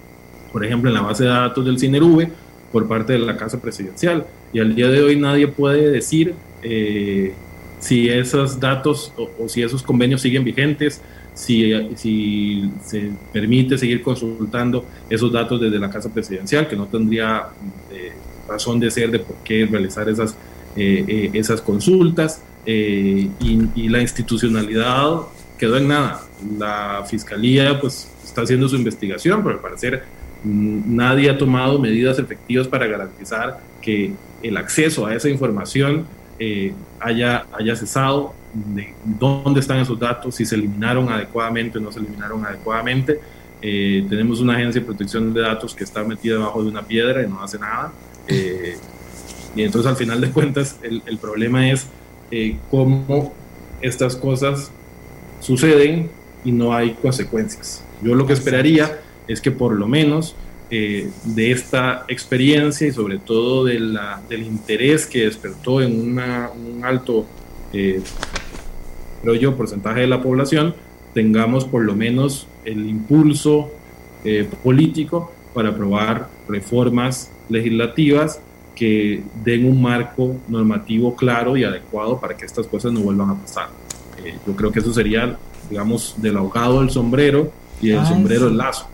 por 0.52 0.64
ejemplo, 0.64 0.90
en 0.90 0.94
la 0.94 1.02
base 1.02 1.24
de 1.24 1.30
datos 1.30 1.64
del 1.64 1.78
CINERV 1.78 2.28
por 2.70 2.88
parte 2.88 3.14
de 3.14 3.18
la 3.18 3.36
Casa 3.36 3.60
Presidencial. 3.60 4.26
Y 4.52 4.60
al 4.60 4.74
día 4.74 4.88
de 4.88 5.02
hoy 5.02 5.16
nadie 5.16 5.48
puede 5.48 5.90
decir 5.90 6.34
eh, 6.62 7.34
si 7.80 8.08
esos 8.08 8.60
datos 8.60 9.12
o 9.16 9.48
si 9.48 9.62
esos 9.62 9.82
convenios 9.82 10.20
siguen 10.20 10.44
vigentes, 10.44 11.02
si, 11.34 11.72
si 11.96 12.70
se 12.84 13.10
permite 13.32 13.78
seguir 13.78 14.02
consultando 14.02 14.84
esos 15.08 15.32
datos 15.32 15.60
desde 15.60 15.78
la 15.78 15.90
Casa 15.90 16.12
Presidencial, 16.12 16.68
que 16.68 16.76
no 16.76 16.86
tendría 16.86 17.48
eh, 17.90 18.12
razón 18.48 18.78
de 18.80 18.90
ser 18.90 19.10
de 19.10 19.18
por 19.18 19.36
qué 19.44 19.66
realizar 19.66 20.08
esas, 20.08 20.36
eh, 20.76 21.04
eh, 21.06 21.30
esas 21.32 21.60
consultas, 21.60 22.42
y, 22.64 23.30
y, 23.40 23.88
la 23.88 24.00
institucionalidad 24.00 25.22
quedó 25.58 25.76
en 25.76 25.88
nada. 25.88 26.22
La 26.58 27.04
Fiscalía 27.08 27.80
pues 27.80 28.10
está 28.24 28.42
haciendo 28.42 28.68
su 28.68 28.76
investigación, 28.76 29.42
pero 29.42 29.56
al 29.56 29.60
parecer 29.60 30.04
mm, 30.44 30.94
nadie 30.96 31.30
ha 31.30 31.38
tomado 31.38 31.78
medidas 31.78 32.18
efectivas 32.18 32.68
para 32.68 32.86
garantizar 32.86 33.60
que 33.80 34.12
el 34.42 34.56
acceso 34.56 35.06
a 35.06 35.14
esa 35.14 35.28
información 35.28 36.06
haya, 36.98 37.46
haya 37.52 37.76
cesado 37.76 38.34
de 38.52 38.94
dónde 39.04 39.60
están 39.60 39.78
esos 39.78 39.98
datos, 39.98 40.34
si 40.34 40.44
se 40.44 40.54
eliminaron 40.54 41.08
adecuadamente 41.08 41.78
o 41.78 41.80
no 41.80 41.92
se 41.92 42.00
eliminaron 42.00 42.44
adecuadamente. 42.44 43.20
Eh, 43.60 44.04
tenemos 44.08 44.40
una 44.40 44.54
agencia 44.54 44.80
de 44.80 44.86
protección 44.86 45.32
de 45.32 45.40
datos 45.40 45.74
que 45.74 45.84
está 45.84 46.02
metida 46.04 46.34
debajo 46.34 46.62
de 46.62 46.68
una 46.68 46.82
piedra 46.82 47.22
y 47.22 47.28
no 47.28 47.42
hace 47.42 47.58
nada. 47.58 47.92
Eh, 48.26 48.76
y 49.54 49.62
entonces 49.62 49.90
al 49.90 49.96
final 49.96 50.20
de 50.20 50.30
cuentas 50.30 50.78
el, 50.82 51.02
el 51.06 51.18
problema 51.18 51.70
es 51.70 51.86
eh, 52.32 52.56
cómo 52.68 53.32
estas 53.80 54.16
cosas 54.16 54.72
suceden 55.40 56.10
y 56.44 56.50
no 56.50 56.74
hay 56.74 56.94
consecuencias. 56.94 57.84
Yo 58.02 58.16
lo 58.16 58.26
que 58.26 58.32
esperaría 58.32 58.98
es 59.28 59.40
que 59.40 59.52
por 59.52 59.74
lo 59.74 59.86
menos 59.86 60.34
de 60.70 61.52
esta 61.52 62.06
experiencia 62.08 62.86
y 62.88 62.92
sobre 62.92 63.18
todo 63.18 63.66
de 63.66 63.78
la, 63.78 64.22
del 64.30 64.42
interés 64.42 65.04
que 65.04 65.26
despertó 65.26 65.82
en 65.82 66.00
una, 66.00 66.50
un 66.50 66.82
alto 66.82 67.26
creo 69.22 69.34
yo, 69.34 69.56
porcentaje 69.56 70.00
de 70.00 70.06
la 70.08 70.20
población, 70.20 70.74
tengamos 71.14 71.64
por 71.64 71.82
lo 71.82 71.94
menos 71.94 72.46
el 72.64 72.88
impulso 72.88 73.70
eh, 74.24 74.48
político 74.62 75.32
para 75.54 75.70
aprobar 75.70 76.28
reformas 76.48 77.30
legislativas 77.48 78.40
que 78.74 79.22
den 79.44 79.66
un 79.66 79.80
marco 79.80 80.36
normativo 80.48 81.14
claro 81.14 81.56
y 81.56 81.64
adecuado 81.64 82.18
para 82.18 82.36
que 82.36 82.44
estas 82.44 82.66
cosas 82.66 82.92
no 82.92 83.00
vuelvan 83.00 83.30
a 83.30 83.34
pasar. 83.34 83.68
Eh, 84.24 84.34
yo 84.46 84.54
creo 84.54 84.72
que 84.72 84.80
eso 84.80 84.92
sería, 84.92 85.36
digamos, 85.68 86.14
del 86.18 86.36
ahogado 86.36 86.82
el 86.82 86.90
sombrero 86.90 87.52
y 87.80 87.88
del 87.88 88.06
sombrero 88.06 88.48
el 88.48 88.56
lazo. 88.56 88.88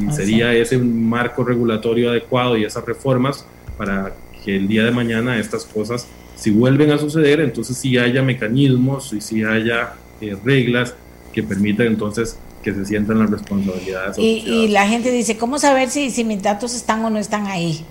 Y 0.00 0.12
sería 0.12 0.52
ese 0.54 0.78
marco 0.78 1.44
regulatorio 1.44 2.10
adecuado 2.10 2.56
y 2.56 2.64
esas 2.64 2.84
reformas 2.84 3.44
para 3.76 4.14
que 4.44 4.56
el 4.56 4.68
día 4.68 4.84
de 4.84 4.92
mañana 4.92 5.38
estas 5.38 5.64
cosas 5.64 6.06
si 6.42 6.50
vuelven 6.50 6.90
a 6.90 6.98
suceder, 6.98 7.40
entonces 7.40 7.76
sí 7.76 7.96
haya 7.96 8.20
mecanismos 8.20 9.12
y 9.12 9.20
sí 9.20 9.44
haya 9.44 9.92
eh, 10.20 10.36
reglas 10.44 10.94
que 11.32 11.42
permitan 11.44 11.86
entonces 11.86 12.36
que 12.64 12.74
se 12.74 12.84
sientan 12.84 13.20
las 13.20 13.30
responsabilidades. 13.30 14.18
Y, 14.18 14.42
y, 14.44 14.68
la 14.68 14.88
gente 14.88 15.12
dice, 15.12 15.36
¿cómo 15.36 15.60
saber 15.60 15.88
si, 15.88 16.10
si 16.10 16.24
mis 16.24 16.42
datos 16.42 16.74
están 16.74 17.04
o 17.04 17.10
no 17.10 17.18
están 17.18 17.46
ahí? 17.46 17.84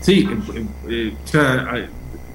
Sí, 0.00 0.26
eh, 0.88 1.14
eh, 1.28 1.88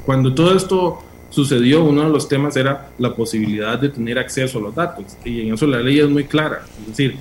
cuando 0.06 0.34
todo 0.34 0.56
esto 0.56 1.04
sucedió, 1.30 1.84
uno 1.84 2.04
de 2.04 2.10
los 2.10 2.30
temas 2.30 2.56
era 2.56 2.92
la 2.98 3.14
posibilidad 3.14 3.78
de 3.78 3.90
tener 3.90 4.18
acceso 4.18 4.60
a 4.60 4.62
los 4.62 4.76
datos. 4.76 5.18
Y 5.26 5.42
en 5.42 5.54
eso 5.54 5.68
la 5.68 5.80
ley 5.80 6.00
es 6.00 6.10
muy 6.10 6.24
clara. 6.24 6.64
Es 6.80 6.88
decir, 6.88 7.18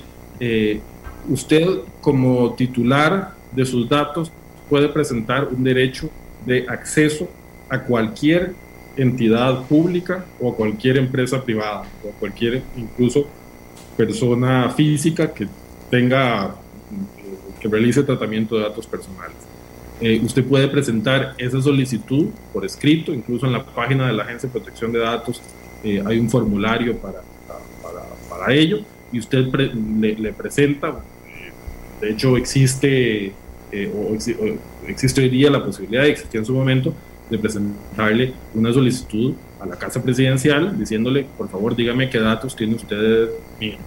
usted 1.27 1.67
como 1.99 2.53
titular 2.53 3.33
de 3.51 3.65
sus 3.65 3.89
datos 3.89 4.31
puede 4.69 4.87
presentar 4.87 5.49
un 5.49 5.63
derecho 5.63 6.09
de 6.45 6.65
acceso 6.69 7.27
a 7.69 7.79
cualquier 7.79 8.53
entidad 8.95 9.63
pública 9.67 10.25
o 10.39 10.51
a 10.51 10.55
cualquier 10.55 10.97
empresa 10.97 11.43
privada 11.43 11.83
o 12.03 12.09
a 12.09 12.13
cualquier 12.13 12.63
incluso 12.75 13.27
persona 13.95 14.69
física 14.69 15.33
que 15.33 15.47
tenga 15.89 16.55
que 17.59 17.67
realice 17.67 18.03
tratamiento 18.03 18.55
de 18.55 18.63
datos 18.63 18.85
personales. 18.87 19.37
Eh, 19.99 20.19
usted 20.23 20.43
puede 20.43 20.67
presentar 20.67 21.33
esa 21.37 21.61
solicitud 21.61 22.27
por 22.53 22.65
escrito, 22.65 23.13
incluso 23.13 23.45
en 23.45 23.53
la 23.53 23.65
página 23.65 24.07
de 24.07 24.13
la 24.13 24.23
Agencia 24.23 24.47
de 24.47 24.53
Protección 24.53 24.91
de 24.91 24.99
Datos 24.99 25.41
eh, 25.83 26.03
hay 26.05 26.19
un 26.19 26.29
formulario 26.29 26.97
para, 26.97 27.21
para, 27.81 28.03
para 28.29 28.53
ello 28.53 28.79
y 29.11 29.19
usted 29.19 29.45
le, 29.47 30.33
presenta, 30.33 30.89
eh, 30.89 31.51
de 32.01 32.11
hecho 32.11 32.37
existe 32.37 33.33
eh, 33.71 33.91
o, 33.93 34.15
existe 34.87 35.21
hoy 35.21 35.29
día 35.29 35.49
la 35.49 35.63
posibilidad, 35.63 36.05
y 36.05 36.09
existía 36.09 36.39
en 36.39 36.45
su 36.45 36.53
momento, 36.53 36.93
de 37.29 37.37
presentarle 37.37 38.33
una 38.53 38.71
solicitud 38.71 39.33
a 39.59 39.65
la 39.65 39.75
Casa 39.77 40.01
Presidencial 40.01 40.77
diciéndole, 40.79 41.25
por 41.37 41.49
favor, 41.49 41.75
dígame 41.75 42.09
qué 42.09 42.19
datos 42.19 42.55
tiene 42.55 42.75
usted 42.75 43.29
míos. 43.59 43.79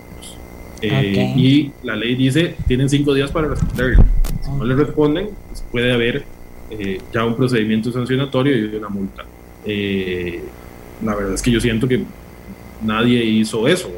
Eh, 0.82 1.34
y 1.36 1.72
la 1.82 1.96
ley 1.96 2.14
dice, 2.14 2.56
tienen 2.66 2.88
cinco 2.88 3.14
días 3.14 3.30
para 3.30 3.48
responderle. 3.48 3.96
Si 4.42 4.50
no 4.50 4.64
le 4.64 4.74
responden, 4.74 5.30
pues 5.48 5.64
puede 5.70 5.92
haber 5.92 6.24
eh, 6.70 7.00
ya 7.12 7.24
un 7.24 7.36
procedimiento 7.36 7.92
sancionatorio 7.92 8.56
y 8.56 8.76
una 8.76 8.88
multa. 8.88 9.24
la 11.04 11.14
verdad 11.14 11.34
es 11.34 11.42
que 11.42 11.50
yo 11.50 11.60
siento 11.60 11.86
que 11.86 12.02
nadie 12.82 13.24
hizo 13.24 13.66
eso, 13.68 13.90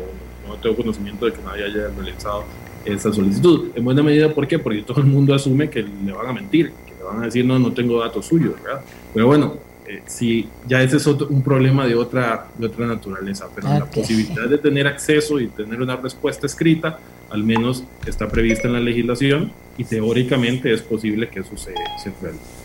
no 0.49 0.55
tengo 0.57 0.77
conocimiento 0.77 1.27
de 1.27 1.33
que 1.33 1.43
nadie 1.43 1.65
haya 1.65 1.89
realizado 1.89 2.45
esa 2.85 3.13
solicitud. 3.13 3.71
En 3.75 3.85
buena 3.85 4.03
medida, 4.03 4.33
¿por 4.35 4.47
qué? 4.47 4.59
Porque 4.59 4.83
todo 4.83 5.01
el 5.01 5.07
mundo 5.07 5.35
asume 5.35 5.71
que 5.71 5.83
le 5.83 6.13
van 6.13 6.27
a 6.27 6.33
mentir, 6.33 6.73
que 6.87 6.95
le 6.95 7.05
van 7.05 7.23
a 7.23 7.27
decir, 7.27 7.45
no, 7.45 7.59
no 7.59 7.73
tengo 7.73 8.01
datos 8.01 8.27
suyos, 8.27 8.55
¿verdad? 8.63 8.83
Pero 9.15 9.27
bueno, 9.27 9.57
eh, 9.87 10.03
si 10.07 10.49
ya 10.67 10.83
ese 10.83 10.97
es 10.97 11.07
otro, 11.07 11.27
un 11.29 11.43
problema 11.43 11.87
de 11.87 11.95
otra, 11.95 12.49
de 12.57 12.67
otra 12.67 12.87
naturaleza, 12.87 13.49
pero 13.55 13.69
la 13.69 13.87
posibilidad 13.87 14.49
de 14.49 14.59
tener 14.59 14.87
acceso 14.87 15.41
y 15.41 15.49
tener 15.49 15.81
una 15.81 15.97
respuesta 15.97 16.47
escrita, 16.47 16.99
al 17.31 17.43
menos 17.43 17.85
está 18.07 18.29
prevista 18.29 18.69
en 18.69 18.75
la 18.75 18.81
legislación 18.81 19.53
y 19.77 19.85
teóricamente 19.85 20.73
es 20.73 20.83
posible 20.83 21.29
que 21.29 21.41
eso 21.41 21.57
se, 21.57 21.75
se 22.03 22.13
realice. 22.21 22.63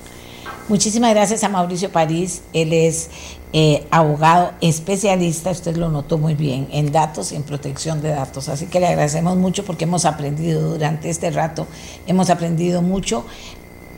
Muchísimas 0.69 1.13
gracias 1.13 1.45
a 1.45 1.49
Mauricio 1.49 1.89
París. 1.89 2.41
Él 2.51 2.73
es 2.73 3.09
eh, 3.53 3.85
abogado 3.89 4.51
especialista, 4.59 5.49
usted 5.51 5.77
lo 5.77 5.89
notó 5.89 6.17
muy 6.17 6.35
bien, 6.35 6.67
en 6.71 6.91
datos 6.91 7.31
y 7.31 7.37
en 7.37 7.43
protección 7.43 8.01
de 8.01 8.09
datos. 8.09 8.49
Así 8.49 8.65
que 8.65 8.81
le 8.81 8.87
agradecemos 8.87 9.37
mucho 9.37 9.63
porque 9.63 9.85
hemos 9.85 10.03
aprendido 10.03 10.71
durante 10.71 11.09
este 11.09 11.31
rato, 11.31 11.67
hemos 12.05 12.29
aprendido 12.29 12.81
mucho 12.81 13.25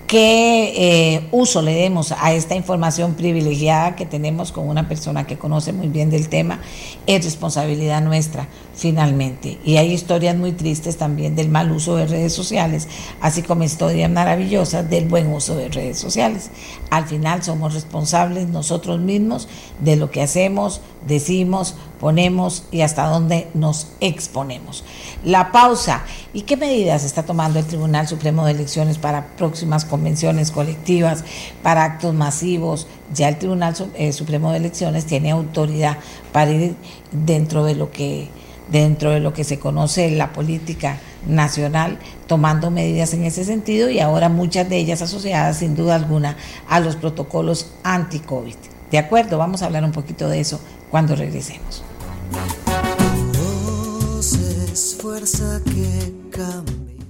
qué 0.09 0.73
eh, 0.75 1.27
uso 1.31 1.61
le 1.61 1.71
demos 1.71 2.11
a 2.11 2.33
esta 2.33 2.55
información 2.55 3.13
privilegiada 3.13 3.95
que 3.95 4.07
tenemos 4.07 4.51
con 4.51 4.67
una 4.67 4.87
persona 4.87 5.27
que 5.27 5.37
conoce 5.37 5.71
muy 5.71 5.87
bien 5.87 6.09
del 6.09 6.29
tema, 6.29 6.61
es 7.05 7.23
responsabilidad 7.23 8.01
nuestra 8.01 8.47
finalmente. 8.79 9.59
Y 9.63 9.77
hay 9.77 9.91
historias 9.91 10.37
muy 10.37 10.53
tristes 10.53 10.97
también 10.97 11.35
del 11.35 11.49
mal 11.49 11.71
uso 11.71 11.97
de 11.97 12.07
redes 12.07 12.33
sociales, 12.33 12.87
así 13.19 13.43
como 13.43 13.63
historias 13.63 14.09
maravillosas 14.09 14.89
del 14.89 15.07
buen 15.07 15.27
uso 15.27 15.55
de 15.55 15.67
redes 15.67 15.99
sociales. 15.99 16.49
Al 16.89 17.05
final 17.05 17.43
somos 17.43 17.73
responsables 17.73 18.47
nosotros 18.47 18.99
mismos 18.99 19.49
de 19.79 19.97
lo 19.97 20.09
que 20.09 20.21
hacemos, 20.21 20.81
decimos, 21.05 21.75
ponemos 21.99 22.63
y 22.71 22.81
hasta 22.81 23.07
dónde 23.07 23.49
nos 23.53 23.87
exponemos. 23.99 24.85
La 25.23 25.51
pausa. 25.51 26.03
¿Y 26.33 26.43
qué 26.43 26.55
medidas 26.55 27.03
está 27.03 27.23
tomando 27.23 27.59
el 27.59 27.65
Tribunal 27.65 28.07
Supremo 28.07 28.45
de 28.45 28.51
Elecciones 28.51 28.97
para 28.97 29.27
próximas 29.35 29.83
convenciones 29.83 30.51
colectivas, 30.51 31.23
para 31.61 31.83
actos 31.83 32.13
masivos? 32.13 32.87
Ya 33.13 33.27
el 33.27 33.37
Tribunal 33.37 33.75
eh, 33.95 34.13
Supremo 34.13 34.51
de 34.51 34.57
Elecciones 34.57 35.05
tiene 35.05 35.31
autoridad 35.31 35.97
para 36.31 36.51
ir 36.51 36.75
dentro 37.11 37.65
de 37.65 37.75
lo 37.75 37.91
que 37.91 38.29
dentro 38.71 39.11
de 39.11 39.19
lo 39.19 39.33
que 39.33 39.43
se 39.43 39.59
conoce 39.59 40.11
la 40.11 40.33
política 40.33 40.99
nacional, 41.27 41.97
tomando 42.27 42.71
medidas 42.71 43.13
en 43.13 43.23
ese 43.23 43.43
sentido 43.43 43.89
y 43.89 43.99
ahora 43.99 44.29
muchas 44.29 44.69
de 44.69 44.77
ellas 44.77 45.01
asociadas 45.01 45.57
sin 45.57 45.75
duda 45.75 45.95
alguna 45.95 46.37
a 46.67 46.79
los 46.79 46.95
protocolos 46.95 47.73
anti-COVID. 47.83 48.55
De 48.91 48.97
acuerdo, 48.97 49.37
vamos 49.37 49.61
a 49.61 49.65
hablar 49.65 49.83
un 49.83 49.91
poquito 49.91 50.29
de 50.29 50.39
eso 50.39 50.59
cuando 50.89 51.15
regresemos. 51.15 51.83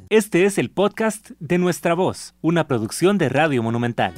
Este 0.10 0.45
es 0.45 0.57
el 0.57 0.72
podcast 0.72 1.30
de 1.40 1.57
Nuestra 1.57 1.94
Voz, 1.94 2.34
una 2.41 2.68
producción 2.68 3.18
de 3.18 3.30
Radio 3.30 3.61
Monumental. 3.61 4.14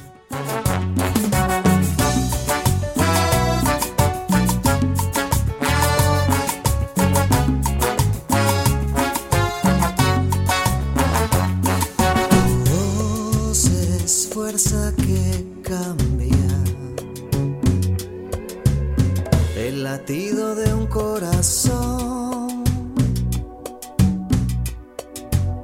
Latido 19.82 20.54
de 20.54 20.72
un 20.72 20.86
corazón. 20.86 22.62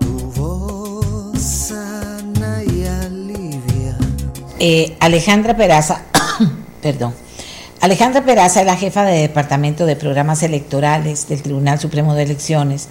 Tu 0.00 0.18
voz 0.34 1.40
sana 1.40 2.64
y 2.64 2.84
alivia. 2.84 3.96
Eh, 4.58 4.96
Alejandra 4.98 5.56
Peraza, 5.56 6.02
perdón. 6.82 7.14
Alejandra 7.88 8.22
Peraza 8.22 8.60
es 8.60 8.66
la 8.66 8.76
jefa 8.76 9.02
de 9.06 9.22
Departamento 9.22 9.86
de 9.86 9.96
Programas 9.96 10.42
Electorales 10.42 11.26
del 11.26 11.40
Tribunal 11.40 11.78
Supremo 11.78 12.14
de 12.14 12.24
Elecciones 12.24 12.90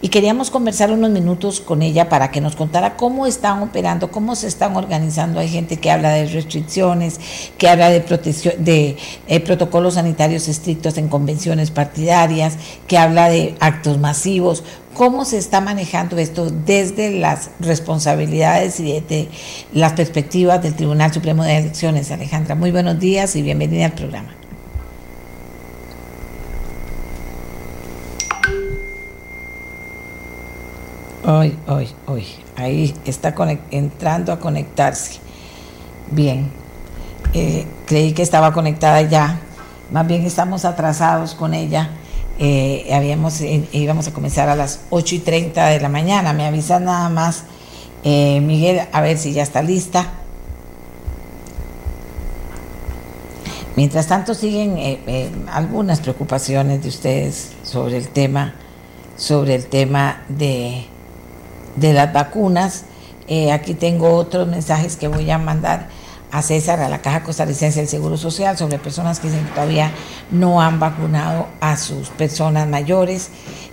y 0.00 0.08
queríamos 0.08 0.52
conversar 0.52 0.92
unos 0.92 1.10
minutos 1.10 1.60
con 1.60 1.82
ella 1.82 2.08
para 2.08 2.30
que 2.30 2.40
nos 2.40 2.54
contara 2.54 2.96
cómo 2.96 3.26
están 3.26 3.60
operando, 3.60 4.12
cómo 4.12 4.36
se 4.36 4.46
están 4.46 4.76
organizando. 4.76 5.40
Hay 5.40 5.48
gente 5.48 5.78
que 5.78 5.90
habla 5.90 6.10
de 6.10 6.26
restricciones, 6.26 7.18
que 7.58 7.68
habla 7.68 7.90
de, 7.90 8.96
eh, 9.26 9.40
protocolos 9.40 9.94
sanitarios 9.94 10.46
estrictos 10.46 10.96
en 10.96 11.08
convenciones 11.08 11.72
partidarias, 11.72 12.54
que 12.86 12.98
habla 12.98 13.28
de 13.28 13.56
actos 13.58 13.98
masivos. 13.98 14.62
¿Cómo 14.96 15.26
se 15.26 15.36
está 15.36 15.60
manejando 15.60 16.16
esto 16.16 16.50
desde 16.50 17.10
las 17.10 17.50
responsabilidades 17.60 18.80
y 18.80 18.98
desde 18.98 19.28
las 19.74 19.92
perspectivas 19.92 20.62
del 20.62 20.74
Tribunal 20.74 21.12
Supremo 21.12 21.44
de 21.44 21.58
Elecciones? 21.58 22.10
Alejandra, 22.10 22.54
muy 22.54 22.70
buenos 22.70 22.98
días 22.98 23.36
y 23.36 23.42
bienvenida 23.42 23.84
al 23.84 23.92
programa. 23.92 24.30
Hoy, 31.26 31.58
hoy, 31.66 31.88
hoy. 32.06 32.26
Ahí 32.56 32.94
está 33.04 33.34
entrando 33.70 34.32
a 34.32 34.40
conectarse. 34.40 35.18
Bien. 36.10 36.50
Eh, 37.34 37.66
creí 37.84 38.14
que 38.14 38.22
estaba 38.22 38.54
conectada 38.54 39.02
ya. 39.02 39.40
Más 39.90 40.06
bien 40.06 40.24
estamos 40.24 40.64
atrasados 40.64 41.34
con 41.34 41.52
ella. 41.52 41.90
Eh, 42.38 42.88
habíamos, 42.92 43.40
eh, 43.40 43.64
íbamos 43.72 44.08
a 44.08 44.12
comenzar 44.12 44.48
a 44.48 44.56
las 44.56 44.80
8 44.90 45.14
y 45.14 45.18
30 45.20 45.68
de 45.68 45.80
la 45.80 45.88
mañana. 45.88 46.32
Me 46.32 46.44
avisan 46.44 46.84
nada 46.84 47.08
más, 47.08 47.44
Miguel, 48.04 48.82
a 48.92 49.00
ver 49.00 49.18
si 49.18 49.32
ya 49.32 49.42
está 49.42 49.62
lista. 49.62 50.12
Mientras 53.74 54.06
tanto 54.06 54.32
siguen 54.32 54.78
algunas 55.52 56.00
preocupaciones 56.00 56.82
de 56.82 56.88
ustedes 56.88 57.50
sobre 57.62 57.96
el 57.96 58.08
tema, 58.08 58.54
sobre 59.16 59.56
el 59.56 59.66
tema 59.66 60.22
de 60.28 60.86
de 61.76 61.92
las 61.92 62.12
vacunas. 62.12 62.84
Eh, 63.28 63.52
aquí 63.52 63.74
tengo 63.74 64.14
otros 64.14 64.48
mensajes 64.48 64.96
que 64.96 65.08
voy 65.08 65.30
a 65.30 65.38
mandar 65.38 65.88
a 66.36 66.42
César, 66.42 66.80
a 66.80 66.88
la 66.90 67.00
Caja 67.00 67.22
Costarricense 67.22 67.80
del 67.80 67.88
Seguro 67.88 68.18
Social, 68.18 68.58
sobre 68.58 68.78
personas 68.78 69.20
que 69.20 69.30
todavía 69.54 69.90
no 70.30 70.60
han 70.60 70.78
vacunado 70.78 71.46
a 71.60 71.78
sus 71.78 72.10
personas 72.10 72.68
mayores, 72.68 73.30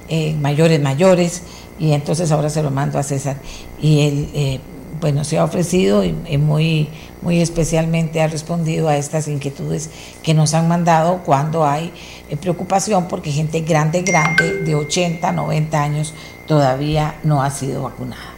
eh, 0.07 0.34
mayores, 0.40 0.81
mayores, 0.81 1.41
y 1.77 1.91
entonces 1.91 2.31
ahora 2.31 2.49
se 2.49 2.64
lo 2.64 2.72
mando 2.72 2.98
a 2.98 3.03
César. 3.03 3.35
Y 3.81 4.07
él, 4.07 4.30
eh, 4.34 4.60
bueno, 5.02 5.26
se 5.26 5.38
ha 5.40 5.44
ofrecido 5.44 6.06
y, 6.06 6.14
muy, 6.38 6.88
muy 7.22 7.41
especialmente 7.41 8.22
ha 8.22 8.27
respondido 8.27 8.88
a 8.88 8.95
estas 8.95 9.27
inquietudes 9.27 9.90
que 10.23 10.34
nos 10.34 10.53
han 10.53 10.69
mandado 10.69 11.22
cuando 11.26 11.65
hay 11.65 11.91
preocupación 12.40 13.10
porque 13.10 13.31
gente 13.31 13.60
grande, 13.60 14.03
grande, 14.03 14.61
de 14.61 14.73
80, 14.73 15.34
90 15.34 15.84
años, 15.84 16.14
todavía 16.48 17.15
no 17.23 17.44
ha 17.44 17.52
sido 17.52 17.84
vacunada. 17.84 18.32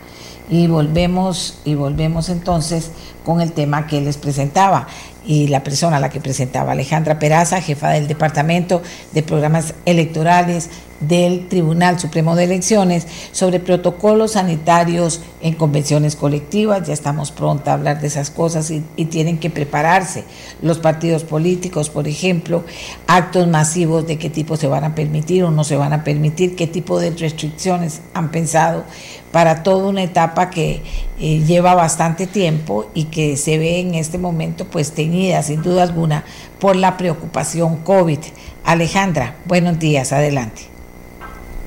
Y 0.50 0.68
volvemos, 0.68 1.60
y 1.66 1.76
volvemos 1.76 2.30
entonces 2.30 2.92
con 3.24 3.42
el 3.42 3.52
tema 3.52 3.88
que 3.88 4.02
les 4.02 4.18
presentaba. 4.18 4.88
Y 5.26 5.48
la 5.48 5.64
persona 5.64 5.98
a 5.98 6.00
la 6.00 6.10
que 6.10 6.20
presentaba, 6.20 6.74
Alejandra 6.74 7.18
Peraza, 7.18 7.62
jefa 7.62 7.90
del 7.90 8.08
Departamento 8.08 8.84
de 9.14 9.24
Programas 9.24 9.74
Electorales 9.86 10.70
del 11.00 11.48
Tribunal 11.48 12.00
Supremo 12.00 12.36
de 12.36 12.46
Elecciones 12.46 13.08
sobre 13.32 13.60
protocolos 13.60 14.34
sanitarios 14.34 15.22
en 15.42 15.54
convenciones 15.54 16.16
colectivas. 16.16 16.88
Ya 16.88 16.94
estamos 16.94 17.32
prontos 17.32 17.68
a 17.68 17.74
hablar 17.74 18.02
de 18.02 18.08
esas 18.08 18.30
cosas 18.30 18.72
y, 18.72 18.84
tienen 19.06 19.38
que 19.38 19.50
prepararse 19.50 20.24
los 20.62 20.80
partidos 20.80 21.24
políticos, 21.24 21.90
por 21.90 22.08
ejemplo, 22.08 22.64
actos 23.08 23.48
masivos 23.48 24.08
de 24.08 24.18
qué 24.18 24.30
tipo 24.30 24.58
se 24.58 24.68
van 24.68 24.84
a 24.84 24.96
permitir 24.96 25.44
o 25.44 25.52
no 25.52 25.64
se 25.64 25.78
van 25.78 25.94
a 25.94 26.04
permitir, 26.04 26.56
qué 26.56 26.68
tipo 26.68 27.00
de 27.00 27.12
restricciones 27.12 28.02
han 28.14 28.32
pensado 28.32 28.84
para 29.32 29.64
toda 29.64 29.88
una 29.88 30.04
etapa 30.04 30.50
que 30.50 30.82
eh, 31.20 31.44
lleva 31.46 31.76
bastante 31.76 32.26
tiempo 32.26 32.88
y 32.94 33.06
que 33.06 33.38
se 33.38 33.58
ve 33.58 33.80
en 33.80 33.94
este 33.94 34.18
momento 34.18 34.66
pues 34.66 34.92
teñida 34.92 35.44
sin 35.44 35.62
duda 35.62 35.84
alguna 35.84 36.26
por 36.60 36.76
la 36.76 36.98
preocupación 36.98 37.78
COVID. 37.78 38.20
Alejandra, 38.64 39.36
buenos 39.46 39.78
días, 39.78 40.12
adelante. 40.12 40.75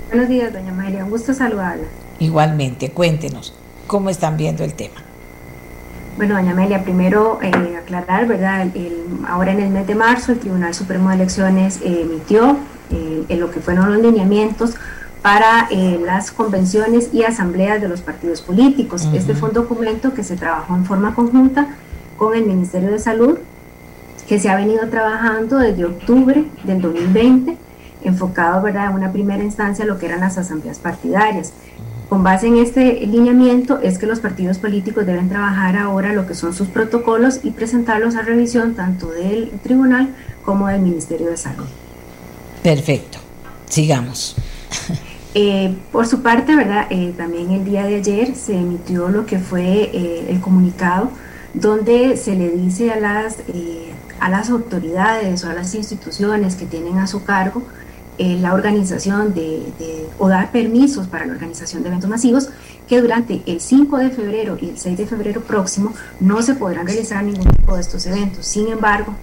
Buenos 0.08 0.30
días, 0.30 0.50
doña 0.50 0.72
María, 0.72 1.04
un 1.04 1.10
gusto 1.10 1.34
saludarla. 1.34 1.84
Igualmente, 2.18 2.90
cuéntenos, 2.92 3.52
¿cómo 3.86 4.08
están 4.08 4.38
viendo 4.38 4.64
el 4.64 4.72
tema? 4.72 4.94
Bueno, 6.16 6.34
doña 6.34 6.52
Amelia, 6.52 6.82
primero 6.82 7.38
eh, 7.42 7.76
aclarar, 7.76 8.26
¿verdad? 8.26 8.68
ahora 9.28 9.52
en 9.52 9.60
el 9.60 9.68
mes 9.68 9.86
de 9.86 9.94
marzo 9.94 10.32
el 10.32 10.38
Tribunal 10.38 10.72
Supremo 10.72 11.10
de 11.10 11.16
Elecciones 11.16 11.80
eh, 11.82 12.06
emitió 12.10 12.56
eh, 12.90 13.24
en 13.28 13.38
lo 13.38 13.50
que 13.50 13.60
fueron 13.60 13.92
los 13.92 14.02
lineamientos 14.02 14.76
para 15.20 15.68
las 15.70 16.30
convenciones 16.30 17.10
y 17.12 17.24
asambleas 17.24 17.82
de 17.82 17.88
los 17.88 18.00
partidos 18.00 18.40
políticos. 18.40 19.06
Este 19.12 19.34
fue 19.34 19.50
un 19.50 19.56
documento 19.56 20.14
que 20.14 20.24
se 20.24 20.36
trabajó 20.36 20.74
en 20.74 20.86
forma 20.86 21.14
conjunta 21.14 21.66
con 22.16 22.34
el 22.34 22.46
Ministerio 22.46 22.90
de 22.90 22.98
Salud, 22.98 23.38
que 24.26 24.38
se 24.38 24.48
ha 24.48 24.56
venido 24.56 24.88
trabajando 24.88 25.58
desde 25.58 25.84
octubre 25.84 26.46
del 26.64 26.80
2020 26.80 27.58
enfocado 28.02 28.62
¿verdad? 28.62 28.86
en 28.86 28.94
una 28.94 29.12
primera 29.12 29.42
instancia 29.42 29.84
a 29.84 29.88
lo 29.88 29.98
que 29.98 30.06
eran 30.06 30.20
las 30.20 30.38
asambleas 30.38 30.78
partidarias. 30.78 31.52
Con 32.08 32.22
base 32.22 32.46
en 32.46 32.56
este 32.56 33.06
lineamiento 33.06 33.80
es 33.82 33.98
que 33.98 34.06
los 34.06 34.20
partidos 34.20 34.56
políticos 34.56 35.04
deben 35.04 35.28
trabajar 35.28 35.76
ahora 35.76 36.14
lo 36.14 36.26
que 36.26 36.34
son 36.34 36.54
sus 36.54 36.68
protocolos 36.68 37.40
y 37.42 37.50
presentarlos 37.50 38.16
a 38.16 38.22
revisión 38.22 38.74
tanto 38.74 39.10
del 39.10 39.50
tribunal 39.62 40.14
como 40.42 40.68
del 40.68 40.80
Ministerio 40.80 41.28
de 41.28 41.36
Salud. 41.36 41.66
Perfecto, 42.62 43.18
sigamos. 43.68 44.36
Eh, 45.34 45.76
por 45.92 46.06
su 46.06 46.22
parte, 46.22 46.56
¿verdad? 46.56 46.86
Eh, 46.88 47.12
también 47.16 47.50
el 47.50 47.62
día 47.62 47.84
de 47.84 47.96
ayer 47.96 48.34
se 48.34 48.54
emitió 48.54 49.10
lo 49.10 49.26
que 49.26 49.38
fue 49.38 49.90
eh, 49.92 50.26
el 50.30 50.40
comunicado 50.40 51.10
donde 51.52 52.16
se 52.16 52.34
le 52.34 52.48
dice 52.48 52.90
a 52.90 52.98
las, 52.98 53.36
a 54.20 54.30
las 54.30 54.48
autoridades 54.48 55.44
o 55.44 55.50
a 55.50 55.54
las 55.54 55.74
instituciones 55.74 56.56
que 56.56 56.64
tienen 56.64 56.98
a 56.98 57.06
su 57.06 57.24
cargo 57.24 57.62
eh, 58.18 58.36
la 58.40 58.52
organización 58.52 59.32
de, 59.32 59.62
o 60.18 60.28
dar 60.28 60.50
permisos 60.50 61.06
para 61.06 61.24
la 61.24 61.32
organización 61.34 61.82
de 61.82 61.88
eventos 61.88 62.10
masivos 62.10 62.48
que 62.88 63.00
durante 63.00 63.42
el 63.46 63.60
5 63.60 63.96
de 63.98 64.10
febrero 64.10 64.58
y 64.60 64.70
el 64.70 64.78
6 64.78 64.98
de 64.98 65.06
febrero 65.06 65.40
próximo 65.40 65.92
no 66.18 66.42
se 66.42 66.54
podrán 66.54 66.86
realizar 66.86 67.22
ningún 67.22 67.46
tipo 67.46 67.74
de 67.76 67.80
estos 67.80 68.06
eventos. 68.06 68.44
Sin 68.44 68.68
embargo, 68.68 69.14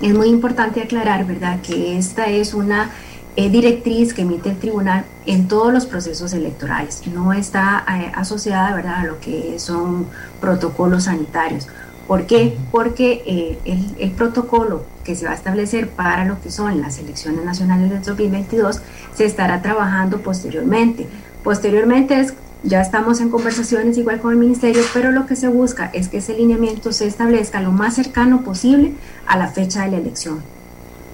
es 0.00 0.14
muy 0.14 0.28
importante 0.28 0.80
aclarar, 0.80 1.26
¿verdad?, 1.26 1.60
que 1.60 1.98
esta 1.98 2.26
es 2.26 2.54
una 2.54 2.90
eh, 3.36 3.50
directriz 3.50 4.14
que 4.14 4.22
emite 4.22 4.50
el 4.50 4.58
tribunal 4.58 5.04
en 5.26 5.48
todos 5.48 5.72
los 5.72 5.86
procesos 5.86 6.32
electorales. 6.32 7.02
No 7.06 7.32
está 7.32 7.84
eh, 7.88 8.12
asociada, 8.14 8.74
¿verdad?, 8.74 9.00
a 9.00 9.04
lo 9.04 9.20
que 9.20 9.58
son 9.58 10.06
protocolos 10.40 11.04
sanitarios. 11.04 11.66
¿Por 12.10 12.26
qué? 12.26 12.58
Porque 12.72 13.22
eh, 13.24 13.86
el, 14.00 14.10
protocolo 14.10 14.82
que 15.04 15.14
se 15.14 15.26
va 15.26 15.30
a 15.30 15.34
establecer 15.36 15.90
para 15.90 16.24
lo 16.24 16.42
que 16.42 16.50
son 16.50 16.80
las 16.80 16.98
elecciones 16.98 17.44
nacionales 17.44 17.88
del 17.88 18.02
2022 18.02 18.80
se 19.14 19.26
estará 19.26 19.62
trabajando 19.62 20.20
posteriormente. 20.20 21.06
Posteriormente 21.44 22.18
es, 22.18 22.34
ya 22.64 22.80
estamos 22.80 23.20
en 23.20 23.30
conversaciones 23.30 23.96
igual 23.96 24.20
con 24.20 24.32
el 24.32 24.38
ministerio, 24.38 24.82
pero 24.92 25.12
lo 25.12 25.26
que 25.26 25.36
se 25.36 25.46
busca 25.46 25.88
es 25.94 26.08
que 26.08 26.16
ese 26.16 26.34
lineamiento 26.34 26.90
se 26.90 27.06
establezca 27.06 27.60
lo 27.60 27.70
más 27.70 27.94
cercano 27.94 28.42
posible 28.42 28.94
a 29.28 29.38
la 29.38 29.46
fecha 29.46 29.84
de 29.84 29.92
la 29.92 29.98
elección, 29.98 30.42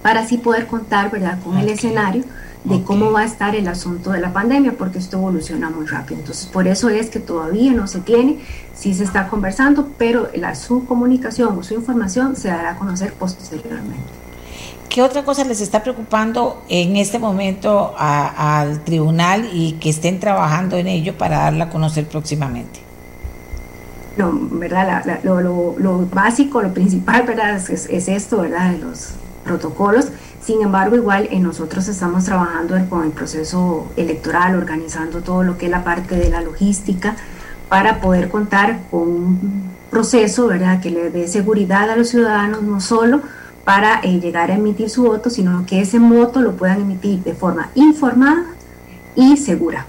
para 0.01 0.21
así 0.21 0.39
poder 0.39 0.65
contar 0.65 1.11
¿verdad? 1.11 1.37
con 1.43 1.59
el 1.59 1.69
escenario 1.69 2.23
de 2.67 2.83
cómo 2.83 3.11
va 3.11 3.21
a 3.21 3.25
estar 3.25 3.55
el 3.55 3.67
asunto 3.67 4.11
de 4.11 4.19
la 4.19 4.33
pandemia, 4.33 4.73
porque 4.77 4.99
esto 4.99 5.17
evoluciona 5.17 5.69
muy 5.69 5.85
rápido. 5.85 6.19
Entonces, 6.19 6.45
por 6.47 6.67
eso 6.67 6.89
es 6.89 7.09
que 7.09 7.19
todavía 7.19 7.71
no 7.73 7.87
se 7.87 7.99
tiene, 7.99 8.39
sí 8.75 8.93
se 8.93 9.03
está 9.03 9.27
conversando, 9.29 9.89
pero 9.97 10.29
la, 10.35 10.55
su 10.55 10.85
comunicación 10.85 11.57
o 11.57 11.63
su 11.63 11.73
información 11.73 12.35
se 12.35 12.49
dará 12.49 12.71
a 12.71 12.75
conocer 12.77 13.13
posteriormente. 13.13 14.27
¿Qué 14.89 15.01
otra 15.01 15.23
cosa 15.23 15.43
les 15.43 15.61
está 15.61 15.83
preocupando 15.83 16.63
en 16.69 16.95
este 16.95 17.19
momento 17.19 17.93
al 17.97 18.83
tribunal 18.83 19.47
y 19.53 19.73
que 19.73 19.89
estén 19.89 20.19
trabajando 20.19 20.77
en 20.77 20.87
ello 20.87 21.17
para 21.17 21.39
darla 21.39 21.65
a 21.65 21.69
conocer 21.69 22.07
próximamente? 22.07 22.79
No, 24.17 24.31
¿verdad? 24.33 25.21
lo, 25.23 26.07
básico, 26.11 26.61
lo 26.61 26.73
principal, 26.73 27.23
¿verdad? 27.23 27.57
Es, 27.57 27.69
es, 27.69 28.07
esto, 28.07 28.41
¿verdad? 28.41 28.71
De 28.71 28.79
los 28.79 29.09
protocolos. 29.43 30.07
Sin 30.41 30.61
embargo, 30.61 30.95
igual 30.95 31.27
en 31.31 31.43
nosotros 31.43 31.87
estamos 31.87 32.25
trabajando 32.25 32.77
con 32.89 33.03
el 33.03 33.11
proceso 33.11 33.87
electoral, 33.97 34.55
organizando 34.55 35.21
todo 35.21 35.43
lo 35.43 35.57
que 35.57 35.65
es 35.65 35.71
la 35.71 35.83
parte 35.83 36.15
de 36.15 36.29
la 36.29 36.41
logística 36.41 37.17
para 37.69 37.99
poder 37.99 38.29
contar 38.29 38.79
con 38.89 39.01
un 39.01 39.63
proceso, 39.89 40.47
¿verdad? 40.47 40.79
Que 40.79 40.91
le 40.91 41.09
dé 41.09 41.27
seguridad 41.27 41.89
a 41.89 41.95
los 41.97 42.09
ciudadanos, 42.09 42.63
no 42.63 42.79
solo 42.79 43.21
para 43.65 43.99
eh, 44.01 44.19
llegar 44.21 44.49
a 44.49 44.55
emitir 44.55 44.89
su 44.89 45.03
voto, 45.03 45.29
sino 45.29 45.65
que 45.65 45.81
ese 45.81 45.99
voto 45.99 46.41
lo 46.41 46.55
puedan 46.55 46.81
emitir 46.81 47.23
de 47.23 47.33
forma 47.33 47.69
informada 47.75 48.45
y 49.15 49.35
segura, 49.35 49.85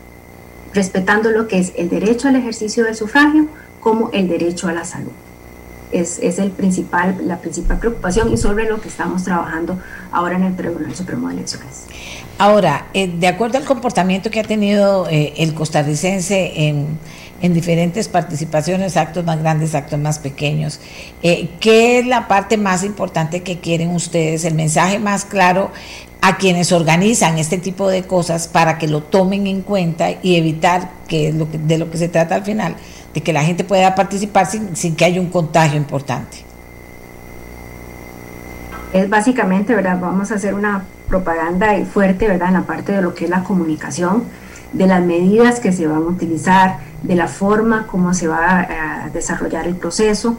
respetando 0.73 1.31
lo 1.31 1.47
que 1.47 1.61
es 1.61 1.73
el 1.77 1.89
derecho 1.89 2.27
al 2.27 2.37
ejercicio 2.37 2.85
del 2.85 2.97
sufragio 2.97 3.47
como 3.81 4.11
el 4.13 4.27
derecho 4.27 4.67
a 4.67 4.73
la 4.73 4.85
salud. 4.85 5.13
Es, 5.93 6.19
es 6.19 6.39
el 6.39 6.51
principal, 6.51 7.17
la 7.27 7.39
principal 7.39 7.79
preocupación 7.79 8.33
y 8.33 8.37
sobre 8.37 8.69
lo 8.69 8.81
que 8.81 8.89
estamos 8.89 9.25
trabajando 9.25 9.79
ahora 10.13 10.37
en 10.37 10.45
el 10.45 10.57
Tribunal 10.57 10.95
Supremo 10.95 11.29
de 11.29 11.35
Elecciones. 11.35 11.85
Ahora, 12.39 12.87
eh, 12.95 13.09
de 13.09 13.27
acuerdo 13.27 13.59
al 13.59 13.65
comportamiento 13.65 14.31
que 14.31 14.41
ha 14.41 14.45
tenido 14.45 15.09
eh, 15.09 15.35
el 15.39 15.55
costarricense 15.55 16.69
en 16.69 16.99
en 17.41 17.55
diferentes 17.55 18.09
participaciones, 18.09 18.97
actos 18.97 19.25
más 19.25 19.39
grandes, 19.39 19.75
actos 19.75 19.99
más 19.99 20.19
pequeños. 20.19 20.81
Eh, 21.23 21.51
¿Qué 21.61 22.01
es 22.01 22.07
la 22.07 22.29
parte 22.29 22.57
más 22.57 22.83
importante 22.85 23.43
que 23.43 23.59
quieren 23.59 23.91
ustedes, 23.91 24.45
el 24.45 24.55
mensaje 24.55 24.99
más 24.99 25.25
claro 25.25 25.71
a 26.21 26.37
quienes 26.37 26.73
organizan 26.73 27.39
este 27.39 27.59
tipo 27.59 27.89
de 27.89 28.03
cosas 28.03 28.49
para 28.49 28.77
que 28.79 28.89
lo 28.89 29.03
tomen 29.03 29.47
en 29.47 29.63
cuenta 29.63 30.11
y 30.21 30.35
evitar 30.35 30.91
que, 31.07 31.33
lo 31.33 31.47
de 31.47 31.79
lo 31.79 31.91
que 31.91 31.99
se 31.99 32.09
trata 32.09 32.35
al 32.35 32.45
final, 32.45 32.75
de 33.15 33.23
que 33.23 33.33
la 33.33 33.43
gente 33.43 33.65
pueda 33.65 33.95
participar 33.95 34.47
sin, 34.47 34.77
sin 34.77 34.95
que 34.97 35.05
haya 35.05 35.21
un 35.21 35.31
contagio 35.31 35.77
importante? 35.77 36.39
Es 38.93 39.09
básicamente, 39.09 39.75
¿verdad? 39.75 39.99
Vamos 40.01 40.33
a 40.33 40.37
hacer 40.37 40.55
una 40.55 40.85
propaganda 41.09 41.75
fuerte, 41.85 42.29
¿verdad? 42.29 42.49
En 42.49 42.55
la 42.55 42.63
parte 42.63 42.93
de 42.93 43.03
lo 43.03 43.15
que 43.15 43.25
es 43.25 43.31
la 43.31 43.43
comunicación, 43.45 44.25
de 44.73 44.87
las 44.87 45.03
medidas 45.03 45.61
que 45.61 45.73
se 45.73 45.87
van 45.87 46.03
a 46.03 46.07
utilizar, 46.07 46.79
de 47.03 47.15
la 47.15 47.29
forma 47.29 47.87
como 47.87 48.15
se 48.15 48.29
va 48.29 48.61
a 48.61 49.11
desarrollar 49.11 49.67
el 49.67 49.77
proceso. 49.77 50.39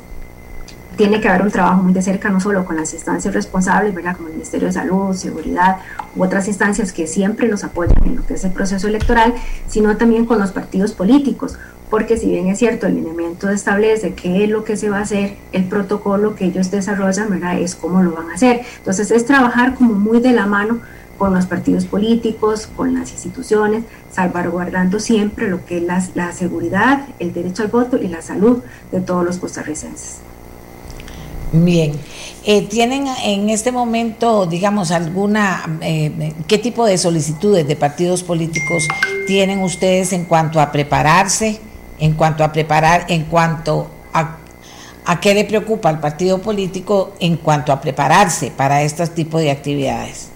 Tiene 0.95 1.21
que 1.21 1.29
haber 1.29 1.43
un 1.43 1.51
trabajo 1.51 1.81
muy 1.81 1.93
de 1.93 2.01
cerca, 2.01 2.29
no 2.29 2.41
solo 2.41 2.65
con 2.65 2.75
las 2.75 2.93
instancias 2.93 3.33
responsables, 3.33 3.95
¿verdad? 3.95 4.17
como 4.17 4.27
el 4.27 4.33
Ministerio 4.33 4.67
de 4.67 4.73
Salud, 4.73 5.15
Seguridad 5.15 5.77
u 6.15 6.23
otras 6.23 6.47
instancias 6.47 6.91
que 6.91 7.07
siempre 7.07 7.47
nos 7.47 7.63
apoyan 7.63 7.95
en 8.03 8.17
lo 8.17 8.25
que 8.25 8.33
es 8.33 8.43
el 8.43 8.51
proceso 8.51 8.87
electoral, 8.87 9.33
sino 9.67 9.95
también 9.95 10.25
con 10.25 10.39
los 10.39 10.51
partidos 10.51 10.91
políticos, 10.91 11.57
porque 11.89 12.17
si 12.17 12.27
bien 12.27 12.47
es 12.47 12.59
cierto, 12.59 12.87
el 12.87 12.95
lineamiento 12.95 13.49
establece 13.49 14.13
qué 14.13 14.43
es 14.43 14.49
lo 14.49 14.63
que 14.63 14.77
se 14.77 14.89
va 14.89 14.99
a 14.99 15.01
hacer, 15.01 15.37
el 15.51 15.63
protocolo 15.65 16.35
que 16.35 16.45
ellos 16.45 16.69
desarrollan, 16.69 17.29
¿verdad? 17.29 17.59
Es 17.59 17.75
cómo 17.75 18.03
lo 18.03 18.11
van 18.11 18.29
a 18.29 18.35
hacer. 18.35 18.61
Entonces 18.77 19.09
es 19.09 19.25
trabajar 19.25 19.75
como 19.75 19.93
muy 19.93 20.19
de 20.19 20.31
la 20.31 20.45
mano 20.45 20.81
con 21.17 21.33
los 21.33 21.47
partidos 21.47 21.85
políticos, 21.85 22.69
con 22.75 22.93
las 22.93 23.11
instituciones, 23.11 23.83
salvaguardando 24.11 24.99
siempre 24.99 25.49
lo 25.49 25.65
que 25.65 25.77
es 25.77 25.83
la, 26.15 26.31
seguridad, 26.31 27.07
el 27.19 27.33
derecho 27.33 27.63
al 27.63 27.69
voto 27.69 27.97
y 27.97 28.07
la 28.07 28.21
salud 28.21 28.63
de 28.91 29.01
todos 29.01 29.25
los 29.25 29.37
costarricenses. 29.37 30.19
Bien, 31.51 31.93
eh, 32.45 32.67
¿tienen 32.67 33.07
en 33.25 33.49
este 33.49 33.71
momento, 33.71 34.45
digamos, 34.45 34.91
alguna, 34.91 35.79
eh, 35.81 36.33
qué 36.47 36.59
tipo 36.59 36.85
de 36.85 36.97
solicitudes 36.97 37.67
de 37.67 37.75
partidos 37.75 38.21
políticos 38.23 38.87
tienen 39.25 39.61
ustedes 39.61 40.13
en 40.13 40.25
cuanto 40.25 40.61
a 40.61 40.71
prepararse, 40.71 41.59
en 41.99 42.13
cuanto 42.13 42.43
a 42.43 42.51
preparar, 42.51 43.05
en 43.07 43.25
cuanto 43.25 43.89
a, 44.13 44.37
a 45.05 45.19
qué 45.19 45.33
le 45.33 45.45
preocupa 45.45 45.89
al 45.89 45.99
partido 45.99 46.41
político 46.41 47.13
en 47.19 47.37
cuanto 47.37 47.71
a 47.71 47.81
prepararse 47.81 48.51
para 48.51 48.81
este 48.81 49.05
tipo 49.07 49.37
de 49.37 49.51
actividades? 49.51 50.29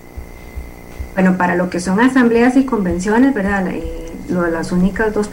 Bueno, 1.13 1.37
para 1.37 1.55
lo 1.55 1.69
que 1.69 1.79
son 1.79 1.99
asambleas 1.99 2.57
y 2.57 2.65
convenciones, 2.65 3.33
¿verdad? 3.33 3.67
Eh, 3.67 4.11
las 4.29 4.71
únicas 4.71 5.13
dos, 5.13 5.29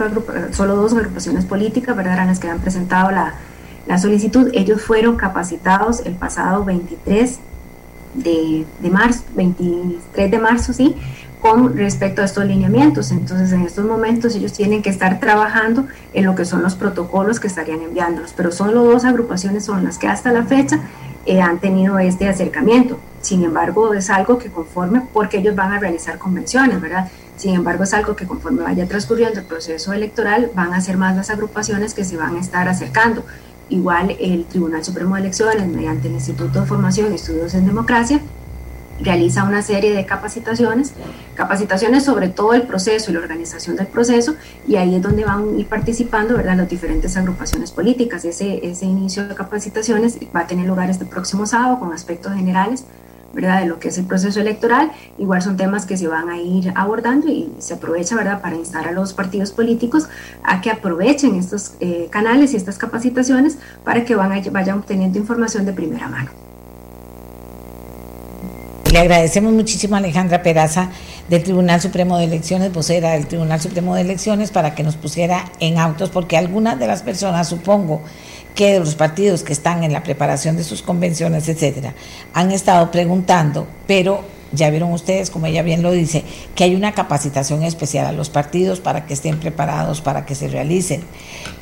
solo 0.52 0.76
dos 0.76 0.92
agrupaciones 0.92 1.44
políticas, 1.44 1.96
¿verdad? 1.96 2.14
Eran 2.14 2.26
las 2.26 2.38
que 2.38 2.48
han 2.48 2.60
presentado 2.60 3.10
la, 3.10 3.34
la 3.86 3.98
solicitud. 3.98 4.50
Ellos 4.52 4.82
fueron 4.82 5.16
capacitados 5.16 6.02
el 6.04 6.14
pasado 6.14 6.64
23 6.64 7.38
de, 8.14 8.66
de, 8.80 8.90
marzo, 8.90 9.22
23 9.34 10.30
de 10.30 10.38
marzo, 10.38 10.72
sí, 10.72 10.96
con 11.40 11.76
respecto 11.76 12.22
a 12.22 12.24
estos 12.24 12.44
lineamientos. 12.44 13.10
Entonces, 13.10 13.52
en 13.52 13.62
estos 13.62 13.84
momentos 13.84 14.34
ellos 14.34 14.52
tienen 14.52 14.82
que 14.82 14.90
estar 14.90 15.20
trabajando 15.20 15.86
en 16.12 16.26
lo 16.26 16.34
que 16.34 16.44
son 16.44 16.62
los 16.62 16.74
protocolos 16.74 17.40
que 17.40 17.46
estarían 17.46 17.82
enviándolos, 17.82 18.32
pero 18.36 18.52
solo 18.52 18.84
dos 18.84 19.04
agrupaciones 19.04 19.64
son 19.64 19.84
las 19.84 19.98
que 19.98 20.06
hasta 20.06 20.32
la 20.32 20.44
fecha 20.44 20.80
eh, 21.26 21.40
han 21.40 21.58
tenido 21.58 21.98
este 21.98 22.28
acercamiento. 22.28 22.98
Sin 23.20 23.44
embargo, 23.44 23.92
es 23.92 24.08
algo 24.08 24.38
que 24.38 24.50
conforme, 24.50 25.02
porque 25.12 25.38
ellos 25.38 25.54
van 25.54 25.72
a 25.72 25.78
realizar 25.78 26.18
convenciones, 26.18 26.80
¿verdad? 26.80 27.08
Sin 27.36 27.54
embargo, 27.54 27.84
es 27.84 27.94
algo 27.94 28.16
que 28.16 28.26
conforme 28.26 28.62
vaya 28.62 28.86
transcurriendo 28.86 29.40
el 29.40 29.46
proceso 29.46 29.92
electoral, 29.92 30.50
van 30.54 30.72
a 30.74 30.80
ser 30.80 30.96
más 30.96 31.16
las 31.16 31.30
agrupaciones 31.30 31.94
que 31.94 32.04
se 32.04 32.16
van 32.16 32.36
a 32.36 32.40
estar 32.40 32.68
acercando. 32.68 33.24
Igual 33.68 34.16
el 34.18 34.44
Tribunal 34.46 34.84
Supremo 34.84 35.14
de 35.14 35.22
Elecciones, 35.22 35.66
mediante 35.68 36.08
el 36.08 36.14
Instituto 36.14 36.60
de 36.60 36.66
Formación 36.66 37.12
y 37.12 37.14
Estudios 37.16 37.54
en 37.54 37.66
Democracia, 37.66 38.20
realiza 39.02 39.44
una 39.44 39.62
serie 39.62 39.94
de 39.94 40.04
capacitaciones, 40.06 40.92
capacitaciones 41.34 42.04
sobre 42.04 42.28
todo 42.28 42.54
el 42.54 42.62
proceso 42.62 43.10
y 43.10 43.14
la 43.14 43.20
organización 43.20 43.76
del 43.76 43.86
proceso, 43.86 44.36
y 44.66 44.76
ahí 44.76 44.94
es 44.96 45.02
donde 45.02 45.24
van 45.24 45.54
a 45.54 45.58
ir 45.58 45.66
participando 45.66 46.36
¿verdad? 46.36 46.56
las 46.56 46.68
diferentes 46.68 47.16
agrupaciones 47.16 47.70
políticas. 47.72 48.24
Ese, 48.24 48.66
ese 48.66 48.86
inicio 48.86 49.26
de 49.26 49.34
capacitaciones 49.34 50.18
va 50.34 50.40
a 50.40 50.46
tener 50.46 50.66
lugar 50.66 50.90
este 50.90 51.04
próximo 51.04 51.46
sábado 51.46 51.78
con 51.78 51.92
aspectos 51.92 52.34
generales 52.34 52.84
¿verdad? 53.32 53.60
de 53.60 53.66
lo 53.66 53.78
que 53.78 53.88
es 53.88 53.98
el 53.98 54.04
proceso 54.04 54.40
electoral. 54.40 54.90
Igual 55.18 55.42
son 55.42 55.56
temas 55.56 55.86
que 55.86 55.96
se 55.96 56.08
van 56.08 56.28
a 56.28 56.38
ir 56.38 56.72
abordando 56.74 57.28
y 57.28 57.52
se 57.58 57.74
aprovecha 57.74 58.16
¿verdad? 58.16 58.40
para 58.40 58.56
instar 58.56 58.88
a 58.88 58.92
los 58.92 59.12
partidos 59.12 59.52
políticos 59.52 60.08
a 60.42 60.60
que 60.60 60.70
aprovechen 60.70 61.36
estos 61.36 61.74
eh, 61.80 62.08
canales 62.10 62.52
y 62.52 62.56
estas 62.56 62.78
capacitaciones 62.78 63.58
para 63.84 64.04
que 64.04 64.14
van 64.14 64.30
vayan 64.52 64.78
obteniendo 64.78 65.18
información 65.18 65.64
de 65.64 65.72
primera 65.72 66.08
mano. 66.08 66.49
Le 68.90 68.98
agradecemos 68.98 69.52
muchísimo 69.52 69.94
a 69.94 69.98
Alejandra 69.98 70.42
Peraza 70.42 70.90
del 71.28 71.44
Tribunal 71.44 71.80
Supremo 71.80 72.18
de 72.18 72.24
Elecciones, 72.24 72.72
vocera 72.72 73.12
del 73.12 73.28
Tribunal 73.28 73.60
Supremo 73.60 73.94
de 73.94 74.00
Elecciones, 74.00 74.50
para 74.50 74.74
que 74.74 74.82
nos 74.82 74.96
pusiera 74.96 75.44
en 75.60 75.78
autos, 75.78 76.10
porque 76.10 76.36
algunas 76.36 76.76
de 76.76 76.88
las 76.88 77.04
personas, 77.04 77.48
supongo, 77.48 78.02
que 78.56 78.72
de 78.72 78.80
los 78.80 78.96
partidos 78.96 79.44
que 79.44 79.52
están 79.52 79.84
en 79.84 79.92
la 79.92 80.02
preparación 80.02 80.56
de 80.56 80.64
sus 80.64 80.82
convenciones, 80.82 81.48
etcétera, 81.48 81.94
han 82.34 82.50
estado 82.50 82.90
preguntando, 82.90 83.68
pero 83.86 84.24
ya 84.52 84.70
vieron 84.70 84.92
ustedes, 84.92 85.30
como 85.30 85.46
ella 85.46 85.62
bien 85.62 85.82
lo 85.82 85.92
dice, 85.92 86.24
que 86.54 86.64
hay 86.64 86.74
una 86.74 86.92
capacitación 86.92 87.62
especial 87.62 88.06
a 88.06 88.12
los 88.12 88.30
partidos 88.30 88.80
para 88.80 89.06
que 89.06 89.14
estén 89.14 89.38
preparados 89.38 90.00
para 90.00 90.26
que 90.26 90.34
se 90.34 90.48
realicen 90.48 91.02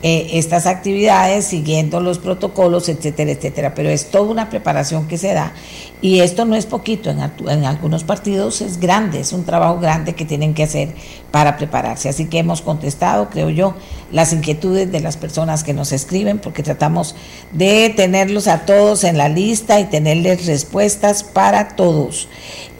eh, 0.02 0.30
estas 0.32 0.66
actividades 0.66 1.44
siguiendo 1.44 2.00
los 2.00 2.18
protocolos, 2.18 2.88
etcétera, 2.88 3.32
etcétera. 3.32 3.74
Pero 3.74 3.90
es 3.90 4.10
toda 4.10 4.30
una 4.30 4.48
preparación 4.48 5.06
que 5.06 5.18
se 5.18 5.34
da 5.34 5.52
y 6.00 6.20
esto 6.20 6.44
no 6.44 6.54
es 6.54 6.66
poquito, 6.66 7.10
en, 7.10 7.18
en 7.48 7.64
algunos 7.64 8.04
partidos 8.04 8.60
es 8.60 8.78
grande, 8.78 9.18
es 9.18 9.32
un 9.32 9.44
trabajo 9.44 9.80
grande 9.80 10.14
que 10.14 10.24
tienen 10.24 10.54
que 10.54 10.62
hacer 10.62 10.94
para 11.32 11.56
prepararse. 11.56 12.08
Así 12.08 12.26
que 12.26 12.38
hemos 12.38 12.62
contestado, 12.62 13.30
creo 13.30 13.50
yo, 13.50 13.74
las 14.12 14.32
inquietudes 14.32 14.92
de 14.92 15.00
las 15.00 15.16
personas 15.16 15.64
que 15.64 15.74
nos 15.74 15.90
escriben, 15.90 16.38
porque 16.38 16.62
tratamos 16.62 17.16
de 17.52 17.92
tenerlos 17.96 18.46
a 18.46 18.64
todos 18.64 19.02
en 19.02 19.18
la 19.18 19.28
lista 19.28 19.80
y 19.80 19.86
tenerles 19.86 20.46
respuestas 20.46 21.24
para 21.24 21.70
todos. 21.70 22.28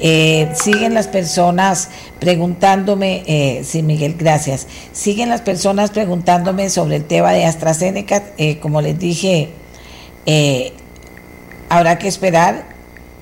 Eh, 0.01 0.53
siguen 0.55 0.95
las 0.95 1.09
personas 1.09 1.89
preguntándome, 2.21 3.25
eh, 3.27 3.63
sí 3.65 3.83
Miguel, 3.83 4.15
gracias, 4.17 4.69
siguen 4.93 5.29
las 5.29 5.41
personas 5.41 5.91
preguntándome 5.91 6.71
sobre 6.71 6.97
el 6.97 7.05
tema 7.05 7.33
de 7.33 7.45
AstraZeneca, 7.45 8.23
eh, 8.39 8.59
como 8.59 8.81
les 8.81 8.97
dije, 8.97 9.51
eh, 10.27 10.73
habrá 11.69 11.99
que 11.99 12.07
esperar 12.07 12.77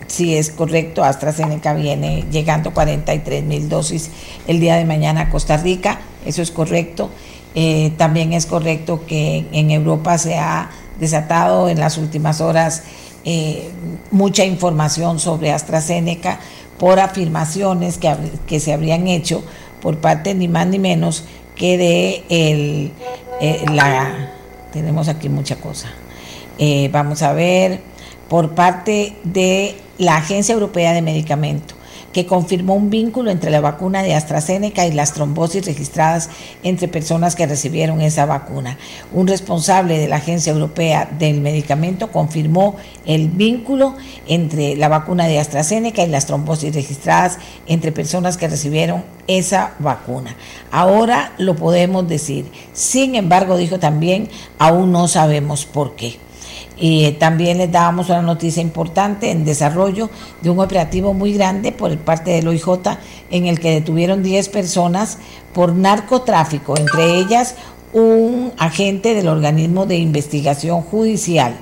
si 0.07 0.37
es 0.37 0.51
correcto, 0.51 1.03
AstraZeneca 1.03 1.73
viene 1.73 2.25
llegando 2.31 2.75
43 2.75 3.43
mil 3.43 3.69
dosis 3.69 4.11
el 4.47 4.61
día 4.61 4.77
de 4.77 4.85
mañana 4.85 5.23
a 5.23 5.31
Costa 5.31 5.57
Rica, 5.57 6.01
eso 6.25 6.43
es 6.43 6.51
correcto. 6.51 7.11
También 7.97 8.35
es 8.35 8.45
correcto 8.45 9.07
que 9.07 9.47
en 9.51 9.71
Europa 9.71 10.19
se 10.19 10.37
ha 10.37 10.71
desatado 11.01 11.71
en 11.71 11.81
las 11.81 11.97
últimas 11.97 12.43
horas 12.43 12.83
mucha 14.11 14.45
información 14.45 15.19
sobre 15.19 15.53
AstraZeneca 15.53 16.39
por 16.79 17.01
afirmaciones 17.01 17.99
que, 17.99 18.15
que 18.47 18.61
se 18.61 18.73
habrían 18.73 19.07
hecho 19.09 19.43
por 19.81 19.99
parte 19.99 20.35
ni 20.35 20.49
más 20.49 20.67
ni 20.67 20.79
menos 20.79 21.25
que 21.55 21.79
de 21.79 22.25
el, 22.29 22.93
eh, 23.41 23.65
la... 23.73 24.33
Tenemos 24.73 25.09
aquí 25.09 25.29
mucha 25.29 25.57
cosa. 25.57 25.89
Eh, 26.59 26.91
vamos 26.93 27.23
a 27.23 27.33
ver, 27.33 27.81
por 28.29 28.55
parte 28.55 29.17
de 29.25 29.77
la 29.99 30.17
Agencia 30.17 30.53
Europea 30.53 30.93
de 30.93 31.03
Medicamentos 31.03 31.76
que 32.17 32.25
confirmó 32.25 32.73
un 32.77 32.89
vínculo 32.89 33.31
entre 33.31 33.51
la 33.51 33.61
vacuna 33.61 34.03
de 34.03 34.15
AstraZeneca 34.15 34.87
y 34.87 34.93
las 34.93 35.13
trombosis 35.13 35.67
registradas 35.67 36.31
entre 36.63 36.89
personas 36.89 37.37
que 37.37 37.47
recibieron 37.47 38.01
esa 38.01 38.25
vacuna. 38.25 38.79
Un 39.13 39.27
responsable 39.27 39.99
de 39.99 40.09
la 40.09 40.17
Agencia 40.17 40.51
Europea 40.51 41.11
del 41.19 41.43
Medicamento 41.43 42.11
confirmó 42.11 42.77
el 43.05 43.29
vínculo 43.29 43.97
entre 44.27 44.77
la 44.77 44.89
vacuna 44.89 45.27
de 45.27 45.39
AstraZeneca 45.39 46.05
y 46.05 46.09
las 46.09 46.25
trombosis 46.25 46.75
registradas 46.75 47.37
entre 47.67 47.93
personas 47.93 48.39
que 48.39 48.49
recibieron 48.49 49.05
esa 49.27 49.75
vacuna. 49.79 50.37
Ahora 50.71 51.35
lo 51.37 51.55
podemos 51.55 52.09
decir. 52.09 52.47
Sin 52.73 53.15
embargo, 53.15 53.59
dijo 53.59 53.79
también, 53.79 54.31
aún 54.59 54.91
no 54.91 55.07
sabemos 55.07 55.67
por 55.67 55.97
qué. 55.97 56.17
Y 56.79 57.13
también 57.13 57.59
les 57.59 57.73
dábamos 57.73 58.11
una 58.11 58.23
noticia 58.23 58.63
importante 58.63 59.31
en 59.31 59.45
desarrollo 59.45 60.11
de 60.43 60.51
un 60.51 60.61
operativo 60.61 61.15
muy 61.15 61.33
grande 61.33 61.73
por 61.73 61.97
parte 61.99 62.33
del 62.33 62.49
OIJ 62.49 62.99
en 63.31 63.47
el 63.47 63.61
que 63.61 63.71
detuvieron 63.71 64.23
10 64.23 64.49
personas 64.51 65.19
por 65.55 65.75
narcotráfico, 65.75 66.77
entre 66.77 67.19
ellas 67.19 67.55
un 67.93 68.53
agente 68.59 69.15
del 69.15 69.29
organismo 69.29 69.87
de 69.87 69.97
investigación 69.97 70.83
judicial. 70.83 71.57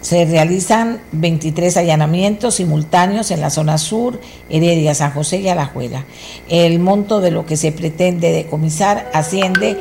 Se 0.00 0.24
realizan 0.24 1.00
23 1.12 1.76
allanamientos 1.76 2.56
simultáneos 2.56 3.30
en 3.30 3.40
la 3.40 3.50
zona 3.50 3.76
sur, 3.76 4.20
Heredia, 4.48 4.94
San 4.94 5.12
José 5.12 5.38
y 5.38 5.48
Alajuela. 5.48 6.04
El 6.48 6.78
monto 6.78 7.20
de 7.20 7.32
lo 7.32 7.44
que 7.44 7.56
se 7.56 7.72
pretende 7.72 8.30
decomisar 8.30 9.10
asciende 9.12 9.76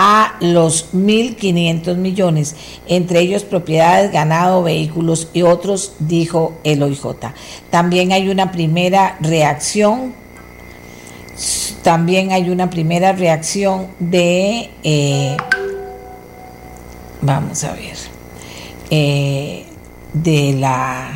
a 0.00 0.36
los 0.40 0.94
1.500 0.94 1.96
millones, 1.96 2.54
entre 2.86 3.18
ellos 3.18 3.42
propiedades, 3.42 4.12
ganado, 4.12 4.62
vehículos 4.62 5.28
y 5.32 5.42
otros, 5.42 5.94
dijo 5.98 6.56
el 6.62 6.84
OIJ. 6.84 7.16
También 7.68 8.12
hay 8.12 8.28
una 8.28 8.52
primera 8.52 9.18
reacción, 9.20 10.14
también 11.82 12.30
hay 12.30 12.48
una 12.48 12.70
primera 12.70 13.10
reacción 13.10 13.88
de, 13.98 14.70
eh, 14.84 15.36
vamos 17.20 17.64
a 17.64 17.72
ver, 17.72 17.96
eh, 18.90 19.66
de 20.12 20.52
la, 20.52 21.10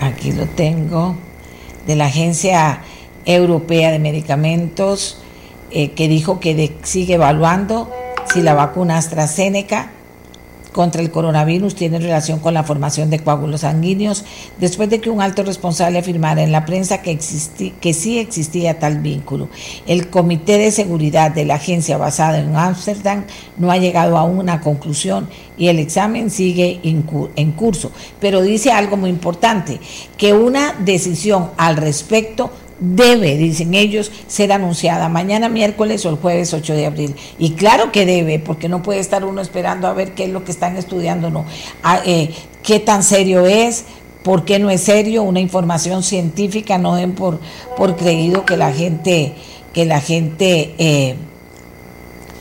aquí 0.00 0.30
lo 0.30 0.46
tengo, 0.46 1.16
de 1.84 1.96
la 1.96 2.06
Agencia 2.06 2.82
Europea 3.24 3.90
de 3.90 3.98
Medicamentos, 3.98 5.18
eh, 5.70 5.92
que 5.92 6.08
dijo 6.08 6.40
que 6.40 6.76
sigue 6.82 7.14
evaluando 7.14 7.90
si 8.32 8.42
la 8.42 8.54
vacuna 8.54 8.96
AstraZeneca 8.96 9.92
contra 10.72 11.02
el 11.02 11.10
coronavirus 11.10 11.74
tiene 11.74 11.98
relación 11.98 12.38
con 12.38 12.54
la 12.54 12.62
formación 12.62 13.10
de 13.10 13.18
coágulos 13.18 13.62
sanguíneos, 13.62 14.24
después 14.60 14.88
de 14.88 15.00
que 15.00 15.10
un 15.10 15.20
alto 15.20 15.42
responsable 15.42 15.98
afirmara 15.98 16.42
en 16.42 16.52
la 16.52 16.64
prensa 16.64 17.02
que, 17.02 17.18
que 17.80 17.92
sí 17.92 18.18
existía 18.18 18.78
tal 18.78 18.98
vínculo. 18.98 19.48
El 19.86 20.08
Comité 20.08 20.58
de 20.58 20.70
Seguridad 20.70 21.32
de 21.32 21.44
la 21.44 21.56
agencia 21.56 21.96
basada 21.96 22.38
en 22.38 22.54
Ámsterdam 22.54 23.24
no 23.56 23.70
ha 23.72 23.78
llegado 23.78 24.16
a 24.16 24.24
una 24.24 24.60
conclusión 24.60 25.28
y 25.56 25.68
el 25.68 25.78
examen 25.78 26.30
sigue 26.30 26.80
en 26.84 27.52
curso. 27.52 27.90
Pero 28.20 28.42
dice 28.42 28.70
algo 28.70 28.96
muy 28.96 29.10
importante, 29.10 29.80
que 30.16 30.32
una 30.32 30.74
decisión 30.78 31.50
al 31.56 31.76
respecto 31.76 32.52
debe, 32.80 33.36
dicen 33.36 33.74
ellos, 33.74 34.12
ser 34.26 34.52
anunciada 34.52 35.08
mañana 35.08 35.48
miércoles 35.48 36.04
o 36.06 36.10
el 36.10 36.16
jueves 36.16 36.54
8 36.54 36.74
de 36.74 36.86
abril. 36.86 37.16
Y 37.38 37.52
claro 37.52 37.92
que 37.92 38.06
debe, 38.06 38.38
porque 38.38 38.68
no 38.68 38.82
puede 38.82 39.00
estar 39.00 39.24
uno 39.24 39.40
esperando 39.40 39.88
a 39.88 39.92
ver 39.92 40.12
qué 40.12 40.24
es 40.24 40.30
lo 40.30 40.44
que 40.44 40.52
están 40.52 40.76
estudiando, 40.76 41.30
no. 41.30 41.44
Ah, 41.82 42.00
eh, 42.04 42.30
qué 42.62 42.80
tan 42.80 43.02
serio 43.02 43.46
es, 43.46 43.84
por 44.22 44.44
qué 44.44 44.58
no 44.58 44.70
es 44.70 44.82
serio, 44.82 45.22
una 45.22 45.40
información 45.40 46.02
científica, 46.02 46.78
no 46.78 46.94
den 46.94 47.14
por, 47.14 47.40
por 47.76 47.96
creído 47.96 48.44
que 48.44 48.56
la 48.56 48.72
gente, 48.72 49.34
que 49.72 49.84
la 49.84 50.00
gente 50.00 50.74
eh, 50.78 51.16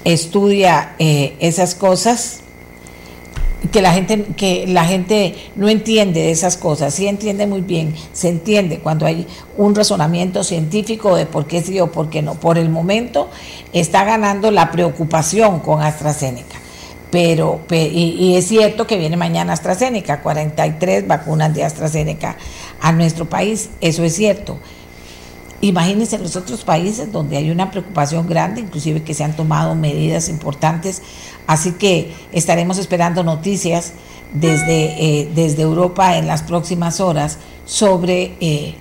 estudia 0.04 0.96
eh, 1.00 1.36
esas 1.40 1.76
cosas 1.76 2.42
que 3.72 3.82
la 3.82 3.92
gente 3.92 4.24
que 4.36 4.68
la 4.68 4.86
gente 4.86 5.36
no 5.56 5.68
entiende 5.68 6.22
de 6.22 6.32
esas 6.32 6.58
cosas, 6.58 6.94
sí 6.94 7.08
entiende 7.08 7.48
muy 7.48 7.62
bien, 7.62 7.96
se 8.14 8.30
entiende 8.30 8.80
cuando 8.80 9.06
hay 9.06 9.28
un 9.58 9.74
razonamiento 9.74 10.44
científico 10.44 11.16
de 11.16 11.26
por 11.26 11.48
qué 11.48 11.62
sí 11.62 11.80
o 11.80 11.92
por 11.92 12.10
qué 12.10 12.22
no. 12.22 12.36
Por 12.36 12.58
el 12.58 12.70
momento 12.70 13.30
está 13.74 14.04
ganando 14.04 14.52
la 14.52 14.72
preocupación 14.72 15.60
con 15.60 15.82
AstraZeneca. 15.82 16.58
Pero, 17.10 17.62
y, 17.72 18.36
es 18.36 18.48
cierto 18.48 18.86
que 18.86 18.98
viene 18.98 19.16
mañana 19.16 19.54
AstraZeneca, 19.54 20.22
43 20.22 21.08
vacunas 21.08 21.54
de 21.54 21.64
AstraZeneca 21.64 22.38
a 22.82 22.92
nuestro 22.92 23.30
país, 23.30 23.70
eso 23.80 24.04
es 24.04 24.14
cierto. 24.14 24.58
Imagínense 25.62 26.18
en 26.18 26.24
los 26.24 26.36
otros 26.36 26.64
países 26.64 27.12
donde 27.12 27.38
hay 27.38 27.50
una 27.50 27.72
preocupación 27.72 28.28
grande, 28.28 28.62
inclusive 28.62 29.04
que 29.04 29.14
se 29.14 29.24
han 29.24 29.36
tomado 29.36 29.74
medidas 29.74 30.30
importantes 30.30 31.02
Así 31.48 31.72
que 31.72 32.14
estaremos 32.34 32.78
esperando 32.78 33.24
noticias 33.24 33.94
desde, 34.34 35.22
eh, 35.22 35.32
desde 35.34 35.64
Europa 35.64 36.18
en 36.18 36.28
las 36.28 36.44
próximas 36.44 37.00
horas 37.00 37.38
sobre 37.66 38.34
eh, 38.42 38.76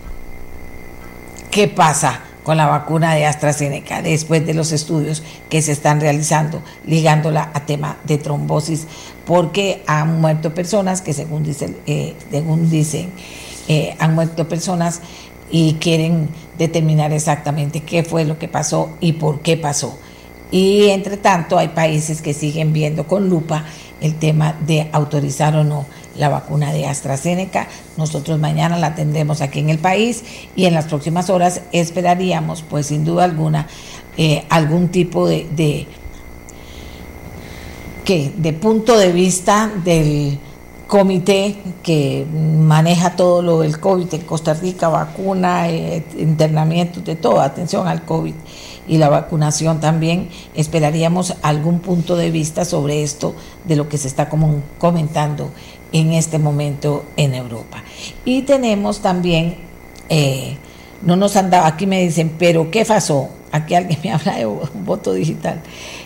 qué 1.51 1.68
pasa 1.68 2.22
con 2.43 2.56
la 2.56 2.66
vacuna 2.66 3.14
de 3.14 3.26
AstraZeneca 3.26 4.02
después 4.02 4.44
de 4.47 4.55
los 4.55 4.72
estudios 4.72 5.22
que 5.48 5.62
se 5.62 5.72
están 5.72 6.01
realizando 6.01 6.62
ligándola 6.84 7.51
a 7.55 7.66
tema 7.66 7.98
de 8.05 8.18
trombosis 8.18 8.86
porque 9.24 9.82
han 9.86 10.20
muerto 10.20 10.55
personas 10.55 11.01
que 11.01 11.12
según 11.12 11.44
dicen, 11.44 11.76
eh, 11.86 12.14
según 12.30 12.68
dicen 12.68 13.12
han 13.98 14.14
muerto 14.14 14.48
personas 14.48 15.01
y 15.51 15.74
quieren 15.74 16.28
determinar 16.56 17.12
exactamente 17.12 17.80
qué 17.80 18.05
fue 18.05 18.24
lo 18.24 18.38
que 18.38 18.47
pasó 18.47 18.90
y 19.01 19.14
por 19.14 19.40
qué 19.40 19.56
pasó. 19.56 19.98
Y 20.51 20.90
entre 20.90 21.16
tanto 21.16 21.59
hay 21.59 21.68
países 21.68 22.23
que 22.23 22.32
siguen 22.32 22.73
viendo 22.73 23.06
con 23.06 23.28
lupa 23.28 23.64
el 24.01 24.14
tema 24.14 24.55
de 24.66 24.89
autorizar 24.93 25.56
o 25.56 25.64
no 25.64 25.86
la 26.16 26.28
vacuna 26.28 26.73
de 26.73 26.86
AstraZeneca. 26.86 27.68
Nosotros 27.97 28.39
mañana 28.39 28.78
la 28.78 28.94
tendremos 28.94 29.40
aquí 29.40 29.60
en 29.60 29.70
el 29.70 29.78
país 29.78 30.24
y 30.55 30.66
en 30.66 30.74
las 30.74 30.86
próximas 30.86 31.31
horas 31.31 31.62
esperaríamos, 31.73 32.62
pues 32.62 32.86
sin 32.86 33.05
duda 33.05 33.24
alguna, 33.24 33.66
eh, 34.16 34.44
algún 34.48 34.89
tipo 34.89 35.27
de, 35.27 35.47
de, 35.55 35.86
de 38.36 38.52
punto 38.52 38.97
de 38.98 39.12
vista 39.12 39.70
del 39.85 40.39
comité 40.86 41.56
que 41.82 42.24
maneja 42.32 43.16
todo 43.16 43.43
lo 43.43 43.60
del 43.60 43.81
COVID 43.81 44.14
en 44.14 44.20
Costa 44.20 44.55
Rica, 44.55 44.89
vacuna, 44.89 45.68
eh, 45.68 46.05
internamiento, 46.16 47.01
de 47.01 47.16
todo, 47.16 47.40
atención 47.40 47.89
al 47.89 48.05
COVID 48.05 48.35
y 48.88 48.98
la 48.98 49.08
vacunación 49.08 49.80
también. 49.80 50.28
Esperaríamos 50.54 51.34
algún 51.42 51.80
punto 51.80 52.16
de 52.16 52.30
vista 52.30 52.64
sobre 52.64 53.02
esto 53.02 53.34
de 53.64 53.76
lo 53.76 53.88
que 53.88 53.98
se 53.98 54.08
está 54.08 54.28
comentando 54.78 55.50
en 55.92 56.12
este 56.12 56.38
momento 56.38 57.04
en 57.16 57.34
Europa. 57.34 57.82
Y 58.24 58.42
tenemos 58.42 59.00
también, 59.00 59.56
eh, 60.08 60.56
no 61.02 61.16
nos 61.16 61.36
han 61.36 61.50
dado, 61.50 61.66
aquí 61.66 61.86
me 61.86 62.02
dicen, 62.02 62.34
pero 62.38 62.70
¿qué 62.70 62.84
pasó? 62.84 63.28
Aquí 63.52 63.74
alguien 63.74 63.98
me 64.04 64.12
habla 64.12 64.36
de 64.36 64.46
un 64.46 64.84
voto 64.84 65.12
digital. 65.12 65.60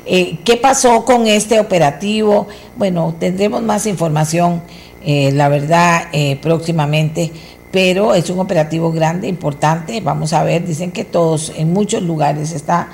Eh, 0.07 0.39
¿Qué 0.45 0.57
pasó 0.57 1.05
con 1.05 1.27
este 1.27 1.61
operativo? 1.61 2.49
Bueno, 2.77 3.15
tendremos 3.19 3.63
más 3.63 3.87
información, 3.87 4.63
eh, 5.03 5.33
la 5.33 5.49
verdad, 5.49 6.09
próximamente 6.43 7.33
pero 7.71 8.15
es 8.15 8.29
un 8.31 8.41
operativo 8.41 8.93
grande, 8.93 9.29
importante. 9.29 10.01
Vamos 10.01 10.33
a 10.33 10.43
ver, 10.43 10.67
dicen 10.67 10.91
que 10.91 11.05
todos, 11.05 11.53
en 11.57 11.73
muchos 11.73 12.03
lugares 12.03 12.53
está 12.53 12.89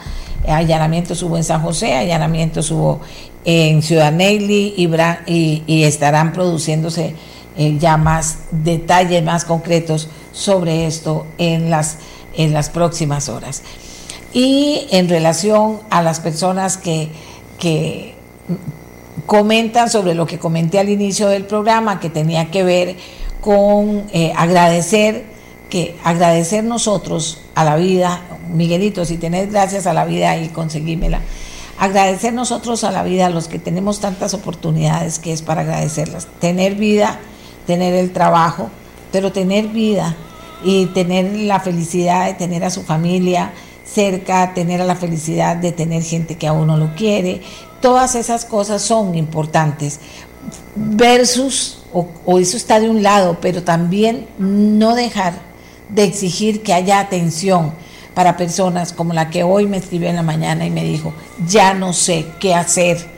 allanamientos 0.46 1.22
hubo 1.22 1.36
en 1.36 1.44
San 1.44 1.62
José, 1.62 1.94
allanamientos 1.94 2.70
hubo 2.70 3.00
en 3.44 3.82
Ciudad 3.82 4.12
Neily 4.12 4.74
y, 4.76 5.62
y, 5.66 5.84
estarán 5.84 6.32
produciéndose 6.32 7.14
eh, 7.56 7.76
ya 7.78 7.96
más 7.96 8.38
detalles 8.50 9.22
más 9.22 9.44
concretos 9.44 10.08
sobre 10.32 10.86
esto 10.86 11.26
en 11.38 11.70
las, 11.70 11.98
en 12.36 12.52
las 12.52 12.70
próximas 12.70 13.28
horas. 13.28 13.62
Y 14.32 14.86
en 14.90 15.08
relación 15.08 15.80
a 15.90 16.02
las 16.02 16.20
personas 16.20 16.76
que, 16.76 17.08
que 17.58 18.14
comentan 19.24 19.88
sobre 19.88 20.14
lo 20.14 20.26
que 20.26 20.38
comenté 20.38 20.78
al 20.78 20.88
inicio 20.88 21.28
del 21.28 21.44
programa, 21.44 22.00
que 22.00 22.10
tenía 22.10 22.50
que 22.50 22.62
ver 22.62 22.96
con 23.46 24.08
eh, 24.12 24.32
agradecer, 24.36 25.24
que 25.70 25.94
agradecer 26.02 26.64
nosotros 26.64 27.42
a 27.54 27.62
la 27.62 27.76
vida, 27.76 28.22
Miguelito, 28.48 29.04
si 29.04 29.18
tenés 29.18 29.52
gracias 29.52 29.86
a 29.86 29.92
la 29.92 30.04
vida 30.04 30.36
y 30.36 30.48
conseguímela, 30.48 31.20
agradecer 31.78 32.32
nosotros 32.32 32.82
a 32.82 32.90
la 32.90 33.04
vida, 33.04 33.26
a 33.26 33.30
los 33.30 33.46
que 33.46 33.60
tenemos 33.60 34.00
tantas 34.00 34.34
oportunidades 34.34 35.20
que 35.20 35.32
es 35.32 35.42
para 35.42 35.60
agradecerlas, 35.60 36.26
tener 36.40 36.74
vida, 36.74 37.20
tener 37.68 37.94
el 37.94 38.12
trabajo, 38.12 38.68
pero 39.12 39.30
tener 39.30 39.68
vida 39.68 40.16
y 40.64 40.86
tener 40.86 41.32
la 41.32 41.60
felicidad 41.60 42.26
de 42.26 42.34
tener 42.34 42.64
a 42.64 42.70
su 42.70 42.82
familia 42.82 43.52
cerca, 43.84 44.54
tener 44.54 44.82
a 44.82 44.86
la 44.86 44.96
felicidad 44.96 45.54
de 45.54 45.70
tener 45.70 46.02
gente 46.02 46.36
que 46.36 46.48
a 46.48 46.52
uno 46.52 46.76
lo 46.76 46.96
quiere, 46.96 47.42
todas 47.80 48.16
esas 48.16 48.44
cosas 48.44 48.82
son 48.82 49.14
importantes. 49.14 50.00
Versus, 50.74 51.75
o, 52.24 52.38
eso 52.38 52.56
está 52.56 52.78
de 52.78 52.90
un 52.90 53.02
lado, 53.02 53.38
pero 53.40 53.62
también 53.62 54.26
no 54.38 54.94
dejar 54.94 55.34
de 55.88 56.04
exigir 56.04 56.62
que 56.62 56.74
haya 56.74 57.00
atención 57.00 57.72
para 58.14 58.36
personas 58.36 58.92
como 58.92 59.14
la 59.14 59.30
que 59.30 59.42
hoy 59.42 59.66
me 59.66 59.78
escribió 59.78 60.08
en 60.08 60.16
la 60.16 60.22
mañana 60.22 60.66
y 60.66 60.70
me 60.70 60.84
dijo, 60.84 61.14
ya 61.46 61.74
no 61.74 61.92
sé 61.92 62.26
qué 62.40 62.54
hacer. 62.54 63.16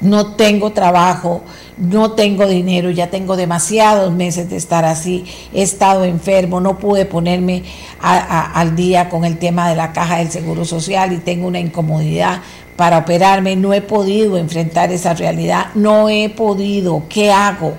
No 0.00 0.34
tengo 0.34 0.72
trabajo, 0.72 1.42
no 1.76 2.12
tengo 2.12 2.46
dinero, 2.46 2.90
ya 2.90 3.10
tengo 3.10 3.36
demasiados 3.36 4.12
meses 4.12 4.48
de 4.48 4.56
estar 4.56 4.84
así, 4.84 5.26
he 5.52 5.62
estado 5.62 6.04
enfermo, 6.04 6.60
no 6.60 6.78
pude 6.78 7.04
ponerme 7.04 7.64
al 8.00 8.74
día 8.76 9.10
con 9.10 9.26
el 9.26 9.38
tema 9.38 9.68
de 9.68 9.76
la 9.76 9.92
caja 9.92 10.18
del 10.18 10.30
Seguro 10.30 10.64
Social 10.64 11.12
y 11.12 11.18
tengo 11.18 11.46
una 11.46 11.60
incomodidad 11.60 12.40
para 12.80 12.96
operarme, 12.96 13.56
no 13.56 13.74
he 13.74 13.82
podido 13.82 14.38
enfrentar 14.38 14.90
esa 14.90 15.12
realidad, 15.12 15.66
no 15.74 16.08
he 16.08 16.30
podido, 16.30 17.02
¿qué 17.10 17.30
hago? 17.30 17.74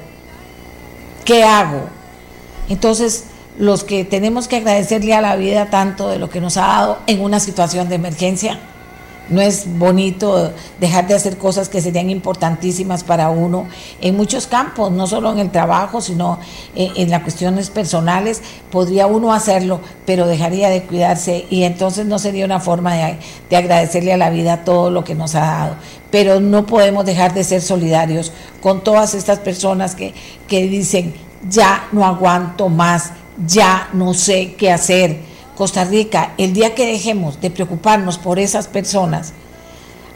¿Qué 1.25 1.43
hago? 1.43 1.85
Entonces, 2.69 3.23
los 3.57 3.83
que 3.83 4.05
tenemos 4.05 4.47
que 4.47 4.57
agradecerle 4.57 5.15
a 5.15 5.21
la 5.21 5.35
vida 5.37 5.71
tanto 5.71 6.07
de 6.07 6.19
lo 6.19 6.29
que 6.29 6.39
nos 6.39 6.55
ha 6.57 6.67
dado 6.67 6.99
en 7.07 7.19
una 7.21 7.39
situación 7.39 7.89
de 7.89 7.95
emergencia, 7.95 8.59
no 9.29 9.41
es 9.41 9.65
bonito 9.77 10.51
dejar 10.79 11.07
de 11.07 11.15
hacer 11.15 11.37
cosas 11.37 11.69
que 11.69 11.81
serían 11.81 12.09
importantísimas 12.09 13.03
para 13.03 13.29
uno 13.29 13.67
en 14.01 14.17
muchos 14.17 14.47
campos, 14.47 14.91
no 14.91 15.07
solo 15.07 15.31
en 15.31 15.39
el 15.39 15.51
trabajo, 15.51 16.01
sino 16.01 16.39
en, 16.75 17.09
las 17.09 17.21
cuestiones 17.23 17.69
personales. 17.69 18.41
Podría 18.69 19.07
uno 19.07 19.33
hacerlo, 19.33 19.79
pero 20.05 20.27
dejaría 20.27 20.69
de 20.69 20.83
cuidarse 20.83 21.45
y 21.49 21.63
entonces 21.63 22.05
no 22.05 22.19
sería 22.19 22.45
una 22.45 22.59
forma 22.59 22.93
de, 22.95 23.17
de 23.49 23.55
agradecerle 23.55 24.13
a 24.13 24.17
la 24.17 24.29
vida 24.29 24.63
todo 24.65 24.89
lo 24.89 25.03
que 25.03 25.15
nos 25.15 25.35
ha 25.35 25.41
dado. 25.41 25.75
Pero 26.09 26.41
no 26.41 26.65
podemos 26.65 27.05
dejar 27.05 27.33
de 27.33 27.43
ser 27.43 27.61
solidarios 27.61 28.33
con 28.61 28.83
todas 28.83 29.13
estas 29.13 29.39
personas 29.39 29.95
que, 29.95 30.13
que 30.47 30.67
dicen, 30.67 31.13
ya 31.49 31.87
no 31.91 32.05
aguanto 32.05 32.69
más, 32.69 33.11
ya 33.47 33.87
no 33.93 34.13
sé 34.13 34.55
qué 34.55 34.71
hacer 34.71 35.30
Costa 35.61 35.83
Rica, 35.83 36.31
el 36.39 36.53
día 36.53 36.73
que 36.73 36.87
dejemos 36.87 37.39
de 37.39 37.51
preocuparnos 37.51 38.17
por 38.17 38.39
esas 38.39 38.67
personas, 38.67 39.31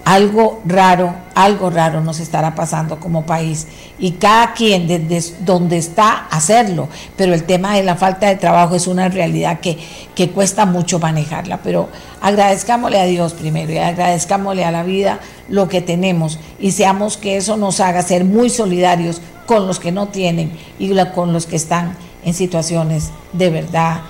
algo 0.04 0.64
raro, 0.66 1.14
algo 1.36 1.70
raro 1.70 2.02
nos 2.02 2.20
estará 2.20 2.56
pasando 2.56 3.00
como 3.00 3.28
país. 3.28 3.68
Y 4.00 4.14
cada 4.14 4.54
quien 4.54 4.88
desde 4.88 5.36
donde 5.42 5.78
está 5.78 6.26
hacerlo. 6.32 6.90
Pero 7.16 7.36
el 7.36 7.44
tema 7.44 7.76
de 7.76 7.84
la 7.84 7.96
falta 7.96 8.26
de 8.26 8.38
trabajo 8.38 8.74
es 8.74 8.88
una 8.88 9.08
realidad 9.08 9.60
que, 9.60 9.78
que 10.16 10.32
cuesta 10.32 10.66
mucho 10.66 10.98
manejarla. 10.98 11.60
Pero 11.64 11.90
agradezcámosle 12.22 13.00
a 13.00 13.06
Dios 13.06 13.34
primero 13.34 13.72
y 13.72 13.78
agradezcámosle 13.78 14.66
a 14.66 14.72
la 14.72 14.82
vida 14.82 15.20
lo 15.48 15.70
que 15.70 15.80
tenemos 15.80 16.40
y 16.60 16.72
seamos 16.72 17.18
que 17.18 17.38
eso 17.38 17.56
nos 17.56 17.80
haga 17.82 18.02
ser 18.02 18.26
muy 18.26 18.50
solidarios 18.50 19.22
con 19.46 19.68
los 19.68 19.78
que 19.80 19.92
no 19.92 20.08
tienen 20.08 20.58
y 20.80 20.92
con 21.14 21.34
los 21.34 21.46
que 21.46 21.58
están 21.58 21.96
en 22.24 22.34
situaciones 22.34 23.12
de 23.34 23.52
verdad 23.52 24.02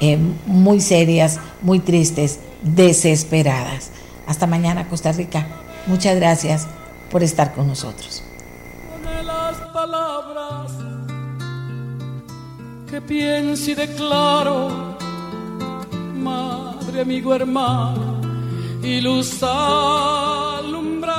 eh, 0.00 0.18
muy 0.46 0.80
serias, 0.80 1.38
muy 1.62 1.78
tristes, 1.80 2.40
desesperadas. 2.62 3.90
Hasta 4.26 4.46
mañana, 4.46 4.88
Costa 4.88 5.12
Rica. 5.12 5.46
Muchas 5.86 6.16
gracias 6.16 6.66
por 7.10 7.22
estar 7.22 7.52
con 7.52 7.66
nosotros. 7.66 8.22
las 9.24 9.56
palabras 9.72 10.72
que 12.90 13.00
pienso 13.00 13.70
y 13.70 13.74
declaro, 13.74 14.96
madre, 16.14 17.02
amigo, 17.02 17.34
hermano, 17.34 18.20
y 18.82 19.00
luz 19.00 19.42
alumbrando. 19.42 21.10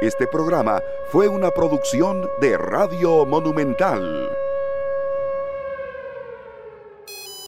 Este 0.00 0.26
programa 0.26 0.80
fue 1.10 1.28
una 1.28 1.50
producción 1.50 2.28
de 2.40 2.58
Radio 2.58 3.24
Monumental. 3.26 4.28